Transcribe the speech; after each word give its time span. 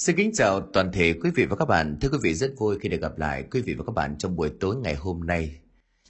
Xin 0.00 0.16
kính 0.16 0.30
chào 0.34 0.60
toàn 0.60 0.92
thể 0.92 1.12
quý 1.12 1.30
vị 1.34 1.46
và 1.46 1.56
các 1.56 1.64
bạn. 1.64 1.96
Thưa 2.00 2.08
quý 2.08 2.18
vị 2.22 2.34
rất 2.34 2.52
vui 2.58 2.78
khi 2.78 2.88
được 2.88 3.00
gặp 3.00 3.18
lại 3.18 3.44
quý 3.50 3.60
vị 3.60 3.74
và 3.74 3.84
các 3.84 3.92
bạn 3.94 4.18
trong 4.18 4.36
buổi 4.36 4.50
tối 4.60 4.76
ngày 4.76 4.94
hôm 4.94 5.26
nay. 5.26 5.58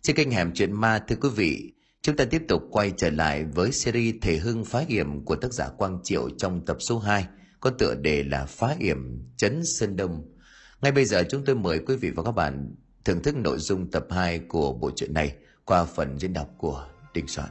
Trên 0.02 0.16
kênh 0.16 0.30
Hẻm 0.30 0.52
Chuyện 0.54 0.72
Ma 0.72 0.98
thưa 0.98 1.16
quý 1.20 1.28
vị, 1.36 1.72
chúng 2.02 2.16
ta 2.16 2.24
tiếp 2.24 2.42
tục 2.48 2.62
quay 2.70 2.92
trở 2.96 3.10
lại 3.10 3.44
với 3.44 3.72
series 3.72 4.14
Thể 4.22 4.36
Hưng 4.36 4.64
Phá 4.64 4.84
Hiểm 4.88 5.24
của 5.24 5.36
tác 5.36 5.52
giả 5.52 5.68
Quang 5.68 5.98
Triệu 6.04 6.30
trong 6.38 6.64
tập 6.66 6.76
số 6.80 6.98
2, 6.98 7.26
có 7.60 7.70
tựa 7.70 7.94
đề 7.94 8.22
là 8.22 8.46
Phá 8.46 8.76
Hiểm 8.78 9.28
chấn 9.36 9.64
Sơn 9.64 9.96
Đông. 9.96 10.22
Ngay 10.82 10.92
bây 10.92 11.04
giờ 11.04 11.24
chúng 11.30 11.44
tôi 11.44 11.56
mời 11.56 11.78
quý 11.86 11.96
vị 11.96 12.10
và 12.10 12.22
các 12.22 12.32
bạn 12.32 12.74
thưởng 13.04 13.22
thức 13.22 13.36
nội 13.36 13.58
dung 13.58 13.90
tập 13.90 14.06
2 14.10 14.38
của 14.38 14.72
bộ 14.72 14.90
truyện 14.96 15.14
này 15.14 15.34
qua 15.64 15.84
phần 15.84 16.18
diễn 16.18 16.32
đọc 16.32 16.48
của 16.58 16.86
Đình 17.14 17.26
Soạn. 17.26 17.48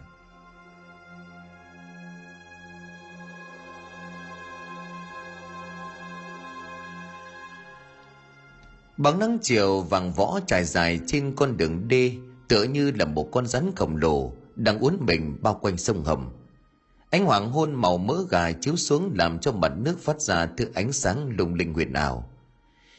Bóng 8.99 9.19
nắng 9.19 9.37
chiều 9.41 9.81
vàng 9.81 10.13
võ 10.13 10.39
trải 10.47 10.63
dài 10.63 10.99
trên 11.07 11.35
con 11.35 11.57
đường 11.57 11.87
đê, 11.87 12.11
tựa 12.47 12.63
như 12.63 12.91
là 12.91 13.05
một 13.05 13.29
con 13.31 13.47
rắn 13.47 13.71
khổng 13.75 13.95
lồ 13.95 14.33
đang 14.55 14.79
uốn 14.79 14.97
mình 14.99 15.37
bao 15.41 15.59
quanh 15.61 15.77
sông 15.77 16.03
Hồng. 16.03 16.31
Ánh 17.09 17.25
hoàng 17.25 17.51
hôn 17.51 17.75
màu 17.75 17.97
mỡ 17.97 18.23
gà 18.29 18.51
chiếu 18.51 18.75
xuống 18.75 19.11
làm 19.15 19.39
cho 19.39 19.51
mặt 19.51 19.71
nước 19.77 19.99
phát 19.99 20.21
ra 20.21 20.47
thứ 20.57 20.65
ánh 20.73 20.91
sáng 20.91 21.29
lung 21.37 21.53
linh 21.53 21.73
huyền 21.73 21.93
ảo. 21.93 22.29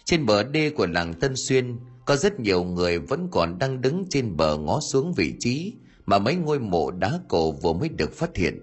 Trên 0.05 0.27
bờ 0.27 0.43
đê 0.43 0.71
của 0.71 0.87
làng 0.87 1.15
Tân 1.15 1.37
Xuyên, 1.37 1.77
có 2.05 2.17
rất 2.17 2.41
nhiều 2.41 2.65
người 2.65 2.99
vẫn 2.99 3.29
còn 3.31 3.59
đang 3.59 3.81
đứng 3.81 4.07
trên 4.11 4.37
bờ 4.37 4.57
ngó 4.57 4.81
xuống 4.81 5.13
vị 5.17 5.35
trí 5.41 5.73
mà 6.07 6.19
mấy 6.19 6.35
ngôi 6.35 6.59
mộ 6.59 6.91
đá 6.91 7.21
cổ 7.29 7.53
vừa 7.53 7.73
mới 7.73 7.89
được 7.89 8.13
phát 8.13 8.37
hiện. 8.37 8.59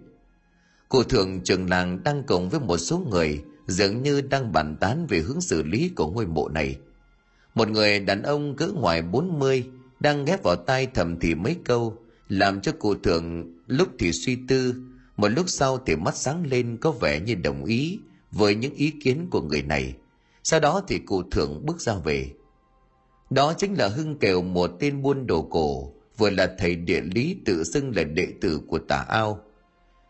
Cụ 0.89 1.03
thượng 1.03 1.41
trường 1.41 1.69
làng 1.69 2.03
đang 2.03 2.23
cùng 2.23 2.49
với 2.49 2.59
một 2.59 2.77
số 2.77 2.97
người 2.97 3.43
dường 3.67 4.03
như 4.03 4.21
đang 4.21 4.51
bàn 4.51 4.77
tán 4.79 5.05
về 5.09 5.19
hướng 5.19 5.41
xử 5.41 5.63
lý 5.63 5.89
của 5.95 6.07
ngôi 6.07 6.25
mộ 6.25 6.49
này– 6.49 6.75
một 7.57 7.69
người 7.69 7.99
đàn 7.99 8.23
ông 8.23 8.55
cỡ 8.55 8.67
ngoài 8.67 9.01
40 9.01 9.65
đang 9.99 10.25
ghép 10.25 10.43
vào 10.43 10.55
tai 10.55 10.87
thầm 10.93 11.19
thì 11.19 11.35
mấy 11.35 11.55
câu, 11.65 11.97
làm 12.29 12.61
cho 12.61 12.71
cụ 12.79 12.95
thượng 12.95 13.53
lúc 13.67 13.87
thì 13.99 14.11
suy 14.11 14.37
tư, 14.47 14.75
một 15.15 15.27
lúc 15.27 15.45
sau 15.49 15.77
thì 15.85 15.95
mắt 15.95 16.15
sáng 16.15 16.45
lên 16.47 16.77
có 16.81 16.91
vẻ 16.91 17.19
như 17.19 17.35
đồng 17.35 17.65
ý 17.65 17.99
với 18.31 18.55
những 18.55 18.73
ý 18.73 18.91
kiến 19.03 19.27
của 19.31 19.41
người 19.41 19.61
này. 19.61 19.95
Sau 20.43 20.59
đó 20.59 20.81
thì 20.87 20.99
cụ 20.99 21.23
thượng 21.23 21.65
bước 21.65 21.81
ra 21.81 21.93
về. 21.93 22.29
Đó 23.29 23.53
chính 23.53 23.73
là 23.73 23.87
Hưng 23.87 24.19
Kèo 24.19 24.41
một 24.41 24.71
tên 24.79 25.01
buôn 25.01 25.27
đồ 25.27 25.41
cổ, 25.41 25.93
vừa 26.17 26.29
là 26.29 26.55
thầy 26.57 26.75
địa 26.75 27.01
lý 27.01 27.35
tự 27.45 27.63
xưng 27.63 27.95
là 27.95 28.03
đệ 28.03 28.27
tử 28.41 28.61
của 28.67 28.79
tà 28.79 28.97
ao. 28.97 29.39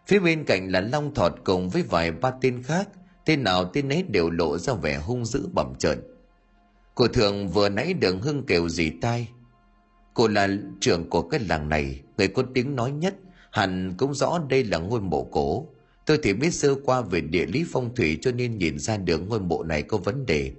Phía 0.07 0.19
bên 0.19 0.43
cạnh 0.43 0.71
là 0.71 0.81
Long 0.81 1.13
Thọt 1.13 1.33
cùng 1.43 1.69
với 1.69 1.81
vài 1.81 2.11
ba 2.11 2.31
tên 2.41 2.63
khác, 2.63 2.89
tên 3.25 3.43
nào 3.43 3.65
tên 3.65 3.89
ấy 3.89 4.03
đều 4.03 4.29
lộ 4.29 4.57
ra 4.57 4.73
vẻ 4.73 4.97
hung 4.97 5.25
dữ 5.25 5.47
bẩm 5.53 5.73
trợn 5.79 5.99
Cô 6.97 7.07
thường 7.07 7.47
vừa 7.47 7.69
nãy 7.69 7.93
đường 7.93 8.21
hưng 8.21 8.43
kêu 8.43 8.69
gì 8.69 8.91
tai. 9.01 9.29
Cô 10.13 10.27
là 10.27 10.47
trưởng 10.79 11.09
của 11.09 11.21
cái 11.21 11.39
làng 11.39 11.69
này, 11.69 12.01
người 12.17 12.27
có 12.27 12.43
tiếng 12.53 12.75
nói 12.75 12.91
nhất, 12.91 13.15
hẳn 13.51 13.93
cũng 13.97 14.13
rõ 14.13 14.39
đây 14.49 14.63
là 14.63 14.77
ngôi 14.77 15.01
mộ 15.01 15.23
cổ. 15.23 15.67
Tôi 16.05 16.19
thì 16.23 16.33
biết 16.33 16.51
sơ 16.51 16.75
qua 16.85 17.01
về 17.01 17.21
địa 17.21 17.45
lý 17.45 17.65
phong 17.71 17.95
thủy 17.95 18.17
cho 18.21 18.31
nên 18.31 18.57
nhìn 18.57 18.79
ra 18.79 18.97
được 18.97 19.17
ngôi 19.17 19.39
mộ 19.39 19.63
này 19.63 19.81
có 19.81 19.97
vấn 19.97 20.25
đề. 20.25 20.51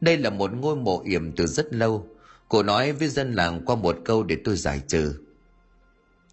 Đây 0.00 0.18
là 0.18 0.30
một 0.30 0.52
ngôi 0.52 0.76
mộ 0.76 1.02
yểm 1.04 1.32
từ 1.32 1.46
rất 1.46 1.74
lâu. 1.74 2.06
Cô 2.48 2.62
nói 2.62 2.92
với 2.92 3.08
dân 3.08 3.32
làng 3.32 3.62
qua 3.66 3.76
một 3.76 3.96
câu 4.04 4.22
để 4.22 4.36
tôi 4.44 4.56
giải 4.56 4.80
trừ. 4.86 5.14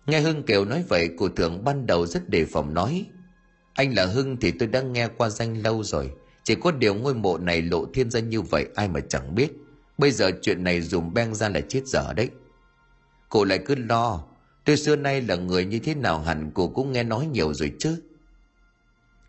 Nghe 0.05 0.19
Hưng 0.19 0.43
Kiều 0.43 0.65
nói 0.65 0.83
vậy, 0.89 1.09
cô 1.17 1.29
thường 1.29 1.63
ban 1.63 1.85
đầu 1.85 2.05
rất 2.05 2.29
đề 2.29 2.45
phòng 2.45 2.73
nói. 2.73 3.05
Anh 3.73 3.95
là 3.95 4.05
Hưng 4.05 4.37
thì 4.37 4.51
tôi 4.51 4.67
đã 4.67 4.81
nghe 4.81 5.07
qua 5.17 5.29
danh 5.29 5.61
lâu 5.61 5.83
rồi. 5.83 6.11
Chỉ 6.43 6.55
có 6.55 6.71
điều 6.71 6.95
ngôi 6.95 7.15
mộ 7.15 7.37
này 7.37 7.61
lộ 7.61 7.85
thiên 7.93 8.11
ra 8.11 8.19
như 8.19 8.41
vậy 8.41 8.67
ai 8.75 8.87
mà 8.87 8.99
chẳng 8.99 9.35
biết. 9.35 9.51
Bây 9.97 10.11
giờ 10.11 10.31
chuyện 10.41 10.63
này 10.63 10.81
dùng 10.81 11.13
beng 11.13 11.35
ra 11.35 11.49
là 11.49 11.61
chết 11.61 11.81
dở 11.85 12.13
đấy. 12.13 12.29
Cô 13.29 13.43
lại 13.43 13.59
cứ 13.65 13.75
lo. 13.75 14.23
Tôi 14.65 14.77
xưa 14.77 14.95
nay 14.95 15.21
là 15.21 15.35
người 15.35 15.65
như 15.65 15.79
thế 15.79 15.95
nào 15.95 16.19
hẳn 16.19 16.51
cô 16.53 16.67
cũng 16.67 16.91
nghe 16.91 17.03
nói 17.03 17.25
nhiều 17.25 17.53
rồi 17.53 17.71
chứ. 17.79 18.01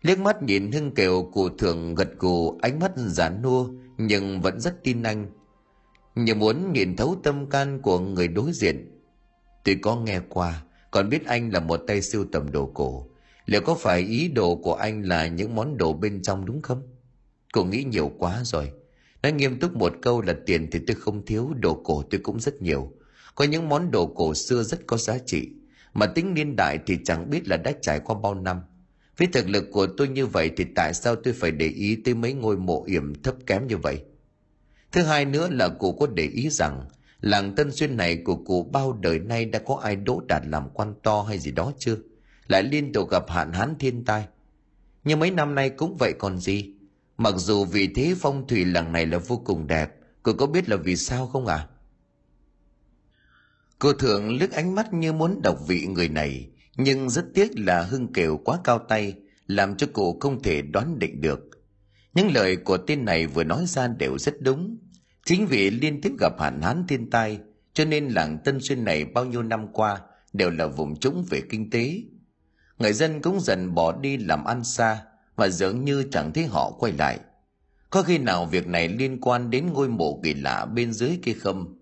Liếc 0.01 0.19
mắt 0.19 0.43
nhìn 0.43 0.71
Hưng 0.71 0.95
Kiều 0.95 1.23
cụ 1.33 1.49
thường 1.49 1.95
gật 1.95 2.09
gù 2.19 2.57
ánh 2.61 2.79
mắt 2.79 2.91
giả 2.95 3.29
nua 3.29 3.67
nhưng 3.97 4.41
vẫn 4.41 4.59
rất 4.59 4.83
tin 4.83 5.03
anh. 5.03 5.27
Như 6.15 6.35
muốn 6.35 6.73
nhìn 6.73 6.95
thấu 6.95 7.15
tâm 7.23 7.49
can 7.49 7.81
của 7.81 7.99
người 7.99 8.27
đối 8.27 8.51
diện. 8.51 8.91
Tôi 9.63 9.75
có 9.81 9.95
nghe 9.95 10.19
qua, 10.29 10.63
còn 10.91 11.09
biết 11.09 11.25
anh 11.25 11.53
là 11.53 11.59
một 11.59 11.81
tay 11.87 12.01
siêu 12.01 12.25
tầm 12.31 12.51
đồ 12.51 12.71
cổ. 12.73 13.07
Liệu 13.45 13.61
có 13.61 13.75
phải 13.75 13.99
ý 13.99 14.27
đồ 14.27 14.55
của 14.55 14.73
anh 14.73 15.01
là 15.01 15.27
những 15.27 15.55
món 15.55 15.77
đồ 15.77 15.93
bên 15.93 16.21
trong 16.21 16.45
đúng 16.45 16.61
không? 16.61 16.94
Cô 17.55 17.63
nghĩ 17.63 17.83
nhiều 17.83 18.11
quá 18.17 18.41
rồi. 18.43 18.71
Nói 19.23 19.31
nghiêm 19.31 19.59
túc 19.59 19.75
một 19.75 19.93
câu 20.01 20.21
là 20.21 20.35
tiền 20.45 20.67
thì 20.71 20.79
tôi 20.87 20.95
không 20.95 21.25
thiếu, 21.25 21.53
đồ 21.59 21.81
cổ 21.83 22.03
tôi 22.11 22.21
cũng 22.23 22.39
rất 22.39 22.61
nhiều. 22.61 22.93
Có 23.35 23.45
những 23.45 23.69
món 23.69 23.91
đồ 23.91 24.05
cổ 24.05 24.33
xưa 24.33 24.63
rất 24.63 24.87
có 24.87 24.97
giá 24.97 25.17
trị, 25.25 25.49
mà 25.93 26.05
tính 26.05 26.33
niên 26.33 26.55
đại 26.55 26.79
thì 26.85 26.97
chẳng 27.05 27.29
biết 27.29 27.47
là 27.47 27.57
đã 27.57 27.71
trải 27.81 27.99
qua 27.99 28.15
bao 28.23 28.33
năm. 28.33 28.61
Với 29.17 29.27
thực 29.33 29.49
lực 29.49 29.65
của 29.71 29.87
tôi 29.97 30.07
như 30.07 30.25
vậy 30.25 30.51
thì 30.57 30.65
tại 30.75 30.93
sao 30.93 31.15
tôi 31.15 31.33
phải 31.33 31.51
để 31.51 31.67
ý 31.67 31.95
tới 31.95 32.13
mấy 32.13 32.33
ngôi 32.33 32.57
mộ 32.57 32.83
yểm 32.85 33.21
thấp 33.23 33.35
kém 33.45 33.67
như 33.67 33.77
vậy? 33.77 34.03
Thứ 34.91 35.01
hai 35.01 35.25
nữa 35.25 35.47
là 35.51 35.69
cụ 35.69 35.91
có 35.91 36.07
để 36.07 36.23
ý 36.23 36.49
rằng 36.49 36.85
làng 37.21 37.55
Tân 37.55 37.71
Xuyên 37.71 37.97
này 37.97 38.17
của 38.17 38.35
cụ 38.35 38.63
bao 38.63 38.93
đời 38.93 39.19
nay 39.19 39.45
đã 39.45 39.59
có 39.59 39.75
ai 39.83 39.95
đỗ 39.95 40.21
đạt 40.27 40.41
làm 40.45 40.69
quan 40.73 40.93
to 41.03 41.21
hay 41.21 41.39
gì 41.39 41.51
đó 41.51 41.73
chưa? 41.79 41.95
Lại 42.47 42.63
liên 42.63 42.93
tục 42.93 43.09
gặp 43.11 43.29
hạn 43.29 43.53
hán 43.53 43.75
thiên 43.79 44.05
tai. 44.05 44.25
Nhưng 45.03 45.19
mấy 45.19 45.31
năm 45.31 45.55
nay 45.55 45.69
cũng 45.69 45.97
vậy 45.97 46.13
còn 46.19 46.37
gì? 46.37 46.74
Mặc 47.17 47.33
dù 47.37 47.65
vì 47.65 47.87
thế 47.95 48.15
phong 48.19 48.47
thủy 48.47 48.65
làng 48.65 48.91
này 48.91 49.05
là 49.05 49.17
vô 49.17 49.41
cùng 49.45 49.67
đẹp, 49.67 49.91
cô 50.23 50.33
có 50.33 50.47
biết 50.47 50.69
là 50.69 50.75
vì 50.77 50.95
sao 50.95 51.27
không 51.27 51.47
ạ? 51.47 51.55
À? 51.55 51.67
Cô 53.79 53.93
thường 53.93 54.37
lướt 54.37 54.51
ánh 54.51 54.75
mắt 54.75 54.93
như 54.93 55.13
muốn 55.13 55.41
đọc 55.41 55.57
vị 55.67 55.85
người 55.87 56.09
này, 56.09 56.49
nhưng 56.77 57.09
rất 57.09 57.25
tiếc 57.33 57.59
là 57.59 57.81
Hưng 57.81 58.13
Kiều 58.13 58.37
quá 58.37 58.59
cao 58.63 58.79
tay, 58.79 59.13
làm 59.47 59.77
cho 59.77 59.87
cô 59.93 60.17
không 60.19 60.41
thể 60.43 60.61
đoán 60.61 60.99
định 60.99 61.21
được. 61.21 61.39
Những 62.13 62.31
lời 62.33 62.55
của 62.55 62.77
tên 62.77 63.05
này 63.05 63.27
vừa 63.27 63.43
nói 63.43 63.65
ra 63.67 63.87
đều 63.87 64.17
rất 64.17 64.41
đúng. 64.41 64.77
Chính 65.25 65.47
vì 65.47 65.69
liên 65.69 66.01
tiếp 66.01 66.11
gặp 66.19 66.39
hạn 66.39 66.61
hán 66.61 66.83
thiên 66.87 67.09
tai, 67.09 67.39
cho 67.73 67.85
nên 67.85 68.07
làng 68.07 68.37
Tân 68.45 68.59
Xuyên 68.61 68.83
này 68.83 69.05
bao 69.05 69.25
nhiêu 69.25 69.43
năm 69.43 69.67
qua 69.73 70.01
đều 70.33 70.49
là 70.49 70.67
vùng 70.67 70.99
trũng 70.99 71.25
về 71.29 71.41
kinh 71.49 71.69
tế. 71.69 72.01
Người 72.77 72.93
dân 72.93 73.21
cũng 73.21 73.39
dần 73.39 73.73
bỏ 73.73 73.91
đi 73.97 74.17
làm 74.17 74.43
ăn 74.43 74.63
xa, 74.63 75.05
và 75.35 75.49
dường 75.49 75.85
như 75.85 76.03
chẳng 76.11 76.33
thấy 76.33 76.45
họ 76.45 76.71
quay 76.79 76.93
lại. 76.93 77.19
Có 77.89 78.03
khi 78.03 78.17
nào 78.17 78.45
việc 78.45 78.67
này 78.67 78.87
liên 78.87 79.21
quan 79.21 79.49
đến 79.49 79.73
ngôi 79.73 79.89
mộ 79.89 80.19
kỳ 80.23 80.33
lạ 80.33 80.65
bên 80.65 80.93
dưới 80.93 81.19
kia 81.23 81.33
không? 81.33 81.77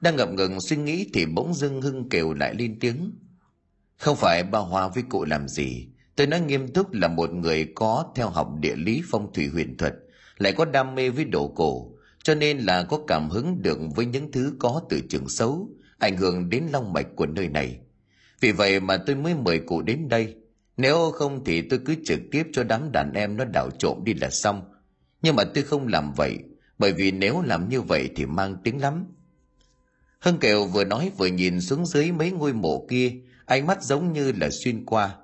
Đang 0.00 0.16
ngập 0.16 0.32
ngừng 0.32 0.60
suy 0.60 0.76
nghĩ 0.76 1.10
thì 1.14 1.26
bỗng 1.26 1.54
dưng 1.54 1.82
Hưng 1.82 2.08
kêu 2.08 2.34
lại 2.34 2.54
lên 2.54 2.78
tiếng. 2.80 3.12
Không 3.96 4.16
phải 4.16 4.42
bà 4.42 4.58
Hoa 4.58 4.88
với 4.88 5.02
cụ 5.08 5.24
làm 5.24 5.48
gì, 5.48 5.88
tôi 6.16 6.26
nói 6.26 6.40
nghiêm 6.40 6.68
túc 6.68 6.92
là 6.92 7.08
một 7.08 7.32
người 7.32 7.72
có 7.74 8.12
theo 8.14 8.28
học 8.28 8.48
địa 8.60 8.76
lý 8.76 9.02
phong 9.10 9.32
thủy 9.32 9.46
huyền 9.46 9.76
thuật, 9.76 9.94
lại 10.38 10.52
có 10.52 10.64
đam 10.64 10.94
mê 10.94 11.10
với 11.10 11.24
đồ 11.24 11.48
cổ, 11.48 11.92
cho 12.22 12.34
nên 12.34 12.58
là 12.58 12.82
có 12.82 13.00
cảm 13.06 13.30
hứng 13.30 13.62
được 13.62 13.78
với 13.94 14.06
những 14.06 14.32
thứ 14.32 14.52
có 14.58 14.82
từ 14.90 15.00
trường 15.08 15.28
xấu, 15.28 15.68
ảnh 15.98 16.16
hưởng 16.16 16.50
đến 16.50 16.64
long 16.72 16.92
mạch 16.92 17.06
của 17.16 17.26
nơi 17.26 17.48
này. 17.48 17.78
Vì 18.40 18.52
vậy 18.52 18.80
mà 18.80 18.96
tôi 18.96 19.16
mới 19.16 19.34
mời 19.34 19.58
cụ 19.58 19.82
đến 19.82 20.08
đây, 20.08 20.34
nếu 20.78 21.10
không 21.10 21.44
thì 21.44 21.62
tôi 21.62 21.80
cứ 21.84 21.94
trực 22.04 22.20
tiếp 22.30 22.46
cho 22.52 22.64
đám 22.64 22.92
đàn 22.92 23.12
em 23.14 23.36
nó 23.36 23.44
đảo 23.44 23.70
trộm 23.78 24.04
đi 24.04 24.14
là 24.14 24.30
xong. 24.30 24.62
Nhưng 25.22 25.36
mà 25.36 25.44
tôi 25.54 25.64
không 25.64 25.88
làm 25.88 26.12
vậy, 26.12 26.38
bởi 26.78 26.92
vì 26.92 27.10
nếu 27.10 27.42
làm 27.42 27.68
như 27.68 27.80
vậy 27.80 28.10
thì 28.16 28.26
mang 28.26 28.56
tiếng 28.64 28.80
lắm. 28.80 29.06
Hưng 30.20 30.38
Kiều 30.38 30.66
vừa 30.66 30.84
nói 30.84 31.10
vừa 31.16 31.26
nhìn 31.26 31.60
xuống 31.60 31.86
dưới 31.86 32.12
mấy 32.12 32.30
ngôi 32.30 32.52
mộ 32.52 32.86
kia, 32.90 33.12
ánh 33.46 33.66
mắt 33.66 33.82
giống 33.82 34.12
như 34.12 34.32
là 34.32 34.50
xuyên 34.50 34.84
qua. 34.84 35.14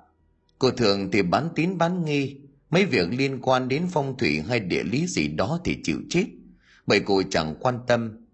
Cô 0.59 0.71
thường 0.71 1.11
thì 1.11 1.23
bán 1.23 1.49
tín 1.55 1.79
bán 1.79 2.05
nghi, 2.05 2.37
mấy 2.71 2.85
việc 2.85 3.09
liên 3.11 3.41
quan 3.43 3.69
đến 3.69 3.87
phong 3.93 4.19
thủy 4.19 4.41
hay 4.49 4.61
địa 4.61 4.83
lý 4.83 5.07
gì 5.07 5.29
đó 5.29 5.61
thì 5.65 5.77
chịu 5.83 5.99
chết, 6.11 6.27
bởi 6.87 7.01
cô 7.01 7.23
chẳng 7.31 7.55
quan 7.61 7.79
tâm. 7.87 8.27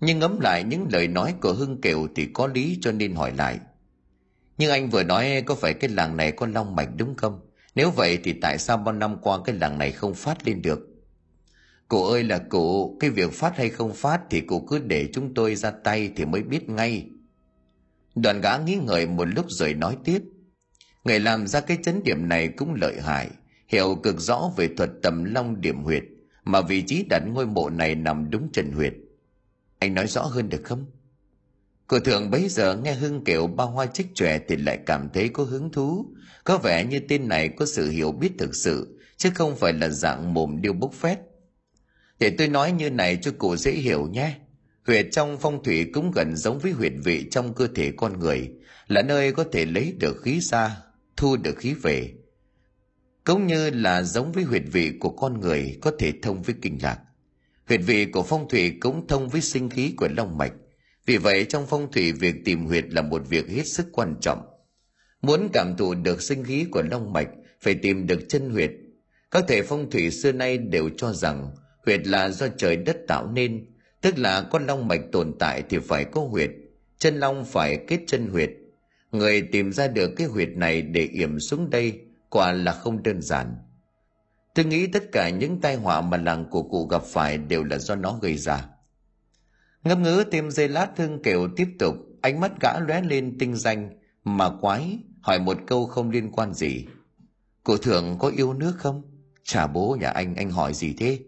Nhưng 0.00 0.18
ngẫm 0.18 0.40
lại 0.40 0.64
những 0.64 0.86
lời 0.92 1.08
nói 1.08 1.34
của 1.40 1.52
Hưng 1.52 1.80
Kiều 1.80 2.08
thì 2.16 2.28
có 2.32 2.46
lý 2.46 2.78
cho 2.80 2.92
nên 2.92 3.14
hỏi 3.14 3.32
lại. 3.36 3.58
Nhưng 4.60 4.70
anh 4.70 4.90
vừa 4.90 5.02
nói 5.02 5.42
có 5.46 5.54
phải 5.54 5.74
cái 5.74 5.90
làng 5.90 6.16
này 6.16 6.32
có 6.32 6.46
long 6.46 6.76
mạch 6.76 6.88
đúng 6.96 7.14
không? 7.14 7.40
Nếu 7.74 7.90
vậy 7.90 8.18
thì 8.24 8.32
tại 8.32 8.58
sao 8.58 8.76
bao 8.76 8.94
năm 8.94 9.16
qua 9.22 9.38
cái 9.44 9.56
làng 9.56 9.78
này 9.78 9.92
không 9.92 10.14
phát 10.14 10.46
lên 10.46 10.62
được? 10.62 10.88
Cụ 11.88 12.04
ơi 12.04 12.24
là 12.24 12.38
cụ, 12.38 12.96
cái 13.00 13.10
việc 13.10 13.32
phát 13.32 13.56
hay 13.56 13.68
không 13.68 13.94
phát 13.94 14.20
thì 14.30 14.40
cụ 14.40 14.60
cứ 14.60 14.78
để 14.78 15.08
chúng 15.12 15.34
tôi 15.34 15.54
ra 15.54 15.70
tay 15.70 16.12
thì 16.16 16.24
mới 16.24 16.42
biết 16.42 16.68
ngay. 16.68 17.06
Đoàn 18.14 18.40
gã 18.40 18.58
nghĩ 18.58 18.78
ngợi 18.86 19.06
một 19.06 19.24
lúc 19.24 19.46
rồi 19.48 19.74
nói 19.74 19.96
tiếp. 20.04 20.22
Người 21.04 21.20
làm 21.20 21.46
ra 21.46 21.60
cái 21.60 21.78
chấn 21.82 22.02
điểm 22.04 22.28
này 22.28 22.48
cũng 22.48 22.74
lợi 22.74 23.00
hại, 23.00 23.28
hiểu 23.68 23.94
cực 24.02 24.20
rõ 24.20 24.50
về 24.56 24.68
thuật 24.76 24.90
tầm 25.02 25.24
long 25.24 25.60
điểm 25.60 25.82
huyệt, 25.82 26.04
mà 26.44 26.60
vị 26.60 26.82
trí 26.82 27.04
đặt 27.10 27.22
ngôi 27.26 27.46
mộ 27.46 27.70
này 27.70 27.94
nằm 27.94 28.30
đúng 28.30 28.52
trần 28.52 28.72
huyệt. 28.72 28.94
Anh 29.78 29.94
nói 29.94 30.06
rõ 30.06 30.22
hơn 30.22 30.48
được 30.48 30.62
không? 30.64 30.86
Cô 31.90 32.00
thượng 32.00 32.30
bấy 32.30 32.48
giờ 32.48 32.76
nghe 32.76 32.94
Hưng 32.94 33.24
kiểu 33.24 33.46
ba 33.46 33.64
hoa 33.64 33.86
trích 33.86 34.14
trẻ 34.14 34.40
thì 34.48 34.56
lại 34.56 34.78
cảm 34.86 35.08
thấy 35.14 35.28
có 35.28 35.44
hứng 35.44 35.72
thú. 35.72 36.06
Có 36.44 36.58
vẻ 36.58 36.84
như 36.84 37.00
tên 37.08 37.28
này 37.28 37.48
có 37.48 37.66
sự 37.66 37.90
hiểu 37.90 38.12
biết 38.12 38.30
thực 38.38 38.54
sự, 38.54 38.98
chứ 39.16 39.30
không 39.34 39.56
phải 39.56 39.72
là 39.72 39.88
dạng 39.88 40.34
mồm 40.34 40.60
điêu 40.60 40.72
bốc 40.72 40.92
phét. 40.94 41.18
Để 42.18 42.30
tôi 42.38 42.48
nói 42.48 42.72
như 42.72 42.90
này 42.90 43.18
cho 43.22 43.30
cụ 43.38 43.56
dễ 43.56 43.72
hiểu 43.72 44.06
nhé. 44.06 44.34
Huyệt 44.86 45.06
trong 45.12 45.38
phong 45.40 45.64
thủy 45.64 45.90
cũng 45.92 46.12
gần 46.14 46.36
giống 46.36 46.58
với 46.58 46.72
huyệt 46.72 46.92
vị 47.04 47.28
trong 47.30 47.54
cơ 47.54 47.68
thể 47.74 47.92
con 47.96 48.18
người 48.18 48.50
là 48.88 49.02
nơi 49.02 49.32
có 49.32 49.44
thể 49.52 49.64
lấy 49.64 49.94
được 49.98 50.22
khí 50.22 50.40
ra 50.40 50.76
thu 51.16 51.36
được 51.36 51.56
khí 51.56 51.74
về. 51.74 52.14
Cũng 53.24 53.46
như 53.46 53.70
là 53.70 54.02
giống 54.02 54.32
với 54.32 54.44
huyệt 54.44 54.62
vị 54.72 54.92
của 55.00 55.10
con 55.10 55.40
người 55.40 55.78
có 55.80 55.92
thể 55.98 56.12
thông 56.22 56.42
với 56.42 56.54
kinh 56.62 56.78
lạc 56.82 56.98
huyệt 57.68 57.80
vị 57.86 58.06
của 58.06 58.22
phong 58.22 58.48
thủy 58.48 58.76
cũng 58.80 59.06
thông 59.06 59.28
với 59.28 59.40
sinh 59.40 59.70
khí 59.70 59.94
của 59.96 60.08
long 60.16 60.38
mạch 60.38 60.52
vì 61.06 61.16
vậy, 61.16 61.44
trong 61.48 61.66
phong 61.66 61.92
thủy, 61.92 62.12
việc 62.12 62.34
tìm 62.44 62.66
huyệt 62.66 62.84
là 62.88 63.02
một 63.02 63.22
việc 63.28 63.48
hết 63.48 63.66
sức 63.66 63.86
quan 63.92 64.14
trọng. 64.20 64.42
Muốn 65.22 65.48
cảm 65.52 65.76
thụ 65.76 65.94
được 65.94 66.22
sinh 66.22 66.44
khí 66.44 66.66
của 66.70 66.82
long 66.90 67.12
mạch, 67.12 67.28
phải 67.60 67.74
tìm 67.74 68.06
được 68.06 68.20
chân 68.28 68.50
huyệt. 68.50 68.70
Các 69.30 69.44
thể 69.48 69.62
phong 69.62 69.90
thủy 69.90 70.10
xưa 70.10 70.32
nay 70.32 70.58
đều 70.58 70.90
cho 70.96 71.12
rằng 71.12 71.50
huyệt 71.86 72.06
là 72.06 72.28
do 72.28 72.48
trời 72.56 72.76
đất 72.76 72.96
tạo 73.08 73.26
nên, 73.26 73.66
tức 74.00 74.18
là 74.18 74.42
con 74.42 74.66
long 74.66 74.88
mạch 74.88 75.00
tồn 75.12 75.38
tại 75.38 75.62
thì 75.68 75.78
phải 75.78 76.04
có 76.04 76.20
huyệt, 76.20 76.50
chân 76.98 77.20
long 77.20 77.44
phải 77.44 77.84
kết 77.86 78.00
chân 78.06 78.26
huyệt. 78.26 78.50
Người 79.12 79.42
tìm 79.42 79.72
ra 79.72 79.88
được 79.88 80.10
cái 80.16 80.26
huyệt 80.26 80.48
này 80.48 80.82
để 80.82 81.08
yểm 81.12 81.40
xuống 81.40 81.70
đây 81.70 82.00
quả 82.28 82.52
là 82.52 82.72
không 82.72 83.02
đơn 83.02 83.22
giản. 83.22 83.56
Tôi 84.54 84.64
nghĩ 84.64 84.86
tất 84.86 85.12
cả 85.12 85.28
những 85.28 85.60
tai 85.60 85.76
họa 85.76 86.00
mà 86.00 86.16
làng 86.16 86.44
của 86.50 86.62
cụ 86.62 86.86
gặp 86.86 87.02
phải 87.02 87.38
đều 87.38 87.64
là 87.64 87.78
do 87.78 87.94
nó 87.94 88.18
gây 88.22 88.36
ra 88.36 88.68
ngâm 89.84 90.02
ngứ 90.02 90.24
thêm 90.32 90.50
dây 90.50 90.68
lát 90.68 90.88
thương 90.96 91.22
kêu 91.22 91.48
tiếp 91.56 91.68
tục. 91.78 91.94
Ánh 92.22 92.40
mắt 92.40 92.52
gã 92.60 92.78
lóe 92.78 93.02
lên 93.02 93.38
tinh 93.38 93.54
danh, 93.54 93.90
mà 94.24 94.50
quái 94.60 94.98
hỏi 95.20 95.38
một 95.38 95.58
câu 95.66 95.86
không 95.86 96.10
liên 96.10 96.30
quan 96.32 96.54
gì. 96.54 96.86
Cụ 97.64 97.76
thượng 97.76 98.18
có 98.18 98.28
yêu 98.28 98.52
nước 98.52 98.72
không? 98.78 99.02
Chả 99.44 99.66
bố 99.66 99.96
nhà 100.00 100.08
anh 100.08 100.34
anh 100.34 100.50
hỏi 100.50 100.74
gì 100.74 100.94
thế? 100.98 101.18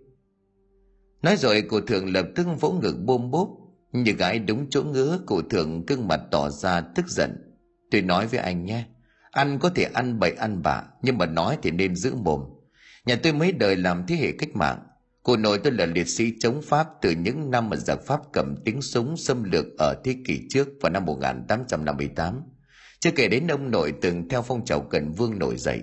Nói 1.23 1.37
rồi 1.37 1.63
cụ 1.63 1.81
thượng 1.81 2.13
lập 2.13 2.27
tức 2.35 2.47
vỗ 2.61 2.73
ngực 2.73 2.97
bôm 3.05 3.31
bốp. 3.31 3.49
Như 3.93 4.13
gái 4.13 4.39
đúng 4.39 4.67
chỗ 4.71 4.83
ngứa, 4.83 5.21
cụ 5.27 5.43
thượng 5.43 5.87
cưng 5.87 6.09
mặt 6.09 6.21
tỏ 6.31 6.51
ra 6.51 6.81
tức 6.81 7.09
giận. 7.09 7.57
Tôi 7.91 8.03
nói 8.03 8.27
với 8.27 8.41
anh 8.41 8.65
nhé, 8.65 8.85
ăn 9.31 9.59
có 9.59 9.71
thể 9.75 9.83
ăn 9.83 10.19
bậy 10.19 10.33
ăn 10.33 10.63
bạ, 10.63 10.83
nhưng 11.03 11.19
mà 11.19 11.27
nói 11.27 11.59
thì 11.63 11.71
nên 11.71 11.97
giữ 11.97 12.15
mồm. 12.15 12.41
Nhà 13.07 13.17
tôi 13.23 13.33
mấy 13.33 13.53
đời 13.53 13.77
làm 13.77 14.07
thế 14.07 14.17
hệ 14.17 14.33
cách 14.33 14.57
mạng 14.57 14.79
Cụ 15.23 15.37
nội 15.37 15.59
tôi 15.65 15.73
là 15.73 15.87
liệt 15.87 16.09
sĩ 16.09 16.33
chống 16.41 16.63
Pháp 16.63 16.87
từ 17.03 17.11
những 17.11 17.51
năm 17.51 17.71
mà 17.71 17.77
giặc 17.77 18.03
Pháp 18.07 18.21
cầm 18.33 18.55
tiếng 18.65 18.83
súng 18.83 19.17
xâm 19.17 19.45
lược 19.45 19.67
ở 19.79 20.01
thế 20.05 20.17
kỷ 20.27 20.41
trước 20.51 20.69
vào 20.81 20.93
năm 20.93 21.05
1858. 21.05 22.41
Chưa 23.01 23.11
kể 23.11 23.29
đến 23.29 23.47
ông 23.47 23.71
nội 23.71 23.95
từng 24.01 24.29
theo 24.29 24.43
phong 24.43 24.65
trào 24.65 24.81
cần 24.81 25.13
vương 25.13 25.39
nổi 25.39 25.57
dậy. 25.57 25.83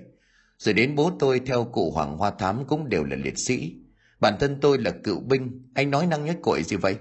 Rồi 0.58 0.74
đến 0.74 0.96
bố 0.96 1.12
tôi 1.20 1.42
theo 1.46 1.64
cụ 1.64 1.92
Hoàng 1.92 2.18
Hoa 2.18 2.32
Thám 2.32 2.66
cũng 2.68 2.90
đều 2.90 3.04
là 3.04 3.16
liệt 3.16 3.40
sĩ. 3.40 3.76
Bản 4.20 4.34
thân 4.40 4.58
tôi 4.62 4.78
là 4.78 4.92
cựu 5.04 5.20
binh, 5.20 5.72
anh 5.76 5.92
nói 5.92 6.08
năng 6.08 6.26
nhất 6.26 6.38
cội 6.42 6.64
gì 6.64 6.76
vậy? 6.76 6.96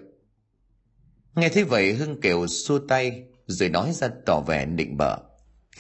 Nghe 1.37 1.49
thấy 1.49 1.65
vậy 1.65 1.95
Hưng 1.95 2.21
Kiều 2.21 2.47
xua 2.47 2.79
tay 2.79 3.25
rồi 3.47 3.69
nói 3.69 3.93
ra 3.93 4.09
tỏ 4.27 4.41
vẻ 4.47 4.67
định 4.67 4.97
bợ. 4.97 5.19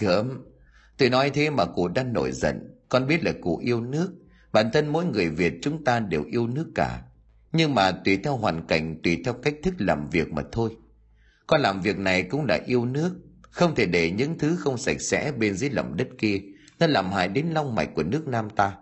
Gớm, 0.00 0.44
tôi 0.98 1.10
nói 1.10 1.30
thế 1.30 1.50
mà 1.50 1.64
cụ 1.64 1.88
đang 1.88 2.12
nổi 2.12 2.32
giận, 2.32 2.76
con 2.88 3.06
biết 3.06 3.24
là 3.24 3.32
cụ 3.42 3.58
yêu 3.64 3.80
nước, 3.80 4.12
bản 4.52 4.70
thân 4.72 4.86
mỗi 4.86 5.04
người 5.04 5.28
việt 5.28 5.54
chúng 5.62 5.84
ta 5.84 6.00
đều 6.00 6.24
yêu 6.24 6.46
nước 6.46 6.66
cả. 6.74 7.02
Nhưng 7.52 7.74
mà 7.74 7.90
tùy 7.90 8.16
theo 8.16 8.36
hoàn 8.36 8.66
cảnh, 8.66 9.00
tùy 9.02 9.22
theo 9.24 9.34
cách 9.34 9.54
thức 9.62 9.74
làm 9.78 10.10
việc 10.10 10.32
mà 10.32 10.42
thôi. 10.52 10.76
Con 11.46 11.60
làm 11.60 11.80
việc 11.80 11.98
này 11.98 12.22
cũng 12.22 12.46
là 12.46 12.58
yêu 12.66 12.84
nước. 12.84 13.14
Không 13.50 13.74
thể 13.74 13.86
để 13.86 14.10
những 14.10 14.38
thứ 14.38 14.56
không 14.56 14.78
sạch 14.78 15.00
sẽ 15.00 15.32
bên 15.32 15.54
dưới 15.54 15.70
lòng 15.70 15.96
đất 15.96 16.08
kia 16.18 16.40
nó 16.78 16.86
làm 16.86 17.12
hại 17.12 17.28
đến 17.28 17.46
long 17.46 17.74
mạch 17.74 17.88
của 17.94 18.02
nước 18.02 18.28
nam 18.28 18.50
ta. 18.50 18.72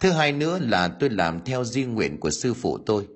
Thứ 0.00 0.10
hai 0.10 0.32
nữa 0.32 0.58
là 0.62 0.88
tôi 0.88 1.10
làm 1.10 1.44
theo 1.44 1.64
di 1.64 1.84
nguyện 1.84 2.20
của 2.20 2.30
sư 2.30 2.54
phụ 2.54 2.78
tôi. 2.86 3.06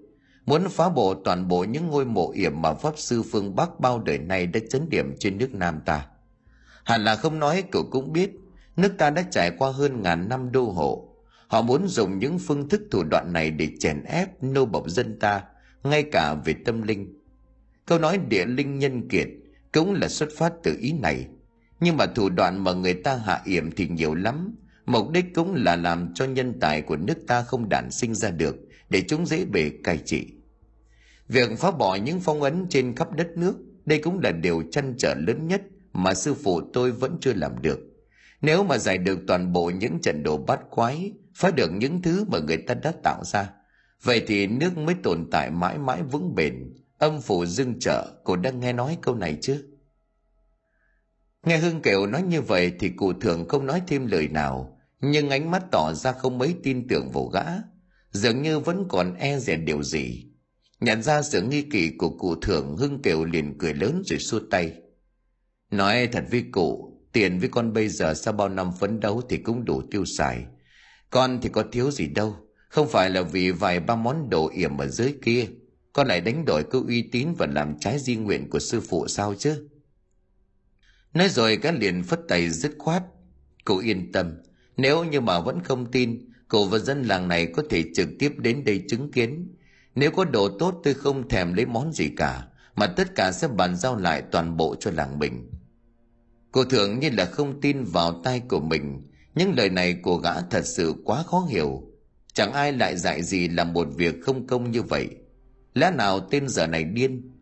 Muốn 0.47 0.69
phá 0.71 0.89
bỏ 0.89 1.15
toàn 1.25 1.49
bộ 1.49 1.65
những 1.65 1.87
ngôi 1.87 2.05
mộ 2.05 2.33
yểm 2.33 2.63
mà 2.63 2.75
pháp 2.75 2.95
sư 2.97 3.23
phương 3.33 3.57
bắc 3.57 3.81
bao 3.81 3.99
đời 3.99 4.19
nay 4.19 4.47
đã 4.47 4.61
chấn 4.71 4.89
điểm 4.89 5.15
trên 5.19 5.39
nước 5.39 5.55
nam 5.55 5.81
ta. 5.87 6.07
Hẳn 6.85 7.05
là 7.05 7.17
không 7.17 7.39
nói, 7.39 7.65
cậu 7.73 7.83
cũng 7.91 8.13
biết, 8.13 8.31
nước 8.77 8.93
ta 8.99 9.11
đã 9.11 9.25
trải 9.31 9.51
qua 9.51 9.71
hơn 9.71 10.03
ngàn 10.03 10.29
năm 10.29 10.53
đô 10.53 10.65
hộ. 10.65 11.08
Họ 11.49 11.63
muốn 11.63 11.89
dùng 11.89 12.19
những 12.19 12.39
phương 12.39 12.69
thức 12.69 12.83
thủ 12.91 13.03
đoạn 13.11 13.33
này 13.33 13.51
để 13.51 13.69
chèn 13.81 14.03
ép 14.03 14.43
nô 14.43 14.65
bộc 14.65 14.89
dân 14.89 15.19
ta, 15.19 15.43
ngay 15.83 16.03
cả 16.13 16.35
về 16.45 16.55
tâm 16.65 16.83
linh. 16.83 17.19
Câu 17.87 17.99
nói 17.99 18.19
địa 18.29 18.47
linh 18.47 18.79
nhân 18.79 19.09
kiệt 19.09 19.29
cũng 19.73 19.95
là 19.95 20.09
xuất 20.09 20.29
phát 20.37 20.53
từ 20.63 20.77
ý 20.81 20.93
này. 20.93 21.27
Nhưng 21.81 21.97
mà 21.97 22.07
thủ 22.07 22.29
đoạn 22.29 22.65
mà 22.65 22.73
người 22.73 22.95
ta 22.95 23.17
hạ 23.17 23.41
yểm 23.45 23.71
thì 23.71 23.89
nhiều 23.89 24.15
lắm. 24.15 24.55
Mục 24.87 25.11
đích 25.11 25.25
cũng 25.35 25.55
là 25.55 25.77
làm 25.77 26.15
cho 26.15 26.25
nhân 26.25 26.61
tài 26.61 26.83
của 26.83 26.97
nước 26.97 27.19
ta 27.27 27.43
không 27.43 27.69
đản 27.69 27.91
sinh 27.91 28.15
ra 28.15 28.31
được 28.31 28.57
để 28.91 29.03
chúng 29.09 29.27
dễ 29.27 29.45
bề 29.45 29.71
cai 29.85 29.99
trị. 29.99 30.27
Việc 31.29 31.59
phá 31.59 31.71
bỏ 31.71 31.95
những 31.95 32.21
phong 32.21 32.43
ấn 32.43 32.67
trên 32.71 32.97
khắp 32.97 33.13
đất 33.13 33.29
nước, 33.37 33.55
đây 33.87 33.99
cũng 33.99 34.19
là 34.19 34.33
điều 34.33 34.63
chăn 34.71 34.95
trở 34.99 35.15
lớn 35.15 35.47
nhất 35.47 35.63
mà 35.93 36.15
sư 36.15 36.35
phụ 36.35 36.61
tôi 36.73 36.93
vẫn 36.93 37.19
chưa 37.21 37.33
làm 37.33 37.63
được. 37.63 37.79
Nếu 38.43 38.65
mà 38.65 38.79
giải 38.79 38.99
được 38.99 39.19
toàn 39.27 39.53
bộ 39.53 39.71
những 39.71 39.99
trận 40.03 40.23
đồ 40.23 40.37
bát 40.37 40.61
quái, 40.71 41.13
phá 41.39 41.51
được 41.51 41.71
những 41.73 42.03
thứ 42.03 42.25
mà 42.29 42.39
người 42.39 42.57
ta 42.57 42.75
đã 42.75 42.93
tạo 43.03 43.25
ra, 43.25 43.51
vậy 44.03 44.25
thì 44.27 44.47
nước 44.47 44.79
mới 44.79 44.95
tồn 45.03 45.29
tại 45.31 45.51
mãi 45.51 45.79
mãi 45.79 46.03
vững 46.03 46.35
bền. 46.35 46.75
Âm 46.99 47.21
phủ 47.21 47.47
dưng 47.47 47.79
trợ, 47.79 48.07
cô 48.25 48.37
đã 48.37 48.51
nghe 48.51 48.73
nói 48.73 48.99
câu 49.03 49.15
này 49.15 49.39
chứ? 49.43 49.65
Nghe 51.43 51.59
Hưng 51.59 51.83
Kiều 51.83 52.07
nói 52.07 52.23
như 52.23 52.43
vậy 52.43 52.73
thì 52.81 52.89
cụ 52.89 53.13
thường 53.13 53.49
không 53.49 53.67
nói 53.67 53.83
thêm 53.87 54.07
lời 54.07 54.29
nào, 54.29 54.79
nhưng 55.01 55.31
ánh 55.31 55.51
mắt 55.51 55.63
tỏ 55.73 55.93
ra 55.93 56.13
không 56.13 56.39
mấy 56.39 56.55
tin 56.63 56.89
tưởng 56.89 57.11
vào 57.11 57.25
gã, 57.25 57.45
dường 58.11 58.43
như 58.43 58.59
vẫn 58.59 58.85
còn 58.89 59.15
e 59.15 59.39
dè 59.39 59.57
điều 59.57 59.83
gì. 59.83 60.25
Nhận 60.81 61.03
ra 61.03 61.23
sự 61.23 61.43
nghi 61.43 61.63
kỳ 61.63 61.91
của 61.99 62.11
cụ 62.11 62.35
thượng 62.35 62.77
Hưng 62.77 63.03
Kiều 63.03 63.25
liền 63.25 63.59
cười 63.59 63.75
lớn 63.75 64.03
rồi 64.07 64.19
xua 64.19 64.41
tay. 64.51 64.73
Nói 65.71 66.09
thật 66.13 66.25
với 66.31 66.45
cụ, 66.53 66.99
tiền 67.13 67.39
với 67.39 67.49
con 67.49 67.73
bây 67.73 67.89
giờ 67.89 68.15
sau 68.15 68.33
bao 68.33 68.49
năm 68.49 68.71
phấn 68.81 69.01
đấu 69.01 69.23
thì 69.29 69.37
cũng 69.37 69.65
đủ 69.65 69.83
tiêu 69.91 70.05
xài. 70.05 70.47
Con 71.11 71.39
thì 71.43 71.49
có 71.49 71.65
thiếu 71.73 71.91
gì 71.91 72.07
đâu, 72.07 72.37
không 72.69 72.89
phải 72.89 73.11
là 73.11 73.23
vì 73.23 73.51
vài 73.51 73.81
ba 73.81 73.97
món 73.97 74.31
đồ 74.31 74.51
yểm 74.55 74.79
ở 74.79 74.87
dưới 74.87 75.15
kia. 75.23 75.47
Con 75.93 76.07
lại 76.07 76.21
đánh 76.21 76.45
đổi 76.45 76.65
cứ 76.71 76.85
uy 76.87 77.03
tín 77.03 77.29
và 77.39 77.47
làm 77.47 77.79
trái 77.81 77.99
di 77.99 78.17
nguyện 78.17 78.51
của 78.51 78.59
sư 78.59 78.81
phụ 78.81 79.09
sao 79.09 79.35
chứ? 79.35 79.69
Nói 81.15 81.29
rồi 81.29 81.57
các 81.57 81.75
liền 81.79 82.03
phất 82.03 82.21
tay 82.29 82.51
dứt 82.51 82.73
khoát. 82.79 83.03
Cậu 83.65 83.79
yên 83.79 84.13
tâm, 84.13 84.35
nếu 84.77 85.05
như 85.05 85.21
mà 85.21 85.41
vẫn 85.41 85.63
không 85.65 85.91
tin, 85.91 86.33
cậu 86.49 86.65
và 86.65 86.79
dân 86.79 87.03
làng 87.03 87.29
này 87.29 87.47
có 87.47 87.63
thể 87.71 87.85
trực 87.95 88.09
tiếp 88.19 88.33
đến 88.39 88.65
đây 88.65 88.85
chứng 88.89 89.13
kiến. 89.13 89.55
Nếu 89.95 90.11
có 90.11 90.25
đồ 90.25 90.49
tốt 90.59 90.81
tôi 90.85 90.95
không 90.95 91.29
thèm 91.29 91.55
lấy 91.55 91.67
món 91.67 91.93
gì 91.93 92.09
cả, 92.17 92.47
mà 92.75 92.87
tất 92.87 93.15
cả 93.15 93.33
sẽ 93.33 93.49
bàn 93.49 93.77
giao 93.77 93.97
lại 93.97 94.23
toàn 94.33 94.57
bộ 94.57 94.77
cho 94.81 94.91
làng 94.91 95.19
mình. 95.19 95.51
Cô 96.53 96.65
thường 96.65 96.99
như 96.99 97.11
là 97.11 97.25
không 97.25 97.61
tin 97.61 97.85
vào 97.85 98.21
tay 98.25 98.41
của 98.41 98.61
mình, 98.61 99.03
những 99.35 99.55
lời 99.57 99.71
này 99.71 99.95
của 100.03 100.17
gã 100.17 100.41
thật 100.41 100.67
sự 100.67 100.95
quá 101.05 101.23
khó 101.23 101.47
hiểu. 101.51 101.83
Chẳng 102.33 102.53
ai 102.53 102.73
lại 102.73 102.97
dạy 102.97 103.23
gì 103.23 103.49
làm 103.49 103.73
một 103.73 103.89
việc 103.97 104.15
không 104.23 104.47
công 104.47 104.71
như 104.71 104.83
vậy. 104.83 105.09
Lẽ 105.75 105.91
nào 105.91 106.21
tên 106.21 106.49
giờ 106.49 106.67
này 106.67 106.85
điên? 106.85 107.33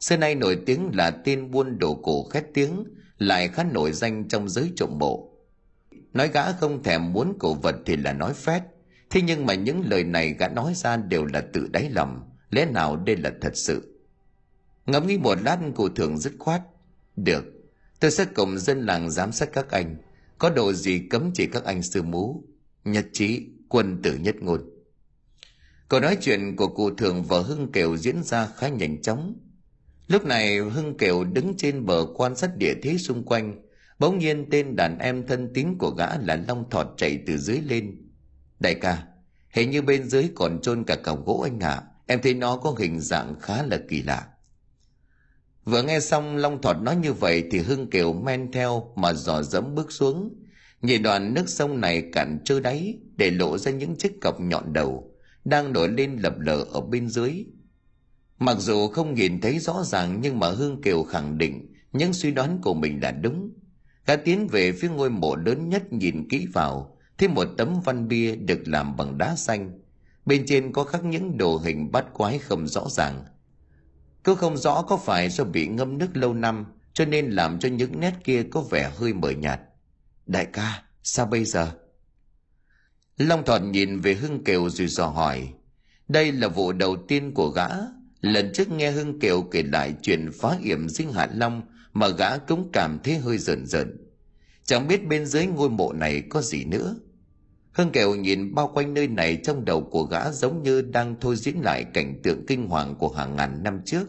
Xưa 0.00 0.16
nay 0.16 0.34
nổi 0.34 0.58
tiếng 0.66 0.90
là 0.94 1.10
tên 1.10 1.50
buôn 1.50 1.78
đồ 1.78 1.94
cổ 1.94 2.28
khét 2.28 2.44
tiếng, 2.54 2.84
lại 3.18 3.48
khá 3.48 3.64
nổi 3.64 3.92
danh 3.92 4.28
trong 4.28 4.48
giới 4.48 4.72
trộm 4.76 4.98
mộ 4.98 5.30
Nói 6.12 6.28
gã 6.28 6.52
không 6.52 6.82
thèm 6.82 7.12
muốn 7.12 7.36
cổ 7.38 7.54
vật 7.54 7.76
thì 7.86 7.96
là 7.96 8.12
nói 8.12 8.32
phét. 8.34 8.62
Thế 9.10 9.22
nhưng 9.22 9.46
mà 9.46 9.54
những 9.54 9.82
lời 9.86 10.04
này 10.04 10.34
gã 10.38 10.48
nói 10.48 10.72
ra 10.74 10.96
đều 10.96 11.24
là 11.24 11.40
tự 11.52 11.68
đáy 11.72 11.90
lòng. 11.90 12.30
Lẽ 12.50 12.64
nào 12.64 12.96
đây 12.96 13.16
là 13.16 13.32
thật 13.40 13.56
sự? 13.56 14.02
Ngẫm 14.86 15.06
nghĩ 15.06 15.18
một 15.18 15.38
lát 15.42 15.58
cụ 15.74 15.88
thường 15.88 16.18
dứt 16.18 16.32
khoát. 16.38 16.62
Được, 17.16 17.44
tôi 18.00 18.10
sẽ 18.10 18.24
cùng 18.24 18.58
dân 18.58 18.86
làng 18.86 19.10
giám 19.10 19.32
sát 19.32 19.52
các 19.52 19.70
anh 19.70 19.96
có 20.40 20.50
đồ 20.50 20.72
gì 20.72 20.98
cấm 21.10 21.30
chỉ 21.34 21.46
các 21.46 21.64
anh 21.64 21.82
sư 21.82 22.02
mú, 22.02 22.44
nhất 22.84 23.06
trí 23.12 23.46
quân 23.68 24.02
tử 24.02 24.16
nhất 24.16 24.36
ngôn. 24.40 24.60
Câu 25.88 26.00
nói 26.00 26.16
chuyện 26.20 26.56
của 26.56 26.68
cụ 26.68 26.90
thường 26.94 27.22
và 27.22 27.40
hưng 27.40 27.72
kiều 27.72 27.96
diễn 27.96 28.22
ra 28.22 28.46
khá 28.56 28.68
nhanh 28.68 29.02
chóng. 29.02 29.34
Lúc 30.06 30.24
này 30.24 30.58
hưng 30.58 30.96
kiều 30.96 31.24
đứng 31.24 31.54
trên 31.56 31.86
bờ 31.86 32.06
quan 32.14 32.36
sát 32.36 32.56
địa 32.56 32.74
thế 32.82 32.98
xung 32.98 33.24
quanh. 33.24 33.62
Bỗng 33.98 34.18
nhiên 34.18 34.46
tên 34.50 34.76
đàn 34.76 34.98
em 34.98 35.26
thân 35.26 35.50
tín 35.54 35.78
của 35.78 35.90
gã 35.90 36.18
là 36.18 36.36
long 36.48 36.70
thọt 36.70 36.86
chạy 36.96 37.22
từ 37.26 37.38
dưới 37.38 37.60
lên. 37.60 38.08
Đại 38.60 38.74
ca, 38.74 39.06
hình 39.50 39.70
như 39.70 39.82
bên 39.82 40.08
dưới 40.08 40.30
còn 40.34 40.60
chôn 40.62 40.84
cả 40.84 40.96
cọc 40.96 41.26
gỗ 41.26 41.40
anh 41.40 41.60
ạ. 41.60 41.70
À. 41.70 41.82
em 42.06 42.20
thấy 42.22 42.34
nó 42.34 42.56
có 42.56 42.74
hình 42.78 43.00
dạng 43.00 43.40
khá 43.40 43.62
là 43.62 43.78
kỳ 43.88 44.02
lạ. 44.02 44.26
Vừa 45.70 45.82
nghe 45.82 46.00
xong 46.00 46.36
Long 46.36 46.62
Thọt 46.62 46.76
nói 46.82 46.96
như 46.96 47.12
vậy 47.12 47.44
thì 47.50 47.58
Hưng 47.58 47.90
Kiều 47.90 48.12
men 48.12 48.52
theo 48.52 48.92
mà 48.96 49.12
dò 49.12 49.42
dẫm 49.42 49.74
bước 49.74 49.92
xuống. 49.92 50.34
Nhìn 50.82 51.02
đoạn 51.02 51.34
nước 51.34 51.48
sông 51.48 51.80
này 51.80 52.02
cạn 52.12 52.38
trơ 52.44 52.60
đáy 52.60 52.98
để 53.16 53.30
lộ 53.30 53.58
ra 53.58 53.72
những 53.72 53.96
chiếc 53.96 54.20
cọc 54.20 54.40
nhọn 54.40 54.72
đầu, 54.72 55.14
đang 55.44 55.72
nổi 55.72 55.88
lên 55.88 56.16
lập 56.16 56.34
lờ 56.38 56.64
ở 56.72 56.80
bên 56.80 57.08
dưới. 57.08 57.44
Mặc 58.38 58.56
dù 58.58 58.88
không 58.88 59.14
nhìn 59.14 59.40
thấy 59.40 59.58
rõ 59.58 59.82
ràng 59.84 60.18
nhưng 60.20 60.38
mà 60.38 60.50
Hương 60.50 60.82
Kiều 60.82 61.02
khẳng 61.02 61.38
định 61.38 61.74
những 61.92 62.12
suy 62.12 62.30
đoán 62.30 62.58
của 62.62 62.74
mình 62.74 63.00
là 63.02 63.10
đúng. 63.10 63.50
Gã 64.06 64.16
tiến 64.16 64.46
về 64.46 64.72
phía 64.72 64.88
ngôi 64.88 65.10
mộ 65.10 65.36
lớn 65.36 65.68
nhất 65.68 65.92
nhìn 65.92 66.28
kỹ 66.28 66.46
vào 66.52 66.96
thêm 67.18 67.34
một 67.34 67.48
tấm 67.58 67.80
văn 67.84 68.08
bia 68.08 68.36
được 68.36 68.60
làm 68.66 68.96
bằng 68.96 69.18
đá 69.18 69.36
xanh 69.36 69.80
bên 70.26 70.44
trên 70.46 70.72
có 70.72 70.84
khắc 70.84 71.04
những 71.04 71.38
đồ 71.38 71.56
hình 71.56 71.92
bắt 71.92 72.06
quái 72.12 72.38
không 72.38 72.66
rõ 72.66 72.86
ràng 72.88 73.24
cứ 74.24 74.34
không 74.34 74.56
rõ 74.56 74.82
có 74.82 74.96
phải 74.96 75.28
do 75.28 75.44
bị 75.44 75.66
ngâm 75.66 75.98
nước 75.98 76.16
lâu 76.16 76.34
năm, 76.34 76.64
cho 76.92 77.04
nên 77.04 77.30
làm 77.30 77.58
cho 77.58 77.68
những 77.68 78.00
nét 78.00 78.14
kia 78.24 78.42
có 78.50 78.60
vẻ 78.60 78.92
hơi 78.96 79.12
mờ 79.12 79.30
nhạt. 79.30 79.60
Đại 80.26 80.46
ca, 80.46 80.82
sao 81.02 81.26
bây 81.26 81.44
giờ? 81.44 81.70
Long 83.16 83.44
thọt 83.44 83.62
nhìn 83.62 84.00
về 84.00 84.14
hưng 84.14 84.44
kiều 84.44 84.68
rồi 84.68 84.86
dò 84.86 85.06
hỏi. 85.06 85.52
Đây 86.08 86.32
là 86.32 86.48
vụ 86.48 86.72
đầu 86.72 86.96
tiên 87.08 87.34
của 87.34 87.48
gã. 87.48 87.68
Lần 88.20 88.52
trước 88.54 88.70
nghe 88.70 88.90
hưng 88.90 89.20
kiều 89.20 89.42
kể 89.42 89.62
lại 89.62 89.94
chuyện 90.02 90.30
phá 90.40 90.56
yểm 90.62 90.88
dinh 90.88 91.12
hạ 91.12 91.28
long 91.34 91.62
mà 91.92 92.08
gã 92.08 92.38
cũng 92.38 92.70
cảm 92.72 92.98
thấy 93.04 93.18
hơi 93.18 93.38
rợn 93.38 93.66
rợn 93.66 94.10
chẳng 94.70 94.88
biết 94.88 95.06
bên 95.06 95.26
dưới 95.26 95.46
ngôi 95.46 95.70
mộ 95.70 95.92
này 95.92 96.22
có 96.28 96.42
gì 96.42 96.64
nữa 96.64 96.96
hưng 97.80 97.92
kiều 97.92 98.14
nhìn 98.14 98.54
bao 98.54 98.70
quanh 98.74 98.94
nơi 98.94 99.08
này 99.08 99.38
trong 99.44 99.64
đầu 99.64 99.80
của 99.90 100.02
gã 100.02 100.30
giống 100.30 100.62
như 100.62 100.82
đang 100.82 101.14
thôi 101.20 101.36
diễn 101.36 101.56
lại 101.62 101.84
cảnh 101.94 102.20
tượng 102.22 102.46
kinh 102.46 102.68
hoàng 102.68 102.94
của 102.94 103.08
hàng 103.08 103.36
ngàn 103.36 103.62
năm 103.62 103.80
trước. 103.84 104.06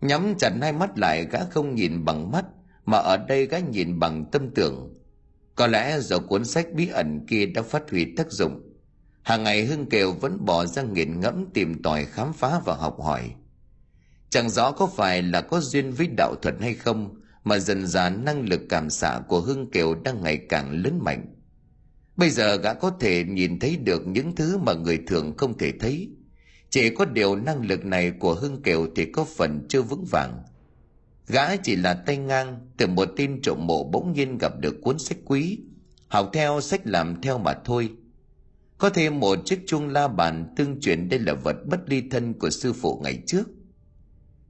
Nhắm 0.00 0.34
chặt 0.38 0.52
hai 0.60 0.72
mắt 0.72 0.98
lại, 0.98 1.26
gã 1.30 1.38
không 1.50 1.74
nhìn 1.74 2.04
bằng 2.04 2.30
mắt, 2.30 2.44
mà 2.84 2.98
ở 2.98 3.16
đây 3.16 3.46
gã 3.46 3.58
nhìn 3.58 3.98
bằng 3.98 4.24
tâm 4.32 4.50
tưởng. 4.54 4.94
Có 5.54 5.66
lẽ 5.66 6.00
do 6.00 6.18
cuốn 6.18 6.44
sách 6.44 6.66
bí 6.74 6.88
ẩn 6.88 7.26
kia 7.26 7.46
đã 7.46 7.62
phát 7.62 7.90
huy 7.90 8.14
tác 8.16 8.32
dụng. 8.32 8.60
Hàng 9.22 9.44
ngày 9.44 9.64
hưng 9.64 9.86
kiều 9.86 10.12
vẫn 10.12 10.44
bỏ 10.44 10.66
ra 10.66 10.82
nghiền 10.82 11.20
ngẫm 11.20 11.46
tìm 11.54 11.82
tòi 11.82 12.04
khám 12.04 12.32
phá 12.32 12.60
và 12.64 12.74
học 12.74 12.96
hỏi. 13.02 13.30
Chẳng 14.30 14.50
rõ 14.50 14.72
có 14.72 14.86
phải 14.86 15.22
là 15.22 15.40
có 15.40 15.60
duyên 15.60 15.92
với 15.92 16.08
đạo 16.16 16.34
thuật 16.42 16.54
hay 16.60 16.74
không, 16.74 17.20
mà 17.44 17.58
dần 17.58 17.86
dần 17.86 18.24
năng 18.24 18.48
lực 18.48 18.60
cảm 18.68 18.90
xạ 18.90 19.20
của 19.28 19.40
hưng 19.40 19.70
kiều 19.70 19.94
đang 19.94 20.22
ngày 20.22 20.36
càng 20.48 20.82
lớn 20.82 20.98
mạnh 21.02 21.39
bây 22.20 22.30
giờ 22.30 22.56
gã 22.56 22.74
có 22.74 22.90
thể 22.90 23.24
nhìn 23.24 23.58
thấy 23.58 23.76
được 23.76 24.06
những 24.06 24.34
thứ 24.34 24.58
mà 24.58 24.72
người 24.72 24.98
thường 25.06 25.36
không 25.36 25.58
thể 25.58 25.72
thấy. 25.80 26.08
Chỉ 26.70 26.90
có 26.90 27.04
điều 27.04 27.36
năng 27.36 27.66
lực 27.66 27.84
này 27.84 28.10
của 28.10 28.34
hưng 28.34 28.62
kiều 28.62 28.86
thì 28.96 29.06
có 29.12 29.24
phần 29.24 29.66
chưa 29.68 29.82
vững 29.82 30.04
vàng. 30.10 30.42
Gã 31.28 31.56
chỉ 31.56 31.76
là 31.76 31.94
tay 31.94 32.16
ngang 32.16 32.70
từ 32.76 32.86
một 32.86 33.08
tin 33.16 33.42
trộm 33.42 33.66
mộ 33.66 33.84
bỗng 33.84 34.12
nhiên 34.12 34.38
gặp 34.38 34.52
được 34.60 34.76
cuốn 34.82 34.98
sách 34.98 35.16
quý. 35.24 35.58
Học 36.08 36.30
theo 36.32 36.60
sách 36.60 36.80
làm 36.84 37.20
theo 37.22 37.38
mà 37.38 37.54
thôi. 37.64 37.90
Có 38.78 38.90
thêm 38.90 39.20
một 39.20 39.38
chiếc 39.44 39.60
chuông 39.66 39.88
la 39.88 40.08
bàn 40.08 40.54
tương 40.56 40.80
truyền 40.80 41.08
đây 41.08 41.20
là 41.20 41.34
vật 41.34 41.56
bất 41.66 41.80
ly 41.86 42.02
thân 42.10 42.34
của 42.34 42.50
sư 42.50 42.72
phụ 42.72 43.00
ngày 43.04 43.22
trước. 43.26 43.48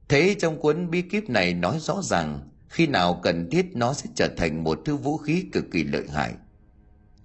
Thế 0.09 0.35
trong 0.39 0.59
cuốn 0.59 0.89
bí 0.89 1.01
kíp 1.01 1.29
này 1.29 1.53
nói 1.53 1.77
rõ 1.79 2.01
ràng, 2.03 2.49
khi 2.67 2.87
nào 2.87 3.19
cần 3.23 3.49
thiết 3.51 3.65
nó 3.73 3.93
sẽ 3.93 4.09
trở 4.15 4.27
thành 4.37 4.63
một 4.63 4.79
thứ 4.85 4.95
vũ 4.95 5.17
khí 5.17 5.45
cực 5.51 5.65
kỳ 5.71 5.83
lợi 5.83 6.05
hại 6.13 6.33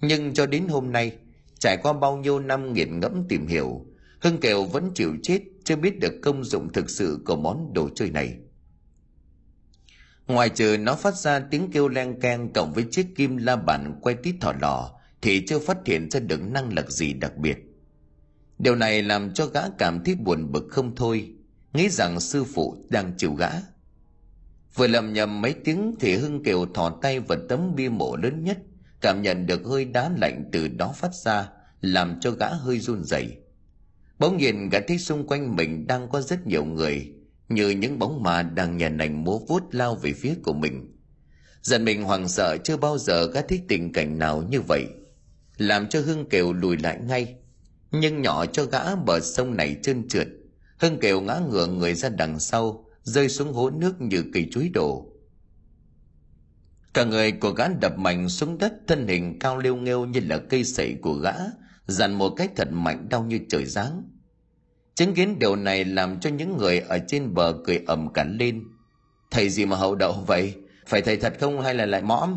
nhưng 0.07 0.35
cho 0.35 0.47
đến 0.47 0.69
hôm 0.69 0.93
nay, 0.93 1.13
trải 1.59 1.77
qua 1.77 1.93
bao 1.93 2.17
nhiêu 2.17 2.39
năm 2.39 2.73
nghiền 2.73 3.01
ngẫm 3.01 3.25
tìm 3.29 3.47
hiểu, 3.47 3.87
hưng 4.21 4.41
kiều 4.41 4.65
vẫn 4.65 4.91
chịu 4.95 5.17
chết, 5.23 5.41
chưa 5.65 5.77
biết 5.77 6.01
được 6.01 6.13
công 6.23 6.45
dụng 6.45 6.73
thực 6.73 6.91
sự 6.91 7.23
của 7.27 7.37
món 7.37 7.73
đồ 7.73 7.89
chơi 7.95 8.11
này. 8.11 8.37
Ngoài 10.27 10.49
trừ 10.49 10.77
nó 10.81 10.95
phát 10.95 11.15
ra 11.15 11.39
tiếng 11.39 11.71
kêu 11.71 11.89
len 11.89 12.21
keng 12.21 12.53
cộng 12.53 12.73
với 12.73 12.85
chiếc 12.91 13.07
kim 13.17 13.37
la 13.37 13.57
bàn 13.57 13.99
quay 14.01 14.15
tít 14.15 14.35
thỏ 14.41 14.53
lò, 14.61 14.91
thì 15.23 15.47
chưa 15.47 15.59
phát 15.59 15.79
hiện 15.87 16.11
ra 16.11 16.21
được 16.21 16.41
năng 16.43 16.73
lực 16.73 16.91
gì 16.91 17.13
đặc 17.13 17.37
biệt. 17.37 17.59
Điều 18.59 18.75
này 18.75 19.03
làm 19.03 19.35
cho 19.35 19.47
gã 19.47 19.61
cảm 19.79 20.05
thấy 20.05 20.15
buồn 20.15 20.53
bực 20.53 20.65
không 20.71 20.97
thôi, 20.97 21.35
nghĩ 21.73 21.89
rằng 21.89 22.21
sư 22.21 22.45
phụ 22.45 22.77
đang 22.89 23.13
chịu 23.17 23.35
gã. 23.35 23.51
Vừa 24.75 24.87
lầm 24.87 25.13
nhầm 25.13 25.41
mấy 25.41 25.55
tiếng 25.65 25.95
thì 26.01 26.17
hưng 26.17 26.43
kiều 26.43 26.67
thò 26.67 26.91
tay 27.03 27.21
vào 27.21 27.39
tấm 27.49 27.75
bia 27.75 27.89
mộ 27.89 28.17
lớn 28.17 28.45
nhất 28.45 28.59
cảm 29.01 29.23
nhận 29.23 29.47
được 29.47 29.65
hơi 29.65 29.85
đá 29.85 30.11
lạnh 30.17 30.45
từ 30.53 30.69
đó 30.69 30.95
phát 30.97 31.15
ra, 31.15 31.49
làm 31.81 32.21
cho 32.21 32.31
gã 32.31 32.49
hơi 32.49 32.79
run 32.79 33.05
rẩy. 33.05 33.37
Bỗng 34.19 34.37
nhiên 34.37 34.69
gã 34.69 34.79
thấy 34.89 34.99
xung 34.99 35.27
quanh 35.27 35.57
mình 35.57 35.87
đang 35.87 36.09
có 36.09 36.21
rất 36.21 36.47
nhiều 36.47 36.65
người, 36.65 37.13
như 37.49 37.71
những 37.71 37.99
bóng 37.99 38.23
mà 38.23 38.43
đang 38.43 38.77
nhàn 38.77 38.97
nành 38.97 39.25
múa 39.25 39.39
vuốt 39.39 39.63
lao 39.71 39.95
về 39.95 40.13
phía 40.13 40.35
của 40.43 40.53
mình. 40.53 40.93
Dần 41.63 41.85
mình 41.85 42.03
hoảng 42.03 42.29
sợ 42.29 42.57
chưa 42.65 42.77
bao 42.77 42.99
giờ 42.99 43.27
gã 43.27 43.41
thấy 43.41 43.61
tình 43.69 43.93
cảnh 43.93 44.19
nào 44.19 44.43
như 44.51 44.61
vậy, 44.61 44.87
làm 45.57 45.89
cho 45.89 46.01
hưng 46.01 46.29
kiều 46.29 46.53
lùi 46.53 46.77
lại 46.77 47.01
ngay. 47.01 47.35
Nhưng 47.91 48.23
nhỏ 48.23 48.47
cho 48.47 48.65
gã 48.65 48.95
bờ 48.97 49.21
sông 49.21 49.57
này 49.57 49.77
trơn 49.83 50.09
trượt, 50.09 50.29
hưng 50.79 50.99
kiều 51.01 51.21
ngã 51.21 51.41
ngửa 51.51 51.67
người 51.67 51.95
ra 51.95 52.09
đằng 52.09 52.41
sau, 52.41 52.85
rơi 53.03 53.29
xuống 53.29 53.53
hố 53.53 53.71
nước 53.71 54.01
như 54.01 54.25
cây 54.35 54.49
chuối 54.51 54.69
đổ 54.75 55.07
cả 56.97 57.05
người 57.05 57.33
của 57.33 57.51
gã 57.51 57.69
đập 57.81 57.99
mạnh 57.99 58.29
xuống 58.29 58.59
đất, 58.59 58.73
thân 58.87 59.07
hình 59.09 59.39
cao 59.39 59.59
liêu 59.59 59.77
nghêu 59.77 60.05
như 60.05 60.21
là 60.29 60.39
cây 60.39 60.65
sậy 60.65 60.97
của 61.03 61.13
gã 61.15 61.33
dằn 61.87 62.19
một 62.19 62.31
cách 62.37 62.51
thật 62.57 62.69
mạnh 62.71 63.09
đau 63.11 63.25
như 63.25 63.41
trời 63.49 63.65
giáng. 63.65 64.03
Chứng 64.95 65.15
kiến 65.15 65.39
điều 65.39 65.57
này 65.57 65.85
làm 65.85 66.21
cho 66.21 66.31
những 66.31 66.57
người 66.57 66.81
ở 66.81 66.99
trên 67.09 67.35
bờ 67.35 67.55
cười 67.65 67.83
ầm 67.87 68.13
cả 68.13 68.25
lên. 68.25 68.65
Thầy 69.31 69.49
gì 69.49 69.67
mà 69.67 69.77
hậu 69.77 69.95
đậu 69.95 70.13
vậy? 70.27 70.55
Phải 70.87 71.03
thầy 71.03 71.17
thật 71.17 71.35
không 71.41 71.61
hay 71.61 71.75
là 71.75 71.87
lại 71.87 72.03
mõm? 72.03 72.37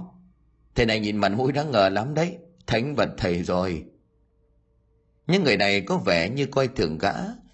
Thầy 0.75 0.86
này 0.86 1.00
nhìn 1.00 1.18
mặt 1.18 1.30
mũi 1.30 1.51
đáng 1.51 1.72
ngờ 1.72 1.89
lắm 1.89 2.13
đấy, 2.13 2.38
thánh 2.68 2.96
vật 2.96 3.10
thầy 3.18 3.44
rồi. 3.44 3.84
Những 5.28 5.44
người 5.44 5.58
này 5.58 5.82
có 5.82 5.98
vẻ 5.98 6.30
như 6.30 6.46
coi 6.46 6.68
thường 6.68 6.98
gã. 6.98 7.13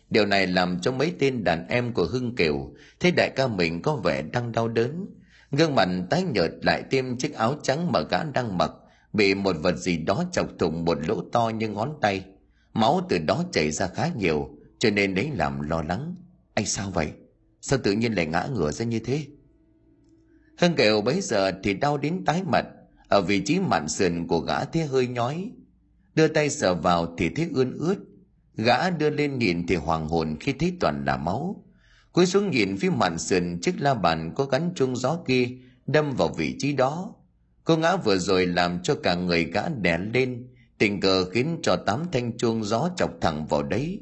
Điều 0.09 0.25
này 0.25 0.47
làm 0.47 0.79
cho 0.81 0.91
mấy 0.91 1.13
tên 1.19 1.43
đàn 1.43 1.67
em 1.67 1.93
của 1.93 2.05
hưng 2.05 2.35
kiều 2.35 2.73
thấy 2.99 3.11
đại 3.11 3.29
ca 3.35 3.47
mình 3.47 3.81
có 3.81 3.95
vẻ 3.95 4.21
đang 4.21 4.51
đau 4.51 4.67
đớn 4.67 5.05
gương 5.55 5.75
mặt 5.75 5.89
tái 6.09 6.23
nhợt 6.23 6.51
lại 6.61 6.83
thêm 6.91 7.17
chiếc 7.17 7.33
áo 7.33 7.55
trắng 7.63 7.91
mà 7.91 8.01
gã 8.01 8.23
đang 8.23 8.57
mặc, 8.57 8.71
bị 9.13 9.35
một 9.35 9.55
vật 9.61 9.77
gì 9.77 9.97
đó 9.97 10.23
chọc 10.31 10.47
thủng 10.59 10.85
một 10.85 10.97
lỗ 11.07 11.21
to 11.31 11.49
như 11.49 11.69
ngón 11.69 11.93
tay. 12.01 12.25
Máu 12.73 13.01
từ 13.09 13.17
đó 13.17 13.43
chảy 13.51 13.71
ra 13.71 13.87
khá 13.87 14.09
nhiều, 14.17 14.49
cho 14.79 14.89
nên 14.89 15.15
đấy 15.15 15.29
làm 15.33 15.61
lo 15.61 15.81
lắng. 15.81 16.15
Anh 16.53 16.65
sao 16.65 16.91
vậy? 16.91 17.11
Sao 17.61 17.79
tự 17.83 17.91
nhiên 17.91 18.13
lại 18.13 18.25
ngã 18.25 18.47
ngửa 18.53 18.71
ra 18.71 18.85
như 18.85 18.99
thế? 18.99 19.25
Hưng 20.57 20.75
kiều 20.75 21.01
bấy 21.01 21.21
giờ 21.21 21.51
thì 21.63 21.73
đau 21.73 21.97
đến 21.97 22.25
tái 22.25 22.43
mặt. 22.43 22.65
Ở 23.07 23.21
vị 23.21 23.41
trí 23.45 23.59
mạn 23.59 23.87
sườn 23.87 24.27
của 24.27 24.39
gã 24.39 24.65
thế 24.65 24.85
hơi 24.85 25.07
nhói. 25.07 25.51
Đưa 26.15 26.27
tay 26.27 26.49
sờ 26.49 26.75
vào 26.75 27.15
thì 27.17 27.29
thấy 27.29 27.49
ươn 27.53 27.77
ướt. 27.79 27.95
Gã 28.57 28.89
đưa 28.89 29.09
lên 29.09 29.39
nhìn 29.39 29.67
thì 29.67 29.75
hoàng 29.75 30.07
hồn 30.07 30.35
khi 30.39 30.53
thấy 30.53 30.73
toàn 30.79 31.05
là 31.05 31.17
máu 31.17 31.64
cúi 32.15 32.25
xuống 32.25 32.51
nhìn 32.51 32.77
phía 32.77 32.89
mạn 32.89 33.17
sườn 33.17 33.59
chiếc 33.61 33.81
la 33.81 33.93
bàn 33.93 34.33
có 34.35 34.45
gắn 34.45 34.71
chuông 34.75 34.95
gió 34.95 35.17
kia, 35.27 35.49
đâm 35.87 36.15
vào 36.15 36.27
vị 36.27 36.55
trí 36.59 36.73
đó. 36.73 37.13
Cô 37.63 37.77
ngã 37.77 37.95
vừa 37.95 38.17
rồi 38.17 38.45
làm 38.45 38.79
cho 38.83 38.95
cả 39.03 39.15
người 39.15 39.43
gã 39.43 39.69
đè 39.69 39.97
lên. 39.97 40.47
Tình 40.77 40.99
cờ 40.99 41.25
khiến 41.25 41.59
cho 41.63 41.75
tám 41.75 42.03
thanh 42.11 42.37
chuông 42.37 42.63
gió 42.63 42.89
chọc 42.97 43.11
thẳng 43.21 43.45
vào 43.47 43.63
đấy. 43.63 44.01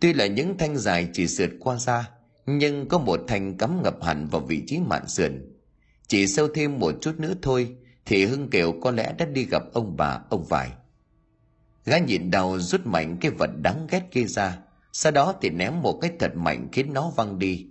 Tuy 0.00 0.12
là 0.12 0.26
những 0.26 0.58
thanh 0.58 0.76
dài 0.76 1.08
chỉ 1.12 1.26
sượt 1.26 1.50
qua 1.60 1.76
da 1.76 2.10
nhưng 2.46 2.88
có 2.88 2.98
một 2.98 3.20
thanh 3.28 3.58
cắm 3.58 3.82
ngập 3.82 4.02
hẳn 4.02 4.28
vào 4.28 4.40
vị 4.40 4.62
trí 4.66 4.78
mạn 4.78 5.08
sườn. 5.08 5.52
Chỉ 6.08 6.26
sâu 6.26 6.48
thêm 6.54 6.78
một 6.78 6.94
chút 7.00 7.14
nữa 7.18 7.34
thôi, 7.42 7.76
thì 8.06 8.24
hưng 8.24 8.50
kiều 8.50 8.72
có 8.82 8.90
lẽ 8.90 9.14
đã 9.18 9.26
đi 9.26 9.44
gặp 9.44 9.62
ông 9.72 9.96
bà, 9.96 10.20
ông 10.30 10.44
vải. 10.44 10.70
Gã 11.84 11.98
nhịn 11.98 12.30
đầu 12.30 12.58
rút 12.58 12.86
mạnh 12.86 13.16
cái 13.20 13.30
vật 13.30 13.50
đáng 13.62 13.86
ghét 13.90 14.02
kia 14.10 14.24
ra 14.24 14.58
sau 14.96 15.12
đó 15.12 15.34
thì 15.40 15.50
ném 15.50 15.82
một 15.82 15.98
cái 16.00 16.12
thật 16.18 16.36
mạnh 16.36 16.68
khiến 16.72 16.92
nó 16.92 17.10
văng 17.16 17.38
đi. 17.38 17.66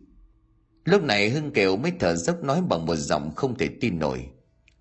Lúc 0.86 1.04
này 1.04 1.30
hưng 1.30 1.52
kiều 1.52 1.78
mới 1.78 1.92
thở 2.00 2.16
dốc 2.16 2.44
nói 2.44 2.62
bằng 2.70 2.86
một 2.86 2.96
giọng 2.96 3.36
không 3.36 3.58
thể 3.58 3.70
tin 3.82 4.00
nổi. 4.00 4.30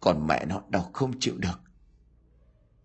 Còn 0.01 0.27
mẹ 0.27 0.45
nó 0.45 0.63
đau 0.69 0.91
không 0.93 1.13
chịu 1.21 1.35
được. 1.39 1.61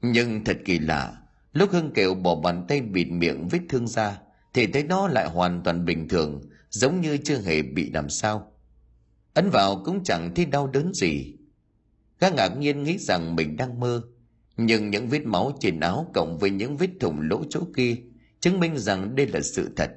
Nhưng 0.01 0.43
thật 0.43 0.57
kỳ 0.65 0.79
lạ, 0.79 1.17
lúc 1.53 1.71
hưng 1.71 1.93
kiều 1.93 2.15
bỏ 2.15 2.35
bàn 2.35 2.65
tay 2.67 2.81
bịt 2.81 3.05
miệng 3.05 3.47
vết 3.47 3.59
thương 3.69 3.87
ra, 3.87 4.19
thì 4.53 4.67
thấy 4.67 4.83
nó 4.83 5.07
lại 5.07 5.29
hoàn 5.29 5.63
toàn 5.63 5.85
bình 5.85 6.07
thường, 6.07 6.41
giống 6.69 7.01
như 7.01 7.17
chưa 7.17 7.41
hề 7.41 7.61
bị 7.61 7.91
làm 7.91 8.09
sao. 8.09 8.51
Ấn 9.33 9.49
vào 9.49 9.81
cũng 9.85 10.03
chẳng 10.03 10.35
thấy 10.35 10.45
đau 10.45 10.67
đớn 10.67 10.93
gì. 10.93 11.35
Gã 12.19 12.29
ngạc 12.29 12.57
nhiên 12.57 12.83
nghĩ 12.83 12.97
rằng 12.97 13.35
mình 13.35 13.57
đang 13.57 13.79
mơ, 13.79 14.01
nhưng 14.57 14.89
những 14.89 15.07
vết 15.07 15.25
máu 15.25 15.57
trên 15.59 15.79
áo 15.79 16.11
cộng 16.13 16.37
với 16.37 16.49
những 16.49 16.77
vết 16.77 16.89
thủng 16.99 17.21
lỗ 17.21 17.43
chỗ 17.49 17.61
kia 17.75 17.95
chứng 18.39 18.59
minh 18.59 18.77
rằng 18.77 19.15
đây 19.15 19.27
là 19.27 19.41
sự 19.41 19.69
thật. 19.75 19.91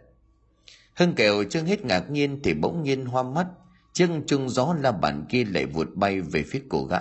Hưng 0.94 1.14
kẹo 1.14 1.44
chưa 1.50 1.62
hết 1.62 1.84
ngạc 1.84 2.10
nhiên 2.10 2.40
thì 2.44 2.54
bỗng 2.54 2.82
nhiên 2.82 3.04
hoa 3.04 3.22
mắt 3.22 3.46
chân 3.92 4.22
chung 4.26 4.48
gió 4.48 4.76
la 4.80 4.92
bàn 4.92 5.26
kia 5.28 5.44
lại 5.44 5.66
vụt 5.66 5.88
bay 5.94 6.20
về 6.20 6.42
phía 6.42 6.62
cổ 6.68 6.84
gã. 6.84 7.00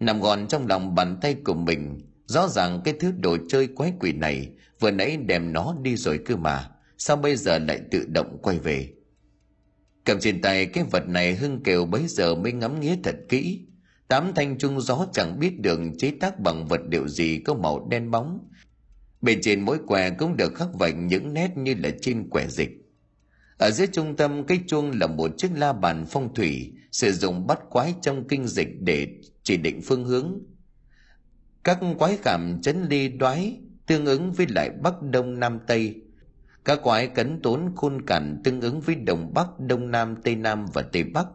Nằm 0.00 0.20
gọn 0.20 0.46
trong 0.48 0.66
lòng 0.66 0.94
bàn 0.94 1.18
tay 1.20 1.34
của 1.44 1.54
mình, 1.54 2.00
rõ 2.26 2.48
ràng 2.48 2.80
cái 2.84 2.94
thứ 3.00 3.12
đồ 3.12 3.36
chơi 3.48 3.66
quái 3.66 3.92
quỷ 4.00 4.12
này 4.12 4.48
vừa 4.80 4.90
nãy 4.90 5.16
đem 5.16 5.52
nó 5.52 5.74
đi 5.82 5.96
rồi 5.96 6.20
cơ 6.24 6.36
mà, 6.36 6.70
sao 6.98 7.16
bây 7.16 7.36
giờ 7.36 7.58
lại 7.58 7.80
tự 7.90 8.06
động 8.08 8.38
quay 8.42 8.58
về? 8.58 8.92
Cầm 10.04 10.20
trên 10.20 10.42
tay 10.42 10.66
cái 10.66 10.84
vật 10.90 11.08
này 11.08 11.34
hưng 11.34 11.62
kiều 11.62 11.84
bấy 11.84 12.06
giờ 12.08 12.34
mới 12.34 12.52
ngắm 12.52 12.80
nghía 12.80 12.96
thật 13.02 13.16
kỹ. 13.28 13.60
Tám 14.08 14.32
thanh 14.34 14.58
trung 14.58 14.80
gió 14.80 15.06
chẳng 15.12 15.38
biết 15.40 15.60
đường 15.60 15.98
chế 15.98 16.12
tác 16.20 16.40
bằng 16.40 16.66
vật 16.66 16.80
liệu 16.90 17.08
gì 17.08 17.38
có 17.38 17.54
màu 17.54 17.88
đen 17.90 18.10
bóng 18.10 18.48
bên 19.26 19.40
trên 19.42 19.60
mỗi 19.60 19.78
què 19.86 20.10
cũng 20.10 20.36
được 20.36 20.54
khắc 20.54 20.68
vạch 20.74 20.94
những 20.96 21.34
nét 21.34 21.56
như 21.56 21.74
là 21.78 21.90
trên 22.00 22.30
quẻ 22.30 22.46
dịch. 22.48 22.70
Ở 23.58 23.70
dưới 23.70 23.86
trung 23.86 24.16
tâm 24.16 24.44
cái 24.46 24.60
chuông 24.66 24.90
là 25.00 25.06
một 25.06 25.30
chiếc 25.38 25.48
la 25.54 25.72
bàn 25.72 26.04
phong 26.08 26.34
thủy, 26.34 26.72
sử 26.92 27.12
dụng 27.12 27.46
bắt 27.46 27.58
quái 27.70 27.94
trong 28.02 28.28
kinh 28.28 28.46
dịch 28.46 28.68
để 28.80 29.08
chỉ 29.42 29.56
định 29.56 29.80
phương 29.84 30.04
hướng. 30.04 30.38
Các 31.64 31.78
quái 31.98 32.18
cảm 32.22 32.62
chấn 32.62 32.86
ly 32.88 33.08
đoái 33.08 33.60
tương 33.86 34.06
ứng 34.06 34.32
với 34.32 34.46
lại 34.48 34.70
bắc 34.82 35.02
đông 35.02 35.40
nam 35.40 35.58
tây. 35.66 36.02
Các 36.64 36.80
quái 36.82 37.08
cấn 37.08 37.40
tốn 37.42 37.72
khôn 37.76 38.06
cằn 38.06 38.40
tương 38.44 38.60
ứng 38.60 38.80
với 38.80 38.94
đông 38.94 39.34
bắc, 39.34 39.46
đông 39.60 39.90
nam, 39.90 40.16
tây 40.24 40.36
nam 40.36 40.66
và 40.72 40.82
tây 40.82 41.04
bắc. 41.04 41.26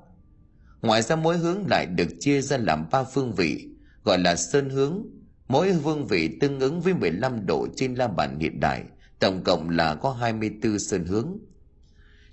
Ngoài 0.82 1.02
ra 1.02 1.16
mỗi 1.16 1.38
hướng 1.38 1.68
lại 1.70 1.86
được 1.86 2.08
chia 2.20 2.42
ra 2.42 2.58
làm 2.58 2.86
ba 2.92 3.04
phương 3.04 3.34
vị, 3.34 3.70
gọi 4.04 4.20
là 4.20 4.36
sơn 4.36 4.70
hướng 4.70 5.06
mỗi 5.52 5.72
vương 5.72 6.08
vị 6.08 6.38
tương 6.42 6.60
ứng 6.60 6.82
với 6.82 6.94
15 6.94 7.46
độ 7.46 7.68
trên 7.76 7.96
la 7.96 8.08
bàn 8.08 8.40
hiện 8.40 8.60
đại, 8.60 8.84
tổng 9.20 9.44
cộng 9.44 9.70
là 9.70 9.96
có 9.96 10.12
24 10.12 10.80
sơn 10.80 11.06
hướng. 11.06 11.38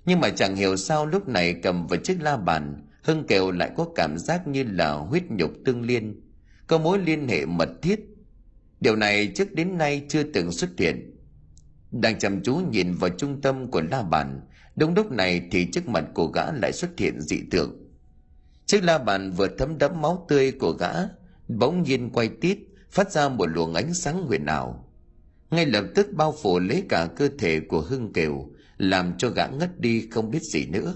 Nhưng 0.05 0.19
mà 0.19 0.29
chẳng 0.29 0.55
hiểu 0.55 0.77
sao 0.77 1.05
lúc 1.05 1.27
này 1.27 1.53
cầm 1.63 1.87
vào 1.87 1.99
chiếc 1.99 2.21
la 2.21 2.37
bàn, 2.37 2.87
hưng 3.03 3.27
kiều 3.27 3.51
lại 3.51 3.71
có 3.77 3.87
cảm 3.95 4.17
giác 4.17 4.47
như 4.47 4.63
là 4.63 4.91
huyết 4.91 5.23
nhục 5.29 5.51
tương 5.65 5.81
liên, 5.81 6.21
có 6.67 6.77
mối 6.77 6.99
liên 6.99 7.27
hệ 7.27 7.45
mật 7.45 7.69
thiết. 7.81 7.99
Điều 8.81 8.95
này 8.95 9.31
trước 9.35 9.53
đến 9.53 9.77
nay 9.77 10.05
chưa 10.09 10.23
từng 10.23 10.51
xuất 10.51 10.69
hiện. 10.77 11.17
Đang 11.91 12.19
chăm 12.19 12.43
chú 12.43 12.55
nhìn 12.55 12.93
vào 12.93 13.09
trung 13.09 13.41
tâm 13.41 13.71
của 13.71 13.81
la 13.81 14.01
bàn, 14.01 14.41
đúng 14.75 14.93
lúc 14.93 15.11
này 15.11 15.41
thì 15.51 15.67
trước 15.71 15.87
mặt 15.87 16.05
của 16.13 16.27
gã 16.27 16.51
lại 16.51 16.71
xuất 16.73 16.89
hiện 16.97 17.21
dị 17.21 17.41
tượng. 17.51 17.89
Chiếc 18.65 18.83
la 18.83 18.97
bàn 18.97 19.31
vừa 19.31 19.47
thấm 19.57 19.77
đẫm 19.77 20.01
máu 20.01 20.25
tươi 20.29 20.51
của 20.51 20.71
gã, 20.71 20.93
bỗng 21.47 21.83
nhiên 21.83 22.09
quay 22.09 22.27
tít 22.27 22.57
phát 22.91 23.11
ra 23.11 23.29
một 23.29 23.45
luồng 23.45 23.73
ánh 23.73 23.93
sáng 23.93 24.23
huyền 24.25 24.45
ảo. 24.45 24.85
Ngay 25.51 25.65
lập 25.65 25.85
tức 25.95 26.07
bao 26.13 26.35
phủ 26.41 26.59
lấy 26.59 26.83
cả 26.89 27.07
cơ 27.15 27.29
thể 27.39 27.59
của 27.59 27.81
hưng 27.81 28.13
kiều, 28.13 28.49
làm 28.77 29.17
cho 29.17 29.29
gã 29.29 29.47
ngất 29.47 29.79
đi 29.79 30.07
không 30.11 30.31
biết 30.31 30.43
gì 30.43 30.65
nữa. 30.65 30.93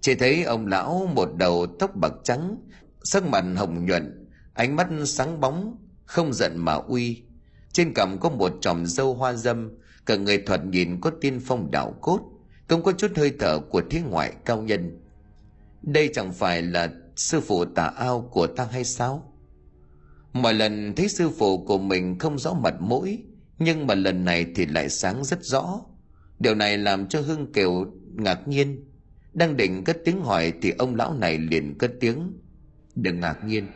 Chỉ 0.00 0.14
thấy 0.14 0.42
ông 0.42 0.66
lão 0.66 1.10
một 1.14 1.28
đầu 1.36 1.66
tóc 1.78 1.96
bạc 1.96 2.12
trắng, 2.24 2.56
sắc 3.04 3.24
mặt 3.24 3.44
hồng 3.56 3.86
nhuận, 3.86 4.28
ánh 4.54 4.76
mắt 4.76 4.88
sáng 5.04 5.40
bóng, 5.40 5.76
không 6.04 6.32
giận 6.32 6.52
mà 6.56 6.72
uy. 6.74 7.22
Trên 7.72 7.94
cằm 7.94 8.18
có 8.20 8.30
một 8.30 8.52
tròm 8.60 8.86
dâu 8.86 9.14
hoa 9.14 9.32
dâm, 9.32 9.70
cả 10.06 10.16
người 10.16 10.38
thoạt 10.46 10.64
nhìn 10.64 11.00
có 11.00 11.10
tiên 11.20 11.40
phong 11.44 11.70
đạo 11.70 11.94
cốt 12.00 12.20
không 12.68 12.82
có 12.82 12.92
chút 12.92 13.12
hơi 13.16 13.32
thở 13.38 13.58
của 13.58 13.82
thế 13.90 14.00
ngoại 14.00 14.32
cao 14.44 14.62
nhân. 14.62 15.00
Đây 15.82 16.10
chẳng 16.14 16.32
phải 16.32 16.62
là 16.62 16.88
sư 17.16 17.40
phụ 17.40 17.64
tà 17.64 17.84
ao 17.84 18.28
của 18.32 18.46
ta 18.46 18.68
hay 18.70 18.84
sao? 18.84 19.32
Mọi 20.42 20.54
lần 20.54 20.94
thấy 20.96 21.08
sư 21.08 21.30
phụ 21.38 21.64
của 21.64 21.78
mình 21.78 22.18
không 22.18 22.38
rõ 22.38 22.54
mặt 22.54 22.74
mũi, 22.80 23.18
nhưng 23.58 23.86
mà 23.86 23.94
lần 23.94 24.24
này 24.24 24.46
thì 24.54 24.66
lại 24.66 24.88
sáng 24.88 25.24
rất 25.24 25.44
rõ. 25.44 25.80
Điều 26.38 26.54
này 26.54 26.78
làm 26.78 27.08
cho 27.08 27.20
hưng 27.20 27.52
kiều 27.52 27.86
ngạc 28.14 28.48
nhiên. 28.48 28.84
Đang 29.32 29.56
định 29.56 29.84
cất 29.84 29.96
tiếng 30.04 30.22
hỏi 30.22 30.52
thì 30.62 30.72
ông 30.78 30.94
lão 30.94 31.14
này 31.14 31.38
liền 31.38 31.78
cất 31.78 31.92
tiếng. 32.00 32.32
Đừng 32.94 33.20
ngạc 33.20 33.44
nhiên, 33.44 33.66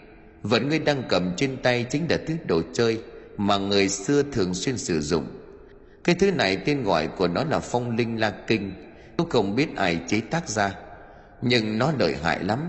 vẫn 0.42 0.68
ngươi 0.68 0.78
đang 0.78 1.02
cầm 1.08 1.32
trên 1.36 1.56
tay 1.62 1.86
chính 1.90 2.06
là 2.10 2.18
thứ 2.26 2.34
đồ 2.46 2.62
chơi 2.72 2.98
mà 3.36 3.58
người 3.58 3.88
xưa 3.88 4.22
thường 4.32 4.54
xuyên 4.54 4.78
sử 4.78 5.00
dụng. 5.00 5.26
Cái 6.04 6.14
thứ 6.14 6.30
này 6.30 6.56
tên 6.56 6.82
gọi 6.82 7.08
của 7.08 7.28
nó 7.28 7.44
là 7.44 7.58
phong 7.58 7.96
linh 7.96 8.20
la 8.20 8.30
kinh, 8.46 8.72
tôi 9.16 9.26
không 9.30 9.54
biết 9.56 9.76
ai 9.76 10.00
chế 10.06 10.20
tác 10.20 10.48
ra, 10.48 10.74
nhưng 11.42 11.78
nó 11.78 11.92
lợi 11.98 12.16
hại 12.22 12.44
lắm. 12.44 12.60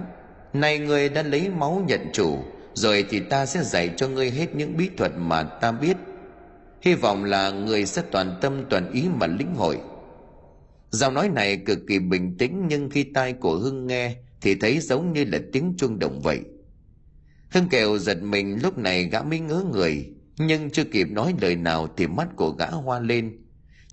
Nay 0.54 0.80
ngươi 0.80 1.10
đã 1.10 1.24
lấy 1.24 1.50
máu 1.50 1.86
nhận 1.88 2.02
chủ 2.14 2.44
rồi 2.74 3.06
thì 3.10 3.20
ta 3.20 3.46
sẽ 3.46 3.64
dạy 3.64 3.94
cho 3.98 4.08
ngươi 4.08 4.32
hết 4.32 4.56
những 4.56 4.78
bí 4.78 4.90
thuật 4.98 5.12
mà 5.18 5.44
ta 5.44 5.72
biết. 5.72 5.98
Hy 6.82 6.94
vọng 6.96 7.24
là 7.24 7.52
người 7.52 7.86
sẽ 7.86 8.04
toàn 8.12 8.38
tâm, 8.42 8.64
toàn 8.70 8.92
ý 8.92 9.04
mà 9.16 9.28
lĩnh 9.28 9.56
hội. 9.56 9.80
Giọng 10.90 11.14
nói 11.14 11.30
này 11.30 11.58
cực 11.58 11.80
kỳ 11.88 12.00
bình 12.00 12.38
tĩnh, 12.38 12.66
nhưng 12.68 12.90
khi 12.90 13.04
tai 13.04 13.34
của 13.34 13.56
hưng 13.56 13.88
nghe 13.88 14.16
thì 14.42 14.56
thấy 14.56 14.80
giống 14.80 15.14
như 15.14 15.24
là 15.24 15.40
tiếng 15.52 15.74
chuông 15.78 16.00
động 16.00 16.22
vậy. 16.22 16.40
Hưng 17.52 17.70
kèo 17.70 17.98
giật 17.98 18.24
mình, 18.24 18.60
lúc 18.64 18.78
này 18.78 19.04
gã 19.04 19.24
mới 19.24 19.40
ngớ 19.40 19.64
người, 19.72 20.10
nhưng 20.38 20.70
chưa 20.70 20.84
kịp 20.84 21.08
nói 21.12 21.36
lời 21.42 21.56
nào 21.56 21.88
thì 21.98 22.08
mắt 22.08 22.28
của 22.36 22.50
gã 22.50 22.66
hoa 22.66 23.00
lên. 23.00 23.38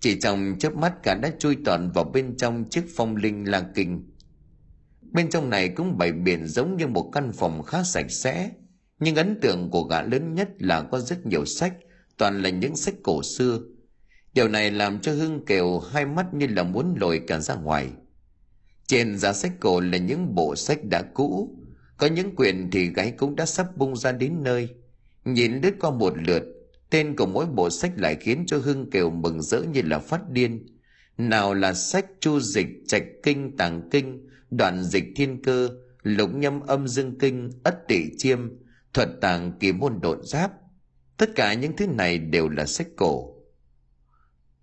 Chỉ 0.00 0.20
trong 0.20 0.54
chớp 0.58 0.75
mắt 0.75 1.02
cả 1.02 1.14
đã 1.14 1.30
chui 1.38 1.56
toàn 1.64 1.90
vào 1.92 2.04
bên 2.04 2.37
trong 2.37 2.64
chiếc 2.64 2.85
phong 2.96 3.16
linh 3.16 3.50
la 3.50 3.64
kinh. 3.74 4.11
Bên 5.02 5.31
trong 5.31 5.50
này 5.50 5.68
cũng 5.68 5.98
bày 5.98 6.12
biển 6.12 6.46
giống 6.46 6.76
như 6.76 6.87
một 6.87 7.11
căn 7.12 7.33
phòng 7.33 7.62
khá 7.62 7.83
sạch 7.83 8.11
sẽ 8.11 8.50
nhưng 9.00 9.16
ấn 9.16 9.40
tượng 9.40 9.70
của 9.70 9.82
gã 9.82 10.02
lớn 10.02 10.34
nhất 10.34 10.48
là 10.58 10.82
có 10.82 11.00
rất 11.00 11.26
nhiều 11.26 11.44
sách, 11.44 11.74
toàn 12.16 12.42
là 12.42 12.50
những 12.50 12.76
sách 12.76 12.94
cổ 13.02 13.22
xưa. 13.22 13.60
Điều 14.34 14.48
này 14.48 14.70
làm 14.70 15.00
cho 15.00 15.12
hưng 15.12 15.44
kiều 15.44 15.78
hai 15.78 16.06
mắt 16.06 16.34
như 16.34 16.46
là 16.46 16.62
muốn 16.62 16.94
lồi 17.00 17.22
cả 17.26 17.40
ra 17.40 17.54
ngoài. 17.54 17.88
Trên 18.86 19.18
giá 19.18 19.32
sách 19.32 19.52
cổ 19.60 19.80
là 19.80 19.98
những 19.98 20.34
bộ 20.34 20.56
sách 20.56 20.78
đã 20.84 21.02
cũ, 21.14 21.56
có 21.96 22.06
những 22.06 22.36
quyển 22.36 22.70
thì 22.72 22.86
gáy 22.86 23.10
cũng 23.16 23.36
đã 23.36 23.46
sắp 23.46 23.76
bung 23.76 23.96
ra 23.96 24.12
đến 24.12 24.42
nơi. 24.42 24.68
Nhìn 25.24 25.60
lướt 25.60 25.74
qua 25.80 25.90
một 25.90 26.14
lượt, 26.26 26.42
tên 26.90 27.16
của 27.16 27.26
mỗi 27.26 27.46
bộ 27.46 27.70
sách 27.70 27.92
lại 27.96 28.16
khiến 28.20 28.44
cho 28.46 28.58
hưng 28.58 28.90
kiều 28.90 29.10
mừng 29.10 29.42
rỡ 29.42 29.62
như 29.62 29.82
là 29.82 29.98
phát 29.98 30.30
điên. 30.30 30.66
Nào 31.18 31.54
là 31.54 31.74
sách 31.74 32.06
chu 32.20 32.40
dịch, 32.40 32.68
trạch 32.86 33.04
kinh, 33.22 33.56
tàng 33.56 33.88
kinh, 33.90 34.28
đoạn 34.50 34.84
dịch 34.84 35.04
thiên 35.16 35.42
cơ, 35.42 35.68
lục 36.02 36.34
nhâm 36.34 36.60
âm 36.60 36.88
dương 36.88 37.18
kinh, 37.18 37.50
ất 37.62 37.88
tỵ 37.88 38.04
chiêm 38.18 38.38
thuật 38.94 39.09
tàng 39.20 39.53
kỳ 39.61 39.72
môn 39.72 40.00
độn 40.03 40.22
giáp. 40.22 40.53
Tất 41.16 41.31
cả 41.35 41.55
những 41.55 41.76
thứ 41.76 41.87
này 41.87 42.18
đều 42.18 42.48
là 42.48 42.66
sách 42.66 42.88
cổ. 42.96 43.35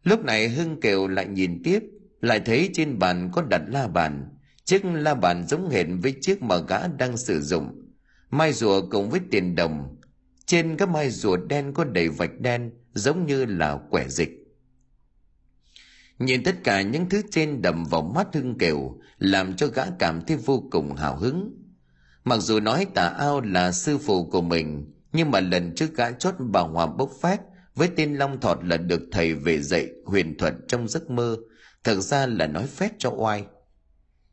Lúc 0.04 0.26
này 0.26 0.50
hưng 0.50 0.82
kiều 0.82 1.08
lại 1.08 1.28
nhìn 1.28 1.62
tiếp, 1.64 1.80
lại 2.22 2.42
thấy 2.46 2.70
trên 2.74 3.00
bàn 3.00 3.30
có 3.34 3.42
đặt 3.42 3.62
la 3.68 3.88
bàn. 3.88 4.30
Chiếc 4.64 4.86
la 4.86 5.16
bàn 5.16 5.48
giống 5.48 5.70
hệt 5.70 5.86
với 6.02 6.16
chiếc 6.22 6.42
mà 6.42 6.58
gã 6.58 6.88
đang 6.88 7.18
sử 7.18 7.42
dụng. 7.42 7.84
Mai 8.30 8.54
rùa 8.54 8.90
cùng 8.90 9.10
với 9.10 9.20
tiền 9.32 9.56
đồng. 9.56 9.98
Trên 10.46 10.78
các 10.78 10.90
mai 10.90 11.10
rùa 11.10 11.38
đen 11.38 11.74
có 11.74 11.84
đầy 11.84 12.10
vạch 12.10 12.40
đen, 12.40 12.72
giống 12.94 13.26
như 13.26 13.46
là 13.46 13.80
quẻ 13.90 14.08
dịch. 14.10 14.30
Nhìn 16.20 16.44
tất 16.44 16.56
cả 16.64 16.82
những 16.82 17.10
thứ 17.10 17.22
trên 17.32 17.62
đầm 17.62 17.84
vào 17.84 18.02
mắt 18.02 18.28
hưng 18.34 18.58
kiều, 18.58 19.00
làm 19.18 19.56
cho 19.56 19.68
gã 19.68 19.84
cảm 20.00 20.22
thấy 20.28 20.38
vô 20.38 20.64
cùng 20.72 20.96
hào 20.96 21.18
hứng 21.18 21.67
mặc 22.28 22.38
dù 22.38 22.60
nói 22.60 22.86
tà 22.94 23.08
ao 23.08 23.42
là 23.42 23.72
sư 23.72 23.98
phụ 23.98 24.26
của 24.26 24.42
mình, 24.42 24.94
nhưng 25.14 25.32
mà 25.32 25.40
lần 25.40 25.76
trước 25.76 25.96
gã 25.96 26.12
chót 26.12 26.36
bà 26.40 26.62
hòa 26.62 26.88
bốc 26.88 27.12
phát 27.22 27.42
với 27.76 27.90
tên 27.96 28.16
long 28.16 28.40
thọt 28.40 28.60
là 28.64 28.78
được 28.78 29.02
thầy 29.12 29.34
về 29.34 29.62
dạy 29.62 29.88
huyền 30.06 30.38
thuật 30.38 30.54
trong 30.68 30.88
giấc 30.88 31.10
mơ 31.10 31.38
thật 31.84 31.96
ra 31.96 32.26
là 32.26 32.48
nói 32.48 32.68
phét 32.68 32.92
cho 32.98 33.10
oai. 33.10 33.44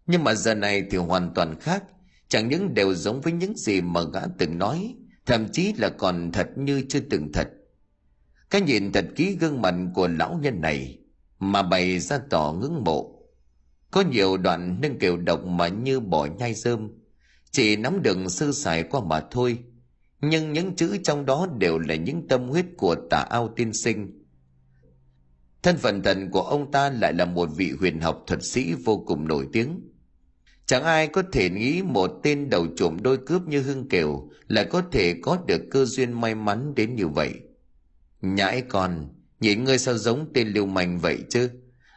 Nhưng 0.06 0.24
mà 0.24 0.34
giờ 0.34 0.54
này 0.54 0.82
thì 0.90 0.98
hoàn 0.98 1.34
toàn 1.34 1.60
khác, 1.60 1.84
chẳng 2.28 2.48
những 2.48 2.74
đều 2.74 2.94
giống 2.94 3.20
với 3.20 3.32
những 3.32 3.56
gì 3.56 3.80
mà 3.80 4.00
gã 4.12 4.20
từng 4.38 4.58
nói, 4.58 4.94
thậm 5.26 5.48
chí 5.48 5.72
là 5.78 5.88
còn 5.88 6.32
thật 6.32 6.48
như 6.56 6.84
chưa 6.88 7.00
từng 7.10 7.32
thật. 7.32 7.48
Cái 8.50 8.60
nhìn 8.60 8.92
thật 8.92 9.04
kỹ 9.16 9.36
gương 9.40 9.62
mặt 9.62 9.74
của 9.94 10.08
lão 10.08 10.38
nhân 10.42 10.60
này 10.60 10.98
mà 11.38 11.62
bày 11.62 11.98
ra 11.98 12.18
tỏ 12.30 12.52
ngưỡng 12.52 12.84
mộ. 12.84 13.10
Có 13.90 14.00
nhiều 14.00 14.36
đoạn 14.36 14.80
nâng 14.80 14.98
kiều 14.98 15.16
độc 15.16 15.44
mà 15.44 15.68
như 15.68 16.00
bỏ 16.00 16.26
nhai 16.26 16.54
rơm 16.54 16.90
chỉ 17.54 17.76
nắm 17.76 18.02
được 18.02 18.18
sơ 18.28 18.52
sài 18.52 18.82
qua 18.82 19.00
mà 19.00 19.20
thôi. 19.30 19.58
Nhưng 20.20 20.52
những 20.52 20.76
chữ 20.76 20.96
trong 21.04 21.26
đó 21.26 21.48
đều 21.58 21.78
là 21.78 21.94
những 21.94 22.28
tâm 22.28 22.48
huyết 22.48 22.66
của 22.76 22.96
tà 23.10 23.18
ao 23.18 23.48
tiên 23.56 23.72
sinh. 23.72 24.24
Thân 25.62 25.76
phận 25.76 26.02
thần 26.02 26.30
của 26.30 26.40
ông 26.40 26.72
ta 26.72 26.90
lại 26.90 27.12
là 27.12 27.24
một 27.24 27.48
vị 27.56 27.72
huyền 27.80 28.00
học 28.00 28.24
thuật 28.26 28.44
sĩ 28.44 28.74
vô 28.84 29.04
cùng 29.06 29.28
nổi 29.28 29.48
tiếng. 29.52 29.90
Chẳng 30.66 30.82
ai 30.82 31.06
có 31.06 31.22
thể 31.32 31.50
nghĩ 31.50 31.82
một 31.82 32.10
tên 32.22 32.50
đầu 32.50 32.66
trộm 32.76 32.96
đôi 33.02 33.18
cướp 33.26 33.42
như 33.42 33.60
hưng 33.60 33.88
kiều 33.88 34.28
lại 34.48 34.64
có 34.64 34.82
thể 34.92 35.14
có 35.22 35.38
được 35.46 35.62
cơ 35.70 35.84
duyên 35.84 36.20
may 36.20 36.34
mắn 36.34 36.74
đến 36.74 36.94
như 36.94 37.08
vậy. 37.08 37.32
Nhãi 38.20 38.62
con 38.62 39.08
nhìn 39.40 39.64
ngươi 39.64 39.78
sao 39.78 39.98
giống 39.98 40.32
tên 40.34 40.48
lưu 40.48 40.66
manh 40.66 40.98
vậy 40.98 41.18
chứ? 41.30 41.50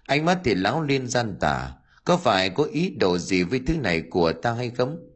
Ánh 0.03 0.25
mắt 0.25 0.39
thì 0.43 0.55
lão 0.55 0.81
liên 0.81 1.07
gian 1.07 1.35
tả, 1.39 1.73
có 2.05 2.17
phải 2.17 2.49
có 2.49 2.63
ý 2.63 2.89
đồ 2.89 3.17
gì 3.17 3.43
với 3.43 3.61
thứ 3.67 3.77
này 3.77 4.03
của 4.09 4.31
ta 4.31 4.53
hay 4.53 4.69
không? 4.69 5.06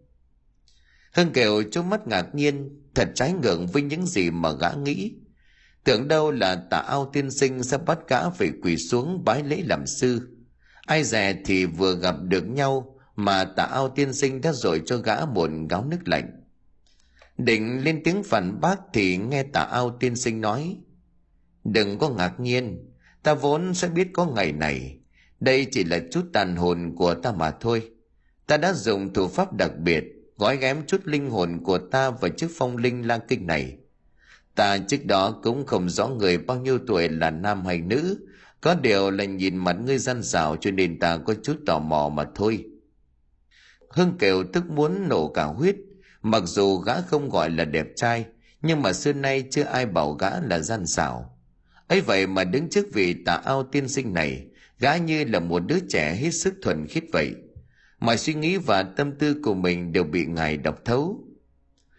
Hưng 1.11 1.31
kiều 1.31 1.63
trong 1.63 1.89
mắt 1.89 2.07
ngạc 2.07 2.35
nhiên, 2.35 2.81
thật 2.95 3.11
trái 3.15 3.33
ngược 3.33 3.59
với 3.73 3.81
những 3.81 4.05
gì 4.05 4.29
mà 4.31 4.51
gã 4.51 4.71
nghĩ. 4.71 5.15
Tưởng 5.83 6.07
đâu 6.07 6.31
là 6.31 6.55
tà 6.55 6.77
ao 6.77 7.09
tiên 7.13 7.31
sinh 7.31 7.63
sẽ 7.63 7.77
bắt 7.77 7.99
gã 8.07 8.29
phải 8.29 8.51
quỳ 8.63 8.77
xuống 8.77 9.23
bái 9.25 9.43
lễ 9.43 9.61
làm 9.65 9.87
sư. 9.87 10.37
Ai 10.85 11.03
dè 11.03 11.41
thì 11.45 11.65
vừa 11.65 11.95
gặp 11.95 12.15
được 12.21 12.47
nhau 12.47 12.99
mà 13.15 13.43
tà 13.43 13.63
ao 13.63 13.89
tiên 13.89 14.13
sinh 14.13 14.41
đã 14.41 14.51
dội 14.53 14.81
cho 14.85 14.97
gã 14.97 15.25
một 15.25 15.49
gáo 15.69 15.85
nước 15.85 16.07
lạnh. 16.07 16.43
Định 17.37 17.83
lên 17.83 18.01
tiếng 18.03 18.23
phản 18.23 18.61
bác 18.61 18.79
thì 18.93 19.17
nghe 19.17 19.43
tà 19.43 19.61
ao 19.61 19.97
tiên 19.99 20.15
sinh 20.15 20.41
nói, 20.41 20.77
đừng 21.63 21.97
có 21.97 22.09
ngạc 22.09 22.39
nhiên, 22.39 22.91
ta 23.23 23.33
vốn 23.33 23.73
sẽ 23.73 23.87
biết 23.87 24.07
có 24.13 24.25
ngày 24.25 24.51
này. 24.51 24.99
Đây 25.39 25.67
chỉ 25.71 25.83
là 25.83 25.99
chút 26.11 26.25
tàn 26.33 26.55
hồn 26.55 26.95
của 26.95 27.13
ta 27.13 27.31
mà 27.31 27.51
thôi. 27.51 27.89
Ta 28.47 28.57
đã 28.57 28.73
dùng 28.73 29.13
thủ 29.13 29.27
pháp 29.27 29.53
đặc 29.53 29.71
biệt 29.77 30.03
gói 30.37 30.57
ghém 30.57 30.85
chút 30.87 31.01
linh 31.05 31.29
hồn 31.29 31.59
của 31.63 31.77
ta 31.77 32.09
vào 32.09 32.31
chiếc 32.37 32.47
phong 32.55 32.77
linh 32.77 33.07
lang 33.07 33.19
kinh 33.27 33.47
này. 33.47 33.77
Ta 34.55 34.77
trước 34.77 35.05
đó 35.05 35.39
cũng 35.43 35.65
không 35.65 35.89
rõ 35.89 36.07
người 36.07 36.37
bao 36.37 36.57
nhiêu 36.59 36.79
tuổi 36.87 37.09
là 37.09 37.31
nam 37.31 37.65
hay 37.65 37.81
nữ. 37.81 38.17
Có 38.61 38.75
điều 38.75 39.11
là 39.11 39.23
nhìn 39.23 39.57
mặt 39.57 39.75
ngươi 39.85 39.97
gian 39.97 40.23
xảo 40.23 40.55
cho 40.55 40.71
nên 40.71 40.99
ta 40.99 41.17
có 41.17 41.33
chút 41.43 41.57
tò 41.65 41.79
mò 41.79 42.09
mà 42.09 42.25
thôi. 42.35 42.65
Hưng 43.89 44.17
kiều 44.17 44.43
tức 44.53 44.69
muốn 44.69 45.09
nổ 45.09 45.27
cả 45.27 45.43
huyết. 45.43 45.75
Mặc 46.21 46.43
dù 46.45 46.77
gã 46.77 47.01
không 47.01 47.29
gọi 47.29 47.49
là 47.49 47.65
đẹp 47.65 47.87
trai, 47.95 48.25
nhưng 48.61 48.81
mà 48.81 48.93
xưa 48.93 49.13
nay 49.13 49.43
chưa 49.51 49.63
ai 49.63 49.85
bảo 49.85 50.13
gã 50.13 50.29
là 50.39 50.59
gian 50.59 50.85
xảo 50.85 51.31
ấy 51.91 52.01
vậy 52.01 52.27
mà 52.27 52.43
đứng 52.43 52.69
trước 52.69 52.85
vị 52.93 53.15
tà 53.25 53.33
ao 53.33 53.63
tiên 53.63 53.87
sinh 53.87 54.13
này, 54.13 54.45
gã 54.79 54.97
như 54.97 55.23
là 55.23 55.39
một 55.39 55.59
đứa 55.67 55.79
trẻ 55.89 56.15
hết 56.15 56.31
sức 56.31 56.53
thuần 56.61 56.87
khiết 56.87 57.03
vậy 57.11 57.35
mọi 58.01 58.17
suy 58.17 58.33
nghĩ 58.33 58.57
và 58.57 58.83
tâm 58.83 59.11
tư 59.17 59.35
của 59.43 59.53
mình 59.53 59.91
đều 59.91 60.03
bị 60.03 60.25
ngài 60.25 60.57
đọc 60.57 60.85
thấu. 60.85 61.23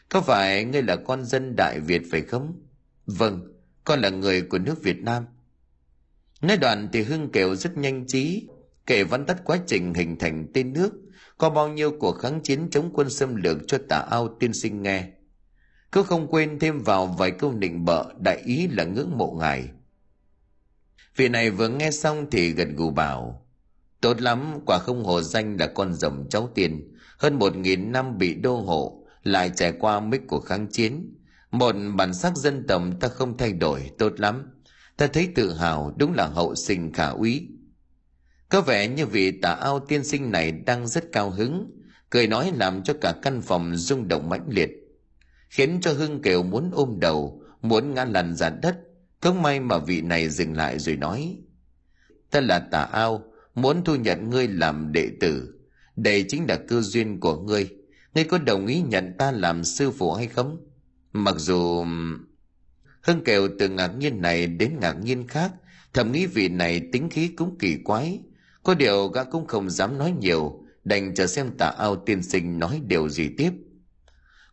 Có 0.09 0.21
phải 0.21 0.65
ngươi 0.65 0.83
là 0.83 0.97
con 0.97 1.25
dân 1.25 1.57
đại 1.57 1.81
việt 1.81 2.03
phải 2.11 2.23
không? 2.23 2.63
Vâng 3.07 3.53
con 3.85 4.01
là 4.01 4.11
người 4.11 4.43
của 4.43 4.59
nước 4.59 4.83
việt 4.83 4.99
nam. 5.03 5.25
Nói 6.41 6.57
đoạn 6.57 6.89
thì 6.93 7.03
hưng 7.03 7.33
kiều 7.33 7.55
rất 7.55 7.77
nhanh 7.77 8.07
trí 8.07 8.49
kể 8.87 9.05
văn 9.05 9.27
tắt 9.27 9.37
quá 9.45 9.59
trình 9.67 9.95
hình 9.95 10.19
thành 10.19 10.47
tên 10.55 10.73
nước, 10.73 10.93
có 11.39 11.51
bao 11.51 11.69
nhiêu 11.69 11.93
cuộc 12.01 12.13
kháng 12.13 12.41
chiến 12.41 12.69
chống 12.71 12.91
quân 12.95 13.11
xâm 13.11 13.37
lược 13.37 13.59
cho 13.67 13.79
tà 13.89 13.99
ao 13.99 14.37
tiên 14.41 14.53
sinh 14.53 14.83
nghe. 14.83 15.09
Cứ 15.93 16.03
không 16.03 16.27
quên 16.31 16.59
thêm 16.59 16.79
vào 16.79 17.07
vài 17.07 17.31
câu 17.31 17.53
nịnh 17.53 17.85
bợ, 17.85 18.13
đại 18.19 18.43
ý 18.45 18.69
là 18.69 18.85
ngưỡng 18.85 19.19
mộ 19.19 19.37
ngài. 19.41 19.69
Vị 21.17 21.29
này 21.29 21.51
vừa 21.51 21.69
nghe 21.69 21.91
xong 21.91 22.27
thì 22.31 22.51
gật 22.51 22.69
gù 22.77 22.91
bảo 22.91 23.47
tốt 24.03 24.21
lắm, 24.21 24.59
quả 24.67 24.79
không 24.79 25.05
hồ 25.05 25.21
danh 25.21 25.57
là 25.61 25.67
con 25.67 25.95
rồng 25.95 26.27
cháu 26.31 26.51
tiền 26.55 26.93
hơn 27.19 27.39
một 27.39 27.57
nghìn 27.57 27.93
năm 27.93 28.19
bị 28.19 28.35
đô 28.35 28.57
hộ, 28.57 29.07
lại 29.23 29.51
trải 29.57 29.73
qua 29.73 30.01
mấy 30.01 30.21
cuộc 30.27 30.41
kháng 30.41 30.67
chiến. 30.67 31.15
Một 31.51 31.75
bản 31.97 32.15
sắc 32.15 32.37
dân 32.37 32.67
tộc 32.67 32.83
ta 33.01 33.09
không 33.09 33.37
thay 33.37 33.53
đổi, 33.53 33.91
tốt 33.99 34.13
lắm. 34.17 34.43
Ta 34.97 35.07
thấy 35.07 35.29
tự 35.35 35.53
hào, 35.53 35.95
đúng 35.97 36.15
là 36.15 36.27
hậu 36.27 36.55
sinh 36.55 36.93
khả 36.93 37.09
úy. 37.09 37.49
Có 38.49 38.61
vẻ 38.61 38.89
như 38.89 39.07
vị 39.07 39.31
tà 39.31 39.53
ao 39.53 39.81
tiên 39.81 40.05
sinh 40.05 40.31
này 40.31 40.53
đang 40.53 40.89
rất 40.89 41.05
cao 41.13 41.31
hứng, 41.31 41.71
cười 42.11 42.27
nói 42.27 42.53
làm 42.57 42.83
cho 42.83 42.95
cả 43.01 43.15
căn 43.23 43.41
phòng 43.41 43.77
rung 43.77 44.09
động 44.09 44.29
mãnh 44.29 44.47
liệt, 44.49 44.71
khiến 45.49 45.81
cho 45.81 45.93
hưng 45.93 46.23
kiều 46.23 46.43
muốn 46.43 46.71
ôm 46.73 47.01
đầu, 47.01 47.43
muốn 47.63 47.95
ngã 47.95 48.05
lăn 48.05 48.35
ra 48.35 48.51
đất. 48.51 48.77
Không 49.21 49.43
may 49.43 49.61
mà 49.61 49.79
vị 49.79 50.01
này 50.01 50.29
dừng 50.29 50.57
lại 50.57 50.79
rồi 50.79 50.97
nói, 50.97 51.39
ta 52.31 52.41
là 52.41 52.59
tà 52.59 52.83
ao 52.83 53.32
muốn 53.55 53.85
thu 53.85 53.95
nhận 53.95 54.31
ngươi 54.31 54.49
làm 54.49 54.93
đệ 54.93 55.11
tử. 55.21 55.55
Đây 55.97 56.25
chính 56.29 56.47
là 56.49 56.57
cơ 56.57 56.81
duyên 56.81 57.21
của 57.21 57.37
ngươi. 57.41 57.69
Ngươi 58.15 58.25
có 58.25 58.39
đồng 58.39 58.67
ý 58.67 58.81
nhận 58.81 59.13
ta 59.19 59.31
làm 59.31 59.65
sư 59.65 59.91
phụ 59.91 60.13
hay 60.13 60.27
không? 60.27 60.57
Mặc 61.13 61.35
dù 61.39 61.85
hưng 63.03 63.25
kêu 63.25 63.49
từ 63.59 63.69
ngạc 63.69 63.89
nhiên 63.89 64.23
này 64.23 64.47
đến 64.47 64.77
ngạc 64.81 64.93
nhiên 64.93 65.27
khác. 65.29 65.53
Thầm 65.93 66.13
nghĩ 66.13 66.27
vị 66.27 66.49
này 66.49 66.89
tính 66.93 67.11
khí 67.11 67.29
cũng 67.29 67.59
kỳ 67.59 67.77
quái. 67.85 68.21
Có 68.63 68.75
điều 68.75 69.09
gã 69.09 69.25
cũng 69.25 69.47
không 69.47 69.71
dám 69.71 69.99
nói 69.99 70.15
nhiều, 70.21 70.65
đành 70.85 71.15
chờ 71.15 71.27
xem 71.27 71.51
tà 71.59 71.67
ao 71.67 71.97
tiên 71.97 72.23
sinh 72.23 72.59
nói 72.59 72.81
điều 72.87 73.09
gì 73.09 73.29
tiếp. 73.39 73.51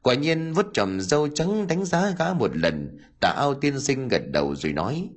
Quả 0.01 0.13
nhiên 0.13 0.53
vứt 0.53 0.65
trầm 0.73 1.01
dâu 1.01 1.27
trắng 1.27 1.67
đánh 1.67 1.85
giá 1.85 2.15
gã 2.19 2.33
một 2.33 2.57
lần, 2.57 2.97
tà 3.21 3.29
ao 3.29 3.53
tiên 3.53 3.79
sinh 3.79 4.07
gật 4.07 4.21
đầu 4.31 4.55
rồi 4.55 4.73
nói 4.73 5.09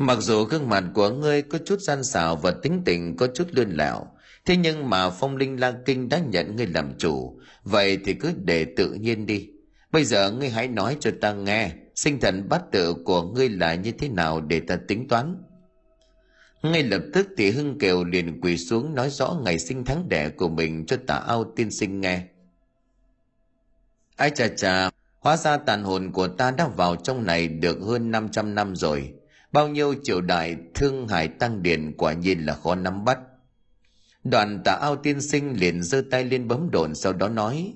mặc 0.00 0.18
dù 0.20 0.44
gương 0.44 0.68
mặt 0.68 0.84
của 0.94 1.10
ngươi 1.10 1.42
có 1.42 1.58
chút 1.64 1.80
gian 1.80 2.04
xảo 2.04 2.36
và 2.36 2.50
tính 2.50 2.82
tình 2.84 3.16
có 3.16 3.26
chút 3.34 3.48
lươn 3.50 3.70
lẹo, 3.70 4.06
thế 4.44 4.56
nhưng 4.56 4.90
mà 4.90 5.10
phong 5.10 5.36
linh 5.36 5.60
la 5.60 5.74
kinh 5.86 6.08
đã 6.08 6.18
nhận 6.18 6.56
ngươi 6.56 6.66
làm 6.66 6.98
chủ. 6.98 7.40
Vậy 7.64 7.98
thì 8.04 8.14
cứ 8.14 8.32
để 8.44 8.66
tự 8.76 8.92
nhiên 8.92 9.26
đi. 9.26 9.48
Bây 9.92 10.04
giờ 10.04 10.30
ngươi 10.30 10.48
hãy 10.48 10.68
nói 10.68 10.96
cho 11.00 11.10
ta 11.20 11.32
nghe, 11.32 11.72
sinh 11.94 12.20
thần 12.20 12.48
bát 12.48 12.62
tự 12.72 12.94
của 13.04 13.22
ngươi 13.22 13.48
là 13.48 13.74
như 13.74 13.92
thế 13.92 14.08
nào 14.08 14.40
để 14.40 14.60
ta 14.60 14.78
tính 14.88 15.08
toán. 15.08 15.42
Ngay 16.62 16.82
lập 16.82 17.02
tức 17.14 17.28
thì 17.36 17.50
hưng 17.50 17.78
kiều 17.78 18.04
liền 18.04 18.40
quỳ 18.40 18.56
xuống 18.56 18.94
nói 18.94 19.10
rõ 19.10 19.40
ngày 19.44 19.58
sinh 19.58 19.84
tháng 19.84 20.08
đẻ 20.08 20.28
của 20.28 20.48
mình 20.48 20.86
cho 20.86 20.96
tả 21.06 21.16
ao 21.16 21.52
tiên 21.56 21.70
sinh 21.70 22.00
nghe. 22.00 22.22
Ai 24.16 24.30
chà 24.30 24.48
chà, 24.48 24.90
hóa 25.18 25.36
ra 25.36 25.56
tàn 25.56 25.82
hồn 25.84 26.12
của 26.12 26.28
ta 26.28 26.50
đã 26.50 26.68
vào 26.68 26.96
trong 26.96 27.26
này 27.26 27.48
được 27.48 27.78
hơn 27.80 28.10
500 28.10 28.54
năm 28.54 28.76
rồi 28.76 29.14
bao 29.52 29.68
nhiêu 29.68 29.94
triều 30.02 30.20
đại 30.20 30.56
thương 30.74 31.08
hải 31.08 31.28
tăng 31.28 31.62
điển 31.62 31.92
quả 31.96 32.12
nhiên 32.12 32.46
là 32.46 32.54
khó 32.54 32.74
nắm 32.74 33.04
bắt. 33.04 33.18
Đoàn 34.24 34.62
tả 34.64 34.78
ao 34.80 34.96
tiên 34.96 35.20
sinh 35.20 35.56
liền 35.60 35.82
giơ 35.82 36.02
tay 36.10 36.24
lên 36.24 36.48
bấm 36.48 36.70
đồn 36.70 36.94
sau 36.94 37.12
đó 37.12 37.28
nói 37.28 37.74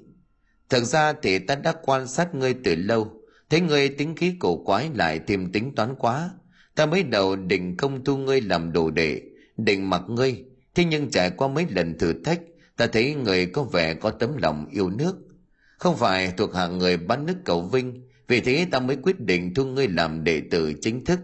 thật 0.70 0.84
ra 0.84 1.12
thì 1.12 1.38
ta 1.38 1.54
đã 1.54 1.74
quan 1.82 2.06
sát 2.06 2.34
ngươi 2.34 2.54
từ 2.64 2.74
lâu, 2.74 3.20
thấy 3.50 3.60
ngươi 3.60 3.88
tính 3.88 4.16
khí 4.16 4.34
cổ 4.38 4.56
quái 4.64 4.90
lại 4.94 5.20
thêm 5.26 5.52
tính 5.52 5.74
toán 5.74 5.94
quá. 5.94 6.30
Ta 6.74 6.86
mới 6.86 7.02
đầu 7.02 7.36
định 7.36 7.76
công 7.76 8.04
thu 8.04 8.16
ngươi 8.16 8.40
làm 8.40 8.72
đồ 8.72 8.90
đệ, 8.90 9.22
định 9.56 9.90
mặc 9.90 10.02
ngươi. 10.08 10.44
Thế 10.74 10.84
nhưng 10.84 11.10
trải 11.10 11.30
qua 11.30 11.48
mấy 11.48 11.66
lần 11.70 11.98
thử 11.98 12.12
thách, 12.24 12.40
ta 12.76 12.86
thấy 12.86 13.14
người 13.14 13.46
có 13.46 13.62
vẻ 13.62 13.94
có 13.94 14.10
tấm 14.10 14.36
lòng 14.36 14.66
yêu 14.70 14.90
nước. 14.90 15.16
Không 15.78 15.96
phải 15.96 16.32
thuộc 16.36 16.54
hạng 16.54 16.78
người 16.78 16.96
bán 16.96 17.26
nước 17.26 17.36
cầu 17.44 17.62
vinh, 17.62 18.02
vì 18.28 18.40
thế 18.40 18.66
ta 18.70 18.80
mới 18.80 18.96
quyết 19.02 19.20
định 19.20 19.54
thu 19.54 19.64
ngươi 19.64 19.88
làm 19.88 20.24
đệ 20.24 20.42
tử 20.50 20.72
chính 20.80 21.04
thức 21.04 21.20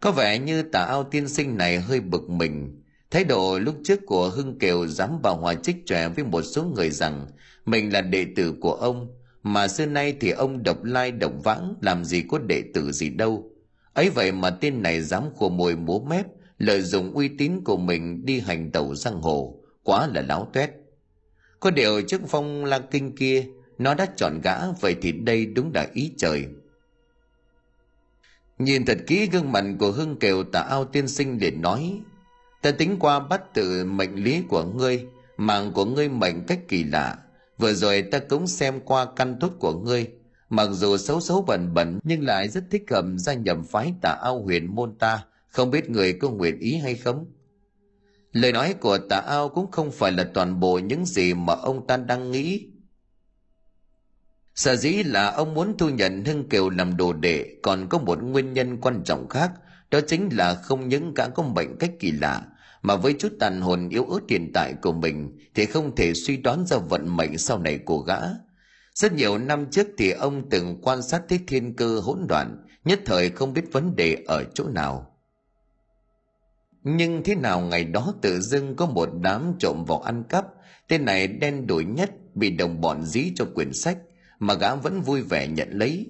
có 0.00 0.12
vẻ 0.12 0.38
như 0.38 0.62
tà 0.62 0.84
ao 0.84 1.04
tiên 1.04 1.28
sinh 1.28 1.56
này 1.56 1.80
hơi 1.80 2.00
bực 2.00 2.30
mình. 2.30 2.82
Thái 3.10 3.24
độ 3.24 3.58
lúc 3.58 3.74
trước 3.84 4.00
của 4.06 4.28
hưng 4.28 4.58
kiều 4.58 4.86
dám 4.86 5.20
vào 5.22 5.36
hòa 5.36 5.54
trích 5.54 5.86
trẻ 5.86 6.08
với 6.08 6.24
một 6.24 6.42
số 6.42 6.64
người 6.64 6.90
rằng 6.90 7.26
mình 7.64 7.92
là 7.92 8.00
đệ 8.00 8.26
tử 8.36 8.54
của 8.60 8.72
ông, 8.72 9.08
mà 9.42 9.68
xưa 9.68 9.86
nay 9.86 10.16
thì 10.20 10.30
ông 10.30 10.62
độc 10.62 10.84
lai, 10.84 11.10
độc 11.10 11.32
vãng, 11.44 11.74
làm 11.80 12.04
gì 12.04 12.22
có 12.28 12.38
đệ 12.38 12.62
tử 12.74 12.92
gì 12.92 13.10
đâu. 13.10 13.50
Ấy 13.92 14.10
vậy 14.10 14.32
mà 14.32 14.50
tên 14.50 14.82
này 14.82 15.00
dám 15.00 15.22
khua 15.34 15.48
môi 15.48 15.76
múa 15.76 15.98
mép, 15.98 16.26
lợi 16.58 16.82
dụng 16.82 17.12
uy 17.12 17.28
tín 17.28 17.52
của 17.64 17.76
mình 17.76 18.26
đi 18.26 18.40
hành 18.40 18.70
tẩu 18.70 18.94
giang 18.94 19.22
hồ, 19.22 19.60
quá 19.82 20.08
là 20.14 20.22
láo 20.22 20.50
toét 20.52 20.70
có 21.60 21.70
điều 21.70 22.02
trước 22.02 22.20
phong 22.28 22.64
la 22.64 22.78
kinh 22.78 23.16
kia, 23.16 23.46
nó 23.78 23.94
đã 23.94 24.06
chọn 24.16 24.40
gã, 24.42 24.72
vậy 24.80 24.96
thì 25.02 25.12
đây 25.12 25.46
đúng 25.46 25.70
là 25.74 25.86
ý 25.92 26.12
trời 26.18 26.46
nhìn 28.58 28.84
thật 28.84 28.98
kỹ 29.06 29.28
gương 29.32 29.52
mặt 29.52 29.64
của 29.78 29.90
hưng 29.90 30.16
kiều 30.16 30.44
tà 30.44 30.60
ao 30.60 30.84
tiên 30.84 31.08
sinh 31.08 31.38
để 31.38 31.50
nói, 31.50 32.00
ta 32.62 32.70
tính 32.70 32.96
qua 33.00 33.20
bắt 33.20 33.54
tự 33.54 33.84
mệnh 33.84 34.14
lý 34.14 34.42
của 34.48 34.64
ngươi, 34.64 35.06
mạng 35.36 35.72
của 35.72 35.84
ngươi 35.84 36.08
mệnh 36.08 36.46
cách 36.46 36.60
kỳ 36.68 36.84
lạ. 36.84 37.16
Vừa 37.58 37.72
rồi 37.72 38.02
ta 38.02 38.18
cũng 38.18 38.46
xem 38.46 38.80
qua 38.80 39.06
căn 39.16 39.36
tốt 39.40 39.52
của 39.58 39.72
ngươi. 39.72 40.06
Mặc 40.50 40.68
dù 40.72 40.96
xấu 40.96 41.20
xấu 41.20 41.42
bẩn 41.42 41.74
bẩn, 41.74 41.98
nhưng 42.04 42.24
lại 42.24 42.48
rất 42.48 42.64
thích 42.70 42.84
hợp 42.90 43.04
gia 43.16 43.34
nhập 43.34 43.58
phái 43.70 43.94
tà 44.02 44.18
ao 44.22 44.42
huyền 44.42 44.74
môn 44.74 44.94
ta. 44.98 45.24
Không 45.48 45.70
biết 45.70 45.90
người 45.90 46.12
có 46.12 46.30
nguyện 46.30 46.58
ý 46.58 46.76
hay 46.76 46.94
không? 46.94 47.26
Lời 48.32 48.52
nói 48.52 48.74
của 48.74 48.98
tà 48.98 49.16
ao 49.16 49.48
cũng 49.48 49.70
không 49.70 49.90
phải 49.90 50.12
là 50.12 50.30
toàn 50.34 50.60
bộ 50.60 50.78
những 50.78 51.06
gì 51.06 51.34
mà 51.34 51.54
ông 51.54 51.86
ta 51.86 51.96
đang 51.96 52.30
nghĩ 52.30 52.66
sở 54.58 54.76
dĩ 54.76 55.02
là 55.02 55.26
ông 55.26 55.54
muốn 55.54 55.78
thu 55.78 55.88
nhận 55.88 56.24
hưng 56.24 56.48
kiều 56.48 56.70
làm 56.70 56.96
đồ 56.96 57.12
đệ 57.12 57.46
còn 57.62 57.88
có 57.88 57.98
một 57.98 58.22
nguyên 58.22 58.52
nhân 58.52 58.80
quan 58.80 59.02
trọng 59.04 59.28
khác 59.28 59.50
đó 59.90 60.00
chính 60.06 60.28
là 60.32 60.54
không 60.54 60.88
những 60.88 61.14
cả 61.14 61.28
có 61.34 61.42
bệnh 61.42 61.78
cách 61.78 61.92
kỳ 62.00 62.10
lạ 62.10 62.42
mà 62.82 62.96
với 62.96 63.14
chút 63.18 63.32
tàn 63.40 63.60
hồn 63.60 63.88
yếu 63.88 64.04
ớt 64.04 64.20
hiện 64.28 64.50
tại 64.54 64.74
của 64.82 64.92
mình 64.92 65.38
thì 65.54 65.66
không 65.66 65.96
thể 65.96 66.12
suy 66.14 66.36
đoán 66.36 66.66
ra 66.66 66.76
vận 66.76 67.16
mệnh 67.16 67.38
sau 67.38 67.58
này 67.58 67.78
của 67.78 67.98
gã 67.98 68.18
rất 68.98 69.12
nhiều 69.12 69.38
năm 69.38 69.66
trước 69.70 69.86
thì 69.98 70.10
ông 70.10 70.50
từng 70.50 70.78
quan 70.82 71.02
sát 71.02 71.22
thấy 71.28 71.40
thiên 71.46 71.76
cơ 71.76 72.00
hỗn 72.00 72.26
loạn, 72.28 72.66
nhất 72.84 73.00
thời 73.06 73.30
không 73.30 73.52
biết 73.52 73.72
vấn 73.72 73.96
đề 73.96 74.16
ở 74.26 74.44
chỗ 74.54 74.68
nào. 74.68 75.16
Nhưng 76.82 77.22
thế 77.24 77.34
nào 77.34 77.60
ngày 77.60 77.84
đó 77.84 78.14
tự 78.22 78.40
dưng 78.40 78.76
có 78.76 78.86
một 78.86 79.08
đám 79.20 79.54
trộm 79.58 79.84
vào 79.84 80.00
ăn 80.00 80.24
cắp, 80.28 80.46
tên 80.88 81.04
này 81.04 81.26
đen 81.26 81.66
đuổi 81.66 81.84
nhất 81.84 82.10
bị 82.34 82.50
đồng 82.50 82.80
bọn 82.80 83.04
dí 83.04 83.32
cho 83.34 83.44
quyển 83.54 83.72
sách, 83.72 83.98
mà 84.38 84.54
gã 84.54 84.74
vẫn 84.74 85.02
vui 85.02 85.22
vẻ 85.22 85.48
nhận 85.48 85.68
lấy. 85.70 86.06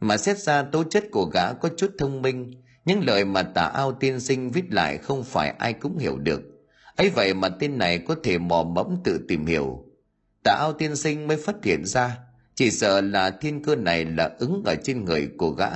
Mà 0.00 0.16
xét 0.16 0.38
ra 0.38 0.62
tố 0.62 0.84
chất 0.84 1.04
của 1.10 1.24
gã 1.24 1.52
có 1.52 1.68
chút 1.76 1.90
thông 1.98 2.22
minh, 2.22 2.50
những 2.84 3.04
lời 3.06 3.24
mà 3.24 3.42
tà 3.42 3.64
ao 3.64 3.92
tiên 3.92 4.20
sinh 4.20 4.50
viết 4.50 4.72
lại 4.72 4.98
không 4.98 5.24
phải 5.24 5.50
ai 5.50 5.72
cũng 5.72 5.98
hiểu 5.98 6.18
được. 6.18 6.40
ấy 6.96 7.10
vậy 7.10 7.34
mà 7.34 7.48
tên 7.48 7.78
này 7.78 7.98
có 7.98 8.16
thể 8.22 8.38
mò 8.38 8.62
mẫm 8.62 8.96
tự 9.04 9.20
tìm 9.28 9.46
hiểu. 9.46 9.84
Tà 10.44 10.52
ao 10.52 10.72
tiên 10.72 10.96
sinh 10.96 11.26
mới 11.26 11.36
phát 11.36 11.64
hiện 11.64 11.84
ra, 11.84 12.18
chỉ 12.54 12.70
sợ 12.70 13.00
là 13.00 13.30
thiên 13.30 13.62
cơ 13.62 13.76
này 13.76 14.04
là 14.04 14.30
ứng 14.38 14.62
ở 14.64 14.74
trên 14.84 15.04
người 15.04 15.28
của 15.38 15.50
gã 15.50 15.70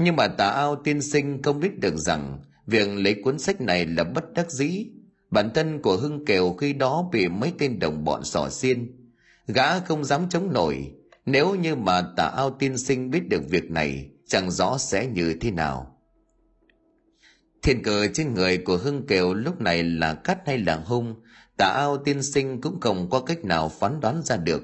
nhưng 0.00 0.16
mà 0.16 0.28
tà 0.28 0.48
ao 0.48 0.76
tiên 0.76 1.02
sinh 1.02 1.42
không 1.42 1.60
biết 1.60 1.80
được 1.80 1.96
rằng 1.96 2.38
việc 2.66 2.88
lấy 2.88 3.14
cuốn 3.24 3.38
sách 3.38 3.60
này 3.60 3.86
là 3.86 4.04
bất 4.04 4.32
đắc 4.32 4.50
dĩ 4.50 4.86
bản 5.30 5.50
thân 5.54 5.82
của 5.82 5.96
hưng 5.96 6.24
kiều 6.24 6.52
khi 6.52 6.72
đó 6.72 7.08
bị 7.12 7.28
mấy 7.28 7.52
tên 7.58 7.78
đồng 7.78 8.04
bọn 8.04 8.24
xỏ 8.24 8.48
xiên 8.48 8.99
gã 9.52 9.80
không 9.80 10.04
dám 10.04 10.28
chống 10.28 10.52
nổi. 10.52 10.92
Nếu 11.26 11.54
như 11.54 11.74
mà 11.74 12.02
tà 12.16 12.24
ao 12.24 12.50
tiên 12.50 12.78
sinh 12.78 13.10
biết 13.10 13.28
được 13.28 13.42
việc 13.48 13.70
này, 13.70 14.10
chẳng 14.26 14.50
rõ 14.50 14.78
sẽ 14.78 15.06
như 15.06 15.34
thế 15.40 15.50
nào. 15.50 15.96
Thiên 17.62 17.82
cờ 17.82 18.06
trên 18.06 18.34
người 18.34 18.58
của 18.58 18.76
hưng 18.76 19.06
kiều 19.06 19.34
lúc 19.34 19.60
này 19.60 19.82
là 19.82 20.14
cắt 20.14 20.38
hay 20.46 20.58
là 20.58 20.76
hung, 20.76 21.14
tà 21.56 21.66
ao 21.66 21.96
tiên 21.96 22.22
sinh 22.22 22.60
cũng 22.60 22.80
không 22.80 23.10
có 23.10 23.20
cách 23.20 23.44
nào 23.44 23.68
phán 23.68 24.00
đoán 24.00 24.22
ra 24.24 24.36
được. 24.36 24.62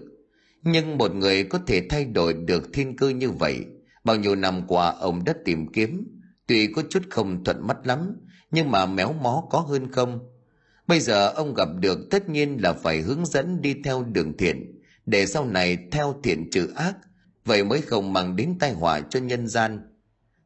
Nhưng 0.63 0.99
một 0.99 1.15
người 1.15 1.45
có 1.45 1.59
thể 1.67 1.87
thay 1.89 2.05
đổi 2.05 2.35
được 2.35 2.73
thiên 2.73 2.97
cơ 2.97 3.09
như 3.09 3.31
vậy, 3.31 3.65
bao 4.05 4.17
nhiêu 4.17 4.35
năm 4.35 4.63
qua 4.67 4.95
ông 5.01 5.25
đã 5.25 5.35
tìm 5.45 5.73
kiếm, 5.73 6.21
tuy 6.47 6.67
có 6.67 6.83
chút 6.91 7.03
không 7.11 7.45
thuận 7.45 7.67
mắt 7.67 7.87
lắm, 7.87 8.17
nhưng 8.51 8.71
mà 8.71 8.87
méo 8.87 9.13
mó 9.13 9.45
có 9.51 9.59
hơn 9.59 9.93
không? 9.93 10.19
Bây 10.87 11.01
giờ 11.01 11.29
ông 11.29 11.55
gặp 11.55 11.69
được 11.81 11.99
tất 12.11 12.29
nhiên 12.29 12.59
là 12.63 12.73
phải 12.73 13.01
hướng 13.01 13.27
dẫn 13.27 13.63
đi 13.63 13.75
theo 13.85 14.03
đường 14.03 14.37
thiện 14.37 14.76
để 15.07 15.27
sau 15.27 15.45
này 15.45 15.79
theo 15.93 16.15
thiện 16.23 16.51
trừ 16.51 16.73
ác, 16.77 16.97
vậy 17.45 17.65
mới 17.65 17.81
không 17.81 18.13
mang 18.13 18.37
đến 18.37 18.55
tai 18.61 18.73
họa 18.73 19.01
cho 19.01 19.21
nhân 19.21 19.49
gian. 19.49 19.79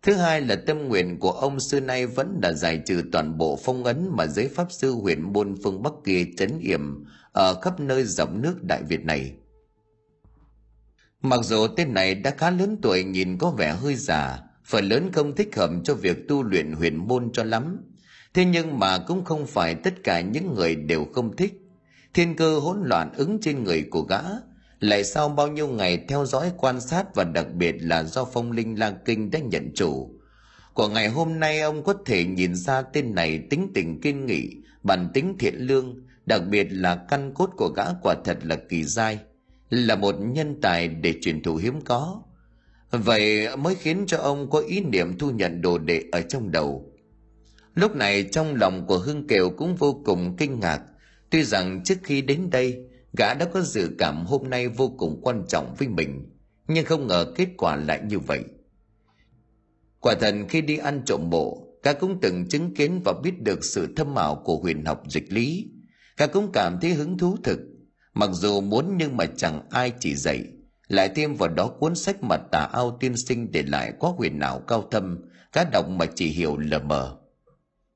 Thứ 0.02 0.14
hai 0.14 0.40
là 0.40 0.56
tâm 0.66 0.88
nguyện 0.88 1.18
của 1.18 1.30
ông 1.30 1.60
xưa 1.60 1.80
nay 1.80 2.06
vẫn 2.06 2.38
là 2.42 2.52
giải 2.52 2.82
trừ 2.86 3.02
toàn 3.12 3.38
bộ 3.38 3.58
phong 3.64 3.84
ấn 3.84 4.08
mà 4.12 4.26
giới 4.26 4.48
pháp 4.48 4.72
sư 4.72 4.92
huyện 4.92 5.32
môn 5.32 5.54
phương 5.64 5.82
bắc 5.82 5.92
kia 6.04 6.26
trấn 6.36 6.58
yểm 6.58 7.04
ở 7.32 7.60
khắp 7.60 7.80
nơi 7.80 8.04
dọc 8.04 8.34
nước 8.34 8.62
đại 8.62 8.82
việt 8.82 9.04
này. 9.04 9.32
Mặc 11.22 11.40
dù 11.42 11.66
tên 11.76 11.94
này 11.94 12.14
đã 12.14 12.30
khá 12.30 12.50
lớn 12.50 12.78
tuổi 12.82 13.04
nhìn 13.04 13.38
có 13.38 13.50
vẻ 13.50 13.72
hơi 13.72 13.94
già, 13.94 14.38
phần 14.64 14.84
lớn 14.84 15.10
không 15.12 15.34
thích 15.34 15.56
hợp 15.56 15.70
cho 15.84 15.94
việc 15.94 16.28
tu 16.28 16.42
luyện 16.42 16.72
huyền 16.72 16.96
môn 16.96 17.32
cho 17.32 17.44
lắm. 17.44 17.76
Thế 18.34 18.44
nhưng 18.44 18.78
mà 18.78 18.98
cũng 18.98 19.24
không 19.24 19.46
phải 19.46 19.74
tất 19.74 19.94
cả 20.04 20.20
những 20.20 20.54
người 20.54 20.74
đều 20.74 21.04
không 21.04 21.36
thích. 21.36 21.52
Thiên 22.14 22.36
cơ 22.36 22.58
hỗn 22.58 22.82
loạn 22.84 23.12
ứng 23.16 23.38
trên 23.40 23.64
người 23.64 23.82
của 23.90 24.02
gã 24.02 24.20
lại 24.80 25.04
sau 25.04 25.28
bao 25.28 25.48
nhiêu 25.48 25.68
ngày 25.68 26.04
theo 26.08 26.26
dõi, 26.26 26.52
quan 26.56 26.80
sát 26.80 27.14
và 27.14 27.24
đặc 27.24 27.46
biệt 27.54 27.74
là 27.80 28.02
do 28.02 28.24
phong 28.24 28.52
linh 28.52 28.78
la 28.78 28.90
kinh 29.04 29.30
đã 29.30 29.38
nhận 29.38 29.70
chủ. 29.74 30.10
Của 30.74 30.88
ngày 30.88 31.08
hôm 31.08 31.40
nay, 31.40 31.60
ông 31.60 31.84
có 31.84 31.94
thể 32.06 32.24
nhìn 32.24 32.54
ra 32.54 32.82
tên 32.82 33.14
này 33.14 33.38
tính 33.50 33.70
tình 33.74 34.00
kiên 34.00 34.26
nghị, 34.26 34.50
bản 34.82 35.08
tính 35.14 35.36
thiện 35.38 35.54
lương, 35.54 35.96
đặc 36.26 36.42
biệt 36.50 36.66
là 36.70 36.96
căn 37.08 37.34
cốt 37.34 37.50
của 37.56 37.68
gã 37.68 37.84
quả 38.02 38.14
thật 38.24 38.38
là 38.42 38.56
kỳ 38.56 38.84
dai, 38.84 39.18
là 39.70 39.96
một 39.96 40.14
nhân 40.20 40.60
tài 40.60 40.88
để 40.88 41.14
truyền 41.20 41.42
thụ 41.42 41.56
hiếm 41.56 41.80
có. 41.80 42.22
Vậy 42.90 43.56
mới 43.56 43.74
khiến 43.74 44.04
cho 44.06 44.18
ông 44.18 44.50
có 44.50 44.58
ý 44.58 44.80
niệm 44.80 45.18
thu 45.18 45.30
nhận 45.30 45.62
đồ 45.62 45.78
đệ 45.78 46.04
ở 46.12 46.20
trong 46.20 46.50
đầu. 46.50 46.92
Lúc 47.74 47.96
này 47.96 48.22
trong 48.32 48.54
lòng 48.54 48.86
của 48.86 48.98
hưng 48.98 49.26
kiều 49.26 49.50
cũng 49.50 49.76
vô 49.76 50.02
cùng 50.04 50.36
kinh 50.36 50.60
ngạc, 50.60 50.80
tuy 51.30 51.42
rằng 51.42 51.80
trước 51.84 51.94
khi 52.02 52.22
đến 52.22 52.50
đây 52.50 52.89
gã 53.12 53.34
đã 53.34 53.46
có 53.46 53.60
dự 53.60 53.90
cảm 53.98 54.26
hôm 54.26 54.50
nay 54.50 54.68
vô 54.68 54.94
cùng 54.98 55.20
quan 55.22 55.44
trọng 55.48 55.74
với 55.78 55.88
mình, 55.88 56.26
nhưng 56.68 56.84
không 56.84 57.06
ngờ 57.06 57.32
kết 57.36 57.48
quả 57.56 57.76
lại 57.76 58.00
như 58.08 58.18
vậy. 58.18 58.44
Quả 60.00 60.14
thật 60.20 60.34
khi 60.48 60.60
đi 60.60 60.76
ăn 60.76 61.02
trộm 61.06 61.30
bộ, 61.30 61.66
gã 61.82 61.92
cũng 61.92 62.20
từng 62.20 62.48
chứng 62.48 62.74
kiến 62.74 63.00
và 63.04 63.12
biết 63.22 63.42
được 63.42 63.64
sự 63.64 63.94
thâm 63.96 64.14
ảo 64.14 64.42
của 64.44 64.56
huyền 64.56 64.84
học 64.84 65.02
dịch 65.08 65.32
lý. 65.32 65.70
Gã 66.16 66.26
cũng 66.26 66.52
cảm 66.52 66.78
thấy 66.80 66.94
hứng 66.94 67.18
thú 67.18 67.36
thực. 67.44 67.60
Mặc 68.14 68.30
dù 68.32 68.60
muốn 68.60 68.96
nhưng 68.96 69.16
mà 69.16 69.26
chẳng 69.36 69.62
ai 69.70 69.92
chỉ 70.00 70.14
dạy, 70.14 70.44
lại 70.88 71.10
thêm 71.14 71.34
vào 71.34 71.48
đó 71.48 71.68
cuốn 71.68 71.94
sách 71.94 72.22
mà 72.22 72.36
tà 72.36 72.68
ao 72.72 72.96
tiên 73.00 73.16
sinh 73.16 73.52
để 73.52 73.62
lại 73.62 73.92
có 74.00 74.08
huyền 74.08 74.38
ảo 74.38 74.60
cao 74.60 74.88
thâm, 74.90 75.18
gã 75.52 75.64
đọc 75.64 75.88
mà 75.88 76.06
chỉ 76.14 76.28
hiểu 76.28 76.56
lờ 76.56 76.78
mờ 76.78 77.19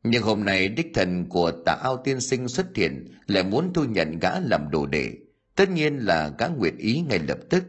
nhưng 0.04 0.22
hôm 0.22 0.44
nay 0.44 0.68
đích 0.68 0.90
thần 0.94 1.28
của 1.28 1.52
tà 1.66 1.72
ao 1.82 1.96
tiên 1.96 2.20
sinh 2.20 2.48
xuất 2.48 2.66
hiện, 2.76 3.08
lại 3.26 3.42
muốn 3.42 3.72
thu 3.72 3.84
nhận 3.84 4.18
gã 4.18 4.40
làm 4.40 4.70
đồ 4.70 4.86
đệ. 4.86 5.12
Tất 5.56 5.70
nhiên 5.70 5.96
là 5.96 6.32
gã 6.38 6.46
nguyện 6.46 6.76
ý 6.78 7.00
ngay 7.00 7.18
lập 7.18 7.38
tức. 7.50 7.64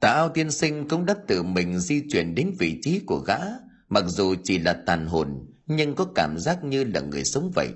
Tà 0.00 0.12
ao 0.12 0.28
tiên 0.28 0.50
sinh 0.50 0.88
cũng 0.88 1.06
đã 1.06 1.14
tự 1.26 1.42
mình 1.42 1.78
di 1.78 2.02
chuyển 2.10 2.34
đến 2.34 2.54
vị 2.58 2.80
trí 2.82 3.00
của 3.06 3.18
gã, 3.18 3.38
mặc 3.88 4.04
dù 4.06 4.34
chỉ 4.44 4.58
là 4.58 4.82
tàn 4.86 5.06
hồn, 5.06 5.46
nhưng 5.66 5.94
có 5.94 6.04
cảm 6.14 6.38
giác 6.38 6.64
như 6.64 6.84
là 6.84 7.00
người 7.00 7.24
sống 7.24 7.50
vậy. 7.54 7.68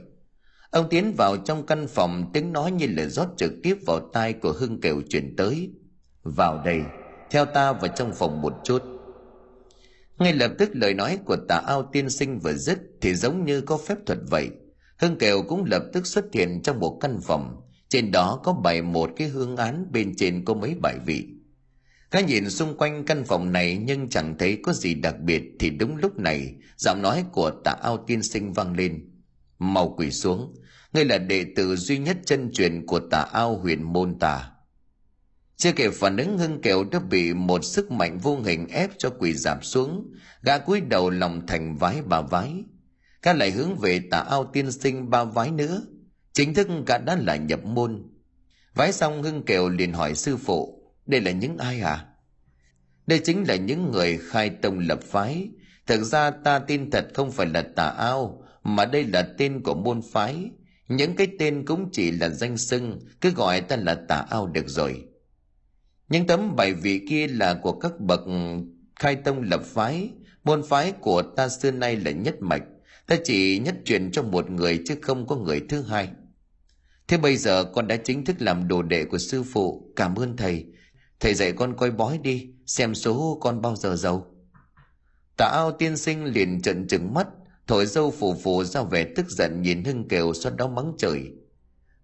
Ông 0.70 0.88
tiến 0.90 1.12
vào 1.16 1.36
trong 1.36 1.66
căn 1.66 1.86
phòng, 1.88 2.30
tiếng 2.32 2.52
nói 2.52 2.72
như 2.72 2.86
là 2.96 3.06
rót 3.06 3.28
trực 3.36 3.52
tiếp 3.62 3.78
vào 3.86 4.10
tai 4.12 4.32
của 4.32 4.52
hưng 4.52 4.80
kiều 4.80 5.02
truyền 5.08 5.36
tới. 5.36 5.70
Vào 6.22 6.62
đây, 6.64 6.80
theo 7.30 7.44
ta 7.44 7.72
vào 7.72 7.88
trong 7.96 8.12
phòng 8.14 8.42
một 8.42 8.54
chút 8.64 8.91
ngay 10.22 10.32
lập 10.32 10.52
tức 10.58 10.70
lời 10.72 10.94
nói 10.94 11.18
của 11.24 11.36
tà 11.48 11.56
ao 11.56 11.88
tiên 11.92 12.10
sinh 12.10 12.38
vừa 12.38 12.52
dứt 12.52 12.78
thì 13.00 13.14
giống 13.14 13.44
như 13.44 13.60
có 13.60 13.78
phép 13.78 13.98
thuật 14.06 14.18
vậy 14.30 14.50
hương 14.98 15.18
kiều 15.18 15.42
cũng 15.42 15.64
lập 15.64 15.82
tức 15.92 16.06
xuất 16.06 16.24
hiện 16.32 16.62
trong 16.62 16.80
một 16.80 16.98
căn 17.00 17.20
phòng 17.22 17.60
trên 17.88 18.10
đó 18.10 18.40
có 18.44 18.52
bày 18.52 18.82
một 18.82 19.10
cái 19.16 19.28
hương 19.28 19.56
án 19.56 19.86
bên 19.92 20.16
trên 20.16 20.44
có 20.44 20.54
mấy 20.54 20.74
bài 20.74 20.98
vị 21.06 21.28
Cá 22.12 22.20
nhìn 22.20 22.50
xung 22.50 22.76
quanh 22.76 23.04
căn 23.04 23.24
phòng 23.24 23.52
này 23.52 23.78
nhưng 23.84 24.08
chẳng 24.08 24.38
thấy 24.38 24.58
có 24.62 24.72
gì 24.72 24.94
đặc 24.94 25.20
biệt 25.20 25.42
thì 25.60 25.70
đúng 25.70 25.96
lúc 25.96 26.18
này 26.18 26.54
giọng 26.76 27.02
nói 27.02 27.24
của 27.32 27.50
tà 27.64 27.70
ao 27.82 28.04
tiên 28.06 28.22
sinh 28.22 28.52
vang 28.52 28.76
lên. 28.76 29.10
Mau 29.58 29.94
quỳ 29.98 30.10
xuống, 30.10 30.54
ngươi 30.92 31.04
là 31.04 31.18
đệ 31.18 31.46
tử 31.56 31.76
duy 31.76 31.98
nhất 31.98 32.16
chân 32.24 32.52
truyền 32.52 32.86
của 32.86 33.00
tà 33.10 33.22
ao 33.32 33.56
huyền 33.56 33.82
môn 33.82 34.18
tà. 34.18 34.50
Chưa 35.62 35.72
kể 35.72 35.90
phản 35.90 36.16
ứng 36.16 36.38
hưng 36.38 36.60
kiều 36.62 36.84
đã 36.84 36.98
bị 36.98 37.34
một 37.34 37.64
sức 37.64 37.90
mạnh 37.90 38.18
vô 38.18 38.40
hình 38.40 38.68
ép 38.68 38.90
cho 38.98 39.10
quỳ 39.10 39.32
giảm 39.32 39.62
xuống, 39.62 40.12
gã 40.42 40.58
cúi 40.58 40.80
đầu 40.80 41.10
lòng 41.10 41.46
thành 41.46 41.76
vái 41.76 42.02
ba 42.02 42.20
vái. 42.20 42.52
Gã 43.22 43.32
lại 43.32 43.50
hướng 43.50 43.76
về 43.76 44.00
tà 44.10 44.20
ao 44.20 44.50
tiên 44.52 44.72
sinh 44.72 45.10
ba 45.10 45.24
vái 45.24 45.50
nữa, 45.50 45.82
chính 46.32 46.54
thức 46.54 46.68
gã 46.86 46.98
đã 46.98 47.16
là 47.16 47.36
nhập 47.36 47.64
môn. 47.64 48.02
Vái 48.74 48.92
xong 48.92 49.22
hưng 49.22 49.42
kiều 49.42 49.68
liền 49.68 49.92
hỏi 49.92 50.14
sư 50.14 50.36
phụ, 50.36 50.82
đây 51.06 51.20
là 51.20 51.30
những 51.30 51.58
ai 51.58 51.80
à? 51.80 52.06
Đây 53.06 53.20
chính 53.24 53.44
là 53.48 53.56
những 53.56 53.90
người 53.90 54.18
khai 54.18 54.50
tông 54.50 54.78
lập 54.78 55.00
phái. 55.02 55.48
Thực 55.86 56.02
ra 56.02 56.30
ta 56.30 56.58
tin 56.58 56.90
thật 56.90 57.06
không 57.14 57.30
phải 57.30 57.46
là 57.46 57.62
tà 57.62 57.88
ao, 57.88 58.44
mà 58.62 58.84
đây 58.84 59.04
là 59.04 59.28
tên 59.38 59.62
của 59.62 59.74
môn 59.74 60.00
phái. 60.12 60.50
Những 60.88 61.16
cái 61.16 61.26
tên 61.38 61.64
cũng 61.66 61.88
chỉ 61.92 62.10
là 62.10 62.28
danh 62.28 62.56
xưng, 62.56 63.00
cứ 63.20 63.30
gọi 63.30 63.60
ta 63.60 63.76
là 63.76 63.94
tà 64.08 64.16
ao 64.30 64.46
được 64.46 64.68
rồi 64.68 65.04
những 66.12 66.26
tấm 66.26 66.56
bài 66.56 66.72
vị 66.72 67.06
kia 67.08 67.26
là 67.26 67.54
của 67.54 67.72
các 67.72 68.00
bậc 68.00 68.20
khai 68.96 69.16
tông 69.16 69.42
lập 69.42 69.62
phái. 69.64 70.10
Môn 70.44 70.62
phái 70.68 70.92
của 70.92 71.22
ta 71.22 71.48
xưa 71.48 71.70
nay 71.70 71.96
là 71.96 72.10
nhất 72.10 72.34
mạch. 72.40 72.62
Ta 73.06 73.16
chỉ 73.24 73.58
nhất 73.58 73.74
truyền 73.84 74.10
cho 74.10 74.22
một 74.22 74.50
người 74.50 74.82
chứ 74.86 74.94
không 75.02 75.26
có 75.26 75.36
người 75.36 75.60
thứ 75.68 75.82
hai. 75.82 76.08
Thế 77.08 77.16
bây 77.16 77.36
giờ 77.36 77.64
con 77.64 77.88
đã 77.88 77.96
chính 77.96 78.24
thức 78.24 78.36
làm 78.38 78.68
đồ 78.68 78.82
đệ 78.82 79.04
của 79.04 79.18
sư 79.18 79.42
phụ. 79.42 79.92
Cảm 79.96 80.14
ơn 80.14 80.36
thầy. 80.36 80.66
Thầy 81.20 81.34
dạy 81.34 81.52
con 81.52 81.76
coi 81.76 81.90
bói 81.90 82.18
đi, 82.18 82.50
xem 82.66 82.94
số 82.94 83.38
con 83.40 83.62
bao 83.62 83.76
giờ 83.76 83.96
giàu. 83.96 84.26
Tạ 85.36 85.46
ao 85.52 85.72
tiên 85.72 85.96
sinh 85.96 86.24
liền 86.24 86.62
trận 86.62 86.86
trừng 86.86 87.14
mắt, 87.14 87.26
thổi 87.66 87.86
dâu 87.86 88.10
phù 88.10 88.34
phù 88.34 88.64
ra 88.64 88.82
vẻ 88.82 89.06
tức 89.16 89.30
giận 89.30 89.62
nhìn 89.62 89.84
hưng 89.84 90.08
kiều 90.08 90.34
sau 90.34 90.52
đó 90.52 90.68
mắng 90.68 90.92
trời. 90.98 91.20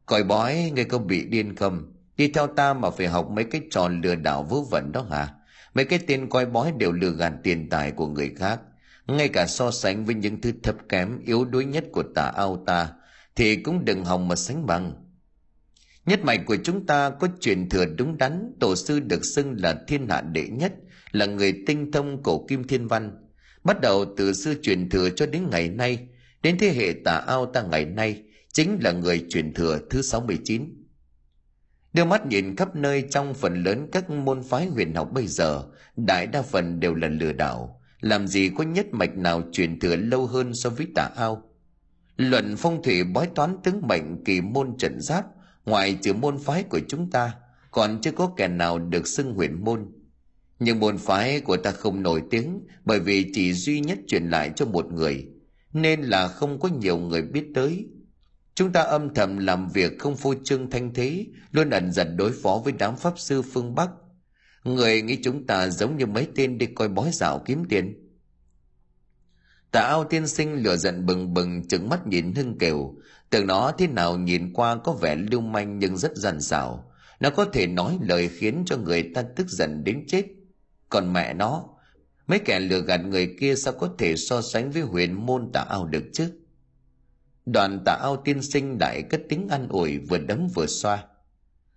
Coi 0.07 0.25
bói, 0.25 0.73
ngươi 0.75 0.85
có 0.85 0.99
bị 0.99 1.25
điên 1.25 1.57
không? 1.57 1.98
Đi 2.19 2.29
theo 2.29 2.47
ta 2.47 2.75
mà 2.75 2.91
phải 2.91 3.07
học 3.07 3.31
mấy 3.31 3.45
cái 3.45 3.61
trò 3.71 3.89
lừa 3.89 4.15
đảo 4.15 4.43
vớ 4.43 4.57
vẩn 4.71 4.93
đó 4.93 5.07
hả? 5.11 5.29
Mấy 5.75 5.85
cái 5.85 5.99
tên 6.07 6.29
coi 6.29 6.47
bói 6.47 6.73
đều 6.79 6.93
lừa 6.93 7.11
gạt 7.11 7.33
tiền 7.43 7.69
tài 7.69 7.91
của 7.91 8.07
người 8.07 8.33
khác. 8.37 8.61
Ngay 9.07 9.29
cả 9.29 9.47
so 9.47 9.71
sánh 9.71 10.05
với 10.05 10.15
những 10.15 10.41
thứ 10.41 10.53
thấp 10.63 10.77
kém, 10.89 11.21
yếu 11.25 11.45
đuối 11.45 11.65
nhất 11.65 11.85
của 11.93 12.03
tà 12.15 12.23
ao 12.23 12.63
ta, 12.67 12.89
thì 13.37 13.57
cũng 13.57 13.85
đừng 13.85 14.05
hòng 14.05 14.29
mà 14.29 14.37
sánh 14.37 14.67
bằng. 14.67 14.93
Nhất 16.07 16.21
mạch 16.25 16.41
của 16.47 16.57
chúng 16.65 16.87
ta 16.87 17.11
có 17.11 17.29
truyền 17.41 17.69
thừa 17.69 17.85
đúng 17.87 18.19
đắn, 18.19 18.53
tổ 18.61 18.77
sư 18.77 19.01
được 19.01 19.25
xưng 19.25 19.57
là 19.59 19.83
thiên 19.89 20.09
hạ 20.09 20.21
đệ 20.21 20.49
nhất, 20.49 20.73
là 21.13 21.27
người 21.27 21.63
tinh 21.67 21.93
thông 21.93 22.23
cổ 22.23 22.47
kim 22.49 22.65
thiên 22.65 22.89
văn. 22.89 23.29
Bắt 23.65 23.81
đầu 23.81 24.05
từ 24.17 24.33
sư 24.33 24.55
truyền 24.63 24.91
thừa 24.91 25.11
cho 25.11 25.27
đến 25.27 25.51
ngày 25.51 25.69
nay, 25.69 26.09
đến 26.43 26.59
thế 26.59 26.73
hệ 26.73 26.93
tà 27.05 27.17
ao 27.17 27.47
ta 27.47 27.63
ngày 27.63 27.85
nay, 27.85 28.23
chính 28.53 28.79
là 28.81 28.93
người 28.93 29.25
truyền 29.29 29.55
thừa 29.55 29.79
thứ 29.91 30.03
69 30.03 30.79
đưa 31.99 32.05
mắt 32.05 32.27
nhìn 32.27 32.57
khắp 32.57 32.77
nơi 32.77 33.05
trong 33.11 33.35
phần 33.35 33.63
lớn 33.63 33.89
các 33.93 34.11
môn 34.11 34.43
phái 34.43 34.67
huyền 34.67 34.95
học 34.95 35.13
bây 35.13 35.27
giờ, 35.27 35.65
đại 35.97 36.27
đa 36.27 36.43
phần 36.43 36.81
đều 36.81 36.95
là 36.95 37.09
lừa 37.09 37.33
đảo. 37.33 37.81
Làm 38.01 38.27
gì 38.27 38.51
có 38.57 38.65
nhất 38.65 38.87
mạch 38.93 39.17
nào 39.17 39.43
truyền 39.53 39.81
thừa 39.81 39.97
lâu 39.97 40.27
hơn 40.27 40.55
so 40.55 40.71
với 40.71 40.87
tà 40.95 41.11
ao? 41.17 41.43
Luận 42.17 42.55
phong 42.59 42.83
thủy 42.83 43.05
bói 43.05 43.29
toán 43.35 43.57
tướng 43.65 43.81
mệnh 43.89 44.25
kỳ 44.25 44.41
môn 44.41 44.77
trận 44.79 45.01
giáp 45.01 45.25
ngoài 45.65 45.99
trừ 46.03 46.13
môn 46.13 46.39
phái 46.39 46.63
của 46.63 46.81
chúng 46.89 47.11
ta, 47.11 47.33
còn 47.71 48.01
chưa 48.01 48.13
có 48.13 48.33
kẻ 48.37 48.49
nào 48.49 48.79
được 48.79 49.07
xưng 49.07 49.35
huyền 49.35 49.65
môn. 49.65 49.87
Nhưng 50.59 50.81
môn 50.81 50.99
phái 50.99 51.41
của 51.41 51.57
ta 51.57 51.71
không 51.71 52.03
nổi 52.03 52.23
tiếng 52.31 52.61
bởi 52.85 53.01
vì 53.01 53.31
chỉ 53.35 53.53
duy 53.53 53.81
nhất 53.81 53.99
truyền 54.07 54.31
lại 54.31 54.53
cho 54.57 54.67
một 54.67 54.93
người, 54.93 55.27
nên 55.73 56.03
là 56.03 56.29
không 56.29 56.61
có 56.61 56.69
nhiều 56.69 56.99
người 56.99 57.23
biết 57.23 57.45
tới. 57.55 57.87
Chúng 58.59 58.73
ta 58.73 58.81
âm 58.81 59.15
thầm 59.15 59.39
làm 59.39 59.69
việc 59.69 59.99
không 59.99 60.17
phô 60.17 60.35
trương 60.45 60.71
thanh 60.71 60.95
thế, 60.95 61.27
luôn 61.53 61.71
ẩn 61.71 61.93
dần 61.93 62.17
đối 62.17 62.33
phó 62.43 62.61
với 62.65 62.73
đám 62.79 62.97
pháp 62.97 63.19
sư 63.19 63.43
phương 63.43 63.75
Bắc. 63.75 63.91
Người 64.65 65.03
nghĩ 65.03 65.19
chúng 65.23 65.47
ta 65.47 65.69
giống 65.69 65.97
như 65.97 66.07
mấy 66.07 66.29
tên 66.37 66.59
đi 66.59 66.67
coi 66.67 66.89
bói 66.89 67.11
dạo 67.13 67.43
kiếm 67.47 67.65
tiền. 67.69 68.09
Tà 69.73 69.81
ao 69.81 70.05
tiên 70.05 70.27
sinh 70.27 70.63
lửa 70.63 70.77
giận 70.77 71.07
bừng 71.07 71.35
bừng 71.35 71.69
trừng 71.69 71.89
mắt 71.89 72.07
nhìn 72.07 72.35
hưng 72.35 72.59
kiều, 72.59 72.95
tưởng 73.31 73.47
nó 73.47 73.73
thế 73.79 73.87
nào 73.87 74.17
nhìn 74.17 74.53
qua 74.53 74.77
có 74.85 74.93
vẻ 74.93 75.17
lưu 75.17 75.41
manh 75.41 75.79
nhưng 75.79 75.97
rất 75.97 76.17
dằn 76.17 76.41
xảo. 76.41 76.93
Nó 77.21 77.31
có 77.31 77.45
thể 77.45 77.67
nói 77.67 77.99
lời 78.03 78.29
khiến 78.29 78.63
cho 78.67 78.77
người 78.77 79.11
ta 79.15 79.23
tức 79.37 79.49
giận 79.49 79.85
đến 79.85 80.05
chết. 80.09 80.25
Còn 80.89 81.13
mẹ 81.13 81.35
nó, 81.35 81.65
mấy 82.27 82.39
kẻ 82.39 82.61
lừa 82.61 82.81
gạt 82.81 83.01
người 83.01 83.37
kia 83.41 83.55
sao 83.55 83.73
có 83.73 83.95
thể 83.99 84.17
so 84.17 84.43
sánh 84.43 84.71
với 84.71 84.83
huyền 84.83 85.27
môn 85.27 85.51
tà 85.53 85.61
ao 85.61 85.87
được 85.87 86.05
chứ? 86.13 86.31
Đoàn 87.53 87.83
tà 87.85 87.93
ao 87.93 88.17
tiên 88.17 88.43
sinh 88.43 88.79
đại 88.79 89.03
cất 89.03 89.21
tiếng 89.29 89.49
an 89.49 89.69
ủi 89.69 89.99
vừa 89.99 90.19
đấm 90.19 90.49
vừa 90.55 90.67
xoa. 90.67 91.05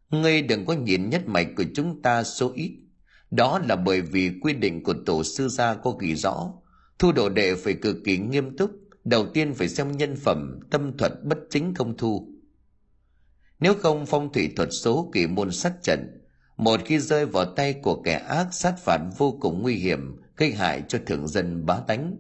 Ngươi 0.10 0.41
đừng 0.41 0.65
có 0.65 0.73
nhìn 0.73 1.10
nhất 1.10 1.21
mạch 1.27 1.47
của 1.57 1.65
chúng 1.75 2.01
ta 2.01 2.23
số 2.23 2.51
ít. 2.55 2.71
Đó 3.31 3.60
là 3.60 3.75
bởi 3.75 4.01
vì 4.01 4.31
quy 4.41 4.53
định 4.53 4.84
của 4.84 4.95
tổ 5.05 5.23
sư 5.23 5.47
gia 5.47 5.73
có 5.75 5.91
ghi 5.91 6.15
rõ. 6.15 6.53
Thu 6.99 7.12
đồ 7.12 7.29
đệ 7.29 7.55
phải 7.55 7.73
cực 7.73 7.97
kỳ 8.05 8.17
nghiêm 8.17 8.57
túc. 8.57 8.71
Đầu 9.03 9.25
tiên 9.34 9.53
phải 9.53 9.69
xem 9.69 9.91
nhân 9.91 10.15
phẩm, 10.15 10.60
tâm 10.71 10.97
thuật 10.97 11.13
bất 11.23 11.38
chính 11.49 11.73
không 11.73 11.97
thu. 11.97 12.27
nếu 13.60 13.73
không 13.73 14.05
phong 14.05 14.34
thủy 14.34 14.53
thuật 14.55 14.69
số 14.71 15.10
kỳ 15.13 15.27
môn 15.27 15.51
sát 15.51 15.73
trận 15.84 16.21
một 16.57 16.81
khi 16.86 16.99
rơi 16.99 17.25
vào 17.25 17.45
tay 17.45 17.73
của 17.73 18.01
kẻ 18.01 18.13
ác 18.13 18.47
sát 18.51 18.75
phạt 18.79 18.99
vô 19.17 19.38
cùng 19.41 19.62
nguy 19.62 19.75
hiểm 19.75 20.21
gây 20.38 20.53
hại 20.53 20.84
cho 20.88 20.99
thường 21.05 21.27
dân 21.27 21.65
bá 21.65 21.79
tánh 21.88 22.15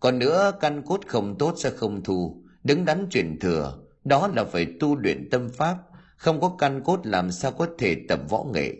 còn 0.00 0.18
nữa 0.18 0.52
căn 0.60 0.82
cốt 0.86 1.00
không 1.06 1.38
tốt 1.38 1.54
sẽ 1.56 1.70
không 1.70 2.02
thu 2.04 2.41
đứng 2.64 2.84
đắn 2.84 3.06
truyền 3.10 3.38
thừa, 3.38 3.78
đó 4.04 4.28
là 4.28 4.44
phải 4.44 4.66
tu 4.80 4.96
luyện 4.96 5.30
tâm 5.30 5.48
pháp, 5.48 5.76
không 6.16 6.40
có 6.40 6.56
căn 6.58 6.82
cốt 6.84 7.00
làm 7.04 7.30
sao 7.32 7.52
có 7.52 7.66
thể 7.78 7.96
tập 8.08 8.20
võ 8.28 8.44
nghệ. 8.52 8.74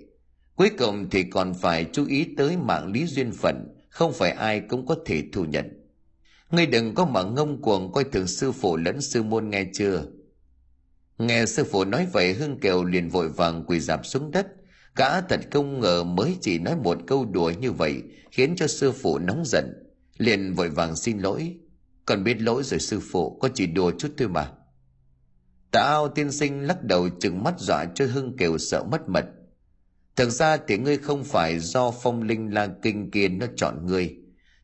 Cuối 0.56 0.70
cùng 0.78 1.10
thì 1.10 1.24
còn 1.24 1.54
phải 1.54 1.86
chú 1.92 2.06
ý 2.06 2.26
tới 2.36 2.56
mạng 2.56 2.92
lý 2.92 3.06
duyên 3.06 3.32
phận, 3.32 3.68
không 3.88 4.12
phải 4.12 4.30
ai 4.30 4.60
cũng 4.60 4.86
có 4.86 4.96
thể 5.06 5.22
thu 5.32 5.44
nhận. 5.44 5.82
Ngươi 6.50 6.66
đừng 6.66 6.94
có 6.94 7.04
mà 7.04 7.22
ngông 7.22 7.62
cuồng 7.62 7.92
coi 7.92 8.04
thường 8.04 8.26
sư 8.26 8.52
phụ 8.52 8.76
lẫn 8.76 9.00
sư 9.00 9.22
môn 9.22 9.50
nghe 9.50 9.64
chưa? 9.72 10.04
Nghe 11.18 11.46
sư 11.46 11.64
phụ 11.64 11.84
nói 11.84 12.06
vậy, 12.12 12.32
hưng 12.32 12.60
kiều 12.60 12.84
liền 12.84 13.08
vội 13.08 13.28
vàng 13.28 13.64
quỳ 13.66 13.80
dạp 13.80 14.06
xuống 14.06 14.30
đất. 14.30 14.46
Gã 14.96 15.20
thật 15.20 15.40
không 15.50 15.80
ngờ 15.80 16.04
mới 16.04 16.36
chỉ 16.40 16.58
nói 16.58 16.76
một 16.76 16.98
câu 17.06 17.24
đùa 17.24 17.52
như 17.60 17.72
vậy, 17.72 18.02
khiến 18.30 18.54
cho 18.56 18.66
sư 18.66 18.92
phụ 18.92 19.18
nóng 19.18 19.42
giận, 19.46 19.64
liền 20.18 20.54
vội 20.54 20.68
vàng 20.68 20.96
xin 20.96 21.18
lỗi. 21.18 21.56
Con 22.06 22.24
biết 22.24 22.42
lỗi 22.42 22.62
rồi 22.62 22.80
sư 22.80 23.00
phụ, 23.00 23.38
có 23.40 23.48
chỉ 23.54 23.66
đùa 23.66 23.92
chút 23.98 24.12
thôi 24.18 24.28
mà. 24.28 24.50
Tạ 25.70 25.80
ao 25.80 26.08
tiên 26.08 26.32
sinh 26.32 26.66
lắc 26.66 26.84
đầu 26.84 27.08
chừng 27.20 27.44
mắt 27.44 27.54
dọa 27.58 27.84
cho 27.94 28.06
hưng 28.06 28.36
kiều 28.36 28.58
sợ 28.58 28.84
mất 28.90 29.08
mật. 29.08 29.24
Thực 30.16 30.30
ra 30.30 30.56
thì 30.56 30.78
ngươi 30.78 30.96
không 30.96 31.24
phải 31.24 31.58
do 31.58 31.90
phong 31.90 32.22
linh 32.22 32.54
la 32.54 32.68
kinh 32.82 33.10
kia 33.10 33.28
nó 33.28 33.46
chọn 33.56 33.86
ngươi, 33.86 34.16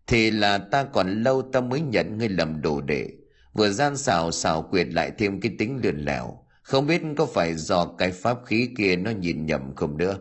thì 0.06 0.30
là 0.30 0.58
ta 0.58 0.84
còn 0.84 1.22
lâu 1.22 1.42
ta 1.52 1.60
mới 1.60 1.80
nhận 1.80 2.18
ngươi 2.18 2.28
làm 2.28 2.62
đồ 2.62 2.80
đệ. 2.80 3.08
Vừa 3.52 3.70
gian 3.70 3.96
xảo 3.96 4.30
xảo 4.32 4.62
quyệt 4.62 4.86
lại 4.88 5.12
thêm 5.18 5.40
cái 5.40 5.52
tính 5.58 5.80
lườn 5.82 5.98
lẻo 6.04 6.38
không 6.68 6.86
biết 6.86 7.02
có 7.16 7.26
phải 7.26 7.54
do 7.54 7.86
cái 7.98 8.12
pháp 8.12 8.38
khí 8.46 8.68
kia 8.78 8.96
nó 8.96 9.10
nhìn 9.10 9.46
nhầm 9.46 9.74
không 9.76 9.96
nữa. 9.96 10.18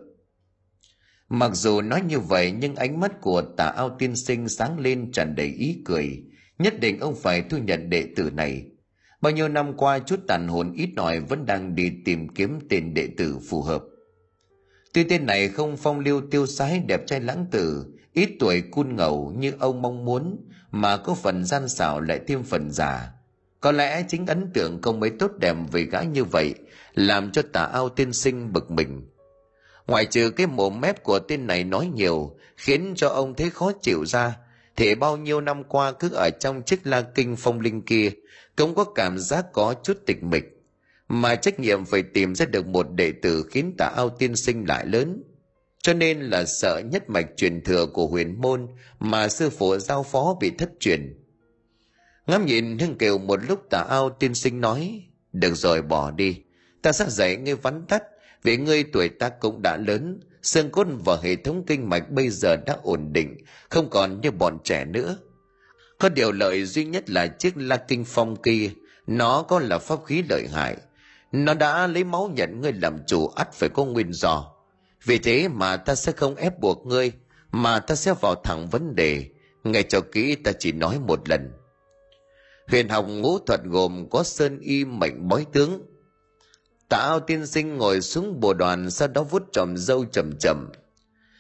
Mặc 1.30 1.52
dù 1.54 1.82
nói 1.82 2.02
như 2.02 2.20
vậy, 2.20 2.52
nhưng 2.52 2.76
ánh 2.76 3.00
mắt 3.00 3.22
của 3.22 3.42
tà 3.58 3.66
ao 3.66 3.96
tiên 4.00 4.16
sinh 4.16 4.50
sáng 4.50 4.80
lên 4.80 5.12
tràn 5.12 5.36
đầy 5.36 5.48
ý 5.48 5.82
cười 5.86 6.24
nhất 6.60 6.80
định 6.80 7.00
ông 7.00 7.16
phải 7.16 7.42
thu 7.42 7.58
nhận 7.58 7.90
đệ 7.90 8.08
tử 8.16 8.32
này. 8.34 8.66
Bao 9.22 9.32
nhiêu 9.32 9.48
năm 9.48 9.78
qua, 9.78 10.00
chút 10.00 10.20
tàn 10.28 10.48
hồn 10.48 10.74
ít 10.74 10.90
ỏi 10.98 11.20
vẫn 11.20 11.46
đang 11.46 11.76
đi 11.76 11.92
tìm 12.06 12.28
kiếm 12.30 12.60
tên 12.70 12.94
đệ 12.94 13.10
tử 13.18 13.40
phù 13.50 13.62
hợp. 13.62 13.84
Tuy 14.94 15.04
tên 15.04 15.26
này 15.26 15.48
không 15.48 15.78
phong 15.78 16.00
lưu 16.00 16.22
tiêu 16.32 16.46
sái 16.46 16.80
đẹp 16.88 17.08
trai 17.08 17.20
lãng 17.20 17.46
tử, 17.52 17.86
ít 18.14 18.30
tuổi 18.40 18.62
cun 18.62 18.96
ngầu 18.96 19.34
như 19.38 19.54
ông 19.60 19.82
mong 19.82 20.06
muốn, 20.06 20.50
mà 20.72 20.98
có 20.98 21.14
phần 21.14 21.46
gian 21.46 21.70
xảo 21.70 22.02
lại 22.02 22.20
thêm 22.28 22.44
phần 22.44 22.72
giả 22.72 23.18
có 23.62 23.72
lẽ 23.72 24.04
chính 24.08 24.26
ấn 24.26 24.52
tượng 24.54 24.82
không 24.82 25.00
mấy 25.00 25.10
tốt 25.10 25.32
đẹp 25.40 25.56
về 25.72 25.84
gái 25.84 26.06
như 26.06 26.24
vậy 26.24 26.54
làm 26.94 27.32
cho 27.32 27.42
tà 27.54 27.64
ao 27.64 27.90
tiên 27.90 28.14
sinh 28.14 28.54
bực 28.54 28.72
mình. 28.72 29.10
Ngoại 29.88 30.06
trừ 30.06 30.30
cái 30.30 30.48
mồm 30.48 30.82
mép 30.82 31.04
của 31.04 31.20
tên 31.20 31.48
này 31.48 31.64
nói 31.64 31.90
nhiều, 31.96 32.38
khiến 32.58 32.94
cho 32.96 33.10
ông 33.10 33.34
thấy 33.34 33.50
khó 33.50 33.72
chịu 33.82 34.06
ra 34.06 34.38
thì 34.78 34.96
bao 34.96 35.18
nhiêu 35.18 35.42
năm 35.42 35.64
qua 35.64 35.92
cứ 35.92 36.10
ở 36.14 36.30
trong 36.40 36.62
chiếc 36.62 36.88
la 36.88 37.02
kinh 37.02 37.36
phong 37.36 37.60
linh 37.60 37.82
kia, 37.82 38.12
cũng 38.56 38.76
có 38.76 38.84
cảm 38.84 39.18
giác 39.18 39.46
có 39.54 39.76
chút 39.84 39.98
tịch 40.06 40.24
mịch. 40.24 40.44
Mà 41.08 41.36
trách 41.36 41.60
nhiệm 41.60 41.86
phải 41.86 42.04
tìm 42.04 42.36
ra 42.36 42.46
được 42.46 42.68
một 42.68 42.92
đệ 42.92 43.12
tử 43.12 43.46
khiến 43.52 43.74
tà 43.78 43.86
ao 43.96 44.10
tiên 44.10 44.36
sinh 44.36 44.66
lại 44.68 44.86
lớn. 44.86 45.24
Cho 45.84 45.94
nên 45.94 46.20
là 46.20 46.46
sợ 46.46 46.82
nhất 46.92 47.10
mạch 47.10 47.26
truyền 47.38 47.64
thừa 47.64 47.86
của 47.86 48.08
huyền 48.08 48.42
môn 48.42 48.68
mà 49.00 49.28
sư 49.28 49.50
phụ 49.50 49.78
giao 49.78 50.04
phó 50.04 50.38
bị 50.42 50.52
thất 50.58 50.70
truyền. 50.80 51.24
Ngắm 52.28 52.46
nhìn 52.46 52.78
hưng 52.78 52.98
kiều 52.98 53.18
một 53.18 53.40
lúc 53.48 53.70
tà 53.70 53.86
ao 53.90 54.10
tiên 54.10 54.34
sinh 54.34 54.62
nói, 54.62 55.04
được 55.34 55.56
rồi, 55.56 55.82
bỏ 55.82 56.12
đi. 56.12 56.42
Ta 56.82 56.92
sẽ 56.92 57.06
dạy 57.10 57.36
ngươi 57.36 57.56
vắn 57.56 57.86
tắt, 57.88 58.04
vì 58.44 58.58
ngươi 58.58 58.84
tuổi 58.84 59.10
ta 59.10 59.30
cũng 59.30 59.62
đã 59.62 59.78
lớn 59.78 60.20
xương 60.48 60.72
cốt 60.72 60.88
và 61.06 61.18
hệ 61.24 61.36
thống 61.36 61.64
kinh 61.68 61.90
mạch 61.90 62.12
bây 62.12 62.30
giờ 62.30 62.56
đã 62.56 62.78
ổn 62.84 63.14
định, 63.14 63.38
không 63.70 63.90
còn 63.90 64.22
như 64.22 64.32
bọn 64.32 64.58
trẻ 64.64 64.86
nữa. 64.86 65.18
Có 66.00 66.10
điều 66.10 66.32
lợi 66.32 66.66
duy 66.66 66.86
nhất 66.86 67.10
là 67.10 67.28
chiếc 67.28 67.58
la 67.58 67.78
kinh 67.78 68.06
phong 68.06 68.36
kia, 68.36 68.70
nó 69.08 69.42
có 69.42 69.60
là 69.60 69.78
pháp 69.78 70.06
khí 70.06 70.24
lợi 70.30 70.48
hại. 70.54 70.78
Nó 71.32 71.54
đã 71.54 71.88
lấy 71.88 72.04
máu 72.04 72.32
nhận 72.36 72.62
ngươi 72.62 72.74
làm 72.74 73.00
chủ 73.08 73.28
ắt 73.28 73.54
phải 73.54 73.70
có 73.70 73.86
nguyên 73.86 74.14
do. 74.14 74.52
Vì 75.06 75.18
thế 75.18 75.48
mà 75.48 75.78
ta 75.78 75.96
sẽ 75.96 76.12
không 76.12 76.36
ép 76.36 76.60
buộc 76.60 76.86
ngươi, 76.86 77.12
mà 77.52 77.80
ta 77.80 77.96
sẽ 77.96 78.14
vào 78.22 78.36
thẳng 78.36 78.68
vấn 78.68 78.96
đề. 78.96 79.30
Ngay 79.64 79.84
cho 79.84 80.02
kỹ, 80.02 80.36
ta 80.36 80.52
chỉ 80.60 80.72
nói 80.72 81.00
một 81.00 81.30
lần. 81.30 81.52
Huyền 82.68 82.90
học 82.90 83.06
ngũ 83.08 83.40
thuật 83.40 83.62
gồm 83.64 84.10
có 84.10 84.24
sơn 84.24 84.60
y 84.60 84.86
mệnh 84.86 85.28
bói 85.28 85.46
tướng 85.54 85.82
tạ 86.90 86.98
ao 86.98 87.20
tiên 87.20 87.48
sinh 87.48 87.78
ngồi 87.78 88.02
xuống 88.02 88.40
bồ 88.40 88.54
đoàn, 88.54 88.92
sau 88.92 89.08
đó 89.08 89.24
vuốt 89.24 89.44
tròm 89.52 89.78
dâu 89.78 90.06
chậm 90.06 90.32
chậm. 90.40 90.70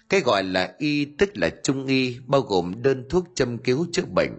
Cái 0.09 0.21
gọi 0.21 0.43
là 0.43 0.73
y 0.77 1.05
tức 1.05 1.29
là 1.37 1.49
trung 1.63 1.85
y, 1.85 2.17
bao 2.25 2.41
gồm 2.41 2.81
đơn 2.81 3.05
thuốc 3.09 3.25
châm 3.35 3.57
cứu 3.57 3.87
chữa 3.91 4.05
bệnh. 4.15 4.31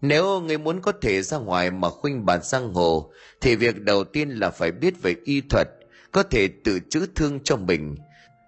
Nếu 0.00 0.40
người 0.40 0.58
muốn 0.58 0.80
có 0.80 0.92
thể 1.02 1.22
ra 1.22 1.38
ngoài 1.38 1.70
mà 1.70 1.90
khuynh 1.90 2.26
bàn 2.26 2.40
giang 2.42 2.74
hồ, 2.74 3.12
thì 3.40 3.56
việc 3.56 3.80
đầu 3.80 4.04
tiên 4.04 4.30
là 4.30 4.50
phải 4.50 4.72
biết 4.72 5.02
về 5.02 5.14
y 5.24 5.40
thuật, 5.40 5.68
có 6.12 6.22
thể 6.22 6.48
tự 6.64 6.80
chữa 6.90 7.06
thương 7.14 7.40
cho 7.44 7.56
mình. 7.56 7.94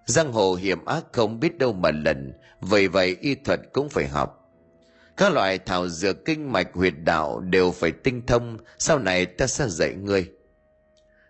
Giang 0.05 0.31
hồ 0.33 0.55
hiểm 0.55 0.85
ác 0.85 1.05
không 1.11 1.39
biết 1.39 1.57
đâu 1.57 1.73
mà 1.73 1.91
lần 1.91 2.33
vậy 2.61 2.87
vậy 2.87 3.17
y 3.21 3.35
thuật 3.35 3.59
cũng 3.73 3.89
phải 3.89 4.07
học. 4.07 4.33
Các 5.17 5.33
loại 5.33 5.57
thảo 5.57 5.87
dược 5.87 6.25
kinh 6.25 6.51
mạch 6.51 6.67
huyệt 6.73 6.93
đạo 7.03 7.39
đều 7.39 7.71
phải 7.71 7.91
tinh 7.91 8.21
thông, 8.27 8.57
sau 8.77 8.99
này 8.99 9.25
ta 9.25 9.47
sẽ 9.47 9.67
dạy 9.69 9.93
ngươi 9.93 10.29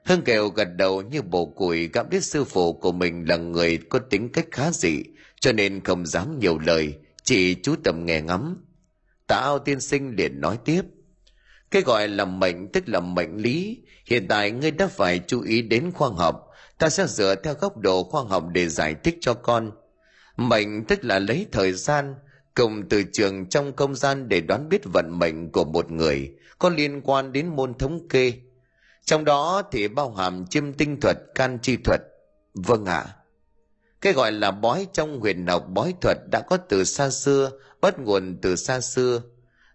hưng 0.07 0.21
kiều 0.21 0.49
gật 0.49 0.67
đầu 0.75 1.01
như 1.01 1.21
bổ 1.21 1.45
củi 1.45 1.87
cảm 1.87 2.09
biết 2.09 2.23
sư 2.23 2.43
phụ 2.43 2.73
của 2.73 2.91
mình 2.91 3.25
là 3.29 3.35
người 3.37 3.77
có 3.89 3.99
tính 3.99 4.31
cách 4.31 4.47
khá 4.51 4.71
dị, 4.71 5.03
cho 5.41 5.51
nên 5.51 5.83
không 5.83 6.05
dám 6.05 6.39
nhiều 6.39 6.59
lời, 6.59 6.93
chỉ 7.23 7.55
chú 7.55 7.75
tâm 7.83 8.05
nghe 8.05 8.21
ngắm. 8.21 8.57
Tạ 9.27 9.35
ao 9.35 9.59
tiên 9.59 9.79
sinh 9.79 10.15
liền 10.15 10.41
nói 10.41 10.57
tiếp, 10.65 10.81
cái 11.71 11.81
gọi 11.81 12.07
là 12.07 12.25
mệnh 12.25 12.71
tức 12.71 12.89
là 12.89 12.99
mệnh 12.99 13.37
lý. 13.37 13.83
Hiện 14.05 14.27
tại 14.27 14.51
ngươi 14.51 14.71
đã 14.71 14.87
phải 14.87 15.19
chú 15.27 15.41
ý 15.41 15.61
đến 15.61 15.91
khoa 15.91 16.09
học. 16.09 16.47
Ta 16.77 16.89
sẽ 16.89 17.07
dựa 17.07 17.35
theo 17.35 17.53
góc 17.53 17.77
độ 17.77 18.03
khoa 18.03 18.23
học 18.23 18.43
để 18.51 18.67
giải 18.67 18.95
thích 19.03 19.17
cho 19.21 19.33
con. 19.33 19.71
Mệnh 20.37 20.85
tức 20.85 21.05
là 21.05 21.19
lấy 21.19 21.45
thời 21.51 21.73
gian, 21.73 22.15
cùng 22.55 22.89
từ 22.89 23.03
trường 23.13 23.49
trong 23.49 23.75
không 23.75 23.95
gian 23.95 24.29
để 24.29 24.41
đoán 24.41 24.69
biết 24.69 24.81
vận 24.93 25.19
mệnh 25.19 25.51
của 25.51 25.63
một 25.63 25.91
người, 25.91 26.31
có 26.59 26.69
liên 26.69 27.01
quan 27.01 27.31
đến 27.31 27.47
môn 27.47 27.73
thống 27.73 28.07
kê 28.09 28.33
trong 29.07 29.25
đó 29.25 29.61
thì 29.71 29.87
bao 29.87 30.13
hàm 30.13 30.45
chiêm 30.45 30.73
tinh 30.73 30.99
thuật, 30.99 31.17
can 31.35 31.59
chi 31.61 31.77
thuật. 31.77 32.01
Vâng 32.53 32.85
ạ. 32.85 33.05
À. 33.07 33.15
cái 34.01 34.13
gọi 34.13 34.31
là 34.31 34.51
bói 34.51 34.87
trong 34.93 35.19
huyền 35.19 35.47
học, 35.47 35.65
bói 35.69 35.93
thuật 36.01 36.17
đã 36.31 36.41
có 36.41 36.57
từ 36.57 36.83
xa 36.83 37.09
xưa, 37.09 37.51
bắt 37.81 37.99
nguồn 37.99 38.37
từ 38.41 38.55
xa 38.55 38.81
xưa. 38.81 39.21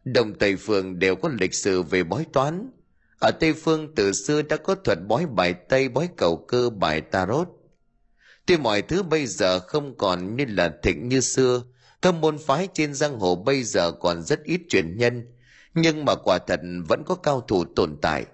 Đồng 0.05 0.35
tây 0.39 0.57
phương 0.57 0.99
đều 0.99 1.17
có 1.17 1.31
lịch 1.41 1.55
sử 1.55 1.83
về 1.83 2.05
bói 2.05 2.27
toán. 2.33 2.71
Ở 3.19 3.31
tây 3.31 3.53
phương 3.53 3.95
từ 3.95 4.13
xưa 4.13 4.43
đã 4.43 4.57
có 4.57 4.75
thuật 4.75 4.99
bói 5.09 5.27
bài 5.27 5.55
tây, 5.69 5.89
bói 5.89 6.09
cầu 6.17 6.45
cơ, 6.49 6.71
bài 6.71 7.01
tarot. 7.01 7.49
Tuy 8.47 8.57
mọi 8.57 8.83
thứ 8.83 9.03
bây 9.03 9.27
giờ 9.27 9.59
không 9.59 9.97
còn 9.99 10.37
như 10.37 10.45
là 10.49 10.73
thịnh 10.83 11.09
như 11.09 11.21
xưa, 11.21 11.63
các 12.03 12.15
môn 12.15 12.39
phái 12.39 12.69
trên 12.75 12.95
giang 12.95 13.19
hồ 13.19 13.35
bây 13.35 13.63
giờ 13.63 13.93
còn 13.93 14.23
rất 14.23 14.45
ít 14.45 14.61
truyền 14.69 14.97
nhân, 14.97 15.27
nhưng 15.75 16.05
mà 16.05 16.15
quả 16.15 16.39
thật 16.39 16.61
vẫn 16.89 17.03
có 17.07 17.15
cao 17.15 17.41
thủ 17.41 17.65
tồn 17.65 17.97
tại 18.03 18.27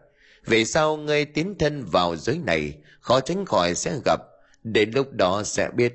về 0.48 0.64
sau 0.64 0.96
ngươi 0.96 1.24
tiến 1.24 1.54
thân 1.58 1.84
vào 1.84 2.16
giới 2.16 2.38
này, 2.38 2.74
khó 3.00 3.20
tránh 3.20 3.44
khỏi 3.44 3.74
sẽ 3.74 3.98
gặp 4.04 4.20
đến 4.64 4.90
lúc 4.94 5.12
đó 5.12 5.42
sẽ 5.42 5.70
biết. 5.76 5.92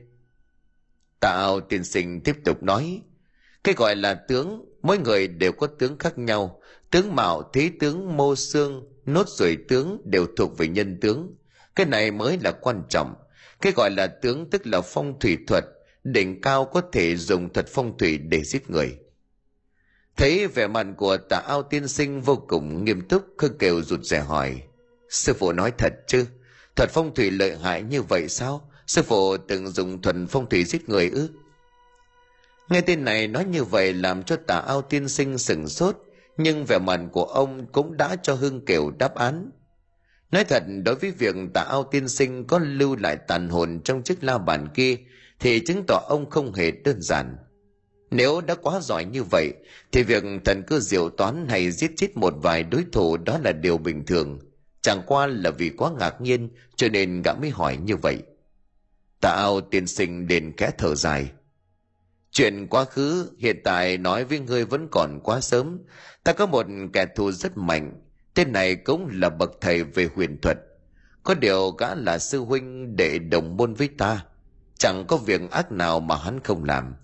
Tạo 1.19 1.59
tiên 1.61 1.83
sinh 1.83 2.21
tiếp 2.21 2.35
tục 2.45 2.63
nói, 2.63 3.01
cái 3.63 3.75
gọi 3.75 3.95
là 3.95 4.13
tướng, 4.13 4.65
mỗi 4.81 4.97
người 4.97 5.27
đều 5.27 5.51
có 5.51 5.67
tướng 5.67 5.97
khác 5.97 6.17
nhau. 6.17 6.61
Tướng 6.91 7.15
mạo 7.15 7.49
thế 7.53 7.71
tướng, 7.79 8.17
mô 8.17 8.35
xương 8.35 8.85
nốt 9.05 9.29
ruồi 9.29 9.57
tướng 9.67 10.01
đều 10.05 10.27
thuộc 10.37 10.57
về 10.57 10.67
nhân 10.67 10.97
tướng. 11.01 11.35
Cái 11.75 11.85
này 11.85 12.11
mới 12.11 12.39
là 12.43 12.51
quan 12.51 12.83
trọng. 12.89 13.15
Cái 13.61 13.73
gọi 13.75 13.91
là 13.91 14.07
tướng 14.07 14.49
tức 14.49 14.67
là 14.67 14.81
phong 14.81 15.19
thủy 15.19 15.37
thuật, 15.47 15.63
đỉnh 16.03 16.41
cao 16.41 16.65
có 16.65 16.81
thể 16.91 17.15
dùng 17.15 17.53
thuật 17.53 17.67
phong 17.67 17.97
thủy 17.97 18.17
để 18.17 18.43
giết 18.43 18.69
người 18.69 18.97
thấy 20.17 20.47
vẻ 20.47 20.67
mặt 20.67 20.87
của 20.97 21.17
tà 21.17 21.37
ao 21.37 21.63
tiên 21.63 21.87
sinh 21.87 22.21
vô 22.21 22.35
cùng 22.47 22.85
nghiêm 22.85 23.01
túc 23.07 23.23
khương 23.37 23.57
kiều 23.57 23.81
rụt 23.81 24.01
rè 24.03 24.19
hỏi, 24.19 24.61
sư 25.09 25.33
phụ 25.33 25.51
nói 25.51 25.71
thật 25.77 25.93
chứ? 26.07 26.25
Thuật 26.75 26.89
phong 26.89 27.15
thủy 27.15 27.31
lợi 27.31 27.57
hại 27.57 27.83
như 27.83 28.01
vậy 28.01 28.29
sao? 28.29 28.69
Sư 28.87 29.01
phụ 29.01 29.37
từng 29.37 29.67
dùng 29.67 30.01
thuật 30.01 30.15
phong 30.29 30.49
thủy 30.49 30.63
giết 30.63 30.89
người 30.89 31.09
ư? 31.09 31.29
Nghe 32.69 32.81
tên 32.81 33.03
này 33.03 33.27
nói 33.27 33.45
như 33.45 33.63
vậy 33.63 33.93
làm 33.93 34.23
cho 34.23 34.35
tà 34.47 34.59
ao 34.67 34.81
tiên 34.81 35.09
sinh 35.09 35.37
sừng 35.37 35.67
sốt, 35.67 35.97
nhưng 36.37 36.65
vẻ 36.65 36.79
mặt 36.79 36.99
của 37.11 37.23
ông 37.23 37.65
cũng 37.71 37.97
đã 37.97 38.15
cho 38.23 38.33
hương 38.33 38.65
kiều 38.65 38.91
đáp 38.91 39.15
án. 39.15 39.51
Nói 40.31 40.43
thật, 40.43 40.63
đối 40.85 40.95
với 40.95 41.11
việc 41.11 41.35
tà 41.53 41.61
ao 41.61 41.83
tiên 41.83 42.07
sinh 42.09 42.47
có 42.47 42.59
lưu 42.59 42.95
lại 42.95 43.17
tàn 43.27 43.49
hồn 43.49 43.81
trong 43.83 44.03
chiếc 44.03 44.23
la 44.23 44.37
bàn 44.37 44.67
kia, 44.75 44.97
thì 45.39 45.59
chứng 45.65 45.83
tỏ 45.87 46.05
ông 46.09 46.29
không 46.29 46.53
hề 46.53 46.71
đơn 46.71 47.01
giản 47.01 47.37
nếu 48.13 48.41
đã 48.41 48.55
quá 48.55 48.79
giỏi 48.79 49.05
như 49.05 49.23
vậy, 49.23 49.53
thì 49.91 50.03
việc 50.03 50.23
thần 50.45 50.63
cơ 50.67 50.79
diệu 50.79 51.09
toán 51.09 51.47
hay 51.49 51.71
giết 51.71 51.91
chết 51.97 52.17
một 52.17 52.33
vài 52.41 52.63
đối 52.63 52.85
thủ 52.91 53.17
đó 53.17 53.39
là 53.43 53.51
điều 53.51 53.77
bình 53.77 54.05
thường. 54.05 54.39
Chẳng 54.81 55.01
qua 55.05 55.27
là 55.27 55.51
vì 55.51 55.69
quá 55.69 55.91
ngạc 55.99 56.21
nhiên, 56.21 56.49
cho 56.75 56.87
nên 56.89 57.21
gã 57.21 57.33
mới 57.33 57.49
hỏi 57.49 57.77
như 57.77 57.95
vậy. 57.95 58.17
Tạ 59.21 59.29
ao 59.29 59.61
tiên 59.61 59.87
sinh 59.87 60.27
đền 60.27 60.51
kẽ 60.51 60.71
thở 60.77 60.95
dài. 60.95 61.31
Chuyện 62.31 62.67
quá 62.67 62.85
khứ 62.85 63.31
hiện 63.37 63.61
tại 63.63 63.97
nói 63.97 64.25
với 64.25 64.39
ngươi 64.39 64.65
vẫn 64.65 64.87
còn 64.91 65.19
quá 65.23 65.41
sớm. 65.41 65.79
Ta 66.23 66.33
có 66.33 66.45
một 66.45 66.65
kẻ 66.93 67.05
thù 67.15 67.31
rất 67.31 67.57
mạnh, 67.57 68.01
tên 68.33 68.51
này 68.51 68.75
cũng 68.75 69.09
là 69.13 69.29
bậc 69.29 69.51
thầy 69.61 69.83
về 69.83 70.09
huyền 70.15 70.41
thuật. 70.41 70.57
Có 71.23 71.33
điều 71.33 71.71
gã 71.71 71.95
là 71.95 72.19
sư 72.19 72.39
huynh 72.39 72.95
để 72.95 73.19
đồng 73.19 73.57
môn 73.57 73.73
với 73.73 73.87
ta. 73.97 74.25
Chẳng 74.77 75.05
có 75.07 75.17
việc 75.17 75.51
ác 75.51 75.71
nào 75.71 75.99
mà 75.99 76.15
hắn 76.15 76.39
không 76.43 76.63
làm 76.63 76.95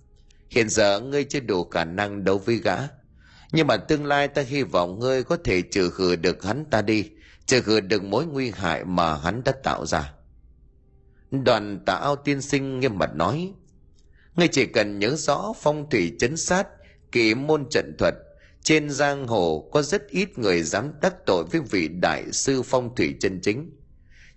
hiện 0.49 0.69
giờ 0.69 0.99
ngươi 0.99 1.23
chưa 1.23 1.39
đủ 1.39 1.63
khả 1.63 1.85
năng 1.85 2.23
đấu 2.23 2.37
với 2.37 2.55
gã. 2.55 2.77
Nhưng 3.51 3.67
mà 3.67 3.77
tương 3.77 4.05
lai 4.05 4.27
ta 4.27 4.41
hy 4.41 4.63
vọng 4.63 4.99
ngươi 4.99 5.23
có 5.23 5.37
thể 5.43 5.61
trừ 5.61 5.89
khử 5.89 6.15
được 6.15 6.43
hắn 6.43 6.65
ta 6.71 6.81
đi, 6.81 7.09
trừ 7.45 7.61
khử 7.61 7.79
được 7.79 8.03
mối 8.03 8.25
nguy 8.25 8.51
hại 8.51 8.85
mà 8.85 9.17
hắn 9.17 9.43
đã 9.43 9.51
tạo 9.63 9.85
ra. 9.85 10.13
Đoàn 11.31 11.79
tà 11.85 11.93
ao 11.93 12.15
tiên 12.15 12.41
sinh 12.41 12.79
nghiêm 12.79 12.97
mặt 12.97 13.15
nói, 13.15 13.53
ngươi 14.35 14.47
chỉ 14.47 14.65
cần 14.65 14.99
nhớ 14.99 15.15
rõ 15.15 15.53
phong 15.61 15.89
thủy 15.89 16.15
chấn 16.19 16.37
sát 16.37 16.67
kỳ 17.11 17.35
môn 17.35 17.65
trận 17.69 17.95
thuật, 17.99 18.13
trên 18.63 18.89
giang 18.89 19.27
hồ 19.27 19.69
có 19.71 19.81
rất 19.81 20.07
ít 20.07 20.37
người 20.39 20.63
dám 20.63 20.93
đắc 21.01 21.13
tội 21.25 21.43
với 21.51 21.61
vị 21.61 21.87
đại 21.87 22.31
sư 22.31 22.61
phong 22.61 22.95
thủy 22.95 23.15
chân 23.19 23.39
chính. 23.41 23.71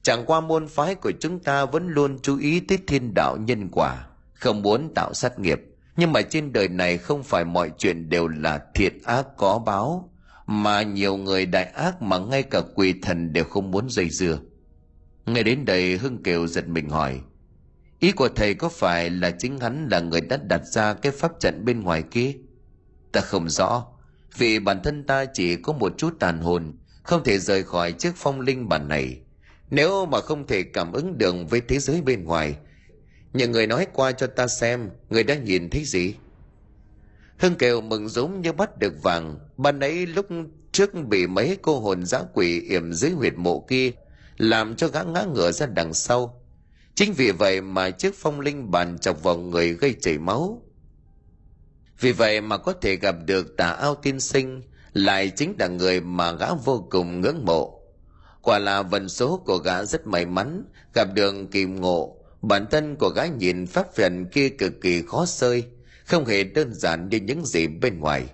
Chẳng 0.02 0.24
qua 0.26 0.40
môn 0.40 0.68
phái 0.68 0.94
của 0.94 1.12
chúng 1.20 1.40
ta 1.40 1.64
vẫn 1.64 1.88
luôn 1.88 2.18
chú 2.22 2.38
ý 2.38 2.60
tới 2.60 2.78
thiên 2.86 3.14
đạo 3.14 3.36
nhân 3.36 3.68
quả, 3.72 4.06
không 4.34 4.62
muốn 4.62 4.94
tạo 4.94 5.14
sát 5.14 5.38
nghiệp 5.38 5.60
nhưng 5.97 6.12
mà 6.12 6.22
trên 6.22 6.53
đời 6.53 6.68
này 6.68 6.99
không 6.99 7.22
phải 7.22 7.45
mọi 7.45 7.70
chuyện 7.78 8.09
đều 8.09 8.28
là 8.28 8.61
thiệt 8.74 8.93
ác 9.05 9.26
có 9.36 9.59
báo, 9.59 10.12
mà 10.47 10.82
nhiều 10.82 11.16
người 11.16 11.47
đại 11.47 11.64
ác 11.64 12.03
mà 12.03 12.18
ngay 12.18 12.43
cả 12.43 12.62
quỷ 12.74 12.95
thần 13.03 13.32
đều 13.32 13.45
không 13.45 13.70
muốn 13.70 13.90
dây 13.90 14.11
dưa. 14.11 14.38
Nghe 15.26 15.43
đến 15.43 15.64
đây 15.64 15.97
hưng 15.97 16.22
kiều 16.22 16.47
giật 16.47 16.68
mình 16.68 16.88
hỏi, 16.88 17.20
ý 17.99 18.12
của 18.12 18.28
thầy 18.28 18.55
có 18.55 18.68
phải 18.68 19.11
là 19.11 19.30
chính 19.30 19.59
hắn 19.61 19.88
là 19.90 20.01
người 20.01 20.20
đã 20.20 20.36
đặt 20.36 20.64
ra 20.64 20.95
cái 20.95 21.12
pháp 21.12 21.32
trận 21.40 21.64
bên 21.64 21.80
ngoài 21.80 22.03
kia? 22.11 22.32
Ta 23.12 23.20
không 23.20 23.49
rõ, 23.49 23.86
vì 24.38 24.59
bản 24.59 24.80
thân 24.84 25.07
ta 25.07 25.24
chỉ 25.24 25.57
có 25.57 25.72
một 25.72 25.93
chút 25.99 26.16
tàn 26.20 26.38
hồn, 26.38 26.78
không 27.03 27.24
thể 27.24 27.38
rời 27.38 27.62
khỏi 27.62 27.93
chiếc 27.93 28.12
phong 28.16 28.40
linh 28.40 28.68
bản 28.68 28.88
này. 28.88 29.20
Nếu 29.70 30.07
mà 30.07 30.20
không 30.20 30.47
thể 30.47 30.62
cảm 30.62 30.93
ứng 30.93 31.18
được 31.18 31.34
với 31.51 31.61
thế 31.68 31.78
giới 31.78 32.03
bên 32.03 32.24
ngoài 32.24 32.57
nhờ 33.33 33.47
người 33.47 33.66
nói 33.66 33.87
qua 33.93 34.12
cho 34.12 34.26
ta 34.26 34.47
xem, 34.47 34.91
người 35.11 35.24
đã 35.24 35.35
nhìn 35.35 35.70
thấy 35.70 35.85
gì? 35.85 36.14
Hưng 37.39 37.55
kiều 37.55 37.80
mừng 37.80 38.09
giống 38.09 38.41
như 38.43 38.53
bắt 38.53 38.78
được 38.78 39.03
vàng. 39.03 39.39
Ban 39.57 39.80
ấy 39.80 40.07
lúc 40.07 40.26
trước 40.72 40.95
bị 40.95 41.26
mấy 41.26 41.59
cô 41.62 41.80
hồn 41.80 42.07
dã 42.07 42.22
quỷ 42.35 42.61
yểm 42.61 42.93
dưới 42.93 43.11
huyệt 43.11 43.35
mộ 43.37 43.61
kia, 43.61 43.91
làm 44.37 44.76
cho 44.76 44.89
gã 44.89 45.03
ngã 45.03 45.24
ngửa 45.35 45.53
ra 45.53 45.66
đằng 45.66 45.95
sau. 45.95 46.43
Chính 46.95 47.12
vì 47.12 47.30
vậy 47.30 47.61
mà 47.61 47.91
chiếc 47.91 48.14
phong 48.14 48.41
linh 48.41 48.70
bàn 48.70 48.99
chọc 48.99 49.22
vào 49.22 49.37
người 49.37 49.72
gây 49.74 49.95
chảy 50.01 50.18
máu. 50.18 50.62
Vì 52.01 52.12
vậy 52.12 52.41
mà 52.41 52.59
có 52.59 52.72
thể 52.72 52.97
gặp 52.97 53.14
được 53.26 53.57
tà 53.57 53.68
ao 53.68 53.95
tiên 53.95 54.20
sinh, 54.20 54.62
lại 54.93 55.33
chính 55.37 55.55
là 55.59 55.66
người 55.66 56.01
mà 56.01 56.33
gã 56.33 56.55
vô 56.55 56.87
cùng 56.91 57.20
ngưỡng 57.20 57.45
mộ. 57.45 57.80
Quả 58.43 58.59
là 58.59 58.83
vận 58.83 59.09
số 59.09 59.43
của 59.47 59.57
gã 59.57 59.85
rất 59.85 60.07
may 60.07 60.26
mắn, 60.26 60.64
gặp 60.95 61.09
đường 61.14 61.51
kìm 61.51 61.80
ngộ 61.80 62.21
bản 62.43 62.66
thân 62.70 62.97
của 62.97 63.09
gái 63.09 63.30
nhìn 63.30 63.66
pháp 63.66 63.95
phiền 63.95 64.26
kia 64.32 64.49
cực 64.49 64.72
kỳ 64.80 65.03
khó 65.03 65.26
sơi, 65.26 65.64
không 66.05 66.24
hề 66.24 66.45
đơn 66.45 66.74
giản 66.74 67.09
như 67.09 67.20
những 67.20 67.47
gì 67.47 67.66
bên 67.66 68.01
ngoài. 68.01 68.26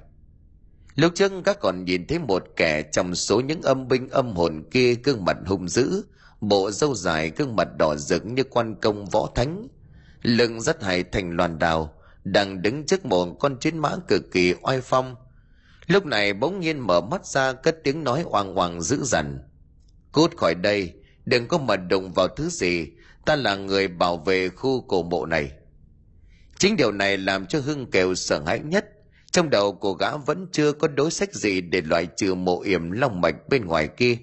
Lúc 0.94 1.12
trước 1.14 1.32
các 1.44 1.60
còn 1.60 1.84
nhìn 1.84 2.06
thấy 2.06 2.18
một 2.18 2.44
kẻ 2.56 2.82
trong 2.92 3.14
số 3.14 3.40
những 3.40 3.62
âm 3.62 3.88
binh 3.88 4.08
âm 4.08 4.32
hồn 4.32 4.64
kia 4.70 4.94
gương 4.94 5.24
mặt 5.24 5.36
hung 5.46 5.68
dữ, 5.68 6.04
bộ 6.40 6.70
râu 6.70 6.94
dài 6.94 7.32
gương 7.36 7.56
mặt 7.56 7.68
đỏ 7.78 7.96
rực 7.96 8.26
như 8.26 8.44
quan 8.44 8.74
công 8.74 9.06
võ 9.06 9.30
thánh, 9.34 9.68
lưng 10.22 10.60
rất 10.60 10.82
hài 10.82 11.02
thành 11.02 11.30
loàn 11.30 11.58
đào, 11.58 11.94
đang 12.24 12.62
đứng 12.62 12.86
trước 12.86 13.06
một 13.06 13.34
con 13.40 13.58
chiến 13.60 13.78
mã 13.78 13.96
cực 14.08 14.32
kỳ 14.32 14.54
oai 14.62 14.80
phong. 14.80 15.16
Lúc 15.86 16.06
này 16.06 16.32
bỗng 16.32 16.60
nhiên 16.60 16.78
mở 16.78 17.00
mắt 17.00 17.26
ra, 17.26 17.52
cất 17.52 17.76
tiếng 17.84 18.04
nói 18.04 18.24
oang 18.26 18.54
oang 18.54 18.80
dữ 18.80 18.98
dằn. 19.02 19.38
Cút 20.12 20.36
khỏi 20.36 20.54
đây, 20.54 20.92
đừng 21.24 21.48
có 21.48 21.58
mà 21.58 21.76
đụng 21.76 22.12
vào 22.12 22.28
thứ 22.28 22.48
gì 22.48 22.86
ta 23.28 23.36
là 23.36 23.56
người 23.56 23.88
bảo 23.88 24.16
vệ 24.16 24.48
khu 24.48 24.80
cổ 24.80 25.02
mộ 25.02 25.26
này. 25.26 25.50
Chính 26.58 26.76
điều 26.76 26.92
này 26.92 27.18
làm 27.18 27.46
cho 27.46 27.60
hưng 27.60 27.90
kiều 27.90 28.14
sợ 28.14 28.42
hãi 28.46 28.60
nhất. 28.60 28.84
Trong 29.30 29.50
đầu 29.50 29.72
của 29.72 29.92
gã 29.92 30.16
vẫn 30.16 30.46
chưa 30.52 30.72
có 30.72 30.88
đối 30.88 31.10
sách 31.10 31.34
gì 31.34 31.60
để 31.60 31.80
loại 31.80 32.06
trừ 32.16 32.34
mộ 32.34 32.62
yểm 32.62 32.90
long 32.90 33.20
mạch 33.20 33.48
bên 33.48 33.66
ngoài 33.66 33.88
kia. 33.88 34.16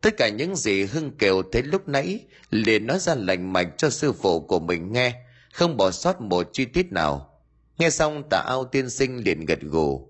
Tất 0.00 0.16
cả 0.16 0.28
những 0.28 0.56
gì 0.56 0.84
hưng 0.84 1.16
kiều 1.16 1.42
thấy 1.52 1.62
lúc 1.62 1.88
nãy 1.88 2.20
liền 2.50 2.86
nói 2.86 2.98
ra 2.98 3.14
lành 3.14 3.52
mạch 3.52 3.68
cho 3.76 3.90
sư 3.90 4.12
phụ 4.12 4.40
của 4.40 4.60
mình 4.60 4.92
nghe, 4.92 5.14
không 5.52 5.76
bỏ 5.76 5.90
sót 5.90 6.20
một 6.20 6.48
chi 6.52 6.64
tiết 6.64 6.92
nào. 6.92 7.40
Nghe 7.78 7.90
xong, 7.90 8.22
tà 8.30 8.42
ao 8.46 8.64
tiên 8.64 8.90
sinh 8.90 9.24
liền 9.24 9.46
gật 9.46 9.60
gù. 9.60 10.08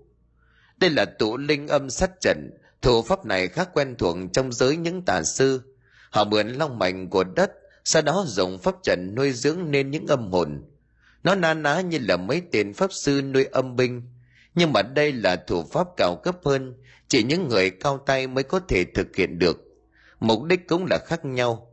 Đây 0.77 0.89
là 0.89 1.05
tụ 1.05 1.37
linh 1.37 1.67
âm 1.67 1.89
sát 1.89 2.11
trận, 2.21 2.51
thủ 2.81 3.01
pháp 3.01 3.25
này 3.25 3.47
khá 3.47 3.63
quen 3.63 3.95
thuộc 3.97 4.17
trong 4.33 4.53
giới 4.53 4.77
những 4.77 5.05
tà 5.05 5.23
sư. 5.23 5.61
Họ 6.09 6.23
mượn 6.23 6.49
long 6.49 6.79
mạch 6.79 6.95
của 7.11 7.23
đất 7.23 7.51
sau 7.83 8.01
đó 8.01 8.23
dùng 8.27 8.57
pháp 8.57 8.75
trận 8.83 9.15
nuôi 9.15 9.31
dưỡng 9.31 9.71
nên 9.71 9.91
những 9.91 10.07
âm 10.07 10.31
hồn. 10.31 10.63
Nó 11.23 11.35
na 11.35 11.53
ná 11.53 11.81
như 11.81 11.99
là 12.01 12.17
mấy 12.17 12.41
tên 12.51 12.73
pháp 12.73 12.93
sư 12.93 13.21
nuôi 13.21 13.45
âm 13.45 13.75
binh. 13.75 14.01
Nhưng 14.55 14.73
mà 14.73 14.81
đây 14.81 15.11
là 15.11 15.35
thủ 15.35 15.63
pháp 15.63 15.87
cao 15.97 16.15
cấp 16.23 16.35
hơn, 16.45 16.73
chỉ 17.07 17.23
những 17.23 17.47
người 17.47 17.69
cao 17.69 18.03
tay 18.05 18.27
mới 18.27 18.43
có 18.43 18.59
thể 18.59 18.83
thực 18.83 19.15
hiện 19.15 19.39
được. 19.39 19.57
Mục 20.19 20.43
đích 20.43 20.67
cũng 20.67 20.85
là 20.89 20.97
khác 21.05 21.25
nhau. 21.25 21.67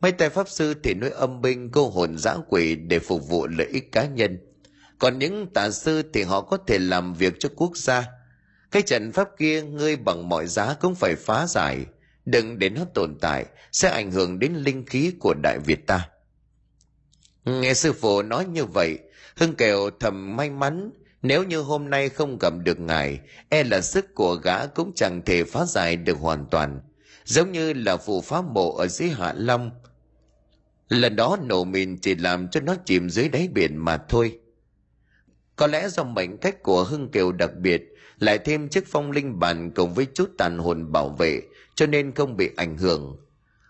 Mấy 0.00 0.12
tay 0.12 0.28
pháp 0.28 0.48
sư 0.48 0.74
thì 0.82 0.94
nuôi 0.94 1.10
âm 1.10 1.40
binh 1.40 1.70
cô 1.70 1.90
hồn 1.90 2.18
dã 2.18 2.36
quỷ 2.48 2.74
để 2.74 2.98
phục 2.98 3.28
vụ 3.28 3.46
lợi 3.46 3.66
ích 3.66 3.92
cá 3.92 4.06
nhân. 4.06 4.38
Còn 4.98 5.18
những 5.18 5.46
tà 5.54 5.70
sư 5.70 6.02
thì 6.12 6.22
họ 6.22 6.40
có 6.40 6.58
thể 6.66 6.78
làm 6.78 7.14
việc 7.14 7.34
cho 7.38 7.48
quốc 7.56 7.76
gia. 7.76 8.04
Cái 8.70 8.82
trận 8.82 9.12
pháp 9.12 9.28
kia 9.38 9.62
ngươi 9.62 9.96
bằng 9.96 10.28
mọi 10.28 10.46
giá 10.46 10.74
cũng 10.80 10.94
phải 10.94 11.16
phá 11.16 11.46
giải 11.46 11.84
đừng 12.24 12.58
để 12.58 12.70
nó 12.70 12.84
tồn 12.94 13.18
tại, 13.20 13.46
sẽ 13.72 13.88
ảnh 13.88 14.10
hưởng 14.10 14.38
đến 14.38 14.54
linh 14.54 14.86
khí 14.86 15.12
của 15.20 15.34
đại 15.42 15.58
việt 15.58 15.86
ta. 15.86 16.08
Nghe 17.44 17.74
sư 17.74 17.92
phụ 17.92 18.22
nói 18.22 18.44
như 18.44 18.64
vậy, 18.64 18.98
hưng 19.36 19.54
kèo 19.54 19.90
thầm 20.00 20.36
may 20.36 20.50
mắn, 20.50 20.90
nếu 21.22 21.44
như 21.44 21.60
hôm 21.60 21.90
nay 21.90 22.08
không 22.08 22.38
gặp 22.38 22.52
được 22.64 22.80
ngài 22.80 23.20
e 23.48 23.64
là 23.64 23.80
sức 23.80 24.14
của 24.14 24.34
gã 24.34 24.66
cũng 24.66 24.92
chẳng 24.94 25.22
thể 25.22 25.44
phá 25.44 25.64
giải 25.64 25.96
được 25.96 26.18
hoàn 26.18 26.46
toàn, 26.50 26.80
giống 27.24 27.52
như 27.52 27.72
là 27.72 27.96
vụ 27.96 28.20
phá 28.20 28.42
mộ 28.42 28.76
ở 28.76 28.86
dưới 28.86 29.08
hạ 29.08 29.34
long. 29.36 29.70
Lần 30.88 31.16
đó 31.16 31.38
nổ 31.42 31.64
mìn 31.64 31.98
chỉ 31.98 32.14
làm 32.14 32.48
cho 32.48 32.60
nó 32.60 32.74
chìm 32.84 33.10
dưới 33.10 33.28
đáy 33.28 33.48
biển 33.54 33.76
mà 33.76 33.96
thôi. 33.96 34.38
Có 35.56 35.66
lẽ 35.66 35.88
do 35.88 36.04
mệnh 36.04 36.38
cách 36.38 36.62
của 36.62 36.84
hưng 36.84 37.10
kiều 37.10 37.32
đặc 37.32 37.50
biệt, 37.56 37.82
lại 38.18 38.38
thêm 38.38 38.68
chiếc 38.68 38.86
phong 38.86 39.10
linh 39.10 39.38
bàn 39.38 39.70
cùng 39.74 39.94
với 39.94 40.06
chút 40.14 40.30
tàn 40.38 40.58
hồn 40.58 40.92
bảo 40.92 41.08
vệ 41.08 41.42
cho 41.74 41.86
nên 41.86 42.14
không 42.14 42.36
bị 42.36 42.50
ảnh 42.56 42.78
hưởng. 42.78 43.16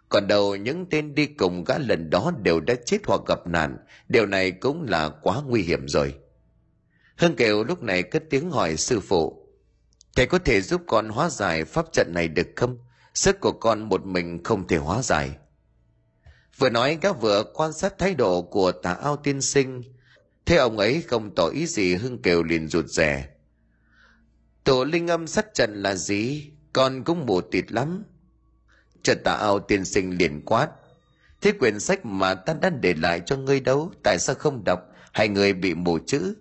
Còn 0.09 0.27
đầu 0.27 0.57
những 0.57 0.87
tên 0.91 1.15
đi 1.15 1.27
cùng 1.27 1.65
gã 1.65 1.79
lần 1.79 2.11
đó 2.11 2.33
đều 2.43 2.61
đã 2.61 2.75
chết 2.87 2.99
hoặc 3.07 3.21
gặp 3.29 3.47
nạn, 3.47 3.77
điều 4.09 4.27
này 4.27 4.51
cũng 4.51 4.87
là 4.89 5.09
quá 5.09 5.43
nguy 5.47 5.63
hiểm 5.63 5.89
rồi. 5.89 6.15
Hưng 7.17 7.37
kiều 7.37 7.65
lúc 7.65 7.83
này 7.83 8.03
cất 8.03 8.23
tiếng 8.31 8.51
hỏi 8.51 8.77
sư 8.77 9.01
phụ, 9.01 9.47
thầy 10.17 10.27
có 10.27 10.39
thể 10.39 10.61
giúp 10.61 10.83
con 10.87 11.09
hóa 11.09 11.31
giải 11.31 11.65
pháp 11.65 11.93
trận 11.93 12.15
này 12.15 12.29
được 12.29 12.49
không? 12.57 12.79
Sức 13.15 13.41
của 13.41 13.53
con 13.53 13.89
một 13.89 14.07
mình 14.07 14.45
không 14.45 14.67
thể 14.67 14.77
hóa 14.77 15.03
giải. 15.03 15.31
Vừa 16.59 16.71
nói, 16.71 16.99
gã 17.03 17.13
vừa 17.13 17.45
quan 17.55 17.73
sát 17.73 17.99
thái 17.99 18.15
độ 18.15 18.43
của 18.43 18.73
tà 18.73 18.93
ao 18.93 19.17
tiên 19.17 19.41
sinh. 19.41 19.83
Thế 20.47 20.57
ông 20.57 20.79
ấy 20.79 21.03
không 21.03 21.35
tỏ 21.35 21.49
ý 21.49 21.67
gì, 21.67 21.95
hưng 21.95 22.23
kiều 22.23 22.43
liền 22.43 22.69
rụt 22.69 22.87
rè. 22.87 23.29
Tổ 24.65 24.85
linh 24.85 25.09
âm 25.09 25.27
sát 25.27 25.55
trận 25.55 25.83
là 25.83 25.95
gì? 25.95 26.52
Con 26.73 27.05
cũng 27.05 27.27
mù 27.27 27.41
tịt 27.41 27.73
lắm. 27.73 28.05
Trần 29.03 29.19
tà 29.25 29.33
ao 29.33 29.61
tiên 29.61 29.85
sinh 29.85 30.17
liền 30.19 30.45
quát, 30.45 30.69
thế 31.41 31.53
quyển 31.53 31.81
sách 31.81 32.07
mà 32.07 32.35
ta 32.35 32.55
đã 32.55 32.71
để 32.71 32.95
lại 32.95 33.21
cho 33.27 33.37
ngươi 33.37 33.61
đâu? 33.61 33.93
Tại 34.03 34.19
sao 34.19 34.37
không 34.37 34.65
đọc? 34.65 34.81
Hai 35.13 35.29
người 35.29 35.53
bị 35.53 35.75
mù 35.75 35.99
chữ. 36.07 36.35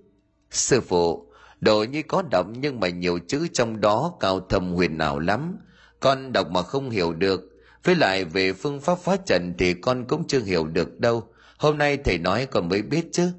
Sư 0.52 0.82
phụ, 0.82 1.32
đồ 1.62 1.84
như 1.84 2.04
có 2.08 2.24
đọc 2.32 2.48
nhưng 2.60 2.80
mà 2.80 2.90
nhiều 2.90 3.20
chữ 3.28 3.48
trong 3.54 3.82
đó 3.82 4.14
cao 4.20 4.40
thầm 4.50 4.74
huyền 4.74 4.98
ảo 4.98 5.20
lắm. 5.20 5.58
Con 6.00 6.32
đọc 6.32 6.48
mà 6.52 6.62
không 6.62 6.90
hiểu 6.90 7.14
được. 7.14 7.42
Với 7.84 7.96
lại 7.96 8.26
về 8.26 8.54
phương 8.54 8.82
pháp 8.82 9.00
phá 9.00 9.16
trận 9.26 9.54
thì 9.58 9.74
con 9.74 10.06
cũng 10.08 10.28
chưa 10.28 10.40
hiểu 10.40 10.68
được 10.68 11.00
đâu. 11.00 11.28
Hôm 11.58 11.78
nay 11.78 11.98
thầy 11.98 12.18
nói 12.18 12.46
con 12.46 12.70
mới 12.70 12.82
biết 12.82 13.06
chứ. 13.12 13.32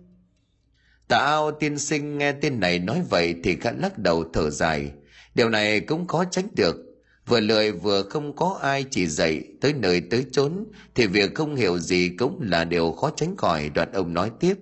Tà 1.08 1.18
ao 1.18 1.50
tiên 1.50 1.78
sinh 1.78 2.18
nghe 2.18 2.32
tên 2.32 2.60
này 2.60 2.78
nói 2.78 3.02
vậy 3.10 3.34
thì 3.44 3.56
khẽ 3.56 3.72
lắc 3.78 3.98
đầu 3.98 4.24
thở 4.32 4.50
dài 4.50 4.92
điều 5.34 5.48
này 5.48 5.80
cũng 5.80 6.06
khó 6.06 6.24
tránh 6.24 6.48
được 6.56 6.76
vừa 7.26 7.40
lười 7.40 7.72
vừa 7.72 8.02
không 8.02 8.36
có 8.36 8.58
ai 8.62 8.84
chỉ 8.90 9.06
dạy 9.06 9.42
tới 9.60 9.72
nơi 9.72 10.02
tới 10.10 10.26
chốn 10.32 10.64
thì 10.94 11.06
việc 11.06 11.34
không 11.34 11.56
hiểu 11.56 11.78
gì 11.78 12.08
cũng 12.18 12.40
là 12.42 12.64
điều 12.64 12.92
khó 12.92 13.10
tránh 13.16 13.36
khỏi 13.36 13.70
đoạn 13.74 13.92
ông 13.92 14.14
nói 14.14 14.30
tiếp 14.40 14.54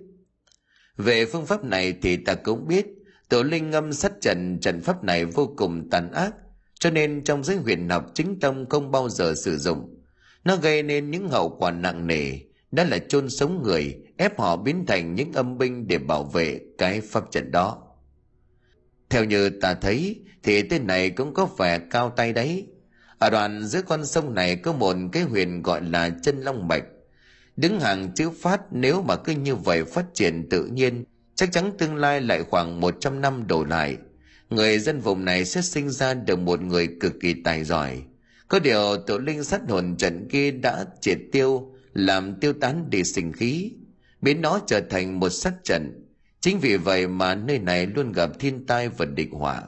về 0.97 1.25
phương 1.25 1.45
pháp 1.45 1.63
này 1.63 1.93
thì 2.01 2.17
ta 2.17 2.33
cũng 2.33 2.67
biết 2.67 2.85
tổ 3.29 3.43
linh 3.43 3.69
ngâm 3.69 3.93
sát 3.93 4.11
trận 4.21 4.59
trận 4.61 4.81
pháp 4.81 5.03
này 5.03 5.25
vô 5.25 5.53
cùng 5.57 5.89
tàn 5.89 6.11
ác 6.11 6.33
cho 6.81 6.89
nên 6.89 7.23
trong 7.23 7.43
giới 7.43 7.57
huyền 7.57 7.89
học 7.89 8.05
chính 8.13 8.39
tâm 8.39 8.69
không 8.69 8.91
bao 8.91 9.09
giờ 9.09 9.33
sử 9.35 9.57
dụng. 9.57 9.95
Nó 10.43 10.55
gây 10.55 10.83
nên 10.83 11.11
những 11.11 11.29
hậu 11.29 11.49
quả 11.59 11.71
nặng 11.71 12.07
nề, 12.07 12.31
đó 12.71 12.83
là 12.83 12.97
chôn 12.97 13.29
sống 13.29 13.63
người, 13.63 13.95
ép 14.17 14.39
họ 14.39 14.55
biến 14.55 14.85
thành 14.85 15.15
những 15.15 15.33
âm 15.33 15.57
binh 15.57 15.87
để 15.87 15.97
bảo 15.97 16.23
vệ 16.23 16.59
cái 16.77 17.01
pháp 17.01 17.31
trận 17.31 17.51
đó. 17.51 17.83
Theo 19.09 19.23
như 19.23 19.49
ta 19.49 19.73
thấy, 19.73 20.21
thì 20.43 20.61
tên 20.61 20.87
này 20.87 21.09
cũng 21.09 21.33
có 21.33 21.45
vẻ 21.45 21.79
cao 21.79 22.09
tay 22.09 22.33
đấy. 22.33 22.67
Ở 23.17 23.29
đoạn 23.29 23.63
giữa 23.63 23.81
con 23.81 24.05
sông 24.05 24.33
này 24.33 24.55
có 24.55 24.73
một 24.73 24.95
cái 25.11 25.23
huyền 25.23 25.61
gọi 25.61 25.81
là 25.81 26.09
chân 26.23 26.41
long 26.41 26.67
mạch. 26.67 26.83
Đứng 27.57 27.79
hàng 27.79 28.11
chữ 28.15 28.29
phát 28.41 28.61
nếu 28.71 29.01
mà 29.01 29.15
cứ 29.15 29.33
như 29.33 29.55
vậy 29.55 29.85
phát 29.85 30.05
triển 30.13 30.49
tự 30.49 30.65
nhiên, 30.65 31.03
chắc 31.35 31.51
chắn 31.51 31.71
tương 31.77 31.95
lai 31.95 32.21
lại 32.21 32.43
khoảng 32.43 32.79
100 32.79 33.21
năm 33.21 33.47
đổ 33.47 33.63
lại. 33.63 33.97
Người 34.49 34.79
dân 34.79 34.99
vùng 34.99 35.25
này 35.25 35.45
sẽ 35.45 35.61
sinh 35.61 35.89
ra 35.89 36.13
được 36.13 36.39
một 36.39 36.61
người 36.61 36.87
cực 36.99 37.13
kỳ 37.21 37.33
tài 37.33 37.63
giỏi. 37.63 38.01
Có 38.47 38.59
điều 38.59 38.97
tổ 39.07 39.17
linh 39.17 39.43
sát 39.43 39.61
hồn 39.69 39.95
trận 39.97 40.27
kia 40.29 40.51
đã 40.51 40.85
triệt 41.01 41.17
tiêu, 41.31 41.73
làm 41.93 42.35
tiêu 42.35 42.53
tán 42.53 42.89
đi 42.89 43.03
sinh 43.03 43.31
khí, 43.31 43.71
biến 44.21 44.41
nó 44.41 44.59
trở 44.67 44.81
thành 44.89 45.19
một 45.19 45.29
sát 45.29 45.53
trận. 45.63 46.07
Chính 46.39 46.59
vì 46.59 46.77
vậy 46.77 47.07
mà 47.07 47.35
nơi 47.35 47.59
này 47.59 47.85
luôn 47.85 48.11
gặp 48.11 48.29
thiên 48.39 48.65
tai 48.65 48.89
và 48.89 49.05
địch 49.05 49.29
họa. 49.31 49.61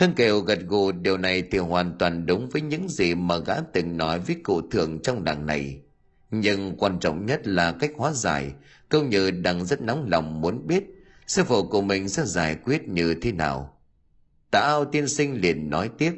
Hưng 0.00 0.14
Kiều 0.14 0.40
gật 0.40 0.58
gù 0.66 0.92
điều 0.92 1.16
này 1.16 1.42
thì 1.50 1.58
hoàn 1.58 1.98
toàn 1.98 2.26
đúng 2.26 2.48
với 2.48 2.62
những 2.62 2.88
gì 2.88 3.14
mà 3.14 3.38
gã 3.38 3.54
từng 3.72 3.96
nói 3.96 4.20
với 4.20 4.36
cụ 4.42 4.60
thượng 4.70 5.02
trong 5.02 5.24
đằng 5.24 5.46
này. 5.46 5.80
Nhưng 6.30 6.76
quan 6.78 6.98
trọng 7.00 7.26
nhất 7.26 7.46
là 7.46 7.72
cách 7.72 7.90
hóa 7.96 8.12
giải, 8.12 8.52
câu 8.88 9.04
như 9.04 9.30
đang 9.30 9.64
rất 9.64 9.82
nóng 9.82 10.08
lòng 10.10 10.40
muốn 10.40 10.66
biết 10.66 10.84
sư 11.26 11.44
phụ 11.44 11.68
của 11.68 11.82
mình 11.82 12.08
sẽ 12.08 12.22
giải 12.26 12.56
quyết 12.64 12.88
như 12.88 13.14
thế 13.14 13.32
nào. 13.32 13.78
Tạ 14.50 14.60
ao 14.60 14.84
tiên 14.84 15.08
sinh 15.08 15.40
liền 15.40 15.70
nói 15.70 15.90
tiếp, 15.98 16.12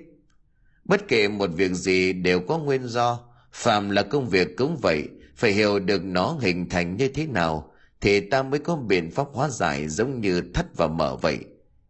bất 0.85 1.09
kể 1.09 1.29
một 1.29 1.51
việc 1.55 1.73
gì 1.73 2.13
đều 2.13 2.41
có 2.41 2.59
nguyên 2.59 2.89
do, 2.89 3.21
phàm 3.53 3.91
là 3.91 4.03
công 4.03 4.29
việc 4.29 4.57
cũng 4.57 4.77
vậy, 4.77 5.09
phải 5.37 5.53
hiểu 5.53 5.79
được 5.79 6.05
nó 6.05 6.39
hình 6.41 6.69
thành 6.69 6.97
như 6.97 7.09
thế 7.09 7.27
nào, 7.27 7.73
thì 8.01 8.21
ta 8.21 8.43
mới 8.43 8.61
có 8.61 8.77
biện 8.77 9.11
pháp 9.11 9.27
hóa 9.33 9.49
giải 9.49 9.89
giống 9.89 10.21
như 10.21 10.43
thắt 10.55 10.67
và 10.77 10.87
mở 10.87 11.17
vậy 11.17 11.39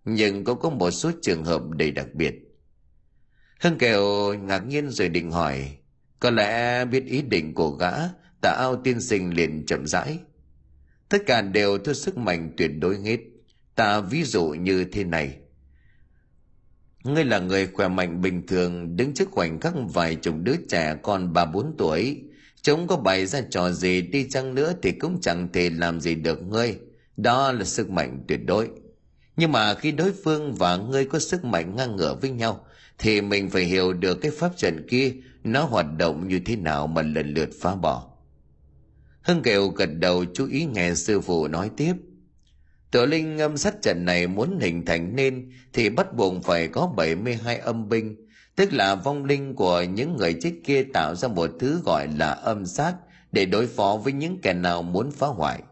nhưng 0.04 0.44
cũng 0.44 0.60
có 0.60 0.70
một 0.70 0.90
số 0.90 1.10
trường 1.22 1.44
hợp 1.44 1.62
đầy 1.70 1.90
đặc 1.90 2.14
biệt. 2.14 2.34
Hưng 3.60 3.78
Kiều 3.78 4.34
ngạc 4.34 4.66
nhiên 4.66 4.90
rồi 4.90 5.08
định 5.08 5.30
hỏi, 5.30 5.76
có 6.20 6.30
lẽ 6.30 6.84
biết 6.84 7.04
ý 7.06 7.22
định 7.22 7.54
của 7.54 7.70
gã, 7.70 7.92
tạ 8.40 8.50
ao 8.58 8.80
tiên 8.84 9.00
sinh 9.00 9.34
liền 9.34 9.66
chậm 9.66 9.86
rãi. 9.86 10.18
Tất 11.08 11.18
cả 11.26 11.42
đều 11.42 11.78
theo 11.78 11.94
sức 11.94 12.16
mạnh 12.16 12.52
tuyệt 12.56 12.70
đối 12.78 12.98
hết. 13.00 13.18
Ta 13.74 14.00
ví 14.00 14.22
dụ 14.22 14.48
như 14.48 14.84
thế 14.84 15.04
này. 15.04 15.36
Ngươi 17.04 17.24
là 17.24 17.38
người 17.38 17.66
khỏe 17.66 17.88
mạnh 17.88 18.20
bình 18.20 18.46
thường, 18.46 18.96
đứng 18.96 19.14
trước 19.14 19.30
khoảnh 19.30 19.60
khắc 19.60 19.74
vài 19.94 20.14
chục 20.14 20.34
đứa 20.42 20.56
trẻ 20.68 20.96
con 21.02 21.32
ba 21.32 21.44
bốn 21.44 21.74
tuổi. 21.78 22.22
Chúng 22.62 22.86
có 22.86 22.96
bày 22.96 23.26
ra 23.26 23.40
trò 23.50 23.70
gì 23.70 24.02
đi 24.02 24.28
chăng 24.30 24.54
nữa 24.54 24.74
thì 24.82 24.92
cũng 24.92 25.20
chẳng 25.20 25.48
thể 25.52 25.70
làm 25.70 26.00
gì 26.00 26.14
được 26.14 26.42
ngươi. 26.42 26.78
Đó 27.16 27.52
là 27.52 27.64
sức 27.64 27.90
mạnh 27.90 28.24
tuyệt 28.28 28.40
đối 28.46 28.68
nhưng 29.42 29.52
mà 29.52 29.74
khi 29.74 29.92
đối 29.92 30.12
phương 30.24 30.54
và 30.54 30.76
ngươi 30.76 31.04
có 31.04 31.18
sức 31.18 31.44
mạnh 31.44 31.76
ngang 31.76 31.96
ngửa 31.96 32.14
với 32.14 32.30
nhau 32.30 32.64
thì 32.98 33.20
mình 33.20 33.50
phải 33.50 33.64
hiểu 33.64 33.92
được 33.92 34.14
cái 34.14 34.30
pháp 34.30 34.56
trận 34.56 34.86
kia 34.88 35.12
nó 35.44 35.64
hoạt 35.64 35.86
động 35.98 36.28
như 36.28 36.40
thế 36.46 36.56
nào 36.56 36.86
mà 36.86 37.02
lần 37.02 37.34
lượt 37.34 37.48
phá 37.60 37.74
bỏ 37.74 38.08
hưng 39.22 39.42
kiều 39.42 39.68
gật 39.68 39.88
đầu 39.92 40.24
chú 40.34 40.46
ý 40.46 40.64
nghe 40.64 40.94
sư 40.94 41.20
phụ 41.20 41.48
nói 41.48 41.70
tiếp 41.76 41.92
Tổ 42.90 43.06
linh 43.06 43.38
âm 43.38 43.56
sát 43.56 43.82
trận 43.82 44.04
này 44.04 44.26
muốn 44.26 44.58
hình 44.60 44.84
thành 44.84 45.16
nên 45.16 45.50
thì 45.72 45.90
bắt 45.90 46.14
buộc 46.14 46.44
phải 46.44 46.68
có 46.68 46.92
72 46.96 47.56
âm 47.56 47.88
binh, 47.88 48.28
tức 48.56 48.72
là 48.72 48.94
vong 48.94 49.24
linh 49.24 49.54
của 49.54 49.82
những 49.82 50.16
người 50.16 50.36
chết 50.42 50.52
kia 50.64 50.82
tạo 50.82 51.14
ra 51.14 51.28
một 51.28 51.50
thứ 51.60 51.80
gọi 51.84 52.08
là 52.18 52.30
âm 52.30 52.66
sát 52.66 52.94
để 53.32 53.46
đối 53.46 53.66
phó 53.66 54.00
với 54.04 54.12
những 54.12 54.40
kẻ 54.42 54.52
nào 54.52 54.82
muốn 54.82 55.10
phá 55.10 55.26
hoại. 55.26 55.62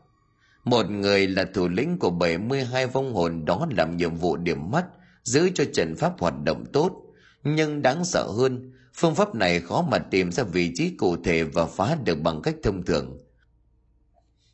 Một 0.64 0.90
người 0.90 1.26
là 1.26 1.44
thủ 1.54 1.68
lĩnh 1.68 1.98
của 1.98 2.10
72 2.10 2.86
vong 2.86 3.14
hồn 3.14 3.44
đó 3.44 3.66
làm 3.76 3.96
nhiệm 3.96 4.14
vụ 4.16 4.36
điểm 4.36 4.70
mắt, 4.70 4.84
giữ 5.22 5.50
cho 5.54 5.64
trận 5.72 5.96
pháp 5.96 6.12
hoạt 6.18 6.34
động 6.44 6.64
tốt. 6.72 7.02
Nhưng 7.44 7.82
đáng 7.82 8.04
sợ 8.04 8.26
hơn, 8.38 8.72
phương 8.94 9.14
pháp 9.14 9.34
này 9.34 9.60
khó 9.60 9.82
mà 9.90 9.98
tìm 9.98 10.32
ra 10.32 10.42
vị 10.42 10.72
trí 10.74 10.90
cụ 10.90 11.16
thể 11.16 11.44
và 11.44 11.66
phá 11.66 11.96
được 12.04 12.20
bằng 12.20 12.42
cách 12.42 12.54
thông 12.62 12.84
thường. 12.84 13.18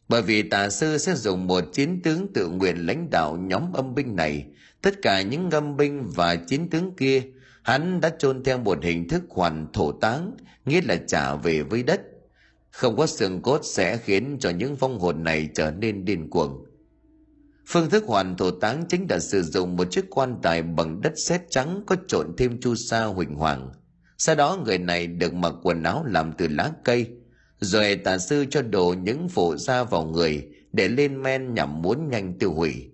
Bởi 0.09 0.23
vì 0.23 0.43
tà 0.43 0.71
sư 0.71 0.99
sẽ 0.99 1.15
dùng 1.15 1.47
một 1.47 1.65
chiến 1.73 2.01
tướng 2.03 2.33
tự 2.33 2.49
nguyện 2.49 2.87
lãnh 2.87 3.11
đạo 3.11 3.37
nhóm 3.37 3.73
âm 3.73 3.95
binh 3.95 4.17
này, 4.17 4.47
tất 4.83 4.95
cả 5.03 5.23
những 5.23 5.51
âm 5.51 5.77
binh 5.77 6.07
và 6.15 6.37
chiến 6.37 6.71
tướng 6.71 6.97
kia, 6.97 7.23
hắn 7.63 8.01
đã 8.01 8.11
chôn 8.19 8.45
theo 8.45 8.59
một 8.59 8.79
hình 8.83 9.09
thức 9.09 9.23
hoàn 9.29 9.67
thổ 9.73 9.93
táng, 9.93 10.37
nghĩa 10.65 10.81
là 10.81 10.97
trả 11.07 11.35
về 11.35 11.63
với 11.63 11.83
đất– 11.83 12.01
không 12.77 12.97
có 12.97 13.07
xương 13.07 13.43
cốt 13.43 13.61
sẽ 13.65 13.97
khiến 13.97 14.37
cho 14.41 14.51
những 14.51 14.77
vong 14.77 14.99
hồn 14.99 15.25
này 15.25 15.49
trở 15.55 15.71
nên 15.71 16.05
điên 16.05 16.31
cuồng. 16.31 16.65
Phương 17.67 17.91
thức 17.91 18.05
hoàn 18.07 18.37
thổ 18.37 18.51
táng 18.51 18.85
chính 18.89 19.07
là 19.11 19.19
sử 19.19 19.43
dụng 19.43 19.77
một 19.77 19.91
chiếc 19.91 20.05
quan 20.11 20.37
tài 20.43 20.63
bằng 20.63 21.01
đất 21.01 21.13
sét 21.17 21.41
trắng 21.51 21.83
có 21.87 21.97
trộn 22.09 22.27
thêm 22.39 22.61
chu 22.61 22.75
sa 22.75 23.05
huỳnh 23.05 23.35
hoàng. 23.35 23.71
Sau 24.19 24.35
đó, 24.35 24.59
người 24.65 24.79
này 24.79 25.07
được 25.07 25.35
mặc 25.35 25.55
quần 25.63 25.83
áo 25.83 26.05
làm 26.07 26.33
từ 26.39 26.49
lá 26.49 26.73
cây, 26.85 27.07
rồi 27.61 27.97
tà 27.97 28.19
sư 28.19 28.45
cho 28.51 28.63
đổ 28.63 28.95
những 29.03 29.29
phụ 29.29 29.57
ra 29.57 29.85
vào 29.85 30.05
người 30.05 30.49
để 30.73 30.89
lên 30.89 31.23
men 31.23 31.55
nhằm 31.55 31.83
muốn 31.83 32.11
nhanh 32.11 32.39
tiêu 32.39 32.53
hủy. 32.53 32.91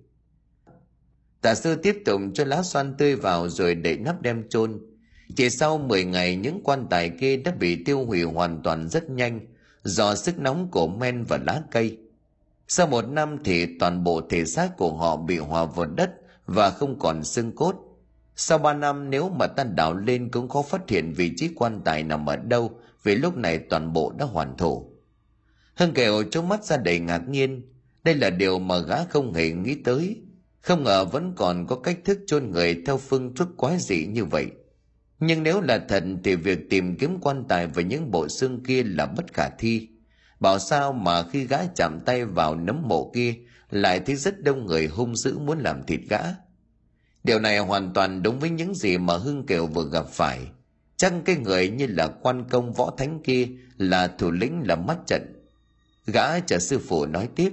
Tà 1.40 1.54
sư 1.54 1.74
tiếp 1.74 2.02
tục 2.04 2.20
cho 2.34 2.44
lá 2.44 2.62
xoan 2.62 2.94
tươi 2.98 3.16
vào 3.16 3.48
rồi 3.48 3.74
đậy 3.74 3.96
nắp 3.96 4.22
đem 4.22 4.48
chôn. 4.48 4.80
Chỉ 5.36 5.50
sau 5.50 5.78
10 5.78 6.04
ngày, 6.04 6.36
những 6.36 6.60
quan 6.64 6.86
tài 6.90 7.10
kia 7.10 7.36
đã 7.36 7.52
bị 7.60 7.84
tiêu 7.84 8.04
hủy 8.04 8.22
hoàn 8.22 8.62
toàn 8.62 8.88
rất 8.88 9.10
nhanh 9.10 9.40
do 9.84 10.14
sức 10.14 10.38
nóng 10.38 10.68
của 10.70 10.86
men 10.86 11.24
và 11.24 11.38
lá 11.46 11.62
cây. 11.70 11.98
Sau 12.68 12.86
một 12.86 13.08
năm 13.08 13.38
thì 13.44 13.78
toàn 13.78 14.04
bộ 14.04 14.20
thể 14.30 14.44
xác 14.44 14.76
của 14.76 14.96
họ 14.96 15.16
bị 15.16 15.38
hòa 15.38 15.64
vào 15.64 15.86
đất 15.86 16.10
và 16.46 16.70
không 16.70 16.98
còn 16.98 17.24
xương 17.24 17.52
cốt. 17.52 17.74
Sau 18.36 18.58
ba 18.58 18.74
năm, 18.74 19.10
nếu 19.10 19.28
mà 19.28 19.46
ta 19.46 19.64
đào 19.64 19.94
lên 19.94 20.28
cũng 20.28 20.48
khó 20.48 20.62
phát 20.62 20.88
hiện 20.88 21.12
vị 21.16 21.32
trí 21.36 21.50
quan 21.54 21.80
tài 21.84 22.02
nằm 22.02 22.26
ở 22.26 22.36
đâu, 22.36 22.70
vì 23.02 23.14
lúc 23.14 23.36
này 23.36 23.58
toàn 23.58 23.92
bộ 23.92 24.12
đã 24.18 24.24
hoàn 24.24 24.56
thổ. 24.56 24.84
Hưng 25.74 25.94
kẹo 25.94 26.22
trông 26.22 26.48
mắt 26.48 26.64
ra 26.64 26.76
đầy 26.76 26.98
ngạc 26.98 27.28
nhiên. 27.28 27.62
Đây 28.04 28.14
là 28.14 28.30
điều 28.30 28.58
mà 28.58 28.78
gã 28.78 29.04
không 29.04 29.34
hề 29.34 29.50
nghĩ 29.50 29.74
tới. 29.74 30.16
Không 30.60 30.82
ngờ 30.82 31.04
vẫn 31.04 31.32
còn 31.36 31.66
có 31.66 31.76
cách 31.76 31.98
thức 32.04 32.18
chôn 32.26 32.50
người 32.50 32.82
theo 32.86 32.98
phương 32.98 33.34
thức 33.34 33.48
quái 33.56 33.78
dị 33.78 34.06
như 34.06 34.24
vậy 34.24 34.46
nhưng 35.24 35.42
nếu 35.42 35.60
là 35.60 35.78
thật 35.88 36.04
thì 36.24 36.36
việc 36.36 36.70
tìm 36.70 36.96
kiếm 36.96 37.18
quan 37.20 37.44
tài 37.48 37.66
và 37.66 37.82
những 37.82 38.10
bộ 38.10 38.28
xương 38.28 38.64
kia 38.64 38.82
là 38.82 39.06
bất 39.06 39.32
khả 39.32 39.48
thi. 39.48 39.88
Bảo 40.40 40.58
sao 40.58 40.92
mà 40.92 41.22
khi 41.32 41.46
gã 41.46 41.58
chạm 41.76 42.00
tay 42.06 42.24
vào 42.24 42.54
nấm 42.54 42.82
mộ 42.88 43.10
kia, 43.14 43.34
lại 43.70 44.00
thấy 44.00 44.16
rất 44.16 44.42
đông 44.42 44.66
người 44.66 44.86
hung 44.86 45.16
dữ 45.16 45.38
muốn 45.38 45.58
làm 45.58 45.82
thịt 45.82 46.00
gã. 46.08 46.20
Điều 47.24 47.38
này 47.38 47.58
hoàn 47.58 47.92
toàn 47.94 48.22
đúng 48.22 48.40
với 48.40 48.50
những 48.50 48.74
gì 48.74 48.98
mà 48.98 49.16
hưng 49.16 49.46
kiều 49.46 49.66
vừa 49.66 49.88
gặp 49.92 50.06
phải. 50.08 50.40
Chăng 50.96 51.22
cái 51.24 51.36
người 51.36 51.68
như 51.68 51.86
là 51.86 52.06
quan 52.06 52.44
công 52.50 52.72
võ 52.72 52.94
thánh 52.98 53.20
kia 53.24 53.48
là 53.78 54.08
thủ 54.08 54.30
lĩnh 54.30 54.62
là 54.66 54.76
mắt 54.76 54.98
trận? 55.06 55.22
Gã 56.06 56.40
trả 56.40 56.58
sư 56.58 56.78
phụ 56.78 57.06
nói 57.06 57.28
tiếp. 57.36 57.52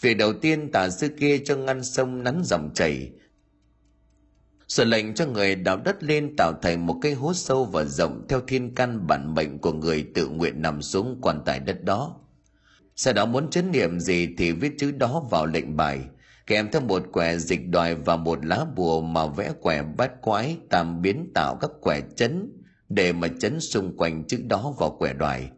Việc 0.00 0.14
đầu 0.14 0.32
tiên 0.32 0.70
tà 0.72 0.90
sư 0.90 1.08
kia 1.20 1.38
cho 1.38 1.56
ngăn 1.56 1.84
sông 1.84 2.22
nắn 2.22 2.42
dòng 2.44 2.70
chảy 2.74 3.10
sở 4.68 4.84
lệnh 4.84 5.14
cho 5.14 5.26
người 5.26 5.54
đào 5.54 5.76
đất 5.76 6.02
lên 6.02 6.36
tạo 6.36 6.52
thành 6.62 6.86
một 6.86 6.98
cái 7.02 7.12
hố 7.12 7.34
sâu 7.34 7.64
và 7.64 7.84
rộng 7.84 8.26
theo 8.28 8.40
thiên 8.46 8.74
căn 8.74 9.06
bản 9.06 9.34
mệnh 9.34 9.58
của 9.58 9.72
người 9.72 10.06
tự 10.14 10.28
nguyện 10.28 10.62
nằm 10.62 10.82
xuống 10.82 11.18
quan 11.22 11.42
tài 11.46 11.60
đất 11.60 11.84
đó. 11.84 12.16
Sau 12.96 13.14
đó 13.14 13.26
muốn 13.26 13.50
chấn 13.50 13.72
niệm 13.72 14.00
gì 14.00 14.28
thì 14.38 14.52
viết 14.52 14.72
chữ 14.78 14.90
đó 14.90 15.22
vào 15.30 15.46
lệnh 15.46 15.76
bài, 15.76 16.00
kèm 16.46 16.68
theo 16.72 16.82
một 16.82 17.02
quẻ 17.12 17.36
dịch 17.36 17.68
đòi 17.68 17.94
và 17.94 18.16
một 18.16 18.46
lá 18.46 18.64
bùa 18.76 19.00
mà 19.00 19.26
vẽ 19.26 19.52
quẻ 19.60 19.82
bát 19.82 20.22
quái 20.22 20.58
tam 20.70 21.02
biến 21.02 21.30
tạo 21.34 21.56
các 21.60 21.70
quẻ 21.80 22.00
chấn 22.16 22.52
để 22.88 23.12
mà 23.12 23.28
chấn 23.40 23.60
xung 23.60 23.96
quanh 23.96 24.24
chữ 24.24 24.38
đó 24.46 24.74
vào 24.78 24.90
quẻ 24.90 25.12
đoài. 25.12 25.50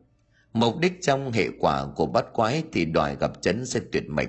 Mục 0.53 0.79
đích 0.79 1.03
trong 1.03 1.33
hệ 1.33 1.49
quả 1.61 1.87
của 1.97 2.07
bát 2.07 2.25
quái 2.33 2.63
thì 2.73 2.85
đoài 2.85 3.17
gặp 3.21 3.43
chấn 3.43 3.67
sẽ 3.67 3.81
tuyệt 3.93 4.05
mệnh. 4.09 4.29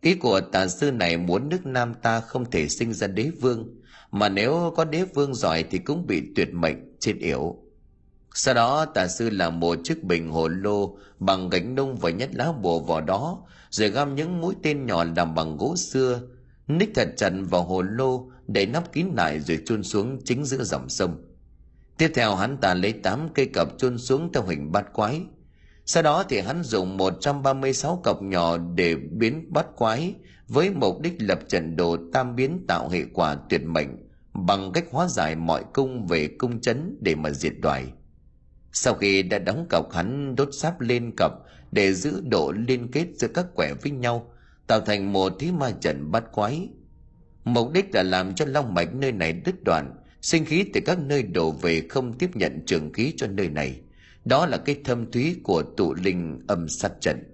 Ý 0.00 0.14
của 0.14 0.40
tà 0.40 0.66
sư 0.66 0.92
này 0.92 1.16
muốn 1.16 1.48
nước 1.48 1.66
nam 1.66 1.94
ta 2.02 2.20
không 2.20 2.50
thể 2.50 2.68
sinh 2.68 2.92
ra 2.92 3.06
đế 3.06 3.30
vương 3.40 3.79
mà 4.10 4.28
nếu 4.28 4.72
có 4.76 4.84
đế 4.84 5.04
vương 5.04 5.34
giỏi 5.34 5.64
thì 5.70 5.78
cũng 5.78 6.06
bị 6.06 6.22
tuyệt 6.36 6.54
mệnh 6.54 6.96
trên 7.00 7.18
yểu. 7.18 7.56
Sau 8.34 8.54
đó, 8.54 8.84
tà 8.84 9.08
sư 9.08 9.30
làm 9.30 9.60
một 9.60 9.78
chiếc 9.84 10.04
bình 10.04 10.30
hồ 10.30 10.48
lô 10.48 10.96
bằng 11.18 11.50
gánh 11.50 11.74
nung 11.74 11.96
và 11.96 12.10
nhét 12.10 12.34
lá 12.34 12.52
bùa 12.52 12.80
vào 12.80 13.00
đó, 13.00 13.42
rồi 13.70 13.88
găm 13.88 14.14
những 14.14 14.40
mũi 14.40 14.54
tên 14.62 14.86
nhỏ 14.86 15.04
làm 15.16 15.34
bằng 15.34 15.56
gỗ 15.56 15.76
xưa, 15.76 16.20
ních 16.68 16.90
thật 16.94 17.08
chặt 17.16 17.32
vào 17.50 17.62
hồ 17.62 17.82
lô 17.82 18.30
để 18.46 18.66
nắp 18.66 18.92
kín 18.92 19.06
lại 19.16 19.40
rồi 19.40 19.58
chôn 19.66 19.82
xuống 19.82 20.18
chính 20.24 20.44
giữa 20.44 20.64
dòng 20.64 20.88
sông. 20.88 21.24
Tiếp 21.98 22.12
theo, 22.14 22.34
hắn 22.34 22.56
ta 22.56 22.74
lấy 22.74 22.92
tám 22.92 23.28
cây 23.34 23.46
cặp 23.46 23.68
chôn 23.78 23.98
xuống 23.98 24.32
theo 24.32 24.42
hình 24.46 24.72
bát 24.72 24.92
quái. 24.92 25.22
Sau 25.86 26.02
đó 26.02 26.24
thì 26.28 26.40
hắn 26.40 26.62
dùng 26.62 26.96
136 26.96 28.00
cọc 28.04 28.22
nhỏ 28.22 28.58
để 28.58 28.94
biến 28.94 29.52
bát 29.52 29.66
quái 29.76 30.14
với 30.50 30.70
mục 30.70 31.00
đích 31.00 31.14
lập 31.18 31.40
trận 31.48 31.76
đồ 31.76 31.96
tam 32.12 32.36
biến 32.36 32.64
tạo 32.68 32.88
hệ 32.88 33.04
quả 33.12 33.34
tuyệt 33.34 33.62
mệnh 33.64 33.88
bằng 34.34 34.72
cách 34.72 34.84
hóa 34.90 35.08
giải 35.08 35.36
mọi 35.36 35.64
cung 35.72 36.06
về 36.06 36.28
cung 36.38 36.60
chấn 36.60 36.96
để 37.00 37.14
mà 37.14 37.30
diệt 37.30 37.52
đoài. 37.60 37.92
Sau 38.72 38.94
khi 38.94 39.22
đã 39.22 39.38
đóng 39.38 39.66
cọc 39.70 39.92
hắn, 39.92 40.36
đốt 40.36 40.48
sáp 40.52 40.80
lên 40.80 41.12
cọc 41.16 41.32
để 41.72 41.92
giữ 41.92 42.22
độ 42.30 42.52
liên 42.68 42.90
kết 42.90 43.06
giữa 43.14 43.28
các 43.34 43.46
quẻ 43.54 43.74
với 43.82 43.92
nhau, 43.92 44.32
tạo 44.66 44.80
thành 44.80 45.12
một 45.12 45.32
thế 45.38 45.52
ma 45.52 45.70
trận 45.70 46.10
bắt 46.10 46.24
quái. 46.32 46.68
Mục 47.44 47.72
đích 47.72 47.94
là 47.94 48.02
làm 48.02 48.34
cho 48.34 48.44
long 48.44 48.74
mạch 48.74 48.94
nơi 48.94 49.12
này 49.12 49.32
đứt 49.32 49.64
đoạn, 49.64 49.96
sinh 50.22 50.44
khí 50.44 50.64
từ 50.72 50.80
các 50.86 50.98
nơi 50.98 51.22
đổ 51.22 51.50
về 51.50 51.82
không 51.88 52.18
tiếp 52.18 52.36
nhận 52.36 52.62
trường 52.66 52.92
khí 52.92 53.14
cho 53.16 53.26
nơi 53.26 53.48
này. 53.48 53.80
Đó 54.24 54.46
là 54.46 54.56
cái 54.56 54.76
thâm 54.84 55.10
thúy 55.10 55.36
của 55.42 55.62
tụ 55.62 55.94
linh 55.94 56.40
âm 56.46 56.68
sát 56.68 56.92
trận 57.00 57.29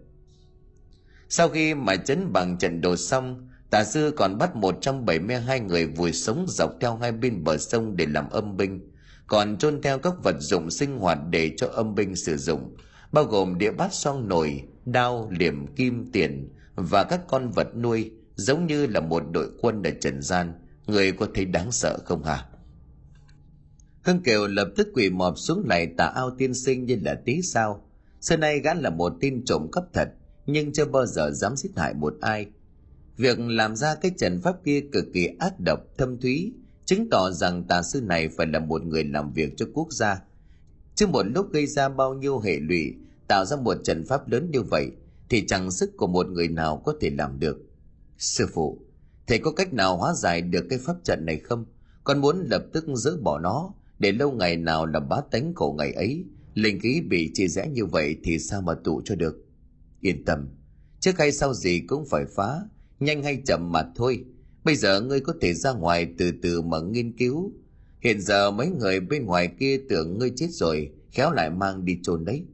sau 1.37 1.49
khi 1.49 1.75
mà 1.75 1.97
chấn 1.97 2.33
bằng 2.33 2.59
trận 2.59 2.81
đồ 2.81 2.97
xong, 2.97 3.49
tà 3.71 3.85
sư 3.85 4.13
còn 4.17 4.39
bắt 4.39 4.57
172 4.57 5.61
người 5.61 5.87
vùi 5.87 6.13
sống 6.13 6.47
dọc 6.49 6.71
theo 6.81 6.97
hai 6.97 7.13
bên 7.13 7.45
bờ 7.45 7.59
sông 7.59 7.97
để 7.97 8.07
làm 8.07 8.31
âm 8.31 8.57
binh, 8.57 8.93
còn 9.27 9.57
chôn 9.57 9.83
theo 9.83 9.99
các 9.99 10.13
vật 10.23 10.37
dụng 10.39 10.71
sinh 10.71 10.99
hoạt 10.99 11.19
để 11.31 11.53
cho 11.57 11.69
âm 11.69 11.95
binh 11.95 12.17
sử 12.17 12.37
dụng, 12.37 12.77
bao 13.13 13.25
gồm 13.25 13.59
đĩa 13.59 13.71
bát 13.71 13.95
son 13.95 14.29
nồi, 14.29 14.63
đao, 14.85 15.31
liềm, 15.39 15.67
kim, 15.67 16.13
tiền 16.13 16.49
và 16.75 17.05
các 17.05 17.21
con 17.29 17.51
vật 17.51 17.77
nuôi, 17.77 18.11
giống 18.35 18.67
như 18.67 18.87
là 18.87 19.01
một 19.01 19.23
đội 19.31 19.51
quân 19.61 19.83
ở 19.83 19.91
trần 20.01 20.23
gian. 20.23 20.53
Người 20.87 21.13
có 21.13 21.27
thấy 21.35 21.45
đáng 21.45 21.73
sợ 21.73 21.99
không 22.05 22.25
hả? 22.25 22.45
Hưng 24.03 24.23
kiều 24.23 24.47
lập 24.47 24.69
tức 24.77 24.89
quỳ 24.95 25.11
mọp 25.11 25.39
xuống 25.39 25.69
này, 25.69 25.87
tà 25.97 26.07
ao 26.07 26.31
tiên 26.39 26.55
sinh, 26.55 26.87
như 26.87 26.99
là 27.03 27.21
tí 27.25 27.43
sao? 27.43 27.91
Xưa 28.21 28.37
nay 28.37 28.61
gã 28.61 28.75
là 28.75 28.91
một 28.91 29.13
tin 29.21 29.45
trộm 29.45 29.69
cấp 29.73 29.85
thật 29.93 30.09
nhưng 30.47 30.73
chưa 30.73 30.85
bao 30.85 31.07
giờ 31.07 31.31
dám 31.31 31.57
giết 31.57 31.71
hại 31.77 31.95
một 31.95 32.15
ai. 32.21 32.47
Việc 33.17 33.39
làm 33.41 33.77
ra 33.77 33.95
cái 33.95 34.11
trận 34.19 34.41
pháp 34.41 34.65
kia 34.65 34.81
cực 34.93 35.05
kỳ 35.15 35.29
ác 35.39 35.61
độc, 35.61 35.81
thâm 35.99 36.21
thúy, 36.21 36.53
chứng 36.85 37.09
tỏ 37.11 37.31
rằng 37.31 37.65
tà 37.65 37.83
sư 37.83 38.01
này 38.01 38.29
phải 38.29 38.47
là 38.47 38.59
một 38.59 38.83
người 38.83 39.05
làm 39.05 39.33
việc 39.33 39.53
cho 39.57 39.67
quốc 39.75 39.93
gia. 39.93 40.23
Chứ 40.95 41.07
một 41.07 41.23
lúc 41.23 41.53
gây 41.53 41.67
ra 41.67 41.89
bao 41.89 42.15
nhiêu 42.15 42.39
hệ 42.39 42.59
lụy, 42.61 42.95
tạo 43.29 43.45
ra 43.45 43.57
một 43.57 43.77
trận 43.85 44.05
pháp 44.07 44.29
lớn 44.29 44.51
như 44.51 44.63
vậy, 44.63 44.91
thì 45.29 45.47
chẳng 45.47 45.71
sức 45.71 45.97
của 45.97 46.07
một 46.07 46.27
người 46.29 46.49
nào 46.49 46.83
có 46.85 46.95
thể 47.01 47.11
làm 47.11 47.39
được. 47.39 47.59
Sư 48.19 48.47
phụ 48.55 48.79
thầy 49.27 49.39
có 49.39 49.53
cách 49.53 49.73
nào 49.73 49.97
hóa 49.97 50.15
giải 50.15 50.43
được 50.43 50.67
cái 50.71 50.79
pháp 50.79 50.97
trận 51.05 51.27
này 51.27 51.39
không? 51.39 51.65
Con 52.05 52.21
muốn 52.21 52.47
lập 52.51 52.65
tức 52.73 52.85
dỡ 52.95 53.17
bỏ 53.23 53.39
nó, 53.39 53.75
để 53.99 54.13
lâu 54.13 54.33
ngày 54.33 54.57
nào 54.57 54.87
là 54.87 55.01
bá 55.01 55.17
tánh 55.31 55.55
khổ 55.55 55.75
ngày 55.79 55.93
ấy, 55.93 56.25
linh 56.55 56.81
khí 56.81 57.03
bị 57.09 57.31
chia 57.35 57.47
rẽ 57.47 57.69
như 57.69 57.87
vậy 57.87 58.17
thì 58.25 58.39
sao 58.39 58.63
mà 58.63 58.75
tụ 58.75 59.03
cho 59.05 59.15
được? 59.15 59.46
Yên 60.01 60.25
tâm, 60.25 60.49
trước 61.01 61.19
hay 61.19 61.33
sau 61.33 61.55
gì 61.55 61.81
cũng 61.89 62.07
phải 62.07 62.25
phá, 62.37 62.61
nhanh 63.01 63.23
hay 63.23 63.43
chậm 63.47 63.73
mà 63.73 63.83
thôi. 63.97 64.25
Bây 64.65 64.77
giờ 64.77 65.01
ngươi 65.01 65.21
có 65.21 65.35
thể 65.41 65.55
ra 65.55 65.73
ngoài 65.73 66.09
từ 66.19 66.33
từ 66.43 66.63
mà 66.63 66.81
nghiên 66.81 67.17
cứu. 67.17 67.53
Hiện 68.01 68.21
giờ 68.21 68.51
mấy 68.51 68.69
người 68.69 69.01
bên 69.01 69.27
ngoài 69.27 69.49
kia 69.61 69.81
tưởng 69.89 70.19
ngươi 70.19 70.33
chết 70.37 70.49
rồi, 70.51 70.91
khéo 71.11 71.33
lại 71.33 71.51
mang 71.51 71.85
đi 71.85 71.99
chôn 72.03 72.25
đấy. 72.25 72.47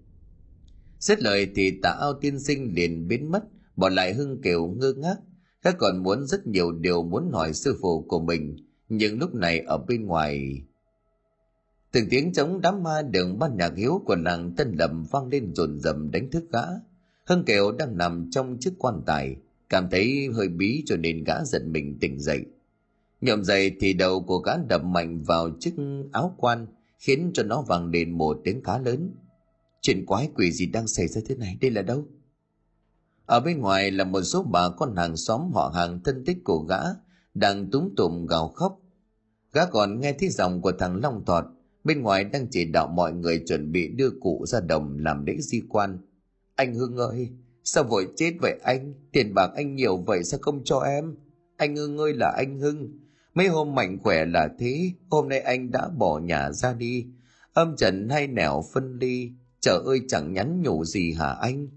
Xét 1.01 1.23
lời 1.23 1.51
thì 1.55 1.81
tạ 1.83 1.97
ao 2.01 2.15
tiên 2.21 2.39
sinh 2.39 2.75
liền 2.75 3.09
biến 3.09 3.31
mất, 3.31 3.43
bỏ 3.77 3.89
lại 3.89 4.15
hưng 4.15 4.43
kiều 4.43 4.67
ngơ 4.69 4.93
ngác. 4.93 5.17
Các 5.63 5.77
còn 5.79 6.03
muốn 6.03 6.27
rất 6.27 6.47
nhiều 6.47 6.73
điều 6.73 7.03
muốn 7.03 7.31
hỏi 7.33 7.53
sư 7.53 7.79
phụ 7.81 8.03
của 8.09 8.21
mình, 8.21 8.57
nhưng 8.89 9.19
lúc 9.19 9.35
này 9.35 9.61
ở 9.61 9.79
bên 9.79 10.07
ngoài, 10.07 10.63
từng 11.93 12.09
tiếng 12.11 12.33
trống 12.33 12.61
đám 12.61 12.83
ma 12.83 13.03
đường 13.03 13.39
ban 13.39 13.57
nhạc 13.57 13.77
hiếu 13.77 14.03
của 14.07 14.17
làng 14.17 14.55
tân 14.57 14.73
lập 14.79 14.91
vang 15.11 15.29
lên 15.29 15.55
rồn 15.55 15.79
rầm 15.79 16.11
đánh 16.11 16.31
thức 16.31 16.45
gã 16.53 16.63
hưng 17.25 17.45
kiều 17.45 17.73
đang 17.73 17.99
nằm 17.99 18.29
trong 18.31 18.57
chiếc 18.61 18.75
quan 18.79 19.03
tài, 19.07 19.37
cảm 19.69 19.89
thấy 19.91 20.29
hơi 20.35 20.49
bí 20.49 20.83
cho 20.87 20.97
nên 20.97 21.25
gã 21.25 21.45
giật 21.45 21.63
mình 21.67 21.99
tỉnh 22.01 22.21
dậy. 22.21 22.45
Nhậm 23.21 23.45
dậy 23.45 23.77
thì 23.81 23.93
đầu 23.93 24.23
của 24.23 24.39
gã 24.39 24.53
đập 24.69 24.85
mạnh 24.85 25.23
vào 25.23 25.51
chiếc 25.61 25.75
áo 26.13 26.35
quan, 26.39 26.67
khiến 26.99 27.31
cho 27.35 27.43
nó 27.43 27.63
vang 27.63 27.91
lên 27.91 28.11
một 28.11 28.41
tiếng 28.45 28.63
khá 28.65 28.79
lớn. 28.79 29.11
Chuyện 29.81 30.07
quái 30.07 30.29
quỷ 30.35 30.53
gì 30.53 30.67
đang 30.67 30.87
xảy 30.87 31.09
ra 31.09 31.21
thế 31.29 31.35
này? 31.35 31.59
Đây 31.61 31.71
là 31.71 31.83
đâu? 31.83 32.07
Ở 33.27 33.41
bên 33.41 33.61
ngoài 33.61 33.91
là 33.91 34.05
một 34.05 34.23
số 34.23 34.43
bà 34.43 34.69
con 34.69 34.97
hàng 34.97 35.17
xóm 35.17 35.51
họ 35.53 35.73
hàng 35.75 36.01
thân 36.05 36.25
tích 36.25 36.39
của 36.45 36.59
gã 36.59 36.81
đang 37.35 37.71
túng 37.71 37.95
tụm 37.97 38.27
gào 38.27 38.49
khóc. 38.49 38.81
Gã 39.53 39.67
còn 39.67 40.01
nghe 40.01 40.13
thấy 40.13 40.29
giọng 40.29 40.63
của 40.63 40.73
thằng 40.79 41.01
long 41.03 41.25
thọt, 41.25 41.45
bên 41.85 42.03
ngoài 42.03 42.25
đang 42.25 42.47
chỉ 42.51 42.65
đạo 42.65 42.87
mọi 42.87 43.13
người 43.13 43.43
chuẩn 43.47 43.73
bị 43.73 43.89
đưa 43.89 44.11
cụ 44.21 44.45
ra 44.47 44.61
đồng 44.61 44.99
làm 44.99 45.27
lễ 45.27 45.37
di 45.39 45.63
quan 45.69 45.99
anh 46.55 46.75
hưng 46.75 46.97
ơi 46.97 47.29
sao 47.65 47.85
vội 47.85 48.09
chết 48.17 48.33
vậy 48.41 48.59
anh 48.63 48.95
tiền 49.13 49.35
bạc 49.35 49.51
anh 49.57 49.75
nhiều 49.75 49.97
vậy 49.97 50.25
sao 50.25 50.41
không 50.43 50.65
cho 50.65 50.79
em 50.79 51.17
anh 51.57 51.77
hưng 51.77 51.99
ơi 51.99 52.13
là 52.15 52.35
anh 52.37 52.61
hưng 52.61 52.99
mấy 53.35 53.49
hôm 53.49 53.75
mạnh 53.75 53.99
khỏe 54.03 54.25
là 54.25 54.49
thế 54.59 54.91
hôm 55.11 55.29
nay 55.29 55.41
anh 55.41 55.71
đã 55.71 55.89
bỏ 55.89 56.19
nhà 56.19 56.53
ra 56.53 56.73
đi 56.73 57.07
âm 57.53 57.77
trần 57.77 58.09
hay 58.09 58.27
nẻo 58.27 58.65
phân 58.73 58.99
ly 58.99 59.33
Trời 59.63 59.81
ơi 59.85 60.01
chẳng 60.09 60.33
nhắn 60.33 60.63
nhủ 60.63 60.85
gì 60.85 61.13
hả 61.13 61.33
anh? 61.33 61.69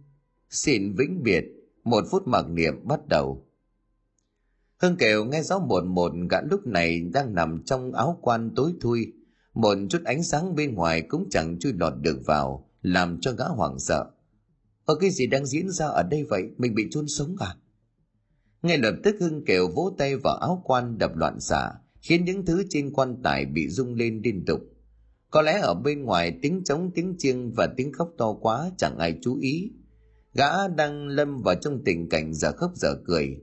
Xin 0.50 0.96
vĩnh 0.96 1.24
biệt, 1.24 1.46
một 1.84 2.04
phút 2.12 2.28
mặc 2.28 2.46
niệm 2.50 2.88
bắt 2.88 3.08
đầu. 3.08 3.46
Hưng 4.78 4.96
kêu 4.98 5.26
nghe 5.26 5.42
rõ 5.42 5.60
một 5.60 5.84
một 5.84 6.12
gã 6.30 6.42
lúc 6.42 6.68
này 6.68 7.02
đang 7.14 7.36
nằm 7.36 7.64
trong 7.66 7.94
áo 7.94 8.20
quan 8.22 8.52
tối 8.56 8.74
thui. 8.82 9.14
Một 9.54 9.78
chút 9.90 10.04
ánh 10.06 10.24
sáng 10.24 10.56
bên 10.56 10.74
ngoài 10.74 11.02
cũng 11.02 11.28
chẳng 11.30 11.60
chui 11.60 11.74
lọt 11.74 11.94
được 12.02 12.22
vào, 12.26 12.70
làm 12.82 13.18
cho 13.22 13.32
gã 13.32 13.46
hoảng 13.46 13.80
sợ. 13.80 14.12
Ở 14.86 14.96
cái 14.96 15.10
gì 15.10 15.28
đang 15.28 15.46
diễn 15.46 15.70
ra 15.70 15.86
ở 15.86 16.04
đây 16.04 16.24
vậy? 16.24 16.44
Mình 16.58 16.76
bị 16.76 16.88
chôn 16.92 17.08
sống 17.08 17.36
à? 17.40 17.56
Ngay 18.62 18.78
lập 18.78 18.96
tức 19.04 19.16
Hưng 19.20 19.46
Kiều 19.46 19.68
vỗ 19.68 19.96
tay 19.98 20.16
vào 20.16 20.36
áo 20.36 20.62
quan 20.66 20.98
đập 20.98 21.16
loạn 21.16 21.40
xạ, 21.40 21.72
khiến 22.02 22.26
những 22.26 22.46
thứ 22.46 22.64
trên 22.70 22.94
quan 22.94 23.22
tài 23.24 23.46
bị 23.46 23.70
rung 23.70 23.96
lên 23.96 24.22
liên 24.24 24.46
tục. 24.46 24.60
Có 25.32 25.42
lẽ 25.42 25.60
ở 25.62 25.74
bên 25.74 26.04
ngoài 26.04 26.40
tiếng 26.42 26.64
trống 26.64 26.92
tiếng 26.96 27.16
chiêng 27.18 27.54
và 27.54 27.68
tiếng 27.78 27.94
khóc 27.94 28.12
to 28.18 28.34
quá 28.34 28.72
chẳng 28.78 28.98
ai 28.98 29.18
chú 29.22 29.40
ý. 29.40 29.72
Gã 30.34 30.68
đang 30.68 31.08
lâm 31.08 31.42
vào 31.42 31.56
trong 31.56 31.84
tình 31.86 32.10
cảnh 32.10 32.34
giờ 32.34 32.52
khóc 32.52 32.72
giờ 32.76 32.96
cười. 33.06 33.38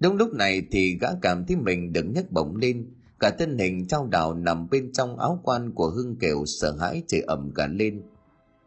Đúng 0.00 0.16
lúc 0.16 0.34
này 0.34 0.62
thì 0.70 0.98
gã 1.00 1.08
cảm 1.22 1.44
thấy 1.46 1.56
mình 1.56 1.92
được 1.92 2.02
nhấc 2.02 2.30
bổng 2.30 2.56
lên. 2.56 2.94
Cả 3.20 3.30
thân 3.38 3.58
hình 3.58 3.86
trao 3.88 4.06
đảo 4.06 4.34
nằm 4.34 4.68
bên 4.70 4.92
trong 4.92 5.18
áo 5.18 5.40
quan 5.42 5.72
của 5.74 5.90
hưng 5.90 6.16
kiều 6.16 6.46
sợ 6.46 6.76
hãi 6.80 7.02
chạy 7.08 7.20
ẩm 7.20 7.50
cả 7.54 7.66
lên. 7.66 8.02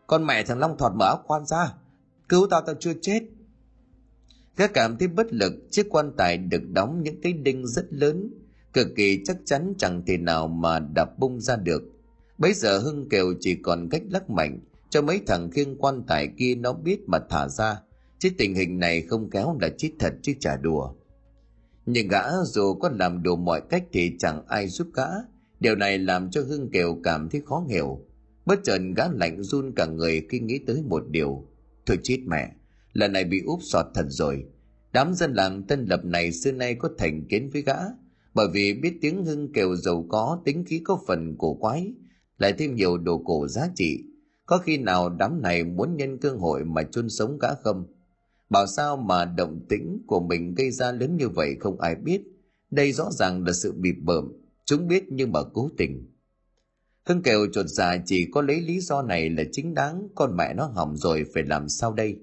Con 0.07 0.25
mẹ 0.25 0.43
thằng 0.43 0.59
long 0.59 0.77
thọt 0.77 0.91
mở 0.95 1.05
áo 1.05 1.23
quan 1.27 1.45
ra 1.45 1.73
cứu 2.33 2.47
tao 2.49 2.61
tao 2.61 2.75
chưa 2.79 2.93
chết 3.01 3.19
gã 4.57 4.67
cảm 4.67 4.97
thấy 4.97 5.07
bất 5.07 5.33
lực 5.33 5.53
chiếc 5.71 5.87
quan 5.89 6.11
tài 6.17 6.37
được 6.37 6.61
đóng 6.69 7.03
những 7.03 7.21
cái 7.21 7.33
đinh 7.33 7.67
rất 7.67 7.93
lớn 7.93 8.33
cực 8.73 8.87
kỳ 8.95 9.23
chắc 9.25 9.37
chắn 9.45 9.73
chẳng 9.77 10.03
thể 10.07 10.17
nào 10.17 10.47
mà 10.47 10.79
đập 10.79 11.19
bung 11.19 11.39
ra 11.41 11.55
được 11.55 11.83
Bấy 12.37 12.53
giờ 12.53 12.79
Hưng 12.79 13.09
Kiều 13.09 13.33
chỉ 13.39 13.55
còn 13.55 13.89
cách 13.89 14.01
lắc 14.09 14.29
mạnh 14.29 14.59
cho 14.89 15.01
mấy 15.01 15.21
thằng 15.27 15.51
khiêng 15.51 15.77
quan 15.77 16.03
tài 16.07 16.27
kia 16.37 16.55
nó 16.55 16.73
biết 16.73 16.99
mà 17.07 17.19
thả 17.29 17.47
ra, 17.47 17.81
chứ 18.19 18.29
tình 18.37 18.55
hình 18.55 18.79
này 18.79 19.01
không 19.01 19.29
kéo 19.29 19.57
là 19.61 19.69
chết 19.77 19.91
thật 19.99 20.13
chứ 20.21 20.33
chả 20.39 20.57
đùa. 20.57 20.93
Nhưng 21.85 22.07
gã 22.07 22.23
dù 22.45 22.73
có 22.73 22.89
làm 22.99 23.23
đủ 23.23 23.35
mọi 23.35 23.61
cách 23.69 23.83
thì 23.91 24.11
chẳng 24.19 24.43
ai 24.47 24.67
giúp 24.67 24.87
gã, 24.93 25.07
điều 25.59 25.75
này 25.75 25.97
làm 25.97 26.31
cho 26.31 26.41
Hưng 26.41 26.69
Kiều 26.69 26.97
cảm 27.03 27.29
thấy 27.29 27.41
khó 27.45 27.65
hiểu. 27.69 28.05
Bất 28.45 28.59
chợt 28.63 28.79
gã 28.95 29.07
lạnh 29.13 29.43
run 29.43 29.71
cả 29.75 29.85
người 29.85 30.25
khi 30.29 30.39
nghĩ 30.39 30.59
tới 30.67 30.83
một 30.87 31.03
điều. 31.09 31.47
Thôi 31.85 31.99
chết 32.03 32.19
mẹ, 32.25 32.51
lần 32.93 33.13
này 33.13 33.23
bị 33.23 33.41
úp 33.45 33.59
sọt 33.63 33.85
thật 33.93 34.05
rồi. 34.09 34.45
Đám 34.93 35.13
dân 35.13 35.33
làng 35.33 35.63
Tân 35.63 35.85
Lập 35.85 36.05
này 36.05 36.31
xưa 36.31 36.51
nay 36.51 36.75
có 36.75 36.89
thành 36.97 37.25
kiến 37.29 37.49
với 37.53 37.61
gã, 37.61 37.75
bởi 38.33 38.47
vì 38.53 38.73
biết 38.73 38.97
tiếng 39.01 39.25
Hưng 39.25 39.53
kêu 39.53 39.75
giàu 39.75 40.05
có 40.09 40.41
tính 40.45 40.65
khí 40.65 40.81
có 40.83 40.99
phần 41.07 41.35
cổ 41.37 41.53
quái, 41.53 41.93
lại 42.37 42.53
thêm 42.53 42.75
nhiều 42.75 42.97
đồ 42.97 43.23
cổ 43.25 43.47
giá 43.47 43.67
trị. 43.75 44.03
Có 44.45 44.57
khi 44.57 44.77
nào 44.77 45.09
đám 45.09 45.41
này 45.41 45.63
muốn 45.63 45.97
nhân 45.97 46.17
cơ 46.17 46.29
hội 46.29 46.63
mà 46.65 46.83
chôn 46.83 47.09
sống 47.09 47.37
gã 47.39 47.53
không? 47.63 47.85
Bảo 48.49 48.67
sao 48.67 48.97
mà 48.97 49.25
động 49.25 49.65
tĩnh 49.69 50.03
của 50.07 50.19
mình 50.19 50.55
gây 50.55 50.71
ra 50.71 50.91
lớn 50.91 51.17
như 51.17 51.29
vậy 51.29 51.55
không 51.59 51.79
ai 51.79 51.95
biết. 51.95 52.21
Đây 52.71 52.91
rõ 52.91 53.11
ràng 53.11 53.43
là 53.45 53.53
sự 53.53 53.71
bịp 53.71 53.95
bợm 54.01 54.31
chúng 54.65 54.87
biết 54.87 55.03
nhưng 55.09 55.31
mà 55.31 55.39
cố 55.53 55.69
tình 55.77 56.12
hưng 57.05 57.23
kiều 57.23 57.47
chuột 57.53 57.65
dạ 57.67 57.97
chỉ 58.05 58.27
có 58.31 58.41
lấy 58.41 58.61
lý 58.61 58.79
do 58.79 59.01
này 59.01 59.29
là 59.29 59.43
chính 59.51 59.73
đáng, 59.73 60.07
con 60.15 60.37
mẹ 60.37 60.53
nó 60.53 60.65
hỏng 60.65 60.97
rồi 60.97 61.25
phải 61.33 61.43
làm 61.43 61.69
sao 61.69 61.93
đây? 61.93 62.19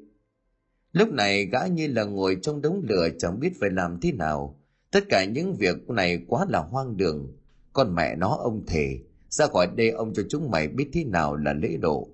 Lúc 0.93 1.13
này 1.13 1.47
gã 1.47 1.67
như 1.67 1.87
là 1.87 2.05
ngồi 2.05 2.37
trong 2.43 2.63
đống 2.63 2.83
lửa 2.89 3.09
chẳng 3.19 3.41
biết 3.41 3.53
phải 3.61 3.71
làm 3.71 4.01
thế 4.01 4.13
nào. 4.13 4.61
Tất 4.91 5.05
cả 5.09 5.25
những 5.25 5.55
việc 5.55 5.91
này 5.91 6.25
quá 6.29 6.47
là 6.49 6.59
hoang 6.59 6.97
đường. 6.97 7.37
Con 7.73 7.95
mẹ 7.95 8.17
nó 8.17 8.29
ông 8.29 8.67
thề, 8.67 8.99
ra 9.29 9.47
khỏi 9.47 9.69
đây 9.77 9.91
ông 9.91 10.15
cho 10.15 10.23
chúng 10.29 10.51
mày 10.51 10.69
biết 10.69 10.91
thế 10.93 11.05
nào 11.05 11.37
là 11.37 11.53
lễ 11.53 11.77
độ. 11.81 12.09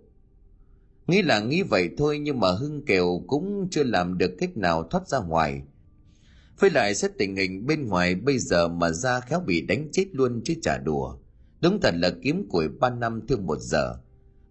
Nghĩ 1.06 1.22
là 1.22 1.40
nghĩ 1.40 1.62
vậy 1.62 1.90
thôi 1.98 2.18
nhưng 2.18 2.40
mà 2.40 2.48
hưng 2.50 2.84
kiều 2.84 3.22
cũng 3.26 3.68
chưa 3.70 3.82
làm 3.84 4.18
được 4.18 4.30
cách 4.38 4.56
nào 4.56 4.88
thoát 4.90 5.08
ra 5.08 5.18
ngoài. 5.18 5.62
Với 6.60 6.70
lại 6.70 6.94
xét 6.94 7.10
tình 7.18 7.36
hình 7.36 7.66
bên 7.66 7.86
ngoài 7.86 8.14
bây 8.14 8.38
giờ 8.38 8.68
mà 8.68 8.90
ra 8.90 9.20
khéo 9.20 9.40
bị 9.40 9.60
đánh 9.60 9.88
chết 9.92 10.06
luôn 10.12 10.40
chứ 10.44 10.54
chả 10.62 10.78
đùa 10.78 11.16
đúng 11.60 11.80
thật 11.80 11.94
là 11.94 12.10
kiếm 12.22 12.48
củi 12.48 12.68
ba 12.68 12.90
năm 12.90 13.26
thương 13.28 13.46
một 13.46 13.58
giờ 13.60 13.94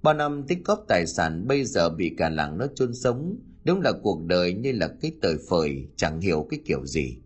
ba 0.04 0.14
năm 0.14 0.44
tích 0.48 0.60
góp 0.66 0.86
tài 0.88 1.06
sản 1.08 1.48
bây 1.48 1.66
giờ 1.66 1.90
bị 1.90 2.16
cả 2.18 2.30
làng 2.30 2.58
nó 2.58 2.68
chôn 2.76 2.94
sống 2.94 3.38
đúng 3.64 3.82
là 3.82 3.92
cuộc 4.04 4.26
đời 4.26 4.54
như 4.54 4.72
là 4.72 4.88
cái 5.02 5.12
tời 5.22 5.38
phời 5.50 5.88
chẳng 5.96 6.22
hiểu 6.22 6.48
cái 6.50 6.60
kiểu 6.66 6.86
gì 6.86 7.18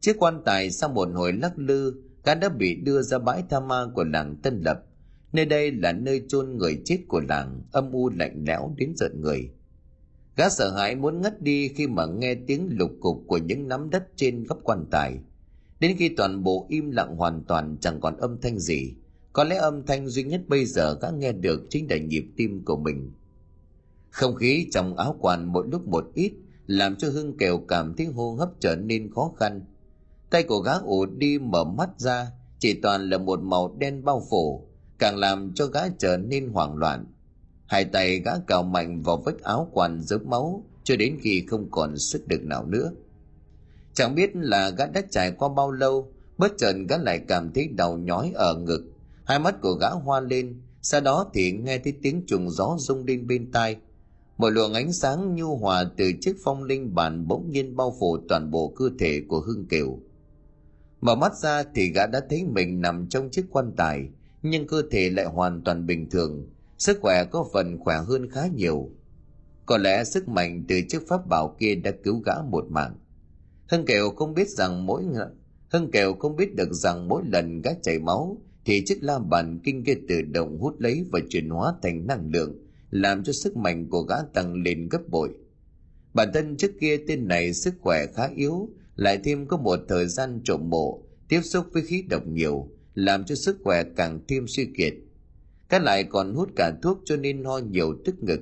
chiếc 0.00 0.16
quan 0.18 0.42
tài 0.44 0.70
sau 0.70 0.88
một 0.88 1.08
hồi 1.14 1.32
lắc 1.32 1.58
lư 1.58 1.94
cá 2.28 2.34
đã 2.34 2.48
bị 2.48 2.74
đưa 2.74 3.02
ra 3.02 3.18
bãi 3.18 3.42
tha 3.50 3.60
ma 3.60 3.86
của 3.94 4.04
làng 4.04 4.36
Tân 4.42 4.62
Lập. 4.64 4.84
Nơi 5.32 5.46
đây 5.46 5.72
là 5.72 5.92
nơi 5.92 6.22
chôn 6.28 6.56
người 6.56 6.82
chết 6.84 6.98
của 7.08 7.20
làng, 7.28 7.62
âm 7.72 7.92
u 7.92 8.10
lạnh 8.10 8.44
lẽo 8.46 8.74
đến 8.76 8.92
giận 8.96 9.20
người. 9.20 9.50
Gã 10.36 10.48
sợ 10.48 10.70
hãi 10.76 10.94
muốn 10.94 11.20
ngất 11.20 11.42
đi 11.42 11.68
khi 11.68 11.86
mà 11.86 12.06
nghe 12.06 12.34
tiếng 12.46 12.68
lục 12.70 12.90
cục 13.00 13.24
của 13.26 13.38
những 13.38 13.68
nắm 13.68 13.90
đất 13.90 14.08
trên 14.16 14.44
góc 14.44 14.58
quan 14.62 14.84
tài. 14.90 15.18
Đến 15.80 15.96
khi 15.98 16.08
toàn 16.08 16.42
bộ 16.42 16.66
im 16.68 16.90
lặng 16.90 17.16
hoàn 17.16 17.44
toàn 17.44 17.76
chẳng 17.80 18.00
còn 18.00 18.16
âm 18.16 18.40
thanh 18.40 18.58
gì, 18.58 18.94
có 19.32 19.44
lẽ 19.44 19.56
âm 19.56 19.86
thanh 19.86 20.08
duy 20.08 20.22
nhất 20.22 20.40
bây 20.48 20.64
giờ 20.64 20.98
gã 21.02 21.08
nghe 21.10 21.32
được 21.32 21.66
chính 21.70 21.90
là 21.90 21.96
nhịp 21.96 22.24
tim 22.36 22.64
của 22.64 22.76
mình. 22.76 23.12
Không 24.10 24.34
khí 24.34 24.66
trong 24.70 24.96
áo 24.96 25.16
quần 25.20 25.52
mỗi 25.52 25.66
lúc 25.70 25.88
một 25.88 26.10
ít 26.14 26.32
làm 26.66 26.96
cho 26.96 27.08
Hưng 27.10 27.36
Kiều 27.36 27.58
cảm 27.58 27.94
thấy 27.94 28.06
hô 28.06 28.34
hấp 28.34 28.50
trở 28.60 28.76
nên 28.76 29.10
khó 29.14 29.32
khăn. 29.38 29.60
Tay 30.30 30.42
của 30.42 30.58
gã 30.58 30.72
ủ 30.72 31.06
đi 31.06 31.38
mở 31.38 31.64
mắt 31.64 31.90
ra, 31.96 32.26
chỉ 32.58 32.74
toàn 32.74 33.10
là 33.10 33.18
một 33.18 33.40
màu 33.42 33.76
đen 33.78 34.04
bao 34.04 34.26
phủ, 34.30 34.68
càng 34.98 35.16
làm 35.16 35.52
cho 35.54 35.66
gã 35.66 35.80
trở 35.98 36.16
nên 36.16 36.48
hoảng 36.48 36.76
loạn. 36.76 37.06
Hai 37.66 37.84
tay 37.84 38.18
gã 38.18 38.32
cào 38.46 38.62
mạnh 38.62 39.02
vào 39.02 39.16
vết 39.16 39.42
áo 39.42 39.68
quần 39.72 40.00
dớp 40.00 40.22
máu 40.22 40.64
cho 40.84 40.96
đến 40.96 41.18
khi 41.22 41.44
không 41.46 41.70
còn 41.70 41.98
sức 41.98 42.22
lực 42.30 42.42
nào 42.42 42.66
nữa. 42.66 42.92
Chẳng 43.98 44.14
biết 44.14 44.30
là 44.34 44.70
gã 44.70 44.86
đã 44.86 45.02
trải 45.10 45.32
qua 45.32 45.48
bao 45.56 45.70
lâu, 45.70 46.12
bất 46.36 46.52
chợt 46.58 46.72
gã 46.88 46.96
lại 46.96 47.20
cảm 47.28 47.52
thấy 47.52 47.68
đau 47.68 47.98
nhói 47.98 48.32
ở 48.34 48.54
ngực. 48.54 48.92
Hai 49.24 49.38
mắt 49.38 49.60
của 49.62 49.72
gã 49.72 49.88
hoa 49.88 50.20
lên, 50.20 50.60
sau 50.82 51.00
đó 51.00 51.30
thì 51.34 51.52
nghe 51.52 51.78
thấy 51.78 51.92
tiếng 52.02 52.22
trùng 52.26 52.50
gió 52.50 52.76
rung 52.78 53.04
lên 53.06 53.26
bên 53.26 53.52
tai. 53.52 53.76
Một 54.36 54.48
luồng 54.48 54.72
ánh 54.72 54.92
sáng 54.92 55.34
nhu 55.34 55.56
hòa 55.56 55.84
từ 55.96 56.12
chiếc 56.20 56.36
phong 56.44 56.64
linh 56.64 56.94
bàn 56.94 57.28
bỗng 57.28 57.50
nhiên 57.50 57.76
bao 57.76 57.96
phủ 58.00 58.18
toàn 58.28 58.50
bộ 58.50 58.72
cơ 58.76 58.90
thể 58.98 59.22
của 59.28 59.40
Hưng 59.40 59.66
Kiều. 59.66 59.98
Mở 61.00 61.14
mắt 61.14 61.32
ra 61.36 61.64
thì 61.74 61.92
gã 61.92 62.06
đã 62.06 62.20
thấy 62.30 62.44
mình 62.44 62.80
nằm 62.80 63.06
trong 63.08 63.30
chiếc 63.30 63.44
quan 63.50 63.72
tài, 63.76 64.08
nhưng 64.42 64.66
cơ 64.66 64.82
thể 64.90 65.10
lại 65.10 65.26
hoàn 65.26 65.62
toàn 65.64 65.86
bình 65.86 66.10
thường, 66.10 66.46
sức 66.78 66.98
khỏe 67.02 67.24
có 67.24 67.46
phần 67.52 67.78
khỏe 67.78 67.96
hơn 68.06 68.30
khá 68.30 68.46
nhiều. 68.46 68.90
Có 69.66 69.78
lẽ 69.78 70.04
sức 70.04 70.28
mạnh 70.28 70.64
từ 70.68 70.80
chiếc 70.88 71.08
pháp 71.08 71.26
bảo 71.26 71.56
kia 71.58 71.74
đã 71.74 71.90
cứu 72.04 72.22
gã 72.26 72.34
một 72.50 72.64
mạng. 72.70 72.94
Hưng 73.68 73.86
Kiều 73.86 74.10
không 74.10 74.34
biết 74.34 74.48
rằng 74.48 74.86
mỗi 74.86 75.04
Hưng 75.68 75.90
Kiều 75.90 76.14
không 76.14 76.36
biết 76.36 76.54
được 76.54 76.72
rằng 76.72 77.08
mỗi 77.08 77.22
lần 77.26 77.62
gã 77.62 77.70
chảy 77.82 77.98
máu 77.98 78.42
thì 78.64 78.82
chiếc 78.86 78.98
la 79.00 79.18
bàn 79.18 79.60
kinh 79.64 79.84
kia 79.84 79.94
tự 80.08 80.22
động 80.22 80.58
hút 80.58 80.80
lấy 80.80 81.04
và 81.12 81.20
chuyển 81.28 81.48
hóa 81.48 81.74
thành 81.82 82.06
năng 82.06 82.30
lượng, 82.30 82.54
làm 82.90 83.24
cho 83.24 83.32
sức 83.32 83.56
mạnh 83.56 83.88
của 83.90 84.02
gã 84.02 84.16
tăng 84.34 84.62
lên 84.62 84.88
gấp 84.88 85.08
bội. 85.08 85.30
Bản 86.14 86.28
thân 86.34 86.56
trước 86.56 86.70
kia 86.80 86.96
tên 87.06 87.28
này 87.28 87.54
sức 87.54 87.74
khỏe 87.80 88.06
khá 88.14 88.28
yếu, 88.36 88.68
lại 88.96 89.18
thêm 89.24 89.46
có 89.46 89.56
một 89.56 89.80
thời 89.88 90.06
gian 90.06 90.40
trộm 90.44 90.70
mộ, 90.70 91.02
tiếp 91.28 91.40
xúc 91.40 91.66
với 91.72 91.82
khí 91.82 92.04
độc 92.10 92.26
nhiều, 92.26 92.68
làm 92.94 93.24
cho 93.24 93.34
sức 93.34 93.58
khỏe 93.64 93.84
càng 93.96 94.20
thêm 94.28 94.46
suy 94.48 94.68
kiệt. 94.76 94.94
Các 95.68 95.82
lại 95.82 96.04
còn 96.04 96.34
hút 96.34 96.50
cả 96.56 96.72
thuốc 96.82 97.00
cho 97.04 97.16
nên 97.16 97.44
ho 97.44 97.58
nhiều 97.58 97.94
tức 98.04 98.22
ngực. 98.22 98.40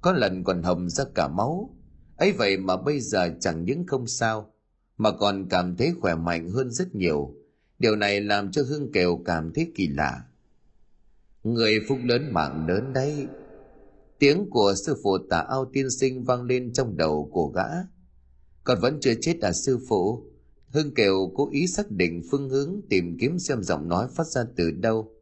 Có 0.00 0.12
lần 0.12 0.44
còn 0.44 0.62
hầm 0.62 0.88
ra 0.88 1.04
cả 1.14 1.28
máu, 1.28 1.76
ấy 2.20 2.32
vậy 2.32 2.56
mà 2.56 2.76
bây 2.76 3.00
giờ 3.00 3.30
chẳng 3.40 3.64
những 3.64 3.86
không 3.86 4.06
sao, 4.06 4.52
mà 4.96 5.10
còn 5.10 5.46
cảm 5.50 5.76
thấy 5.76 5.92
khỏe 6.00 6.14
mạnh 6.14 6.50
hơn 6.50 6.70
rất 6.70 6.94
nhiều. 6.94 7.34
Điều 7.78 7.96
này 7.96 8.20
làm 8.20 8.52
cho 8.52 8.62
Hương 8.68 8.92
Kiều 8.92 9.22
cảm 9.24 9.52
thấy 9.52 9.72
kỳ 9.74 9.88
lạ. 9.88 10.24
Người 11.42 11.80
phúc 11.88 11.98
lớn 12.04 12.32
mạng 12.32 12.66
lớn 12.68 12.92
đấy. 12.92 13.26
Tiếng 14.18 14.50
của 14.50 14.74
sư 14.86 14.96
phụ 15.02 15.18
Tả 15.30 15.40
ao 15.40 15.70
tiên 15.72 15.90
sinh 15.90 16.24
vang 16.24 16.42
lên 16.42 16.72
trong 16.72 16.96
đầu 16.96 17.30
của 17.32 17.46
gã. 17.46 17.68
Còn 18.64 18.78
vẫn 18.80 18.98
chưa 19.00 19.14
chết 19.20 19.40
à 19.40 19.52
sư 19.52 19.78
phụ? 19.88 20.24
Hưng 20.68 20.94
Kiều 20.94 21.32
cố 21.34 21.48
ý 21.52 21.66
xác 21.66 21.90
định 21.90 22.22
phương 22.30 22.48
hướng 22.48 22.80
tìm 22.90 23.16
kiếm 23.20 23.38
xem 23.38 23.62
giọng 23.62 23.88
nói 23.88 24.08
phát 24.16 24.26
ra 24.26 24.44
từ 24.56 24.70
đâu. 24.70 25.12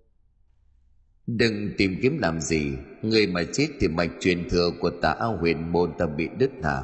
Đừng 1.37 1.71
tìm 1.79 1.97
kiếm 2.03 2.19
làm 2.19 2.41
gì, 2.41 2.73
người 3.03 3.27
mà 3.27 3.43
chết 3.53 3.69
thì 3.81 3.89
mạch 3.89 4.11
truyền 4.21 4.49
thừa 4.49 4.71
của 4.81 4.91
tà 5.03 5.11
ao 5.11 5.37
huyền 5.37 5.73
môn 5.73 5.91
ta 5.99 6.07
bị 6.07 6.29
đứt 6.39 6.51
hả? 6.63 6.83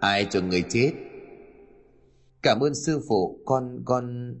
Ai 0.00 0.26
cho 0.30 0.40
người 0.40 0.64
chết? 0.68 0.92
Cảm 2.42 2.60
ơn 2.60 2.74
sư 2.74 3.00
phụ, 3.08 3.42
con, 3.44 3.82
con... 3.84 4.34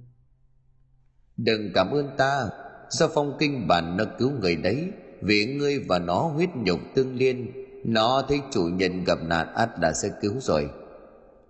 Đừng 1.36 1.70
cảm 1.74 1.90
ơn 1.90 2.08
ta, 2.18 2.48
do 2.90 3.08
phong 3.14 3.36
kinh 3.38 3.66
bản 3.68 3.96
nó 3.96 4.04
cứu 4.18 4.30
người 4.40 4.56
đấy, 4.56 4.90
vì 5.22 5.44
ngươi 5.46 5.78
và 5.78 5.98
nó 5.98 6.20
huyết 6.20 6.48
nhục 6.56 6.80
tương 6.94 7.16
liên, 7.16 7.52
nó 7.84 8.22
thấy 8.28 8.40
chủ 8.52 8.62
nhân 8.62 9.04
gặp 9.04 9.18
nạn 9.22 9.54
ắt 9.54 9.70
đã 9.80 9.92
sẽ 9.92 10.08
cứu 10.22 10.32
rồi. 10.40 10.68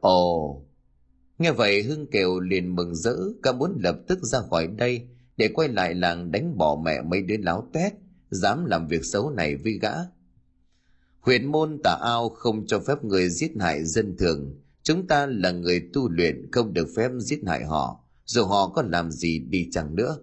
Ồ, 0.01 0.63
nghe 1.39 1.53
vậy 1.53 1.83
Hưng 1.83 2.07
Kiều 2.07 2.41
liền 2.41 2.77
mừng 2.77 2.95
rỡ, 2.95 3.17
cả 3.43 3.53
muốn 3.53 3.79
lập 3.83 3.97
tức 4.09 4.19
ra 4.23 4.39
khỏi 4.51 4.67
đây 4.67 5.09
để 5.37 5.49
quay 5.49 5.69
lại 5.69 5.95
làng 5.95 6.33
đánh 6.33 6.59
bỏ 6.59 6.81
mẹ 6.85 7.03
mấy 7.03 7.23
đứa 7.23 7.37
láo 7.37 7.69
tét, 7.73 7.93
dám 8.31 8.65
làm 8.65 8.89
việc 8.89 9.05
xấu 9.05 9.31
này 9.31 9.57
với 9.57 9.79
gã. 9.83 9.93
Huyền 11.21 11.53
môn 11.53 11.79
tà 11.85 11.99
ao 12.03 12.29
không 12.29 12.67
cho 12.67 12.79
phép 12.79 13.05
người 13.05 13.29
giết 13.29 13.53
hại 13.61 13.85
dân 13.85 14.17
thường, 14.17 14.55
chúng 14.83 15.07
ta 15.07 15.27
là 15.27 15.51
người 15.51 15.89
tu 15.93 16.09
luyện 16.09 16.51
không 16.53 16.75
được 16.75 16.89
phép 16.97 17.11
giết 17.19 17.41
hại 17.47 17.65
họ, 17.65 18.01
dù 18.25 18.45
họ 18.45 18.69
có 18.69 18.83
làm 18.83 19.11
gì 19.11 19.39
đi 19.39 19.69
chẳng 19.73 19.97
nữa. 19.97 20.19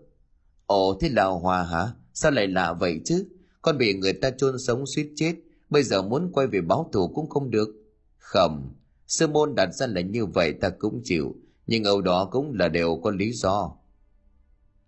Ồ 0.66 0.98
thế 1.02 1.10
là 1.10 1.26
Hòa 1.26 1.64
hả? 1.64 1.88
Sao 2.14 2.32
lại 2.32 2.48
lạ 2.48 2.74
vậy 2.74 3.02
chứ? 3.06 3.26
Con 3.62 3.78
bị 3.78 3.94
người 3.94 4.14
ta 4.14 4.32
chôn 4.32 4.60
sống 4.60 4.86
suýt 4.88 5.10
chết, 5.16 5.36
bây 5.70 5.84
giờ 5.84 6.02
muốn 6.02 6.32
quay 6.32 6.48
về 6.48 6.62
báo 6.62 6.90
thù 6.94 7.08
cũng 7.08 7.30
không 7.30 7.52
được. 7.52 7.70
khẩm 8.18 8.70
sư 9.08 9.28
môn 9.28 9.56
đặt 9.56 9.74
ra 9.74 9.88
là 9.88 10.02
như 10.02 10.26
vậy 10.26 10.54
ta 10.54 10.70
cũng 10.70 11.02
chịu, 11.04 11.36
nhưng 11.68 11.84
âu 11.84 12.02
đó 12.02 12.30
cũng 12.32 12.54
là 12.54 12.68
đều 12.68 13.00
có 13.04 13.12
lý 13.12 13.32
do. 13.32 13.76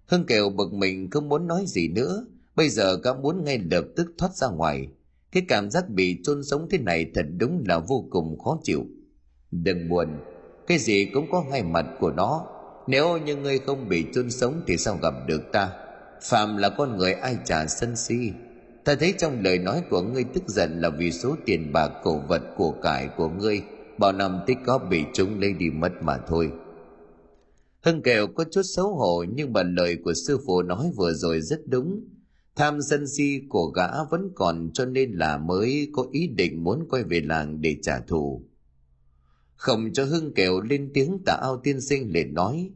Hưng 0.07 0.25
Kiều 0.25 0.49
bực 0.49 0.73
mình 0.73 1.09
không 1.09 1.29
muốn 1.29 1.47
nói 1.47 1.63
gì 1.67 1.87
nữa, 1.87 2.25
bây 2.55 2.69
giờ 2.69 2.97
cả 3.03 3.13
muốn 3.13 3.43
ngay 3.43 3.59
lập 3.71 3.85
tức 3.95 4.13
thoát 4.17 4.35
ra 4.35 4.47
ngoài. 4.47 4.87
Cái 5.31 5.43
cảm 5.47 5.71
giác 5.71 5.89
bị 5.89 6.17
chôn 6.23 6.43
sống 6.43 6.67
thế 6.71 6.77
này 6.77 7.11
thật 7.15 7.25
đúng 7.37 7.63
là 7.67 7.79
vô 7.79 8.05
cùng 8.09 8.39
khó 8.39 8.59
chịu. 8.63 8.85
Đừng 9.51 9.89
buồn, 9.89 10.07
cái 10.67 10.77
gì 10.77 11.05
cũng 11.13 11.31
có 11.31 11.45
hai 11.51 11.63
mặt 11.63 11.85
của 11.99 12.11
nó. 12.11 12.45
Nếu 12.87 13.17
như 13.17 13.35
ngươi 13.35 13.59
không 13.59 13.89
bị 13.89 14.05
chôn 14.13 14.31
sống 14.31 14.61
thì 14.67 14.77
sao 14.77 14.99
gặp 15.01 15.13
được 15.27 15.41
ta? 15.51 15.71
Phạm 16.21 16.57
là 16.57 16.69
con 16.69 16.97
người 16.97 17.13
ai 17.13 17.37
trả 17.45 17.67
sân 17.67 17.95
si. 17.95 18.31
Ta 18.85 18.95
thấy 18.95 19.13
trong 19.17 19.41
lời 19.43 19.59
nói 19.59 19.83
của 19.89 20.01
ngươi 20.01 20.23
tức 20.23 20.43
giận 20.47 20.81
là 20.81 20.89
vì 20.89 21.11
số 21.11 21.35
tiền 21.45 21.73
bạc 21.73 21.91
cổ 22.03 22.19
vật 22.27 22.41
của 22.57 22.71
cải 22.71 23.07
của 23.17 23.29
ngươi 23.29 23.61
bao 23.97 24.11
năm 24.11 24.39
tích 24.45 24.57
góp 24.65 24.89
bị 24.89 25.03
chúng 25.13 25.39
lấy 25.39 25.53
đi 25.53 25.69
mất 25.69 25.91
mà 26.01 26.17
thôi. 26.27 26.51
Hưng 27.85 28.01
kèo 28.01 28.27
có 28.27 28.43
chút 28.51 28.61
xấu 28.63 28.95
hổ 28.95 29.25
nhưng 29.33 29.53
mà 29.53 29.63
lời 29.63 29.97
của 30.03 30.13
sư 30.13 30.39
phụ 30.45 30.61
nói 30.61 30.91
vừa 30.95 31.13
rồi 31.13 31.41
rất 31.41 31.59
đúng. 31.67 32.07
Tham 32.55 32.81
sân 32.81 33.07
si 33.07 33.41
của 33.49 33.65
gã 33.65 34.03
vẫn 34.11 34.31
còn 34.35 34.69
cho 34.73 34.85
nên 34.85 35.11
là 35.11 35.37
mới 35.37 35.89
có 35.93 36.05
ý 36.11 36.27
định 36.27 36.63
muốn 36.63 36.87
quay 36.89 37.03
về 37.03 37.21
làng 37.21 37.61
để 37.61 37.77
trả 37.81 37.99
thù. 37.99 38.41
Không 39.55 39.93
cho 39.93 40.05
Hưng 40.05 40.33
kèo 40.33 40.61
lên 40.61 40.91
tiếng 40.93 41.17
tạ 41.25 41.37
ao 41.41 41.57
tiên 41.63 41.81
sinh 41.81 42.11
liền 42.11 42.33
nói. 42.33 42.69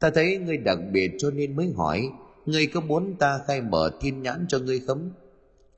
Ta 0.00 0.10
thấy 0.10 0.38
ngươi 0.38 0.56
đặc 0.56 0.78
biệt 0.92 1.10
cho 1.18 1.30
nên 1.30 1.56
mới 1.56 1.72
hỏi, 1.76 2.08
ngươi 2.46 2.66
có 2.66 2.80
muốn 2.80 3.16
ta 3.18 3.38
khai 3.46 3.60
mở 3.60 3.90
thiên 4.00 4.22
nhãn 4.22 4.46
cho 4.48 4.58
ngươi 4.58 4.80
không? 4.80 5.12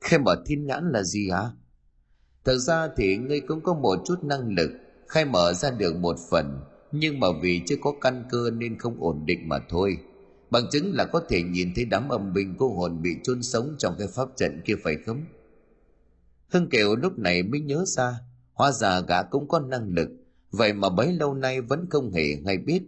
Khai 0.00 0.18
mở 0.18 0.42
thiên 0.46 0.66
nhãn 0.66 0.90
là 0.92 1.02
gì 1.02 1.30
hả? 1.30 1.50
Thật 2.44 2.56
ra 2.56 2.88
thì 2.96 3.16
ngươi 3.16 3.40
cũng 3.40 3.60
có 3.60 3.74
một 3.74 3.98
chút 4.06 4.24
năng 4.24 4.54
lực, 4.54 4.70
khai 5.08 5.24
mở 5.24 5.52
ra 5.52 5.70
được 5.70 5.96
một 5.96 6.16
phần, 6.30 6.60
nhưng 6.96 7.20
mà 7.20 7.26
vì 7.42 7.62
chưa 7.66 7.76
có 7.80 7.92
căn 8.00 8.24
cơ 8.30 8.50
nên 8.50 8.78
không 8.78 8.96
ổn 9.00 9.26
định 9.26 9.48
mà 9.48 9.58
thôi. 9.68 9.98
Bằng 10.50 10.64
chứng 10.70 10.94
là 10.94 11.04
có 11.04 11.22
thể 11.28 11.42
nhìn 11.42 11.72
thấy 11.76 11.84
đám 11.84 12.08
âm 12.08 12.32
binh 12.32 12.54
cô 12.58 12.68
hồn 12.68 13.02
bị 13.02 13.10
chôn 13.22 13.42
sống 13.42 13.74
trong 13.78 13.94
cái 13.98 14.08
pháp 14.14 14.28
trận 14.36 14.60
kia 14.64 14.74
phải 14.82 14.96
không? 15.06 15.24
Hưng 16.48 16.68
Kiều 16.68 16.96
lúc 16.96 17.18
này 17.18 17.42
mới 17.42 17.60
nhớ 17.60 17.84
ra, 17.86 18.20
hóa 18.52 18.72
ra 18.72 19.00
gã 19.00 19.22
cũng 19.22 19.48
có 19.48 19.60
năng 19.60 19.88
lực, 19.88 20.08
vậy 20.50 20.72
mà 20.72 20.88
bấy 20.88 21.12
lâu 21.12 21.34
nay 21.34 21.60
vẫn 21.60 21.86
không 21.90 22.12
hề 22.12 22.36
hay 22.46 22.58
biết. 22.58 22.82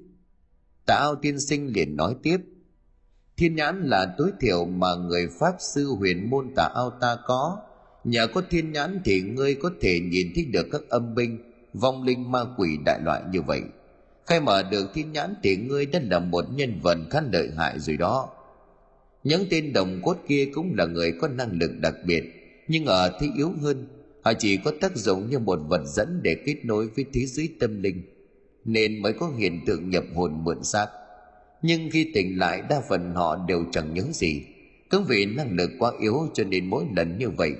Tạ 0.86 0.94
ao 0.94 1.14
tiên 1.14 1.40
sinh 1.40 1.66
liền 1.66 1.96
nói 1.96 2.16
tiếp, 2.22 2.36
thiên 3.36 3.54
nhãn 3.54 3.82
là 3.88 4.14
tối 4.18 4.30
thiểu 4.40 4.64
mà 4.64 4.88
người 4.94 5.28
pháp 5.38 5.54
sư 5.58 5.86
huyền 5.98 6.30
môn 6.30 6.54
tà 6.56 6.70
ao 6.74 6.90
ta 7.00 7.16
có, 7.26 7.58
nhờ 8.04 8.26
có 8.34 8.42
thiên 8.50 8.72
nhãn 8.72 9.00
thì 9.04 9.20
ngươi 9.20 9.54
có 9.54 9.70
thể 9.80 10.00
nhìn 10.00 10.26
thấy 10.34 10.44
được 10.44 10.66
các 10.72 10.82
âm 10.88 11.14
binh, 11.14 11.52
vong 11.74 12.02
linh 12.02 12.32
ma 12.32 12.40
quỷ 12.56 12.68
đại 12.84 13.00
loại 13.04 13.22
như 13.32 13.42
vậy 13.42 13.62
khai 14.26 14.40
mở 14.40 14.62
được 14.62 14.94
thiên 14.94 15.12
nhãn 15.12 15.34
thì 15.42 15.56
ngươi 15.56 15.86
đã 15.86 16.00
là 16.10 16.18
một 16.18 16.44
nhân 16.54 16.80
vật 16.82 16.98
khá 17.10 17.20
lợi 17.32 17.50
hại 17.56 17.78
rồi 17.78 17.96
đó. 17.96 18.28
Những 19.24 19.46
tên 19.50 19.72
đồng 19.72 20.02
cốt 20.02 20.16
kia 20.28 20.48
cũng 20.54 20.74
là 20.74 20.86
người 20.86 21.12
có 21.20 21.28
năng 21.28 21.58
lực 21.58 21.70
đặc 21.80 21.94
biệt, 22.06 22.24
nhưng 22.68 22.86
ở 22.86 23.18
thế 23.20 23.28
yếu 23.36 23.52
hơn, 23.62 23.88
họ 24.24 24.32
chỉ 24.32 24.56
có 24.56 24.72
tác 24.80 24.96
dụng 24.96 25.30
như 25.30 25.38
một 25.38 25.58
vật 25.68 25.82
dẫn 25.86 26.20
để 26.22 26.36
kết 26.46 26.56
nối 26.64 26.88
với 26.88 27.04
thế 27.12 27.26
giới 27.26 27.48
tâm 27.60 27.82
linh, 27.82 28.02
nên 28.64 29.02
mới 29.02 29.12
có 29.12 29.32
hiện 29.38 29.60
tượng 29.66 29.90
nhập 29.90 30.04
hồn 30.14 30.44
mượn 30.44 30.64
xác. 30.64 30.86
Nhưng 31.62 31.90
khi 31.92 32.10
tỉnh 32.14 32.38
lại, 32.38 32.62
đa 32.70 32.82
phần 32.88 33.14
họ 33.14 33.44
đều 33.48 33.64
chẳng 33.72 33.94
nhớ 33.94 34.02
gì. 34.12 34.42
Cũng 34.90 35.04
vì 35.04 35.24
năng 35.24 35.56
lực 35.56 35.70
quá 35.78 35.92
yếu 36.00 36.28
cho 36.34 36.44
nên 36.44 36.70
mỗi 36.70 36.84
lần 36.96 37.18
như 37.18 37.30
vậy, 37.30 37.52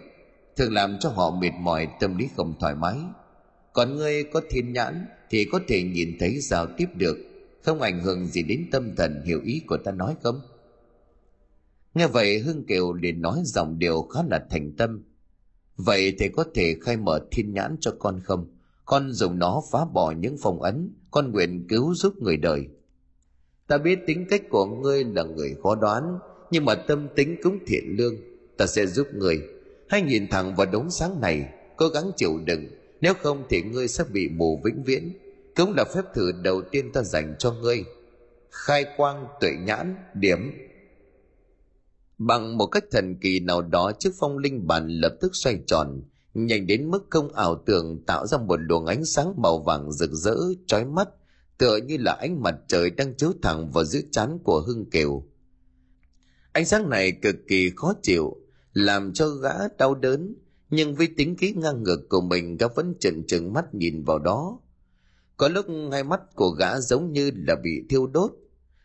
thường 0.57 0.73
làm 0.73 0.97
cho 1.01 1.09
họ 1.09 1.31
mệt 1.31 1.53
mỏi, 1.61 1.89
tâm 2.01 2.19
lý 2.19 2.29
không 2.37 2.55
thoải 2.61 2.75
mái. 2.75 2.97
Còn 3.73 3.97
ngươi 3.97 4.25
có 4.25 4.41
thiên 4.51 4.73
nhãn 4.73 5.07
thì 5.31 5.45
có 5.53 5.61
thể 5.69 5.83
nhìn 5.83 6.17
thấy 6.19 6.39
giao 6.41 6.67
tiếp 6.77 6.87
được. 6.95 7.17
Không 7.63 7.81
ảnh 7.81 8.03
hưởng 8.03 8.27
gì 8.27 8.43
đến 8.43 8.67
tâm 8.71 8.95
thần, 8.97 9.23
hiểu 9.25 9.41
ý 9.45 9.63
của 9.67 9.77
ta 9.77 9.93
nói 9.93 10.15
không? 10.23 10.41
Nghe 11.95 12.07
vậy, 12.07 12.39
hưng 12.39 12.65
kiều 12.65 12.93
liền 12.93 13.23
nói 13.23 13.43
dòng 13.45 13.79
điều 13.79 14.03
khá 14.03 14.21
là 14.31 14.47
thành 14.51 14.73
tâm. 14.73 15.03
Vậy 15.77 16.17
thì 16.19 16.29
có 16.29 16.45
thể 16.55 16.77
khai 16.83 16.97
mở 16.97 17.21
thiên 17.31 17.53
nhãn 17.53 17.77
cho 17.81 17.95
con 17.99 18.21
không? 18.25 18.47
Con 18.85 19.13
dùng 19.13 19.39
nó 19.39 19.63
phá 19.73 19.85
bỏ 19.85 20.11
những 20.11 20.37
phong 20.43 20.63
ấn, 20.63 20.95
con 21.11 21.33
nguyện 21.33 21.67
cứu 21.69 21.95
giúp 21.95 22.15
người 22.19 22.37
đời. 22.37 22.69
Ta 23.67 23.79
biết 23.79 23.99
tính 24.07 24.27
cách 24.31 24.43
của 24.51 24.67
ngươi 24.67 25.05
là 25.05 25.23
người 25.23 25.55
khó 25.63 25.75
đoán, 25.75 26.19
nhưng 26.51 26.65
mà 26.65 26.75
tâm 26.75 27.09
tính 27.17 27.37
cũng 27.43 27.59
thiện 27.67 27.97
lương. 27.99 28.15
Ta 28.57 28.67
sẽ 28.67 28.87
giúp 28.87 29.07
người. 29.15 29.41
Hãy 29.89 30.03
nhìn 30.03 30.29
thẳng 30.29 30.55
vào 30.55 30.67
đống 30.73 30.91
sáng 30.91 31.21
này, 31.21 31.49
cố 31.77 31.89
gắng 31.89 32.11
chịu 32.17 32.39
đựng 32.45 32.67
nếu 33.01 33.15
không 33.15 33.45
thì 33.49 33.63
ngươi 33.63 33.89
sẽ 33.89 34.05
bị 34.05 34.29
mù 34.29 34.61
vĩnh 34.65 34.83
viễn. 34.83 35.13
Cũng 35.57 35.75
là 35.77 35.85
phép 35.95 36.03
thử 36.15 36.33
đầu 36.33 36.63
tiên 36.63 36.93
ta 36.93 37.03
dành 37.03 37.35
cho 37.39 37.53
ngươi. 37.53 37.85
Khai 38.51 38.85
quang 38.97 39.27
tuệ 39.41 39.51
nhãn 39.61 39.97
điểm. 40.15 40.53
Bằng 42.19 42.59
một 42.59 42.67
cách 42.67 42.85
thần 42.91 43.17
kỳ 43.21 43.41
nào 43.41 43.63
đó, 43.63 43.93
chiếc 43.99 44.11
phong 44.19 44.39
linh 44.39 44.67
bàn 44.67 44.89
lập 44.89 45.17
tức 45.21 45.31
xoay 45.35 45.59
tròn, 45.67 46.03
nhanh 46.35 46.67
đến 46.67 46.91
mức 46.91 47.07
không 47.11 47.33
ảo 47.33 47.63
tưởng 47.67 48.05
tạo 48.07 48.27
ra 48.27 48.39
một 48.39 48.61
luồng 48.61 48.87
ánh 48.87 49.05
sáng 49.05 49.35
màu 49.37 49.59
vàng 49.59 49.93
rực 49.93 50.11
rỡ, 50.13 50.37
chói 50.67 50.85
mắt, 50.85 51.09
tựa 51.59 51.77
như 51.77 51.97
là 52.01 52.13
ánh 52.13 52.43
mặt 52.43 52.55
trời 52.69 52.91
đang 52.91 53.15
chiếu 53.15 53.33
thẳng 53.43 53.71
vào 53.71 53.85
giữa 53.85 54.01
trán 54.13 54.39
của 54.45 54.61
hưng 54.61 54.91
kiều. 54.91 55.27
Ánh 56.53 56.65
sáng 56.65 56.91
này 56.91 57.13
cực 57.13 57.37
kỳ 57.49 57.71
khó 57.77 57.95
chịu, 58.03 58.37
làm 58.73 59.13
cho 59.13 59.29
gã 59.29 59.55
đau 59.79 59.95
đớn 59.95 60.35
nhưng 60.71 60.95
với 60.95 61.09
tính 61.17 61.37
khí 61.37 61.53
ngang 61.57 61.83
ngược 61.83 62.09
của 62.09 62.21
mình, 62.21 62.57
gã 62.57 62.67
vẫn 62.69 62.95
trừng 63.01 63.23
trừng 63.27 63.53
mắt 63.53 63.75
nhìn 63.75 64.05
vào 64.05 64.19
đó. 64.19 64.61
Có 65.37 65.49
lúc 65.49 65.67
hai 65.93 66.05
mắt 66.05 66.21
của 66.35 66.51
gã 66.51 66.81
giống 66.81 67.13
như 67.13 67.31
là 67.35 67.57
bị 67.65 67.71
thiêu 67.89 68.07
đốt, 68.07 68.33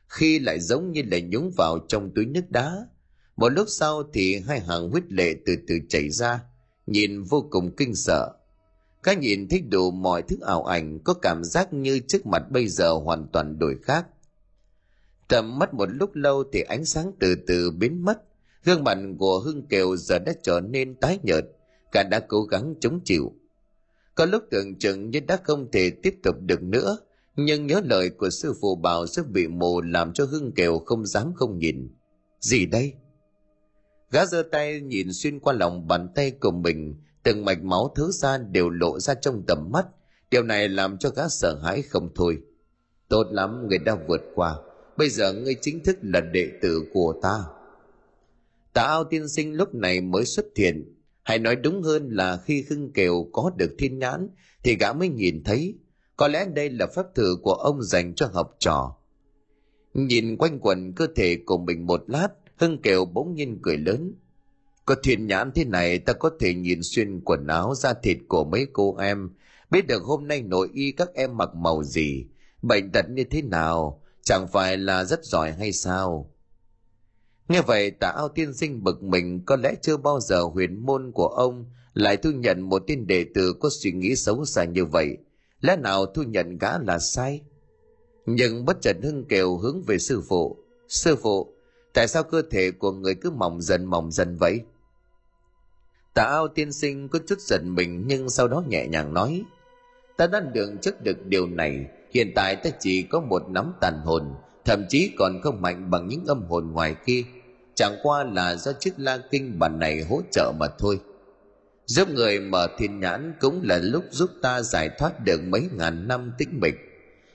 khi 0.07 0.39
lại 0.39 0.59
giống 0.59 0.91
như 0.91 1.01
là 1.11 1.17
nhúng 1.19 1.51
vào 1.57 1.79
trong 1.87 2.11
túi 2.15 2.25
nước 2.25 2.49
đá. 2.49 2.87
Một 3.35 3.49
lúc 3.49 3.67
sau 3.69 4.03
thì 4.13 4.39
hai 4.39 4.59
hàng 4.59 4.89
huyết 4.89 5.11
lệ 5.11 5.35
từ 5.45 5.55
từ 5.67 5.75
chảy 5.89 6.09
ra, 6.09 6.43
nhìn 6.87 7.23
vô 7.23 7.47
cùng 7.51 7.75
kinh 7.75 7.95
sợ. 7.95 8.33
Các 9.03 9.19
nhìn 9.19 9.47
thấy 9.49 9.61
đủ 9.61 9.91
mọi 9.91 10.21
thứ 10.21 10.37
ảo 10.41 10.63
ảnh, 10.63 10.99
có 11.03 11.13
cảm 11.13 11.43
giác 11.43 11.73
như 11.73 11.99
trước 11.99 12.25
mặt 12.25 12.43
bây 12.51 12.67
giờ 12.67 12.91
hoàn 12.91 13.27
toàn 13.33 13.59
đổi 13.59 13.75
khác. 13.83 14.05
Tầm 15.27 15.59
mất 15.59 15.73
một 15.73 15.89
lúc 15.91 16.15
lâu 16.15 16.43
thì 16.53 16.61
ánh 16.61 16.85
sáng 16.85 17.11
từ 17.19 17.35
từ 17.47 17.71
biến 17.71 18.05
mất, 18.05 18.21
gương 18.63 18.83
mặt 18.83 18.97
của 19.19 19.39
hưng 19.39 19.67
kiều 19.67 19.97
giờ 19.97 20.19
đã 20.19 20.33
trở 20.43 20.59
nên 20.59 20.95
tái 20.95 21.19
nhợt 21.23 21.45
cả 21.91 22.03
đã 22.03 22.19
cố 22.19 22.43
gắng 22.43 22.75
chống 22.79 22.99
chịu. 23.05 23.31
Có 24.15 24.25
lúc 24.25 24.43
tưởng 24.51 24.79
chừng 24.79 25.09
như 25.09 25.19
đã 25.19 25.37
không 25.43 25.71
thể 25.71 25.91
tiếp 26.03 26.15
tục 26.23 26.35
được 26.41 26.63
nữa, 26.63 26.97
nhưng 27.35 27.67
nhớ 27.67 27.81
lời 27.83 28.09
của 28.09 28.29
sư 28.29 28.53
phụ 28.61 28.75
bảo 28.75 29.07
sẽ 29.07 29.21
bị 29.23 29.47
mù 29.47 29.81
làm 29.81 30.13
cho 30.13 30.25
hưng 30.25 30.51
kiều 30.51 30.79
không 30.79 31.05
dám 31.05 31.33
không 31.35 31.57
nhìn. 31.57 31.89
Gì 32.39 32.65
đây? 32.65 32.93
Gã 34.11 34.25
giơ 34.25 34.43
tay 34.51 34.81
nhìn 34.81 35.13
xuyên 35.13 35.39
qua 35.39 35.53
lòng 35.53 35.87
bàn 35.87 36.07
tay 36.15 36.31
của 36.31 36.51
mình, 36.51 36.95
từng 37.23 37.45
mạch 37.45 37.63
máu 37.63 37.93
thứ 37.95 38.11
ra 38.11 38.37
đều 38.37 38.69
lộ 38.69 38.99
ra 38.99 39.13
trong 39.13 39.43
tầm 39.47 39.69
mắt. 39.71 39.85
Điều 40.31 40.43
này 40.43 40.69
làm 40.69 40.97
cho 40.97 41.09
gã 41.09 41.27
sợ 41.27 41.59
hãi 41.63 41.81
không 41.81 42.09
thôi. 42.15 42.37
Tốt 43.07 43.27
lắm, 43.31 43.67
người 43.67 43.77
đã 43.77 43.97
vượt 44.07 44.21
qua. 44.35 44.55
Bây 44.97 45.09
giờ 45.09 45.33
ngươi 45.33 45.55
chính 45.61 45.83
thức 45.83 45.97
là 46.01 46.19
đệ 46.19 46.47
tử 46.61 46.83
của 46.93 47.13
ta. 47.21 47.43
Tà 48.73 48.83
ao 48.83 49.03
tiên 49.03 49.27
sinh 49.27 49.53
lúc 49.53 49.75
này 49.75 50.01
mới 50.01 50.25
xuất 50.25 50.45
hiện 50.55 50.95
hay 51.23 51.39
nói 51.39 51.55
đúng 51.55 51.81
hơn 51.81 52.09
là 52.09 52.37
khi 52.37 52.63
khưng 52.63 52.91
kiều 52.93 53.29
có 53.33 53.51
được 53.55 53.75
thiên 53.77 53.99
nhãn, 53.99 54.29
thì 54.63 54.75
gã 54.75 54.93
mới 54.93 55.09
nhìn 55.09 55.43
thấy. 55.43 55.75
Có 56.17 56.27
lẽ 56.27 56.45
đây 56.45 56.69
là 56.69 56.87
phép 56.87 57.03
thử 57.15 57.35
của 57.41 57.53
ông 57.53 57.83
dành 57.83 58.13
cho 58.15 58.29
học 58.33 58.55
trò. 58.59 58.95
Nhìn 59.93 60.37
quanh 60.37 60.59
quần 60.59 60.93
cơ 60.93 61.07
thể 61.15 61.37
của 61.45 61.57
mình 61.57 61.85
một 61.85 62.03
lát 62.07 62.27
hưng 62.55 62.81
kiều 62.81 63.05
bỗng 63.05 63.35
nhiên 63.35 63.59
cười 63.61 63.77
lớn. 63.77 64.13
Có 64.85 64.95
thiên 65.03 65.27
nhãn 65.27 65.51
thế 65.51 65.65
này, 65.65 65.99
ta 65.99 66.13
có 66.13 66.31
thể 66.39 66.53
nhìn 66.53 66.79
xuyên 66.83 67.21
quần 67.21 67.47
áo 67.47 67.75
da 67.75 67.93
thịt 67.93 68.17
của 68.27 68.43
mấy 68.43 68.67
cô 68.73 68.95
em. 68.95 69.29
Biết 69.71 69.87
được 69.87 70.03
hôm 70.03 70.27
nay 70.27 70.41
nội 70.41 70.69
y 70.73 70.91
các 70.91 71.13
em 71.13 71.37
mặc 71.37 71.49
màu 71.55 71.83
gì, 71.83 72.25
bệnh 72.61 72.91
tật 72.91 73.05
như 73.09 73.23
thế 73.23 73.41
nào, 73.41 74.01
chẳng 74.23 74.47
phải 74.47 74.77
là 74.77 75.03
rất 75.03 75.25
giỏi 75.25 75.51
hay 75.51 75.71
sao? 75.71 76.31
Nghe 77.51 77.61
vậy 77.61 77.91
tả 77.91 78.09
ao 78.09 78.29
tiên 78.29 78.53
sinh 78.53 78.83
bực 78.83 79.03
mình, 79.03 79.41
có 79.45 79.55
lẽ 79.55 79.75
chưa 79.81 79.97
bao 79.97 80.19
giờ 80.19 80.41
huyền 80.41 80.85
môn 80.85 81.11
của 81.11 81.27
ông 81.27 81.65
lại 81.93 82.17
thu 82.17 82.31
nhận 82.31 82.61
một 82.61 82.83
tên 82.87 83.07
đệ 83.07 83.25
tử 83.35 83.53
có 83.59 83.69
suy 83.71 83.91
nghĩ 83.91 84.15
xấu 84.15 84.45
xa 84.45 84.63
như 84.63 84.85
vậy. 84.85 85.17
Lẽ 85.61 85.75
nào 85.75 86.05
thu 86.05 86.23
nhận 86.23 86.57
gã 86.57 86.77
là 86.77 86.99
sai? 86.99 87.41
Nhưng 88.25 88.65
bất 88.65 88.81
trần 88.81 89.01
hưng 89.01 89.25
kiều 89.25 89.57
hướng 89.57 89.83
về 89.83 89.97
sư 89.97 90.21
phụ. 90.29 90.57
Sư 90.87 91.15
phụ, 91.15 91.53
tại 91.93 92.07
sao 92.07 92.23
cơ 92.23 92.41
thể 92.51 92.71
của 92.71 92.91
người 92.91 93.15
cứ 93.15 93.31
mỏng 93.31 93.61
dần 93.61 93.85
mỏng 93.85 94.11
dần 94.11 94.37
vậy? 94.37 94.61
Tà 96.13 96.23
ao 96.23 96.47
tiên 96.47 96.73
sinh 96.73 97.07
có 97.07 97.19
chút 97.27 97.39
giận 97.39 97.75
mình 97.75 98.03
nhưng 98.07 98.29
sau 98.29 98.47
đó 98.47 98.63
nhẹ 98.67 98.87
nhàng 98.87 99.13
nói, 99.13 99.43
ta 100.17 100.27
đã 100.27 100.39
đường 100.39 100.77
trước 100.77 101.01
được 101.01 101.25
điều 101.25 101.47
này, 101.47 101.85
hiện 102.13 102.31
tại 102.35 102.55
ta 102.55 102.69
chỉ 102.79 103.03
có 103.03 103.19
một 103.19 103.49
nắm 103.49 103.73
tàn 103.81 104.01
hồn, 104.05 104.33
thậm 104.65 104.85
chí 104.89 105.11
còn 105.17 105.41
không 105.41 105.61
mạnh 105.61 105.89
bằng 105.89 106.07
những 106.07 106.25
âm 106.25 106.43
hồn 106.43 106.71
ngoài 106.71 106.95
kia 107.05 107.23
chẳng 107.81 107.97
qua 108.03 108.23
là 108.23 108.55
do 108.55 108.73
chiếc 108.73 108.93
la 108.97 109.17
kinh 109.31 109.59
bản 109.59 109.79
này 109.79 110.01
hỗ 110.09 110.21
trợ 110.31 110.51
mà 110.59 110.67
thôi. 110.79 110.99
Giúp 111.85 112.09
người 112.09 112.39
mở 112.39 112.67
thiên 112.77 112.99
nhãn 112.99 113.33
cũng 113.39 113.61
là 113.63 113.77
lúc 113.77 114.03
giúp 114.11 114.29
ta 114.41 114.61
giải 114.61 114.89
thoát 114.97 115.25
được 115.25 115.41
mấy 115.43 115.69
ngàn 115.77 116.07
năm 116.07 116.31
tĩnh 116.37 116.59
mịch. 116.61 116.75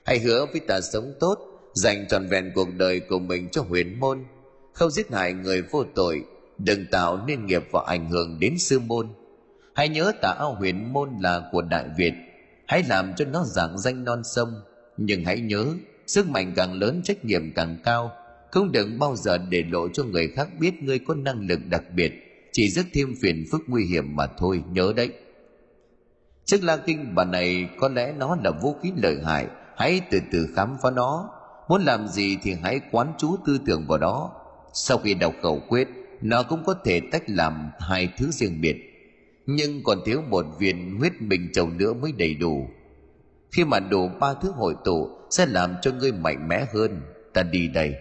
Hãy 0.04 0.18
hứa 0.18 0.46
với 0.52 0.60
ta 0.60 0.80
sống 0.80 1.12
tốt, 1.20 1.38
dành 1.74 2.08
trọn 2.08 2.28
vẹn 2.28 2.52
cuộc 2.54 2.68
đời 2.76 3.00
của 3.00 3.18
mình 3.18 3.48
cho 3.52 3.62
huyền 3.62 4.00
môn. 4.00 4.24
Không 4.72 4.90
giết 4.90 5.12
hại 5.12 5.32
người 5.32 5.62
vô 5.62 5.84
tội, 5.94 6.24
đừng 6.58 6.86
tạo 6.90 7.24
nên 7.26 7.46
nghiệp 7.46 7.62
và 7.72 7.84
ảnh 7.86 8.10
hưởng 8.10 8.40
đến 8.40 8.58
sư 8.58 8.78
môn. 8.78 9.08
Hãy 9.74 9.88
nhớ 9.88 10.12
tà 10.22 10.34
ao 10.38 10.54
huyền 10.54 10.92
môn 10.92 11.10
là 11.20 11.48
của 11.52 11.62
đại 11.62 11.84
việt. 11.96 12.14
Hãy 12.66 12.82
làm 12.88 13.14
cho 13.16 13.24
nó 13.24 13.44
giảng 13.44 13.78
danh 13.78 14.04
non 14.04 14.24
sông, 14.24 14.54
nhưng 14.96 15.24
hãy 15.24 15.40
nhớ, 15.40 15.66
sức 16.06 16.28
mạnh 16.28 16.52
càng 16.56 16.74
lớn, 16.74 17.00
trách 17.04 17.24
nhiệm 17.24 17.52
càng 17.54 17.76
cao 17.84 18.12
không 18.56 18.72
đừng 18.72 18.98
bao 18.98 19.16
giờ 19.16 19.38
để 19.38 19.64
lộ 19.70 19.88
cho 19.88 20.04
người 20.04 20.28
khác 20.28 20.48
biết 20.60 20.82
ngươi 20.82 20.98
có 20.98 21.14
năng 21.14 21.46
lực 21.46 21.60
đặc 21.70 21.82
biệt. 21.94 22.12
Chỉ 22.52 22.68
rất 22.68 22.86
thêm 22.92 23.14
phiền 23.22 23.44
phức 23.50 23.60
nguy 23.66 23.84
hiểm 23.84 24.16
mà 24.16 24.26
thôi, 24.26 24.62
nhớ 24.72 24.92
đấy. 24.96 25.12
Chiếc 26.44 26.64
la 26.64 26.76
kinh, 26.76 27.14
bà 27.14 27.24
này 27.24 27.68
có 27.78 27.88
lẽ 27.88 28.14
nó 28.18 28.36
là 28.44 28.50
vũ 28.50 28.76
khí 28.82 28.92
lợi 29.02 29.16
hại. 29.24 29.46
Hãy 29.76 30.00
từ 30.10 30.20
từ 30.32 30.48
khám 30.56 30.76
phá 30.82 30.90
nó. 30.90 31.30
Muốn 31.68 31.82
làm 31.82 32.08
gì 32.08 32.36
thì 32.42 32.54
hãy 32.62 32.80
quán 32.90 33.12
chú 33.18 33.36
tư 33.46 33.58
tưởng 33.66 33.86
vào 33.86 33.98
đó. 33.98 34.30
Sau 34.72 34.98
khi 34.98 35.14
đọc 35.14 35.34
khẩu 35.42 35.62
quyết, 35.68 35.88
nó 36.22 36.42
cũng 36.42 36.64
có 36.66 36.74
thể 36.84 37.00
tách 37.12 37.22
làm 37.26 37.70
hai 37.80 38.08
thứ 38.18 38.30
riêng 38.30 38.60
biệt. 38.60 38.76
Nhưng 39.46 39.82
còn 39.82 39.98
thiếu 40.06 40.22
một 40.28 40.46
viên 40.58 40.98
huyết 40.98 41.12
bình 41.20 41.48
chầu 41.52 41.70
nữa 41.70 41.92
mới 41.92 42.12
đầy 42.12 42.34
đủ. 42.34 42.68
Khi 43.52 43.64
mà 43.64 43.80
đủ 43.80 44.08
ba 44.20 44.34
thứ 44.42 44.50
hội 44.50 44.74
tụ, 44.84 45.10
sẽ 45.30 45.46
làm 45.46 45.74
cho 45.82 45.90
ngươi 45.92 46.12
mạnh 46.12 46.48
mẽ 46.48 46.66
hơn. 46.74 47.00
Ta 47.34 47.42
đi 47.42 47.68
đây 47.68 47.94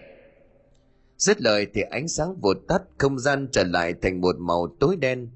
dứt 1.18 1.40
lời 1.40 1.66
thì 1.74 1.80
ánh 1.80 2.08
sáng 2.08 2.40
vụt 2.40 2.56
tắt 2.68 2.82
không 2.98 3.18
gian 3.18 3.48
trở 3.52 3.64
lại 3.64 3.94
thành 4.02 4.20
một 4.20 4.36
màu 4.38 4.76
tối 4.80 4.96
đen 4.96 5.30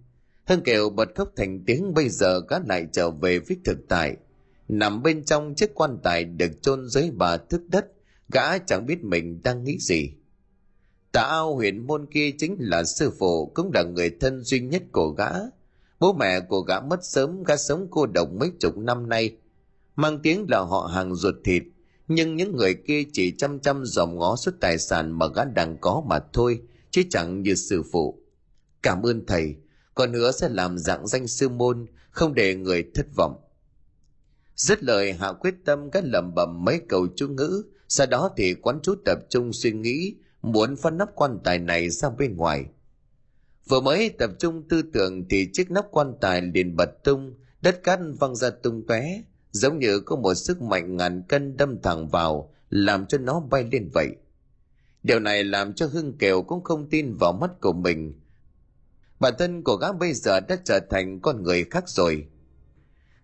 hưng 0.47 0.63
kiều 0.63 0.91
bật 0.91 1.09
khóc 1.15 1.33
thành 1.37 1.65
tiếng 1.67 1.95
bây 1.95 2.09
giờ 2.09 2.41
gã 2.49 2.59
lại 2.69 2.87
trở 2.93 3.11
về 3.11 3.39
với 3.39 3.57
thực 3.65 3.79
tại 3.89 4.17
nằm 4.69 5.03
bên 5.03 5.25
trong 5.25 5.55
chiếc 5.55 5.75
quan 5.75 5.99
tài 6.03 6.25
được 6.25 6.63
chôn 6.63 6.89
dưới 6.89 7.11
bà 7.11 7.37
thức 7.37 7.63
đất 7.69 7.87
gã 8.29 8.59
chẳng 8.59 8.87
biết 8.87 9.05
mình 9.05 9.41
đang 9.43 9.65
nghĩ 9.65 9.79
gì 9.81 10.13
Tà 11.13 11.23
ao 11.23 11.55
huyện 11.55 11.87
môn 11.87 12.07
kia 12.07 12.31
chính 12.39 12.57
là 12.59 12.85
sư 12.85 13.13
phụ 13.19 13.53
cũng 13.55 13.71
là 13.75 13.83
người 13.83 14.11
thân 14.21 14.43
duy 14.43 14.61
nhất 14.61 14.83
của 14.93 15.09
gã. 15.09 15.31
Bố 16.01 16.13
mẹ 16.13 16.41
của 16.41 16.61
gã 16.61 16.81
mất 16.81 17.05
sớm, 17.05 17.43
gã 17.43 17.57
sống 17.57 17.87
cô 17.91 18.07
độc 18.07 18.29
mấy 18.33 18.53
chục 18.61 18.77
năm 18.77 19.09
nay. 19.09 19.37
Mang 19.97 20.19
tiếng 20.23 20.47
là 20.49 20.61
họ 20.61 20.91
hàng 20.95 21.15
ruột 21.15 21.35
thịt, 21.45 21.63
nhưng 22.11 22.37
những 22.37 22.57
người 22.57 22.75
kia 22.75 23.03
chỉ 23.13 23.35
chăm 23.39 23.61
chăm 23.61 23.85
dòm 23.85 24.19
ngó 24.19 24.37
suốt 24.37 24.55
tài 24.61 24.79
sản 24.79 25.19
mà 25.19 25.27
gã 25.35 25.45
đang 25.45 25.77
có 25.81 26.03
mà 26.07 26.19
thôi, 26.33 26.63
chứ 26.91 27.03
chẳng 27.11 27.43
như 27.43 27.55
sư 27.55 27.83
phụ. 27.93 28.23
Cảm 28.83 29.03
ơn 29.03 29.27
thầy, 29.27 29.57
còn 29.95 30.13
nữa 30.13 30.33
sẽ 30.33 30.49
làm 30.49 30.79
dạng 30.79 31.07
danh 31.07 31.27
sư 31.27 31.49
môn, 31.49 31.87
không 32.11 32.35
để 32.35 32.55
người 32.55 32.85
thất 32.95 33.07
vọng. 33.17 33.41
Dứt 34.55 34.83
lời 34.83 35.13
hạ 35.13 35.33
quyết 35.33 35.55
tâm 35.65 35.91
gã 35.91 36.01
lầm 36.05 36.35
bầm 36.35 36.65
mấy 36.65 36.81
câu 36.89 37.07
chú 37.17 37.29
ngữ, 37.29 37.63
sau 37.89 38.07
đó 38.07 38.31
thì 38.37 38.55
quán 38.55 38.81
chú 38.83 38.95
tập 39.05 39.19
trung 39.29 39.53
suy 39.53 39.73
nghĩ 39.73 40.15
muốn 40.43 40.77
phân 40.77 40.99
nắp 40.99 41.09
quan 41.15 41.39
tài 41.45 41.59
này 41.59 41.91
ra 41.91 42.11
bên 42.11 42.37
ngoài 42.37 42.65
vừa 43.69 43.81
mới 43.81 44.11
tập 44.19 44.31
trung 44.39 44.69
tư 44.69 44.83
tưởng 44.93 45.29
thì 45.29 45.49
chiếc 45.53 45.71
nắp 45.71 45.87
quan 45.91 46.15
tài 46.21 46.43
liền 46.43 46.77
bật 46.77 47.05
tung 47.05 47.35
đất 47.63 47.83
cát 47.83 48.01
văng 48.19 48.37
ra 48.37 48.51
tung 48.51 48.87
tóe 48.87 49.23
giống 49.51 49.79
như 49.79 50.01
có 50.01 50.17
một 50.17 50.35
sức 50.35 50.63
mạnh 50.63 50.97
ngàn 50.97 51.23
cân 51.29 51.57
đâm 51.57 51.83
thẳng 51.83 52.09
vào, 52.09 52.55
làm 52.71 53.07
cho 53.07 53.19
nó 53.19 53.41
bay 53.41 53.65
lên 53.73 53.91
vậy. 53.95 54.09
Điều 55.03 55.21
này 55.21 55.45
làm 55.45 55.73
cho 55.73 55.87
hưng 55.87 56.19
kiều 56.19 56.43
cũng 56.43 56.65
không 56.65 56.89
tin 56.91 57.15
vào 57.21 57.33
mắt 57.33 57.51
của 57.61 57.73
mình. 57.73 58.21
Bản 59.21 59.35
thân 59.39 59.63
của 59.63 59.77
gã 59.77 59.93
bây 59.93 60.13
giờ 60.13 60.41
đã 60.41 60.57
trở 60.65 60.81
thành 60.91 61.21
con 61.21 61.43
người 61.43 61.65
khác 61.65 61.89
rồi. 61.89 62.27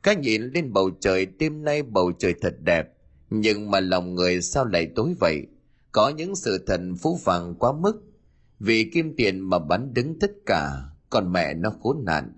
Gã 0.03 0.13
nhìn 0.13 0.43
lên 0.43 0.73
bầu 0.73 0.91
trời, 1.01 1.27
đêm 1.27 1.65
nay 1.65 1.83
bầu 1.83 2.13
trời 2.19 2.35
thật 2.41 2.55
đẹp. 2.61 2.89
Nhưng 3.31 3.71
mà 3.71 3.81
lòng 3.81 4.15
người 4.15 4.43
sao 4.43 4.65
lại 4.65 4.89
tối 4.97 5.15
vậy? 5.21 5.47
Có 5.93 6.09
những 6.09 6.37
sự 6.37 6.65
thần 6.67 6.97
phú 6.97 7.21
vàng 7.25 7.55
quá 7.55 7.73
mức. 7.73 8.03
Vì 8.61 8.91
kim 8.95 9.15
tiền 9.17 9.41
mà 9.41 9.59
bắn 9.59 9.95
đứng 9.95 10.19
tất 10.19 10.31
cả, 10.47 10.71
còn 11.11 11.33
mẹ 11.33 11.55
nó 11.55 11.71
khốn 11.83 12.05
nạn. 12.05 12.33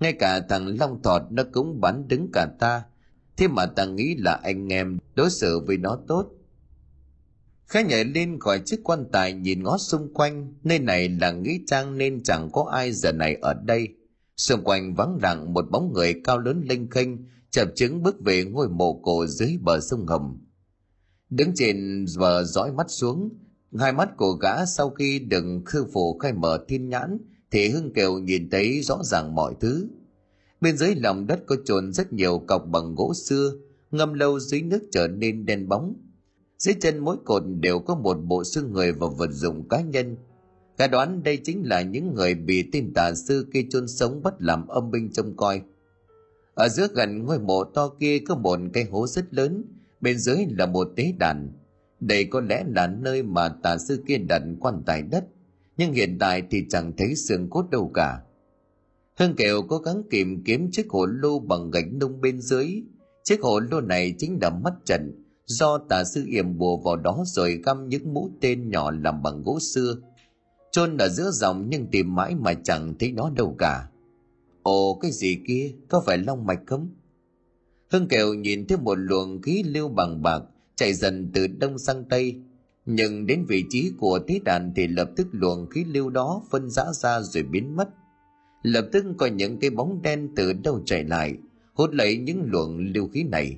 Ngay 0.00 0.12
cả 0.12 0.40
thằng 0.48 0.76
long 0.80 1.02
thọt 1.02 1.22
nó 1.30 1.42
cũng 1.52 1.80
bắn 1.80 2.08
đứng 2.08 2.30
cả 2.32 2.46
ta 2.58 2.82
thế 3.36 3.48
mà 3.48 3.66
ta 3.66 3.84
nghĩ 3.84 4.14
là 4.18 4.32
anh 4.32 4.72
em 4.72 4.98
đối 5.14 5.30
xử 5.30 5.60
với 5.66 5.76
nó 5.76 5.98
tốt. 6.08 6.30
Khá 7.66 7.82
nhảy 7.82 8.04
lên 8.04 8.40
khỏi 8.40 8.60
chiếc 8.64 8.80
quan 8.84 9.04
tài 9.12 9.32
nhìn 9.32 9.62
ngó 9.62 9.78
xung 9.78 10.14
quanh, 10.14 10.54
nơi 10.64 10.78
này 10.78 11.08
là 11.08 11.30
nghĩ 11.30 11.60
trang 11.66 11.98
nên 11.98 12.22
chẳng 12.22 12.48
có 12.52 12.70
ai 12.72 12.92
giờ 12.92 13.12
này 13.12 13.34
ở 13.34 13.54
đây. 13.54 13.88
Xung 14.36 14.64
quanh 14.64 14.94
vắng 14.94 15.18
lặng, 15.22 15.52
một 15.54 15.70
bóng 15.70 15.92
người 15.92 16.20
cao 16.24 16.38
lớn 16.38 16.64
lênh 16.68 16.90
khênh, 16.90 17.08
chập 17.50 17.68
chứng 17.74 18.02
bước 18.02 18.20
về 18.20 18.44
ngôi 18.44 18.68
mộ 18.68 19.00
cổ 19.02 19.26
dưới 19.26 19.56
bờ 19.62 19.80
sông 19.80 20.06
hầm 20.06 20.46
đứng 21.30 21.52
trên 21.54 22.06
bờ 22.18 22.44
dõi 22.44 22.72
mắt 22.72 22.86
xuống, 22.90 23.30
hai 23.78 23.92
mắt 23.92 24.16
của 24.16 24.32
gã 24.32 24.66
sau 24.66 24.90
khi 24.90 25.18
đừng 25.18 25.62
khư 25.64 25.86
phủ 25.92 26.18
khai 26.18 26.32
mở 26.32 26.64
thiên 26.68 26.88
nhãn, 26.88 27.18
thì 27.50 27.68
hưng 27.68 27.92
kiều 27.92 28.18
nhìn 28.18 28.50
thấy 28.50 28.80
rõ 28.82 29.02
ràng 29.02 29.34
mọi 29.34 29.54
thứ 29.60 29.88
bên 30.66 30.76
dưới 30.76 30.94
lòng 30.94 31.26
đất 31.26 31.46
có 31.46 31.56
trồn 31.64 31.92
rất 31.92 32.12
nhiều 32.12 32.38
cọc 32.38 32.66
bằng 32.66 32.94
gỗ 32.94 33.14
xưa, 33.14 33.52
ngâm 33.90 34.14
lâu 34.14 34.40
dưới 34.40 34.62
nước 34.62 34.82
trở 34.92 35.08
nên 35.08 35.46
đen 35.46 35.68
bóng. 35.68 35.94
Dưới 36.58 36.74
chân 36.80 36.98
mỗi 36.98 37.16
cột 37.24 37.42
đều 37.60 37.78
có 37.78 37.94
một 37.94 38.14
bộ 38.14 38.44
xương 38.44 38.72
người 38.72 38.92
và 38.92 39.06
vật 39.16 39.30
dụng 39.30 39.68
cá 39.68 39.80
nhân. 39.80 40.16
Cả 40.78 40.86
đoán 40.86 41.22
đây 41.22 41.36
chính 41.36 41.68
là 41.68 41.82
những 41.82 42.14
người 42.14 42.34
bị 42.34 42.70
tên 42.72 42.92
tà 42.94 43.14
sư 43.14 43.46
kia 43.52 43.66
chôn 43.70 43.88
sống 43.88 44.22
bắt 44.22 44.34
làm 44.38 44.68
âm 44.68 44.90
binh 44.90 45.12
trông 45.12 45.36
coi. 45.36 45.62
Ở 46.54 46.68
giữa 46.68 46.88
gần 46.94 47.24
ngôi 47.24 47.38
mộ 47.38 47.64
to 47.64 47.88
kia 47.88 48.18
có 48.18 48.34
một 48.34 48.58
cây 48.72 48.84
hố 48.84 49.06
rất 49.06 49.34
lớn, 49.34 49.64
bên 50.00 50.18
dưới 50.18 50.38
là 50.58 50.66
một 50.66 50.88
tế 50.96 51.12
đàn. 51.18 51.52
Đây 52.00 52.24
có 52.24 52.40
lẽ 52.40 52.64
là 52.68 52.86
nơi 52.86 53.22
mà 53.22 53.48
tà 53.48 53.78
sư 53.78 54.02
kia 54.06 54.18
đặt 54.18 54.42
quan 54.60 54.82
tài 54.86 55.02
đất, 55.02 55.24
nhưng 55.76 55.92
hiện 55.92 56.18
tại 56.18 56.42
thì 56.50 56.64
chẳng 56.68 56.92
thấy 56.96 57.14
xương 57.14 57.50
cốt 57.50 57.70
đâu 57.70 57.90
cả 57.94 58.20
hương 59.16 59.36
kiều 59.36 59.62
cố 59.62 59.78
gắng 59.78 60.02
tìm 60.10 60.44
kiếm 60.44 60.70
chiếc 60.72 60.86
hồ 60.90 61.06
lô 61.06 61.38
bằng 61.38 61.70
gạch 61.70 61.92
nung 62.00 62.20
bên 62.20 62.40
dưới. 62.40 62.82
Chiếc 63.24 63.42
hồ 63.42 63.60
lô 63.60 63.80
này 63.80 64.14
chính 64.18 64.38
là 64.42 64.50
mắt 64.50 64.72
trận 64.84 65.24
do 65.46 65.78
tà 65.78 66.04
sư 66.04 66.24
yểm 66.26 66.58
bùa 66.58 66.76
vào 66.76 66.96
đó 66.96 67.22
rồi 67.26 67.60
găm 67.64 67.88
những 67.88 68.14
mũ 68.14 68.30
tên 68.40 68.70
nhỏ 68.70 68.90
làm 68.90 69.22
bằng 69.22 69.42
gỗ 69.42 69.58
xưa. 69.60 69.96
Chôn 70.72 70.96
ở 70.96 71.08
giữa 71.08 71.30
dòng 71.30 71.66
nhưng 71.70 71.86
tìm 71.86 72.14
mãi 72.14 72.34
mà 72.34 72.54
chẳng 72.54 72.94
thấy 72.98 73.12
nó 73.12 73.30
đâu 73.30 73.54
cả. 73.58 73.88
Ồ, 74.62 74.98
cái 75.02 75.10
gì 75.10 75.38
kia? 75.46 75.72
Có 75.88 76.02
phải 76.06 76.18
long 76.18 76.46
mạch 76.46 76.60
không? 76.66 76.88
Hưng 77.92 78.08
kiều 78.08 78.34
nhìn 78.34 78.66
thấy 78.66 78.78
một 78.78 78.94
luồng 78.94 79.42
khí 79.42 79.62
lưu 79.62 79.88
bằng 79.88 80.22
bạc 80.22 80.42
chạy 80.76 80.94
dần 80.94 81.30
từ 81.34 81.46
đông 81.46 81.78
sang 81.78 82.04
tây. 82.04 82.34
Nhưng 82.86 83.26
đến 83.26 83.44
vị 83.48 83.64
trí 83.70 83.92
của 83.98 84.20
thế 84.28 84.40
đàn 84.44 84.72
thì 84.76 84.86
lập 84.86 85.10
tức 85.16 85.26
luồng 85.32 85.70
khí 85.70 85.84
lưu 85.84 86.10
đó 86.10 86.42
phân 86.50 86.70
rã 86.70 86.84
ra 86.92 87.20
rồi 87.20 87.42
biến 87.42 87.76
mất 87.76 87.88
lập 88.66 88.88
tức 88.92 89.04
có 89.18 89.26
những 89.26 89.58
cái 89.58 89.70
bóng 89.70 90.02
đen 90.02 90.28
từ 90.36 90.52
đâu 90.52 90.82
chạy 90.86 91.04
lại, 91.04 91.34
hút 91.74 91.90
lấy 91.92 92.16
những 92.16 92.42
luồng 92.46 92.78
lưu 92.78 93.08
khí 93.08 93.22
này. 93.22 93.56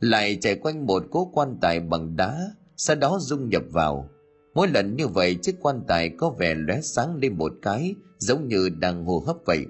Lại 0.00 0.38
chạy 0.40 0.54
quanh 0.54 0.86
một 0.86 1.04
cố 1.10 1.30
quan 1.34 1.56
tài 1.60 1.80
bằng 1.80 2.16
đá, 2.16 2.50
sau 2.76 2.96
đó 2.96 3.18
dung 3.20 3.48
nhập 3.48 3.62
vào. 3.70 4.10
Mỗi 4.54 4.68
lần 4.68 4.96
như 4.96 5.06
vậy, 5.06 5.34
chiếc 5.42 5.56
quan 5.60 5.80
tài 5.88 6.08
có 6.08 6.30
vẻ 6.30 6.54
lóe 6.54 6.80
sáng 6.80 7.16
lên 7.16 7.38
một 7.38 7.52
cái, 7.62 7.94
giống 8.18 8.48
như 8.48 8.68
đang 8.68 9.04
hô 9.04 9.18
hấp 9.18 9.36
vậy. 9.44 9.66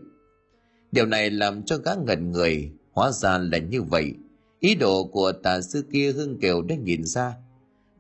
Điều 0.93 1.07
này 1.07 1.31
làm 1.31 1.63
cho 1.63 1.77
gã 1.77 1.93
ngẩn 2.07 2.33
người, 2.33 2.73
hóa 2.93 3.11
ra 3.11 3.39
là 3.39 3.59
như 3.59 3.83
vậy. 3.83 4.15
Ý 4.61 4.75
đồ 4.75 5.05
của 5.05 5.33
tà 5.33 5.61
sư 5.61 5.85
kia 5.93 6.13
hưng 6.13 6.41
kiều 6.41 6.63
đã 6.63 6.77
nhìn 6.77 7.05
ra. 7.05 7.35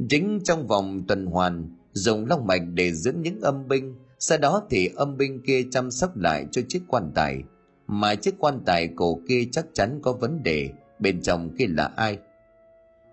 Chính 0.09 0.41
trong 0.45 0.67
vòng 0.67 1.05
tuần 1.09 1.27
hoàn, 1.27 1.77
dùng 1.93 2.27
long 2.27 2.47
mạch 2.47 2.63
để 2.75 2.93
dưỡng 2.93 3.23
những 3.23 3.41
âm 3.41 3.69
binh 3.69 3.95
sau 4.19 4.39
đó 4.39 4.63
thì 4.71 4.91
âm 4.97 5.17
binh 5.17 5.43
kia 5.43 5.63
chăm 5.71 5.91
sóc 5.91 6.17
lại 6.17 6.47
cho 6.51 6.63
chiếc 6.69 6.83
quan 6.89 7.13
tài. 7.15 7.43
Mà 7.87 8.15
chiếc 8.15 8.35
quan 8.39 8.61
tài 8.67 8.89
cổ 8.97 9.21
kia 9.29 9.45
chắc 9.53 9.67
chắn 9.73 10.01
có 10.03 10.13
vấn 10.13 10.43
đề, 10.43 10.71
bên 10.99 11.23
trong 11.23 11.57
kia 11.59 11.67
là 11.69 11.85
ai? 11.97 12.19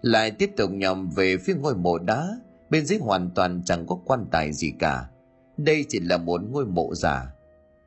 Lại 0.01 0.31
tiếp 0.31 0.51
tục 0.57 0.71
nhòm 0.71 1.09
về 1.09 1.37
phía 1.37 1.55
ngôi 1.55 1.75
mộ 1.75 1.97
đá, 1.97 2.27
bên 2.69 2.85
dưới 2.85 2.99
hoàn 2.99 3.29
toàn 3.35 3.61
chẳng 3.65 3.85
có 3.87 3.99
quan 4.05 4.25
tài 4.31 4.53
gì 4.53 4.73
cả. 4.79 5.05
Đây 5.57 5.85
chỉ 5.89 5.99
là 5.99 6.17
một 6.17 6.41
ngôi 6.51 6.65
mộ 6.65 6.95
giả 6.95 7.31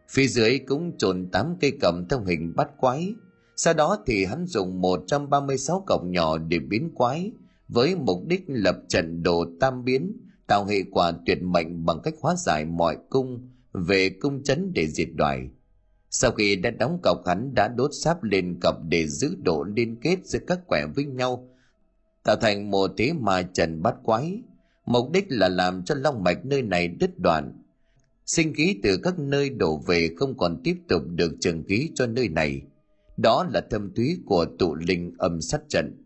phía 0.08 0.26
dưới 0.26 0.58
cũng 0.58 0.92
trồn 0.98 1.28
tám 1.32 1.56
cây 1.60 1.72
cầm 1.80 2.08
theo 2.08 2.20
hình 2.20 2.52
bắt 2.56 2.68
quái. 2.76 3.14
Sau 3.56 3.74
đó 3.74 3.98
thì 4.06 4.24
hắn 4.24 4.46
dùng 4.46 4.80
136 4.80 5.84
cọc 5.86 6.04
nhỏ 6.04 6.38
để 6.38 6.58
biến 6.58 6.90
quái, 6.94 7.32
với 7.68 7.96
mục 7.96 8.26
đích 8.26 8.44
lập 8.46 8.76
trận 8.88 9.22
đồ 9.22 9.44
tam 9.60 9.84
biến 9.84 10.23
tạo 10.46 10.64
hệ 10.64 10.82
quả 10.90 11.12
tuyệt 11.26 11.42
mệnh 11.42 11.84
bằng 11.86 12.00
cách 12.02 12.14
hóa 12.20 12.34
giải 12.36 12.64
mọi 12.64 12.96
cung 13.10 13.48
về 13.72 14.10
cung 14.20 14.42
chấn 14.42 14.72
để 14.74 14.86
diệt 14.86 15.08
đoài. 15.14 15.48
Sau 16.10 16.30
khi 16.30 16.56
đã 16.56 16.70
đóng 16.70 16.98
cọc, 17.02 17.26
hắn 17.26 17.54
đã 17.54 17.68
đốt 17.68 17.90
sáp 18.02 18.22
lên 18.22 18.60
cọc 18.60 18.76
để 18.88 19.06
giữ 19.06 19.36
độ 19.42 19.64
liên 19.76 19.96
kết 20.00 20.18
giữa 20.24 20.38
các 20.46 20.66
quẻ 20.66 20.86
với 20.96 21.04
nhau, 21.04 21.48
tạo 22.24 22.36
thành 22.36 22.70
một 22.70 22.90
thế 22.96 23.12
mà 23.12 23.42
trần 23.42 23.82
bát 23.82 23.94
quái. 24.02 24.42
Mục 24.86 25.10
đích 25.10 25.26
là 25.28 25.48
làm 25.48 25.84
cho 25.84 25.94
long 25.94 26.22
mạch 26.22 26.44
nơi 26.44 26.62
này 26.62 26.88
đứt 26.88 27.18
đoạn. 27.18 27.62
Sinh 28.26 28.54
khí 28.54 28.80
từ 28.82 28.96
các 29.02 29.18
nơi 29.18 29.50
đổ 29.50 29.76
về 29.86 30.10
không 30.16 30.36
còn 30.38 30.60
tiếp 30.64 30.76
tục 30.88 31.02
được 31.06 31.36
trường 31.40 31.64
khí 31.68 31.90
cho 31.94 32.06
nơi 32.06 32.28
này. 32.28 32.62
Đó 33.16 33.46
là 33.52 33.60
thâm 33.70 33.94
thúy 33.94 34.18
của 34.26 34.46
tụ 34.58 34.74
linh 34.74 35.12
âm 35.18 35.40
sát 35.40 35.60
trận 35.68 36.03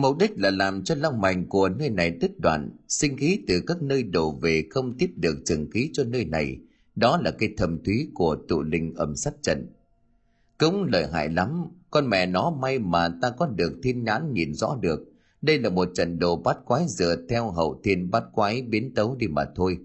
mục 0.00 0.18
đích 0.18 0.32
là 0.36 0.50
làm 0.50 0.84
cho 0.84 0.94
long 0.94 1.20
mạch 1.20 1.36
của 1.48 1.68
nơi 1.68 1.90
này 1.90 2.10
đứt 2.10 2.40
đoạn, 2.40 2.70
sinh 2.88 3.16
khí 3.16 3.38
từ 3.48 3.60
các 3.66 3.82
nơi 3.82 4.02
đổ 4.02 4.32
về 4.32 4.64
không 4.70 4.98
tiếp 4.98 5.10
được 5.16 5.36
trường 5.44 5.70
khí 5.70 5.90
cho 5.92 6.04
nơi 6.04 6.24
này. 6.24 6.58
Đó 6.96 7.20
là 7.24 7.30
cái 7.30 7.48
thầm 7.56 7.84
thúy 7.84 8.08
của 8.14 8.36
tụ 8.48 8.62
linh 8.62 8.94
âm 8.94 9.16
sát 9.16 9.34
trận. 9.42 9.72
Cũng 10.58 10.84
lợi 10.84 11.06
hại 11.12 11.28
lắm, 11.28 11.64
con 11.90 12.10
mẹ 12.10 12.26
nó 12.26 12.50
may 12.60 12.78
mà 12.78 13.08
ta 13.22 13.30
có 13.30 13.46
được 13.46 13.72
thiên 13.82 14.04
nhãn 14.04 14.32
nhìn 14.32 14.54
rõ 14.54 14.78
được. 14.80 15.00
Đây 15.42 15.58
là 15.58 15.70
một 15.70 15.88
trận 15.94 16.18
đồ 16.18 16.36
bắt 16.36 16.58
quái 16.64 16.84
dựa 16.88 17.16
theo 17.28 17.50
hậu 17.50 17.80
thiên 17.84 18.10
bắt 18.10 18.24
quái 18.32 18.62
biến 18.62 18.94
tấu 18.94 19.16
đi 19.16 19.26
mà 19.26 19.44
thôi. 19.56 19.78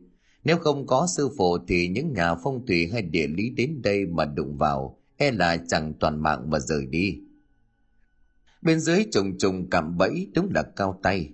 Nếu 0.43 0.57
không 0.57 0.87
có 0.87 1.07
sư 1.17 1.29
phụ 1.37 1.57
thì 1.67 1.87
những 1.87 2.13
nhà 2.13 2.35
phong 2.35 2.65
thủy 2.65 2.89
hay 2.93 3.01
địa 3.01 3.27
lý 3.27 3.49
đến 3.49 3.81
đây 3.81 4.05
mà 4.05 4.25
đụng 4.25 4.57
vào 4.57 4.97
e 5.17 5.31
là 5.31 5.57
chẳng 5.67 5.93
toàn 5.99 6.21
mạng 6.21 6.49
mà 6.49 6.59
rời 6.59 6.85
đi 6.85 7.19
bên 8.61 8.79
dưới 8.79 9.05
trùng 9.11 9.37
trùng 9.37 9.69
cạm 9.69 9.97
bẫy 9.97 10.31
đúng 10.35 10.49
là 10.55 10.63
cao 10.75 10.99
tay 11.03 11.29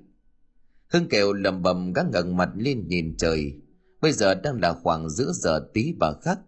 hưng 0.88 1.10
kẹo 1.10 1.34
lầm 1.34 1.62
bầm 1.62 1.94
gác 1.94 2.06
ngẩng 2.12 2.38
mặt 2.38 2.50
lên 2.56 2.88
nhìn 2.88 3.18
trời 3.18 3.54
bây 4.02 4.12
giờ 4.12 4.36
đang 4.36 4.62
là 4.62 4.74
khoảng 4.74 5.10
giữa 5.10 5.32
giờ 5.34 5.68
tí 5.74 5.94
bà 6.00 6.14
khắc 6.22 6.40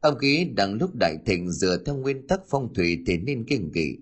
Âm 0.00 0.18
khí 0.18 0.50
đang 0.56 0.74
lúc 0.74 0.94
đại 0.94 1.18
thịnh 1.26 1.50
dựa 1.50 1.76
theo 1.86 1.96
nguyên 1.96 2.26
tắc 2.26 2.40
phong 2.48 2.74
thủy 2.74 3.02
thì 3.06 3.18
nên 3.18 3.44
kiêng 3.44 3.72
kỵ. 3.72 3.98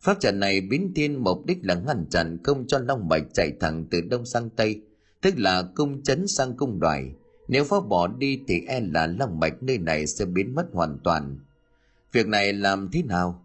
Pháp 0.00 0.20
trận 0.20 0.40
này 0.40 0.60
biến 0.60 0.92
thiên 0.94 1.24
mục 1.24 1.46
đích 1.46 1.58
là 1.62 1.74
ngăn 1.74 2.06
chặn 2.10 2.38
không 2.44 2.66
cho 2.66 2.78
long 2.78 3.08
mạch 3.08 3.22
chạy 3.34 3.52
thẳng 3.60 3.86
từ 3.90 4.00
đông 4.00 4.26
sang 4.26 4.50
tây, 4.50 4.82
tức 5.20 5.34
là 5.38 5.62
cung 5.74 6.02
chấn 6.02 6.26
sang 6.26 6.56
cung 6.56 6.80
đoài. 6.80 7.12
Nếu 7.48 7.64
phá 7.64 7.76
bỏ 7.88 8.06
đi 8.06 8.40
thì 8.48 8.60
e 8.66 8.80
là 8.80 9.06
long 9.06 9.40
mạch 9.40 9.62
nơi 9.62 9.78
này 9.78 10.06
sẽ 10.06 10.24
biến 10.24 10.54
mất 10.54 10.66
hoàn 10.72 10.98
toàn. 11.04 11.38
Việc 12.12 12.26
này 12.26 12.52
làm 12.52 12.88
thế 12.92 13.02
nào? 13.02 13.44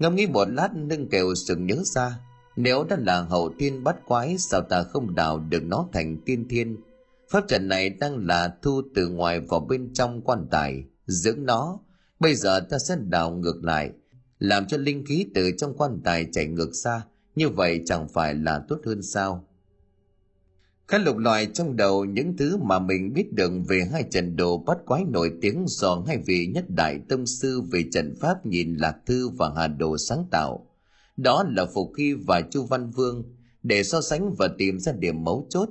Ngâm 0.00 0.14
nghĩ 0.14 0.26
một 0.26 0.48
lát 0.48 0.74
nâng 0.74 1.08
kèo 1.08 1.34
sừng 1.34 1.66
nhớ 1.66 1.76
ra, 1.84 2.18
nếu 2.56 2.84
đã 2.84 2.96
là 3.00 3.22
hậu 3.22 3.52
thiên 3.58 3.84
bắt 3.84 3.96
quái 4.06 4.38
sao 4.38 4.60
ta 4.60 4.82
không 4.82 5.14
đào 5.14 5.38
được 5.38 5.62
nó 5.64 5.88
thành 5.92 6.16
tiên 6.26 6.48
thiên? 6.48 6.76
Pháp 7.30 7.48
trận 7.48 7.68
này 7.68 7.90
đang 7.90 8.26
là 8.26 8.54
thu 8.62 8.82
từ 8.94 9.08
ngoài 9.08 9.40
vào 9.40 9.60
bên 9.60 9.92
trong 9.94 10.20
quan 10.20 10.46
tài, 10.50 10.84
dưỡng 11.06 11.44
nó. 11.44 11.78
Bây 12.20 12.34
giờ 12.34 12.60
ta 12.60 12.78
sẽ 12.78 12.96
đào 13.08 13.30
ngược 13.30 13.64
lại 13.64 13.90
làm 14.38 14.66
cho 14.66 14.76
linh 14.76 15.04
khí 15.06 15.26
từ 15.34 15.50
trong 15.58 15.74
quan 15.76 16.00
tài 16.04 16.26
chảy 16.32 16.46
ngược 16.46 16.70
xa 16.74 17.02
như 17.34 17.48
vậy 17.48 17.82
chẳng 17.86 18.08
phải 18.08 18.34
là 18.34 18.62
tốt 18.68 18.78
hơn 18.86 19.02
sao? 19.02 19.48
Khá 20.90 20.98
lục 20.98 21.16
loại 21.16 21.46
trong 21.46 21.76
đầu 21.76 22.04
những 22.04 22.36
thứ 22.36 22.56
mà 22.56 22.78
mình 22.78 23.12
biết 23.12 23.32
được 23.32 23.52
về 23.68 23.88
hai 23.92 24.04
trận 24.10 24.36
đồ 24.36 24.58
bắt 24.58 24.78
quái 24.86 25.04
nổi 25.08 25.32
tiếng 25.40 25.64
do 25.66 26.04
hai 26.06 26.18
vị 26.26 26.46
nhất 26.54 26.64
đại 26.68 27.00
tông 27.08 27.26
sư 27.26 27.62
về 27.72 27.84
trận 27.92 28.14
pháp 28.20 28.46
nhìn 28.46 28.76
lạc 28.76 28.94
thư 29.06 29.28
và 29.28 29.52
hà 29.56 29.66
đồ 29.66 29.98
sáng 29.98 30.24
tạo 30.30 30.66
đó 31.16 31.44
là 31.48 31.66
phục 31.74 31.92
khi 31.96 32.14
và 32.14 32.40
chu 32.40 32.64
văn 32.64 32.90
vương 32.90 33.22
để 33.62 33.82
so 33.82 34.00
sánh 34.00 34.34
và 34.38 34.48
tìm 34.58 34.78
ra 34.78 34.92
điểm 34.92 35.24
mấu 35.24 35.46
chốt 35.50 35.68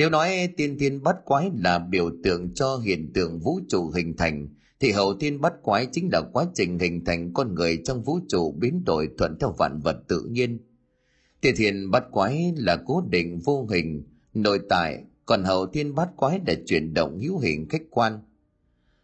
nếu 0.00 0.10
nói 0.10 0.48
tiên 0.56 0.76
thiên 0.78 1.02
bắt 1.02 1.16
quái 1.24 1.50
là 1.56 1.78
biểu 1.78 2.10
tượng 2.24 2.54
cho 2.54 2.76
hiện 2.76 3.12
tượng 3.12 3.38
vũ 3.38 3.60
trụ 3.68 3.90
hình 3.90 4.16
thành, 4.16 4.48
thì 4.80 4.90
hậu 4.90 5.14
thiên 5.14 5.40
bắt 5.40 5.52
quái 5.62 5.86
chính 5.92 6.08
là 6.12 6.22
quá 6.32 6.46
trình 6.54 6.78
hình 6.78 7.04
thành 7.04 7.32
con 7.32 7.54
người 7.54 7.78
trong 7.84 8.02
vũ 8.02 8.18
trụ 8.28 8.52
biến 8.52 8.84
đổi 8.84 9.08
thuận 9.18 9.36
theo 9.40 9.54
vạn 9.58 9.80
vật 9.80 9.96
tự 10.08 10.22
nhiên. 10.30 10.58
Tiên 11.40 11.54
thiên 11.56 11.90
bắt 11.90 12.04
quái 12.10 12.52
là 12.56 12.76
cố 12.86 13.04
định 13.10 13.38
vô 13.44 13.66
hình, 13.70 14.02
nội 14.34 14.60
tại, 14.68 15.04
còn 15.26 15.44
hậu 15.44 15.66
thiên 15.66 15.94
bát 15.94 16.08
quái 16.16 16.40
là 16.46 16.54
chuyển 16.66 16.94
động 16.94 17.18
hữu 17.18 17.38
hình 17.38 17.68
khách 17.68 17.82
quan. 17.90 18.20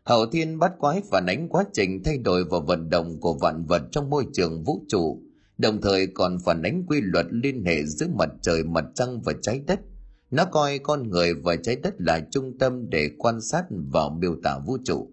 Hậu 0.05 0.27
thiên 0.27 0.59
bát 0.59 0.73
quái 0.79 1.03
phản 1.11 1.27
ánh 1.27 1.49
quá 1.49 1.65
trình 1.73 2.03
thay 2.05 2.19
đổi 2.19 2.45
và 2.45 2.59
vận 2.59 2.91
động 2.91 3.21
của 3.21 3.35
vạn 3.35 3.65
vật 3.65 3.83
trong 3.93 4.11
môi 4.11 4.27
trường 4.33 4.65
vũ 4.65 4.85
trụ, 4.89 5.23
đồng 5.59 5.81
thời 5.81 6.07
còn 6.07 6.39
phản 6.45 6.63
ánh 6.63 6.85
quy 6.89 7.01
luật 7.03 7.27
liên 7.31 7.65
hệ 7.65 7.85
giữa 7.85 8.07
mặt 8.19 8.29
trời 8.43 8.65
mặt 8.65 8.85
trăng 8.95 9.21
và 9.21 9.33
trái 9.43 9.61
đất. 9.67 9.81
Nó 10.31 10.45
coi 10.45 10.79
con 10.79 11.09
người 11.09 11.35
và 11.35 11.57
trái 11.57 11.77
đất 11.77 11.95
là 11.99 12.21
trung 12.31 12.59
tâm 12.59 12.91
để 12.91 13.11
quan 13.19 13.41
sát 13.41 13.65
và 13.71 14.09
miêu 14.09 14.37
tả 14.43 14.59
vũ 14.67 14.79
trụ. 14.85 15.11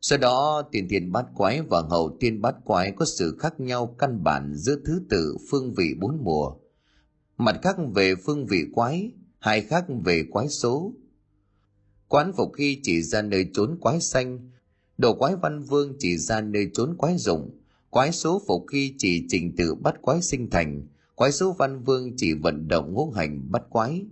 Sau 0.00 0.18
đó 0.18 0.62
tiền 0.72 0.88
thiên 0.88 1.12
bát 1.12 1.26
quái 1.34 1.62
và 1.62 1.82
hậu 1.90 2.16
thiên 2.20 2.40
bát 2.40 2.54
quái 2.64 2.92
có 2.92 3.04
sự 3.04 3.36
khác 3.38 3.60
nhau 3.60 3.94
căn 3.98 4.24
bản 4.24 4.54
giữa 4.54 4.76
thứ 4.84 5.00
tự 5.10 5.36
phương 5.50 5.74
vị 5.74 5.94
bốn 6.00 6.18
mùa. 6.22 6.52
Mặt 7.38 7.58
khác 7.62 7.76
về 7.94 8.14
phương 8.14 8.46
vị 8.46 8.64
quái 8.74 9.12
hai 9.40 9.60
khác 9.60 9.84
về 10.04 10.24
quái 10.30 10.48
số. 10.48 10.92
Quán 12.08 12.32
phục 12.36 12.52
khi 12.52 12.80
chỉ 12.82 13.02
ra 13.02 13.22
nơi 13.22 13.46
trốn 13.54 13.78
quái 13.80 14.00
xanh 14.00 14.50
đồ 14.98 15.14
quái 15.14 15.36
văn 15.36 15.62
vương 15.62 15.94
chỉ 15.98 16.16
ra 16.16 16.40
nơi 16.40 16.70
trốn 16.74 16.96
quái 16.98 17.18
dụng 17.18 17.60
quái 17.90 18.12
số 18.12 18.42
phục 18.46 18.64
khi 18.70 18.94
chỉ 18.98 19.26
trình 19.28 19.56
tự 19.56 19.74
bắt 19.74 19.94
quái 20.02 20.22
sinh 20.22 20.50
thành, 20.50 20.86
quái 21.14 21.32
số 21.32 21.52
văn 21.52 21.82
vương 21.82 22.16
chỉ 22.16 22.32
vận 22.32 22.68
động 22.68 22.92
ngũ 22.92 23.10
hành 23.10 23.50
bắt 23.50 23.62
quái. 23.70 24.04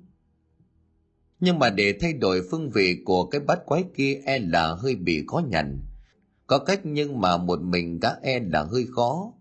Nhưng 1.40 1.58
mà 1.58 1.70
để 1.70 1.98
thay 2.00 2.12
đổi 2.12 2.42
phương 2.50 2.70
vị 2.70 3.02
của 3.04 3.24
cái 3.24 3.40
bát 3.40 3.66
quái 3.66 3.84
kia 3.96 4.20
e 4.24 4.38
là 4.38 4.74
hơi 4.74 4.94
bị 4.94 5.24
khó 5.26 5.42
nhằn. 5.48 5.78
Có 6.46 6.58
cách 6.58 6.80
nhưng 6.84 7.20
mà 7.20 7.36
một 7.36 7.60
mình 7.62 7.98
gã 8.00 8.08
e 8.22 8.40
là 8.40 8.62
hơi 8.62 8.86
khó. 8.90 9.32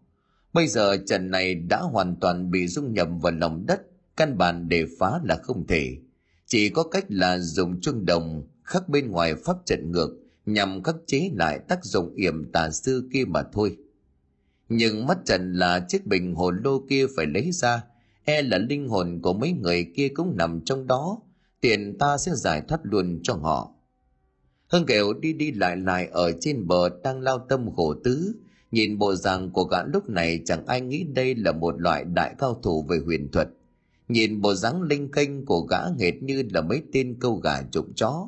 Bây 0.54 0.68
giờ 0.68 0.98
trần 1.08 1.32
này 1.32 1.56
đã 1.56 1.82
hoàn 1.82 2.16
toàn 2.16 2.52
bị 2.52 2.68
dung 2.68 2.94
nhầm 2.94 3.20
vào 3.20 3.32
lòng 3.32 3.66
đất 3.66 3.82
căn 4.18 4.38
bản 4.38 4.70
để 4.70 4.86
phá 5.00 5.20
là 5.24 5.38
không 5.44 5.68
thể. 5.68 5.98
Chỉ 6.46 6.70
có 6.70 6.84
cách 6.84 7.06
là 7.10 7.40
dùng 7.40 7.82
chuông 7.82 8.06
đồng 8.06 8.44
khắc 8.64 8.90
bên 8.90 9.12
ngoài 9.12 9.36
pháp 9.36 9.58
trận 9.66 9.92
ngược, 9.92 10.10
nhằm 10.46 10.84
khắc 10.84 10.96
chế 11.08 11.30
lại 11.34 11.60
tác 11.68 11.86
dụng 11.86 12.16
yểm 12.16 12.52
tà 12.52 12.70
sư 12.70 13.10
kia 13.14 13.26
mà 13.28 13.44
thôi. 13.54 13.78
Nhưng 14.70 15.08
mắt 15.08 15.18
trần 15.26 15.54
là 15.54 15.86
chiếc 15.88 16.06
bình 16.06 16.36
hồn 16.36 16.62
lô 16.64 16.86
kia 16.90 17.06
phải 17.16 17.26
lấy 17.26 17.52
ra 17.52 17.84
e 18.26 18.42
là 18.42 18.58
linh 18.58 18.88
hồn 18.88 19.20
của 19.24 19.34
mấy 19.34 19.52
người 19.52 19.92
kia 19.96 20.08
cũng 20.08 20.38
nằm 20.38 20.62
trong 20.66 20.88
đó, 20.88 21.22
tiền 21.62 21.98
ta 21.98 22.18
sẽ 22.18 22.32
giải 22.36 22.62
thoát 22.68 22.80
luôn 22.84 23.20
cho 23.24 23.34
họ. 23.34 23.74
Hưng 24.68 24.86
kẹo 24.86 25.14
đi 25.14 25.34
đi 25.34 25.52
lại 25.52 25.78
lại 25.78 26.08
ở 26.12 26.32
trên 26.42 26.68
bờ 26.68 26.90
đang 27.04 27.20
lao 27.20 27.46
tâm 27.50 27.76
khổ 27.76 27.94
tứ, 28.04 28.36
nhìn 28.72 28.98
bộ 28.98 29.16
dạng 29.16 29.52
của 29.52 29.64
gã 29.64 29.84
lúc 29.84 30.10
này 30.10 30.42
chẳng 30.46 30.66
ai 30.66 30.82
nghĩ 30.82 31.04
đây 31.04 31.36
là 31.36 31.52
một 31.52 31.82
loại 31.82 32.04
đại 32.04 32.36
cao 32.38 32.60
thủ 32.64 32.86
về 32.90 32.98
huyền 33.06 33.32
thuật 33.32 33.50
nhìn 34.08 34.42
bộ 34.42 34.54
dáng 34.54 34.82
linh 34.82 35.12
kênh 35.12 35.46
của 35.46 35.62
gã 35.62 35.80
nghệt 35.98 36.14
như 36.22 36.44
là 36.52 36.62
mấy 36.62 36.84
tên 36.94 37.18
câu 37.20 37.36
gà 37.36 37.62
trụng 37.72 37.94
chó. 37.96 38.28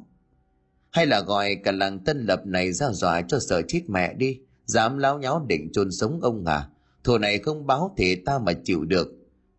Hay 0.89 1.05
là 1.05 1.21
gọi 1.21 1.55
cả 1.55 1.71
làng 1.71 1.99
tân 1.99 2.25
lập 2.25 2.45
này 2.45 2.73
ra 2.73 2.91
dọa 2.91 3.21
cho 3.21 3.39
sợ 3.39 3.61
chết 3.67 3.81
mẹ 3.87 4.13
đi, 4.13 4.39
dám 4.65 4.97
láo 4.97 5.19
nháo 5.19 5.45
định 5.47 5.69
chôn 5.73 5.91
sống 5.91 6.19
ông 6.21 6.45
à? 6.45 6.69
Thù 7.03 7.17
này 7.17 7.39
không 7.39 7.67
báo 7.67 7.93
thì 7.97 8.15
ta 8.15 8.39
mà 8.39 8.53
chịu 8.63 8.85
được. 8.85 9.07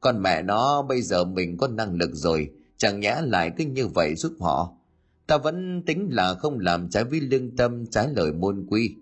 Còn 0.00 0.22
mẹ 0.22 0.42
nó 0.42 0.82
bây 0.82 1.02
giờ 1.02 1.24
mình 1.24 1.56
có 1.56 1.68
năng 1.68 1.94
lực 1.94 2.10
rồi, 2.12 2.50
chẳng 2.76 3.00
nhẽ 3.00 3.20
lại 3.24 3.52
cứ 3.56 3.64
như 3.64 3.86
vậy 3.86 4.14
giúp 4.14 4.32
họ. 4.40 4.72
Ta 5.26 5.38
vẫn 5.38 5.82
tính 5.86 6.08
là 6.10 6.34
không 6.34 6.58
làm 6.58 6.88
trái 6.88 7.04
với 7.04 7.20
lương 7.20 7.56
tâm, 7.56 7.86
trái 7.86 8.08
lời 8.16 8.32
môn 8.32 8.66
quy. 8.70 8.94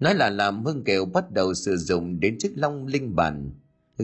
Nói 0.00 0.14
là 0.14 0.30
làm 0.30 0.64
hưng 0.64 0.84
kiều 0.84 1.04
bắt 1.04 1.30
đầu 1.30 1.54
sử 1.54 1.76
dụng 1.76 2.20
đến 2.20 2.36
chiếc 2.38 2.52
long 2.56 2.86
linh 2.86 3.16
bàn 3.16 3.50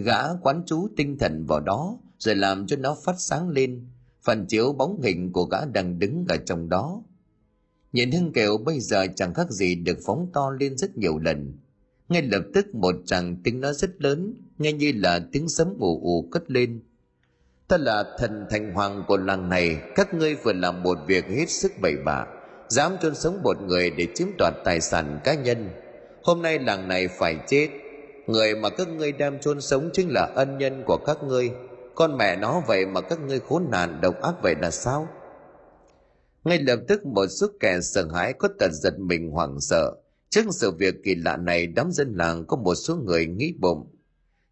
gã 0.02 0.34
quán 0.42 0.62
chú 0.66 0.88
tinh 0.96 1.18
thần 1.18 1.44
vào 1.46 1.60
đó, 1.60 1.98
rồi 2.18 2.34
làm 2.34 2.66
cho 2.66 2.76
nó 2.76 2.96
phát 3.04 3.14
sáng 3.18 3.48
lên. 3.48 3.88
Phần 4.22 4.46
chiếu 4.46 4.72
bóng 4.72 5.00
hình 5.02 5.32
của 5.32 5.44
gã 5.44 5.64
đang 5.64 5.98
đứng 5.98 6.24
ở 6.28 6.36
trong 6.36 6.68
đó. 6.68 7.02
Nhìn 7.92 8.12
hưng 8.12 8.32
kiều 8.32 8.58
bây 8.58 8.80
giờ 8.80 9.06
chẳng 9.16 9.34
khác 9.34 9.50
gì 9.50 9.74
được 9.74 9.98
phóng 10.06 10.30
to 10.32 10.50
lên 10.60 10.76
rất 10.76 10.96
nhiều 10.96 11.18
lần. 11.18 11.58
Ngay 12.08 12.22
lập 12.22 12.42
tức 12.54 12.74
một 12.74 12.94
tràng 13.06 13.36
tiếng 13.44 13.60
nói 13.60 13.74
rất 13.74 13.90
lớn, 14.02 14.34
nghe 14.58 14.72
như 14.72 14.92
là 14.94 15.20
tiếng 15.32 15.48
sấm 15.48 15.68
ù 15.78 16.00
ù 16.02 16.28
cất 16.30 16.50
lên. 16.50 16.82
Ta 17.68 17.76
là 17.76 18.04
thần 18.18 18.46
thành 18.50 18.74
hoàng 18.74 19.04
của 19.08 19.16
làng 19.16 19.48
này, 19.48 19.76
các 19.94 20.14
ngươi 20.14 20.34
vừa 20.34 20.52
làm 20.52 20.82
một 20.82 20.98
việc 21.06 21.24
hết 21.24 21.50
sức 21.50 21.72
bậy 21.82 21.96
bạ, 22.04 22.26
dám 22.68 22.92
chôn 23.02 23.14
sống 23.14 23.42
một 23.42 23.56
người 23.62 23.90
để 23.90 24.06
chiếm 24.14 24.28
đoạt 24.38 24.54
tài 24.64 24.80
sản 24.80 25.20
cá 25.24 25.34
nhân. 25.34 25.70
Hôm 26.22 26.42
nay 26.42 26.58
làng 26.58 26.88
này 26.88 27.08
phải 27.08 27.36
chết 27.48 27.68
người 28.26 28.54
mà 28.54 28.70
các 28.70 28.88
ngươi 28.88 29.12
đem 29.12 29.38
chôn 29.38 29.60
sống 29.60 29.90
chính 29.92 30.08
là 30.08 30.32
ân 30.34 30.58
nhân 30.58 30.82
của 30.86 30.98
các 31.06 31.18
ngươi. 31.22 31.50
Con 31.94 32.16
mẹ 32.16 32.36
nó 32.36 32.62
vậy 32.66 32.86
mà 32.86 33.00
các 33.00 33.20
ngươi 33.20 33.40
khốn 33.40 33.66
nạn 33.70 34.00
độc 34.00 34.22
ác 34.22 34.34
vậy 34.42 34.54
là 34.60 34.70
sao? 34.70 35.08
Ngay 36.44 36.58
lập 36.58 36.78
tức 36.88 37.06
một 37.06 37.26
số 37.26 37.46
kẻ 37.60 37.80
sợ 37.80 38.08
hãi 38.14 38.32
có 38.32 38.48
tật 38.58 38.70
giật 38.72 38.98
mình 38.98 39.30
hoảng 39.30 39.60
sợ. 39.60 39.92
Trước 40.30 40.44
sự 40.50 40.70
việc 40.70 40.94
kỳ 41.04 41.14
lạ 41.14 41.36
này, 41.36 41.66
đám 41.66 41.92
dân 41.92 42.14
làng 42.14 42.44
có 42.46 42.56
một 42.56 42.74
số 42.74 42.96
người 42.96 43.26
nghĩ 43.26 43.54
bụng. 43.60 43.96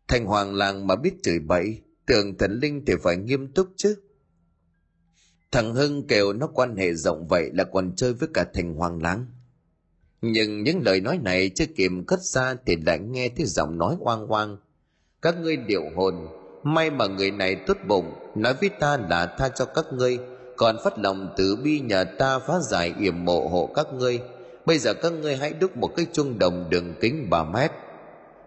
Thành 0.09 0.25
hoàng 0.27 0.55
làng 0.55 0.87
mà 0.87 0.97
biết 0.97 1.15
chửi 1.23 1.39
bậy, 1.39 1.83
tưởng 2.07 2.39
thần 2.39 2.59
linh 2.61 2.85
thì 2.85 2.95
phải 3.03 3.17
nghiêm 3.17 3.53
túc 3.53 3.69
chứ. 3.77 3.97
Thằng 5.53 5.75
hưng 5.75 6.07
kêu 6.07 6.33
nó 6.33 6.47
quan 6.47 6.77
hệ 6.77 6.95
rộng 6.95 7.27
vậy 7.29 7.51
là 7.53 7.65
còn 7.65 7.97
chơi 7.97 8.13
với 8.13 8.29
cả 8.35 8.45
thành 8.55 8.75
hoàng 8.75 9.03
làng 9.03 9.27
nhưng 10.33 10.63
những 10.63 10.83
lời 10.85 11.01
nói 11.01 11.19
này 11.23 11.51
chưa 11.55 11.67
kịp 11.77 11.91
cất 12.07 12.21
ra 12.21 12.55
thì 12.67 12.77
lại 12.87 12.99
nghe 12.99 13.29
thấy 13.37 13.47
giọng 13.47 13.79
nói 13.79 13.97
oang 14.01 14.27
oang. 14.27 14.57
Các 15.23 15.41
ngươi 15.41 15.57
điệu 15.57 15.83
hồn, 15.97 16.29
may 16.63 16.91
mà 16.91 17.07
người 17.07 17.31
này 17.31 17.55
tốt 17.67 17.77
bụng, 17.89 18.13
nói 18.35 18.55
với 18.61 18.69
ta 18.69 18.99
là 19.11 19.27
tha 19.39 19.49
cho 19.49 19.65
các 19.65 19.85
ngươi, 19.93 20.19
còn 20.57 20.77
phát 20.85 20.99
lòng 20.99 21.35
từ 21.37 21.57
bi 21.57 21.81
nhờ 21.81 22.05
ta 22.19 22.39
phá 22.39 22.55
giải 22.61 22.95
yểm 23.01 23.25
mộ 23.25 23.49
hộ 23.49 23.71
các 23.75 23.87
ngươi. 23.93 24.21
Bây 24.67 24.79
giờ 24.79 24.95
các 24.95 25.13
ngươi 25.13 25.37
hãy 25.37 25.53
đúc 25.53 25.77
một 25.77 25.91
cái 25.97 26.07
chuông 26.13 26.39
đồng 26.39 26.71
đường 26.71 26.95
kính 27.01 27.31
3 27.31 27.45
mét. 27.45 27.71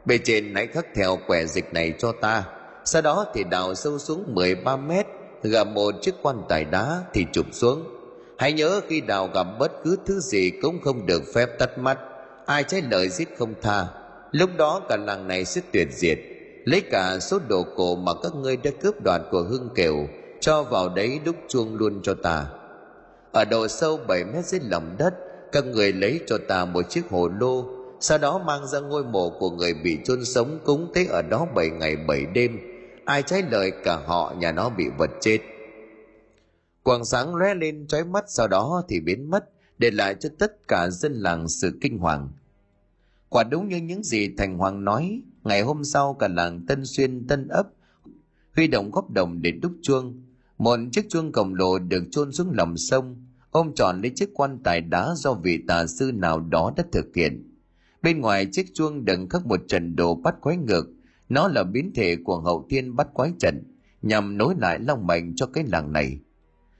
Bề 0.05 0.17
trên 0.17 0.55
hãy 0.55 0.67
khắc 0.67 0.85
theo 0.95 1.17
quẻ 1.27 1.45
dịch 1.45 1.73
này 1.73 1.93
cho 1.99 2.11
ta. 2.11 2.43
Sau 2.85 3.01
đó 3.01 3.25
thì 3.33 3.43
đào 3.43 3.75
sâu 3.75 3.99
xuống 3.99 4.23
13 4.35 4.77
mét 4.77 5.05
gặp 5.43 5.67
một 5.67 5.95
chiếc 6.01 6.15
quan 6.21 6.41
tài 6.49 6.65
đá 6.65 7.03
thì 7.13 7.25
chụp 7.33 7.45
xuống 7.51 7.96
hãy 8.37 8.53
nhớ 8.53 8.81
khi 8.87 9.01
nào 9.01 9.29
gặp 9.33 9.47
bất 9.59 9.71
cứ 9.83 9.97
thứ 10.05 10.19
gì 10.19 10.51
cũng 10.61 10.81
không 10.81 11.05
được 11.05 11.23
phép 11.33 11.59
tắt 11.59 11.77
mắt, 11.77 11.97
ai 12.45 12.63
trái 12.63 12.81
lời 12.91 13.09
giết 13.09 13.37
không 13.37 13.53
tha. 13.61 13.85
Lúc 14.31 14.49
đó 14.57 14.81
cả 14.89 14.97
làng 14.97 15.27
này 15.27 15.45
sẽ 15.45 15.61
tuyệt 15.73 15.87
diệt. 15.91 16.19
Lấy 16.65 16.81
cả 16.81 17.19
số 17.19 17.39
đồ 17.47 17.65
cổ 17.75 17.95
mà 17.95 18.11
các 18.23 18.35
ngươi 18.35 18.57
đã 18.57 18.71
cướp 18.81 18.95
đoạt 19.03 19.21
của 19.31 19.41
hưng 19.41 19.69
kiều, 19.75 20.07
cho 20.39 20.63
vào 20.63 20.89
đấy 20.89 21.19
đúc 21.25 21.35
chuông 21.47 21.75
luôn 21.75 21.99
cho 22.03 22.13
ta. 22.13 22.45
Ở 23.31 23.45
độ 23.45 23.67
sâu 23.67 23.99
7 24.07 24.23
mét 24.23 24.45
dưới 24.45 24.61
lòng 24.63 24.95
đất, 24.97 25.13
các 25.51 25.65
người 25.65 25.93
lấy 25.93 26.19
cho 26.27 26.37
ta 26.47 26.65
một 26.65 26.89
chiếc 26.89 27.09
hồ 27.09 27.29
lô, 27.39 27.65
sau 27.99 28.17
đó 28.17 28.41
mang 28.45 28.67
ra 28.67 28.79
ngôi 28.79 29.03
mộ 29.03 29.29
của 29.29 29.49
người 29.49 29.73
bị 29.73 29.97
chôn 30.03 30.25
sống 30.25 30.59
cúng 30.65 30.91
tế 30.93 31.05
ở 31.05 31.21
đó 31.21 31.47
bảy 31.55 31.69
ngày 31.69 31.95
bảy 31.95 32.25
đêm. 32.33 32.59
Ai 33.05 33.23
trái 33.23 33.43
lời 33.51 33.71
cả 33.83 33.95
họ 34.05 34.33
nhà 34.37 34.51
nó 34.51 34.69
bị 34.69 34.85
vật 34.97 35.09
chết 35.21 35.39
quầng 36.87 37.05
sáng 37.05 37.35
lóe 37.35 37.53
lên, 37.53 37.87
trói 37.87 38.05
mắt 38.05 38.25
sau 38.27 38.47
đó 38.47 38.83
thì 38.89 38.99
biến 38.99 39.29
mất, 39.29 39.49
để 39.77 39.91
lại 39.91 40.15
cho 40.19 40.29
tất 40.39 40.67
cả 40.67 40.89
dân 40.89 41.13
làng 41.13 41.47
sự 41.47 41.77
kinh 41.81 41.97
hoàng. 41.97 42.29
Quả 43.29 43.43
đúng 43.43 43.67
như 43.67 43.77
những 43.77 44.03
gì 44.03 44.35
thành 44.37 44.57
hoàng 44.57 44.85
nói, 44.85 45.21
ngày 45.43 45.61
hôm 45.61 45.83
sau 45.83 46.13
cả 46.13 46.27
làng 46.27 46.65
tân 46.65 46.85
xuyên, 46.85 47.27
tân 47.27 47.47
ấp 47.47 47.67
huy 48.55 48.67
động 48.67 48.91
góp 48.91 49.11
đồng 49.11 49.41
để 49.41 49.51
đúc 49.51 49.71
chuông. 49.81 50.23
Một 50.57 50.79
chiếc 50.91 51.09
chuông 51.09 51.31
cổng 51.31 51.55
lồ 51.55 51.79
được 51.79 52.03
chôn 52.11 52.31
xuống 52.31 52.51
lòng 52.51 52.77
sông. 52.77 53.25
Ôm 53.51 53.71
tròn 53.75 54.01
lấy 54.01 54.11
chiếc 54.15 54.29
quan 54.33 54.59
tài 54.63 54.81
đá 54.81 55.09
do 55.15 55.33
vị 55.33 55.63
tà 55.67 55.85
sư 55.87 56.11
nào 56.13 56.39
đó 56.39 56.73
đã 56.77 56.83
thực 56.91 57.15
hiện. 57.15 57.57
Bên 58.01 58.21
ngoài 58.21 58.47
chiếc 58.51 58.65
chuông 58.73 59.05
đựng 59.05 59.29
khắc 59.29 59.45
một 59.45 59.59
trận 59.67 59.95
đồ 59.95 60.15
bắt 60.15 60.35
quái 60.41 60.57
ngược. 60.57 60.85
Nó 61.29 61.47
là 61.47 61.63
biến 61.63 61.91
thể 61.95 62.15
của 62.23 62.39
hậu 62.39 62.67
thiên 62.69 62.95
bắt 62.95 63.07
quái 63.13 63.31
trận, 63.39 63.63
nhằm 64.01 64.37
nối 64.37 64.55
lại 64.57 64.79
long 64.79 65.07
mệnh 65.07 65.35
cho 65.35 65.45
cái 65.45 65.63
làng 65.67 65.93
này 65.93 66.19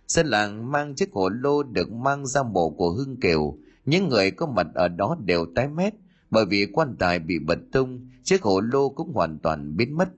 dân 0.08 0.28
làng 0.28 0.72
mang 0.72 0.96
chiếc 0.96 1.12
hồ 1.14 1.30
lô 1.30 1.64
được 1.64 1.92
mang 1.92 2.26
ra 2.26 2.44
mộ 2.44 2.70
của 2.70 2.92
hưng 2.92 3.20
kiều. 3.20 3.58
Những 3.86 4.10
người 4.10 4.32
có 4.32 4.46
mặt 4.46 4.68
ở 4.74 4.88
đó 4.88 5.18
đều 5.26 5.46
tái 5.56 5.68
mét, 5.68 5.94
bởi 6.30 6.46
vì 6.46 6.66
quan 6.74 6.96
tài 7.00 7.20
bị 7.20 7.40
bật 7.40 7.60
tung, 7.72 8.10
chiếc 8.24 8.42
hồ 8.42 8.62
lô 8.62 8.90
cũng 8.90 9.14
hoàn 9.14 9.40
toàn 9.40 9.78
biến 9.78 9.98
mất. 9.98 10.10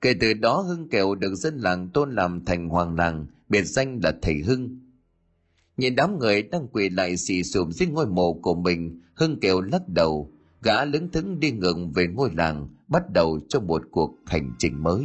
Kể 0.00 0.14
từ 0.20 0.34
đó, 0.34 0.60
hưng 0.60 0.88
kiều 0.88 1.14
được 1.14 1.34
dân 1.34 1.56
làng 1.56 1.88
tôn 1.88 2.10
làm 2.10 2.44
thành 2.44 2.68
hoàng 2.68 2.96
làng 2.96 3.26
biệt 3.48 3.62
danh 3.62 4.00
là 4.02 4.12
thầy 4.22 4.38
hưng. 4.38 4.80
Nhìn 5.76 5.96
đám 5.96 6.18
người 6.18 6.42
đang 6.42 6.68
quỳ 6.68 6.88
lại 6.88 7.16
xì 7.16 7.42
xùm 7.42 7.70
dưới 7.70 7.88
ngôi 7.88 8.06
mộ 8.06 8.32
của 8.32 8.54
mình, 8.54 9.00
hưng 9.14 9.40
kiều 9.40 9.60
lắc 9.60 9.88
đầu, 9.88 10.32
gã 10.62 10.84
lững 10.84 11.10
thững 11.10 11.40
đi 11.40 11.50
ngừng 11.50 11.92
về 11.92 12.06
ngôi 12.06 12.30
làng, 12.34 12.68
bắt 12.88 13.02
đầu 13.12 13.40
cho 13.48 13.60
một 13.60 13.82
cuộc 13.90 14.18
hành 14.26 14.52
trình 14.58 14.82
mới. 14.82 15.04